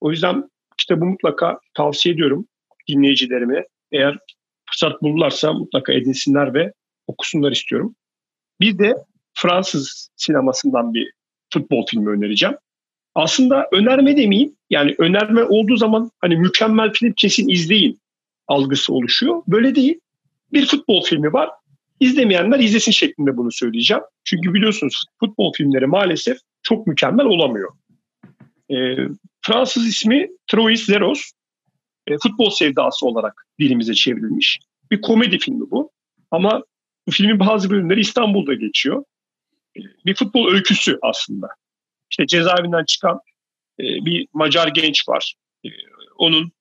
O 0.00 0.10
yüzden 0.10 0.50
bu 0.90 1.04
mutlaka 1.04 1.60
tavsiye 1.74 2.14
ediyorum 2.14 2.48
dinleyicilerime. 2.88 3.66
Eğer 3.92 4.18
fırsat 4.70 5.02
bulurlarsa 5.02 5.52
mutlaka 5.52 5.92
edinsinler 5.92 6.54
ve 6.54 6.72
okusunlar 7.06 7.52
istiyorum. 7.52 7.96
Bir 8.60 8.78
de 8.78 8.94
Fransız 9.34 10.10
sinemasından 10.16 10.94
bir 10.94 11.12
futbol 11.52 11.86
filmi 11.86 12.10
önereceğim. 12.10 12.56
Aslında 13.18 13.68
önerme 13.72 14.16
demeyeyim. 14.16 14.52
Yani 14.70 14.94
önerme 14.98 15.44
olduğu 15.44 15.76
zaman 15.76 16.10
hani 16.20 16.36
mükemmel 16.36 16.92
film 16.92 17.12
kesin 17.12 17.48
izleyin 17.48 18.00
algısı 18.48 18.92
oluşuyor. 18.92 19.42
Böyle 19.48 19.74
değil. 19.74 20.00
Bir 20.52 20.66
futbol 20.66 21.04
filmi 21.04 21.32
var. 21.32 21.50
İzlemeyenler 22.00 22.58
izlesin 22.58 22.92
şeklinde 22.92 23.36
bunu 23.36 23.52
söyleyeceğim. 23.52 24.02
Çünkü 24.24 24.54
biliyorsunuz 24.54 25.04
futbol 25.20 25.52
filmleri 25.52 25.86
maalesef 25.86 26.38
çok 26.62 26.86
mükemmel 26.86 27.26
olamıyor. 27.26 27.72
E, 28.70 28.76
Fransız 29.40 29.86
ismi 29.86 30.28
Trois 30.46 30.90
Leros. 30.90 31.30
E, 32.06 32.18
futbol 32.22 32.50
sevdası 32.50 33.06
olarak 33.06 33.46
dilimize 33.60 33.94
çevrilmiş. 33.94 34.58
Bir 34.90 35.00
komedi 35.00 35.38
filmi 35.38 35.70
bu. 35.70 35.90
Ama 36.30 36.62
bu 37.06 37.10
filmin 37.10 37.40
bazı 37.40 37.70
bölümleri 37.70 38.00
İstanbul'da 38.00 38.54
geçiyor. 38.54 39.04
E, 39.76 39.80
bir 40.06 40.14
futbol 40.14 40.52
öyküsü 40.52 40.98
aslında. 41.02 41.48
İşte 42.10 42.26
cezaevinden 42.26 42.84
çıkan 42.84 43.20
e, 43.80 43.84
bir 43.84 44.28
Macar 44.32 44.68
genç 44.68 45.08
var. 45.08 45.34
E, 45.64 45.68
onun 46.16 46.52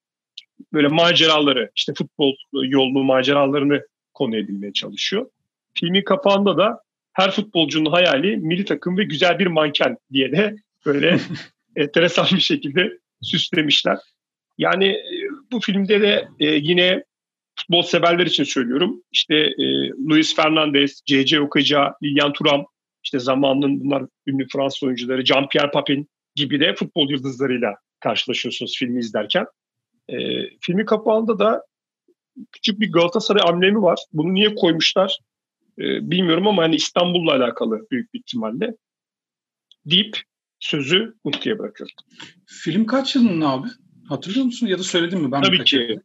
böyle 0.73 0.87
maceraları, 0.87 1.71
işte 1.75 1.93
futbol 1.97 2.35
yolunu 2.53 3.03
maceralarını 3.03 3.81
konu 4.13 4.37
edilmeye 4.37 4.73
çalışıyor. 4.73 5.29
Filmin 5.73 6.01
kapağında 6.01 6.57
da 6.57 6.81
her 7.13 7.31
futbolcunun 7.31 7.91
hayali 7.91 8.37
milli 8.37 8.65
takım 8.65 8.97
ve 8.97 9.03
güzel 9.03 9.39
bir 9.39 9.47
manken 9.47 9.97
diye 10.13 10.31
de 10.31 10.55
böyle 10.85 11.19
enteresan 11.75 12.27
bir 12.31 12.41
şekilde 12.41 12.99
süslemişler. 13.21 13.97
Yani 14.57 14.85
e, 14.85 15.29
bu 15.51 15.59
filmde 15.59 16.01
de 16.01 16.27
e, 16.39 16.45
yine 16.45 17.03
futbol 17.55 17.81
severler 17.81 18.25
için 18.25 18.43
söylüyorum. 18.43 19.03
İşte 19.11 19.35
e, 19.35 19.89
Luis 20.09 20.35
Fernandez, 20.35 21.01
C.C. 21.05 21.41
Okaca, 21.41 21.93
Lilian 22.03 22.33
Thuram, 22.33 22.65
işte 23.07 23.19
zamanının 23.19 23.79
bunlar 23.79 24.03
ünlü 24.27 24.47
Fransız 24.47 24.83
oyuncuları, 24.83 25.21
Jean-Pierre 25.21 25.71
Papin 25.71 26.09
gibi 26.35 26.59
de 26.59 26.75
futbol 26.75 27.09
yıldızlarıyla 27.09 27.75
karşılaşıyorsunuz 27.99 28.77
filmi 28.77 28.99
izlerken. 28.99 29.45
E, 30.09 30.15
filmin 30.61 30.85
kapağında 30.85 31.39
da 31.39 31.63
küçük 32.51 32.79
bir 32.79 32.91
Galatasaray 32.91 33.49
amblemi 33.49 33.81
var. 33.81 33.99
Bunu 34.13 34.33
niye 34.33 34.55
koymuşlar 34.55 35.17
e, 35.79 35.83
bilmiyorum 36.11 36.47
ama 36.47 36.63
hani 36.63 36.75
İstanbul'la 36.75 37.35
alakalı 37.35 37.87
büyük 37.91 38.13
bir 38.13 38.19
ihtimalle. 38.19 38.75
Deyip 39.85 40.17
sözü 40.59 41.13
Utku'ya 41.23 41.59
bırakıyorum. 41.59 41.95
Film 42.45 42.85
kaç 42.85 43.15
yılının 43.15 43.41
abi? 43.41 43.67
Hatırlıyor 44.09 44.45
musun? 44.45 44.67
Ya 44.67 44.79
da 44.79 44.83
söyledin 44.83 45.21
mi? 45.21 45.31
Ben 45.31 45.41
Tabii 45.41 45.63
ki. 45.63 45.99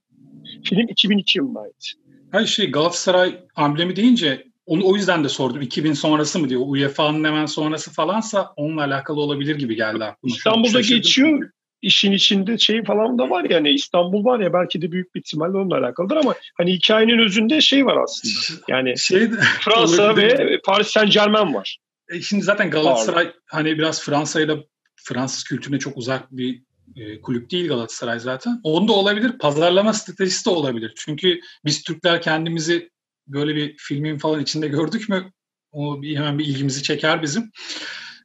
Film 0.65 0.89
2002 0.89 1.39
yılına 1.39 1.61
ait. 1.61 1.93
Hayır 2.33 2.47
şey 2.47 2.71
Galatasaray 2.71 3.41
amblemi 3.57 3.97
deyince 3.97 4.52
onu 4.73 4.83
o 4.85 4.97
yüzden 4.97 5.25
de 5.25 5.29
sordum. 5.29 5.63
2000 5.63 5.93
sonrası 5.93 6.39
mı 6.39 6.49
diyor. 6.49 6.61
UEFA'nın 6.65 7.25
hemen 7.25 7.47
sonrası 7.47 7.93
falansa 7.93 8.53
onunla 8.57 8.85
alakalı 8.85 9.21
olabilir 9.21 9.57
gibi 9.57 9.77
geldi 9.77 10.05
aklıma. 10.05 10.35
İstanbul'da 10.35 10.81
geçiyor 10.81 11.51
işin 11.83 12.13
içinde 12.13 12.59
şey 12.59 12.85
falan 12.85 13.19
da 13.19 13.31
var 13.31 13.47
yani 13.51 13.71
İstanbul 13.71 14.25
var 14.25 14.41
ya 14.41 14.53
belki 14.53 14.83
de 14.83 14.93
büyük 14.93 15.15
bir 15.15 15.21
ihtimalle 15.21 15.57
onunla 15.57 15.79
alakalıdır 15.79 16.17
ama 16.17 16.35
hani 16.59 16.73
hikayenin 16.73 17.19
özünde 17.19 17.61
şey 17.61 17.87
var 17.87 17.97
aslında. 17.97 18.63
Yani 18.69 18.99
şey 18.99 19.31
Fransa 19.61 20.17
ve 20.17 20.61
Paris 20.65 20.89
Saint 20.89 21.13
Germain 21.13 21.55
var. 21.55 21.79
E 22.13 22.21
şimdi 22.21 22.43
zaten 22.43 22.71
Galatasaray 22.71 23.25
Pardon. 23.25 23.41
hani 23.47 23.79
biraz 23.79 24.03
Fransa 24.03 24.41
ile 24.41 24.57
Fransız 24.97 25.45
kültürüne 25.45 25.79
çok 25.79 25.97
uzak 25.97 26.33
bir 26.33 26.63
e, 26.97 27.21
kulüp 27.21 27.51
değil 27.51 27.69
Galatasaray 27.69 28.21
zaten. 28.21 28.61
Onda 28.63 28.93
olabilir. 28.93 29.39
Pazarlama 29.39 29.93
stratejisi 29.93 30.47
de 30.47 30.51
olabilir. 30.51 30.93
Çünkü 30.97 31.41
biz 31.65 31.83
Türkler 31.83 32.23
kendimizi 32.23 32.92
böyle 33.27 33.57
bir 33.57 33.77
filmin 33.79 34.19
falan 34.19 34.41
içinde 34.41 34.69
gördük 34.69 35.09
mü 35.09 35.33
o 35.73 36.03
bir, 36.03 36.17
hemen 36.17 36.39
bir 36.39 36.45
ilgimizi 36.45 36.83
çeker 36.83 37.23
bizim. 37.23 37.43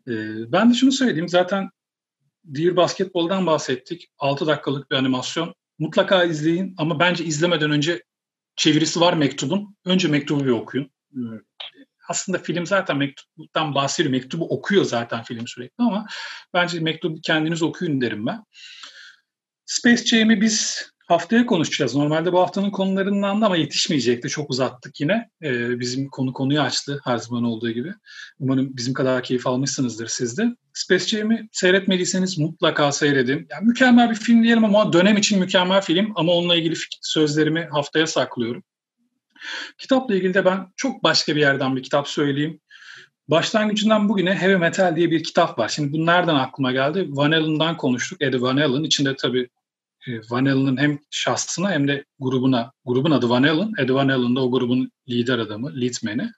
E, 0.07 0.13
ben 0.51 0.69
de 0.69 0.73
şunu 0.73 0.91
söyleyeyim. 0.91 1.29
Zaten 1.29 1.69
Dear 2.43 2.75
Basketball'dan 2.75 3.45
bahsettik. 3.45 4.09
6 4.19 4.47
dakikalık 4.47 4.91
bir 4.91 4.95
animasyon. 4.95 5.53
Mutlaka 5.79 6.23
izleyin 6.23 6.75
ama 6.77 6.99
bence 6.99 7.23
izlemeden 7.23 7.71
önce 7.71 8.03
çevirisi 8.55 9.01
var 9.01 9.13
mektubun. 9.13 9.75
Önce 9.85 10.07
mektubu 10.07 10.45
bir 10.45 10.49
okuyun. 10.49 10.91
Aslında 12.09 12.37
film 12.37 12.65
zaten 12.65 12.97
mektuptan 12.97 13.75
bahsediyor. 13.75 14.11
Mektubu 14.11 14.49
okuyor 14.49 14.83
zaten 14.83 15.23
film 15.23 15.47
sürekli 15.47 15.83
ama 15.83 16.05
bence 16.53 16.79
mektubu 16.79 17.21
kendiniz 17.21 17.61
okuyun 17.61 18.01
derim 18.01 18.25
ben. 18.25 18.43
Space 19.65 20.05
Jam'i 20.05 20.41
biz 20.41 20.89
Haftaya 21.07 21.45
konuşacağız. 21.45 21.95
Normalde 21.95 22.33
bu 22.33 22.39
haftanın 22.39 22.69
konularından 22.69 23.41
da 23.41 23.45
ama 23.45 23.57
yetişmeyecekti. 23.57 24.29
Çok 24.29 24.49
uzattık 24.49 25.01
yine. 25.01 25.29
Ee, 25.43 25.79
bizim 25.79 26.09
konu 26.09 26.33
konuyu 26.33 26.61
açtı 26.61 27.01
her 27.03 27.17
zaman 27.17 27.43
olduğu 27.43 27.71
gibi. 27.71 27.93
Umarım 28.39 28.77
bizim 28.77 28.93
kadar 28.93 29.23
keyif 29.23 29.47
almışsınızdır 29.47 30.07
siz 30.07 30.37
de. 30.37 30.55
Space 30.73 31.05
Jam'i 31.05 31.49
seyretmediyseniz 31.51 32.37
mutlaka 32.37 32.91
seyredin. 32.91 33.47
Yani 33.51 33.67
mükemmel 33.67 34.09
bir 34.09 34.15
film 34.15 34.43
diyelim 34.43 34.65
ama 34.65 34.93
dönem 34.93 35.17
için 35.17 35.39
mükemmel 35.39 35.81
film 35.81 36.13
ama 36.15 36.31
onunla 36.31 36.55
ilgili 36.55 36.75
sözlerimi 37.01 37.67
haftaya 37.71 38.07
saklıyorum. 38.07 38.63
Kitapla 39.77 40.15
ilgili 40.15 40.33
de 40.33 40.45
ben 40.45 40.67
çok 40.75 41.03
başka 41.03 41.35
bir 41.35 41.41
yerden 41.41 41.75
bir 41.75 41.83
kitap 41.83 42.07
söyleyeyim. 42.07 42.59
Başlangıcından 43.27 44.09
bugüne 44.09 44.35
Heavy 44.35 44.55
Metal 44.55 44.95
diye 44.95 45.11
bir 45.11 45.23
kitap 45.23 45.59
var. 45.59 45.69
Şimdi 45.69 45.93
bu 45.93 46.05
nereden 46.05 46.35
aklıma 46.35 46.71
geldi? 46.71 47.05
Van 47.09 47.31
Halen'dan 47.31 47.77
konuştuk. 47.77 48.21
Eddie 48.21 48.41
Van 48.41 48.57
Halen. 48.57 48.83
İçinde 48.83 49.15
tabii 49.15 49.49
Van 50.29 50.45
Halen'ın 50.45 50.77
hem 50.77 50.99
şahsına 51.11 51.71
hem 51.71 51.87
de 51.87 52.05
grubuna, 52.19 52.71
grubun 52.85 53.11
adı 53.11 53.29
Van 53.29 53.43
Halen, 53.43 53.71
Eddie 53.79 53.95
Van 53.95 54.09
Halen 54.09 54.35
da 54.35 54.41
o 54.41 54.51
grubun 54.51 54.91
lider 55.09 55.39
adamı, 55.39 55.81
leadman'i. 55.81 56.31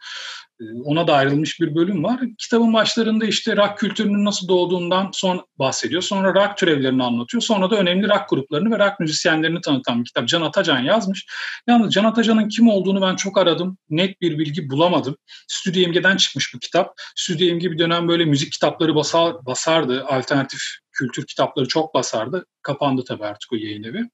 E, 0.62 0.64
ona 0.84 1.08
da 1.08 1.14
ayrılmış 1.14 1.60
bir 1.60 1.76
bölüm 1.76 2.04
var. 2.04 2.20
Kitabın 2.38 2.74
başlarında 2.74 3.26
işte 3.26 3.58
rock 3.58 3.78
kültürünün 3.78 4.26
nasıl 4.26 4.48
doğduğundan 4.48 5.10
son 5.14 5.48
bahsediyor. 5.60 6.02
Sonra 6.02 6.34
rock 6.34 6.58
türevlerini 6.58 7.04
anlatıyor. 7.04 7.42
Sonra 7.42 7.70
da 7.70 7.76
önemli 7.76 8.10
rock 8.10 8.30
gruplarını 8.30 8.72
ve 8.72 8.80
rock 8.80 9.00
müzisyenlerini 9.00 9.62
tanıtan 9.62 10.00
bir 10.00 10.06
kitap. 10.06 10.28
Can 10.28 10.42
Atacan 10.42 10.80
yazmış. 10.80 11.26
Yalnız 11.68 11.94
Can 11.94 12.04
Atacan'ın 12.04 12.50
kim 12.50 12.68
olduğunu 12.68 13.02
ben 13.02 13.16
çok 13.16 13.38
aradım. 13.38 13.78
Net 13.90 14.22
bir 14.22 14.40
bilgi 14.40 14.70
bulamadım. 14.70 15.18
Stüdyo 15.48 15.82
İmge'den 15.82 16.18
çıkmış 16.18 16.54
bu 16.54 16.60
kitap. 16.60 16.94
Stüdyo 17.16 17.48
İmge 17.48 17.72
bir 17.72 17.80
dönem 17.80 18.08
böyle 18.08 18.26
müzik 18.26 18.52
kitapları 18.52 18.96
basar, 18.96 19.46
basardı. 19.46 20.06
Alternatif 20.06 20.62
kültür 21.00 21.26
kitapları 21.26 21.68
çok 21.68 21.94
basardı. 21.94 22.46
Kapandı 22.62 23.04
tabii 23.08 23.26
artık 23.26 23.54
o 23.54 23.56
yayın 23.56 23.84
evi. 23.84 24.10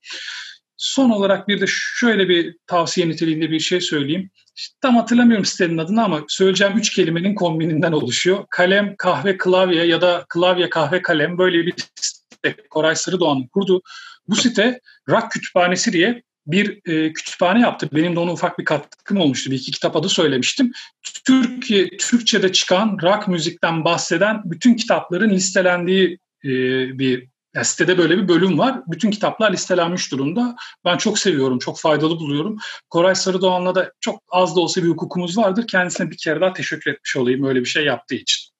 Son 0.78 1.10
olarak 1.10 1.48
bir 1.48 1.62
de 1.62 1.66
şöyle 1.68 2.30
bir 2.30 2.57
tavsiye 2.68 3.10
niteliğinde 3.10 3.52
bir 3.52 3.60
şey 3.60 3.82
söyleyeyim. 3.82 4.30
Tam 4.82 4.95
hatırlamıyorum 4.95 5.45
sitenin 5.45 5.78
adını 5.78 6.03
ama 6.03 6.22
söyleyeceğim 6.28 6.78
üç 6.78 6.94
kelimenin 6.94 7.36
kombininden 7.36 7.91
oluşuyor. 7.91 8.45
Kalem, 8.49 8.95
kahve, 8.98 9.38
klavye 9.38 9.86
ya 9.86 10.02
da 10.02 10.26
klavye, 10.30 10.70
kahve, 10.70 11.02
kalem 11.02 11.38
böyle 11.38 11.66
bir 11.66 11.74
site 11.95 12.56
Koray 12.70 12.95
Sırıdoğan'ın 12.95 13.48
kurdu. 13.48 13.82
Bu 14.28 14.36
site 14.36 14.80
Rock 15.10 15.32
Kütüphanesi 15.32 15.94
diye 15.94 16.24
bir 16.48 16.91
e, 16.91 17.14
kütüphane 17.14 17.62
yaptı. 17.62 17.90
Benim 17.94 18.16
de 18.16 18.20
ona 18.20 18.32
ufak 18.32 18.60
bir 18.60 18.66
katkım 18.66 19.18
olmuştu. 19.18 19.52
Bir 19.52 19.56
iki 19.56 19.72
kitap 19.72 19.95
adı 19.95 20.10
söylemiştim. 20.10 20.72
Türkiye, 21.28 21.98
Türkçe'de 21.98 22.52
çıkan 22.52 22.98
rock 23.02 23.28
müzikten 23.28 23.86
bahseden 23.86 24.41
bütün 24.45 24.76
kitapların 24.76 25.30
listelendiği 25.30 26.20
e, 26.46 26.50
bir 27.00 27.28
yani 27.56 27.66
sitede 27.66 27.98
böyle 27.98 28.18
bir 28.18 28.28
bölüm 28.28 28.60
var. 28.60 28.82
Bütün 28.88 29.12
kitaplar 29.12 29.54
listelenmiş 29.54 30.12
durumda. 30.12 30.56
Ben 30.86 30.98
çok 30.98 31.20
seviyorum, 31.20 31.60
çok 31.60 31.80
faydalı 31.80 32.20
buluyorum. 32.20 32.58
Koray 32.90 33.16
Sarıdoğan'la 33.16 33.76
da 33.76 33.92
çok 34.00 34.24
az 34.32 34.56
da 34.56 34.60
olsa 34.60 34.84
bir 34.84 34.90
hukukumuz 34.90 35.38
vardır. 35.38 35.68
Kendisine 35.68 36.12
bir 36.12 36.18
kere 36.18 36.42
daha 36.42 36.54
teşekkür 36.54 36.92
etmiş 36.92 37.18
olayım 37.18 37.44
öyle 37.44 37.60
bir 37.60 37.66
şey 37.66 37.86
yaptığı 37.86 38.16
için. 38.16 38.56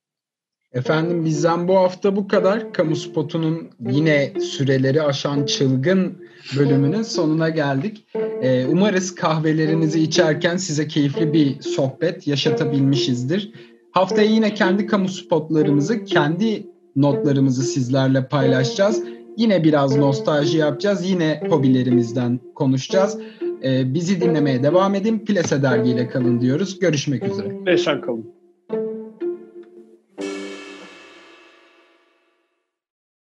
Efendim 0.74 1.26
bizden 1.26 1.68
bu 1.68 1.78
hafta 1.78 2.16
bu 2.16 2.28
kadar. 2.28 2.74
Kamu 2.74 2.95
spotunun 2.95 3.70
yine 3.90 4.34
süreleri 4.40 5.02
aşan 5.02 5.45
çılgın 5.45 6.28
bölümünün 6.57 7.02
sonuna 7.02 7.49
geldik. 7.49 8.06
Ee, 8.41 8.66
umarız 8.66 9.16
kahvelerinizi 9.16 9.99
içerken 9.99 10.57
size 10.57 10.88
keyifli 10.88 11.34
bir 11.34 11.62
sohbet 11.62 12.28
yaşatabilmişizdir. 12.28 13.52
Haftaya 13.91 14.28
yine 14.28 14.53
kendi 14.53 14.86
kamu 14.86 15.10
spotlarımızı, 15.10 16.06
kendi 16.06 16.68
notlarımızı 16.95 17.63
sizlerle 17.63 18.27
paylaşacağız. 18.27 19.03
Yine 19.38 19.63
biraz 19.63 19.95
nostalji 19.95 20.57
yapacağız. 20.57 21.09
Yine 21.09 21.41
hobilerimizden 21.49 22.39
konuşacağız. 22.55 23.17
Ee, 23.63 23.93
bizi 23.93 24.22
dinlemeye 24.22 24.63
devam 24.63 24.95
edin. 24.95 25.19
Plase 25.19 25.63
dergiyle 25.63 26.07
kalın 26.09 26.41
diyoruz. 26.41 26.80
Görüşmek 26.80 27.23
üzere. 27.23 27.55
Esen 27.67 28.01
kalın. 28.01 28.35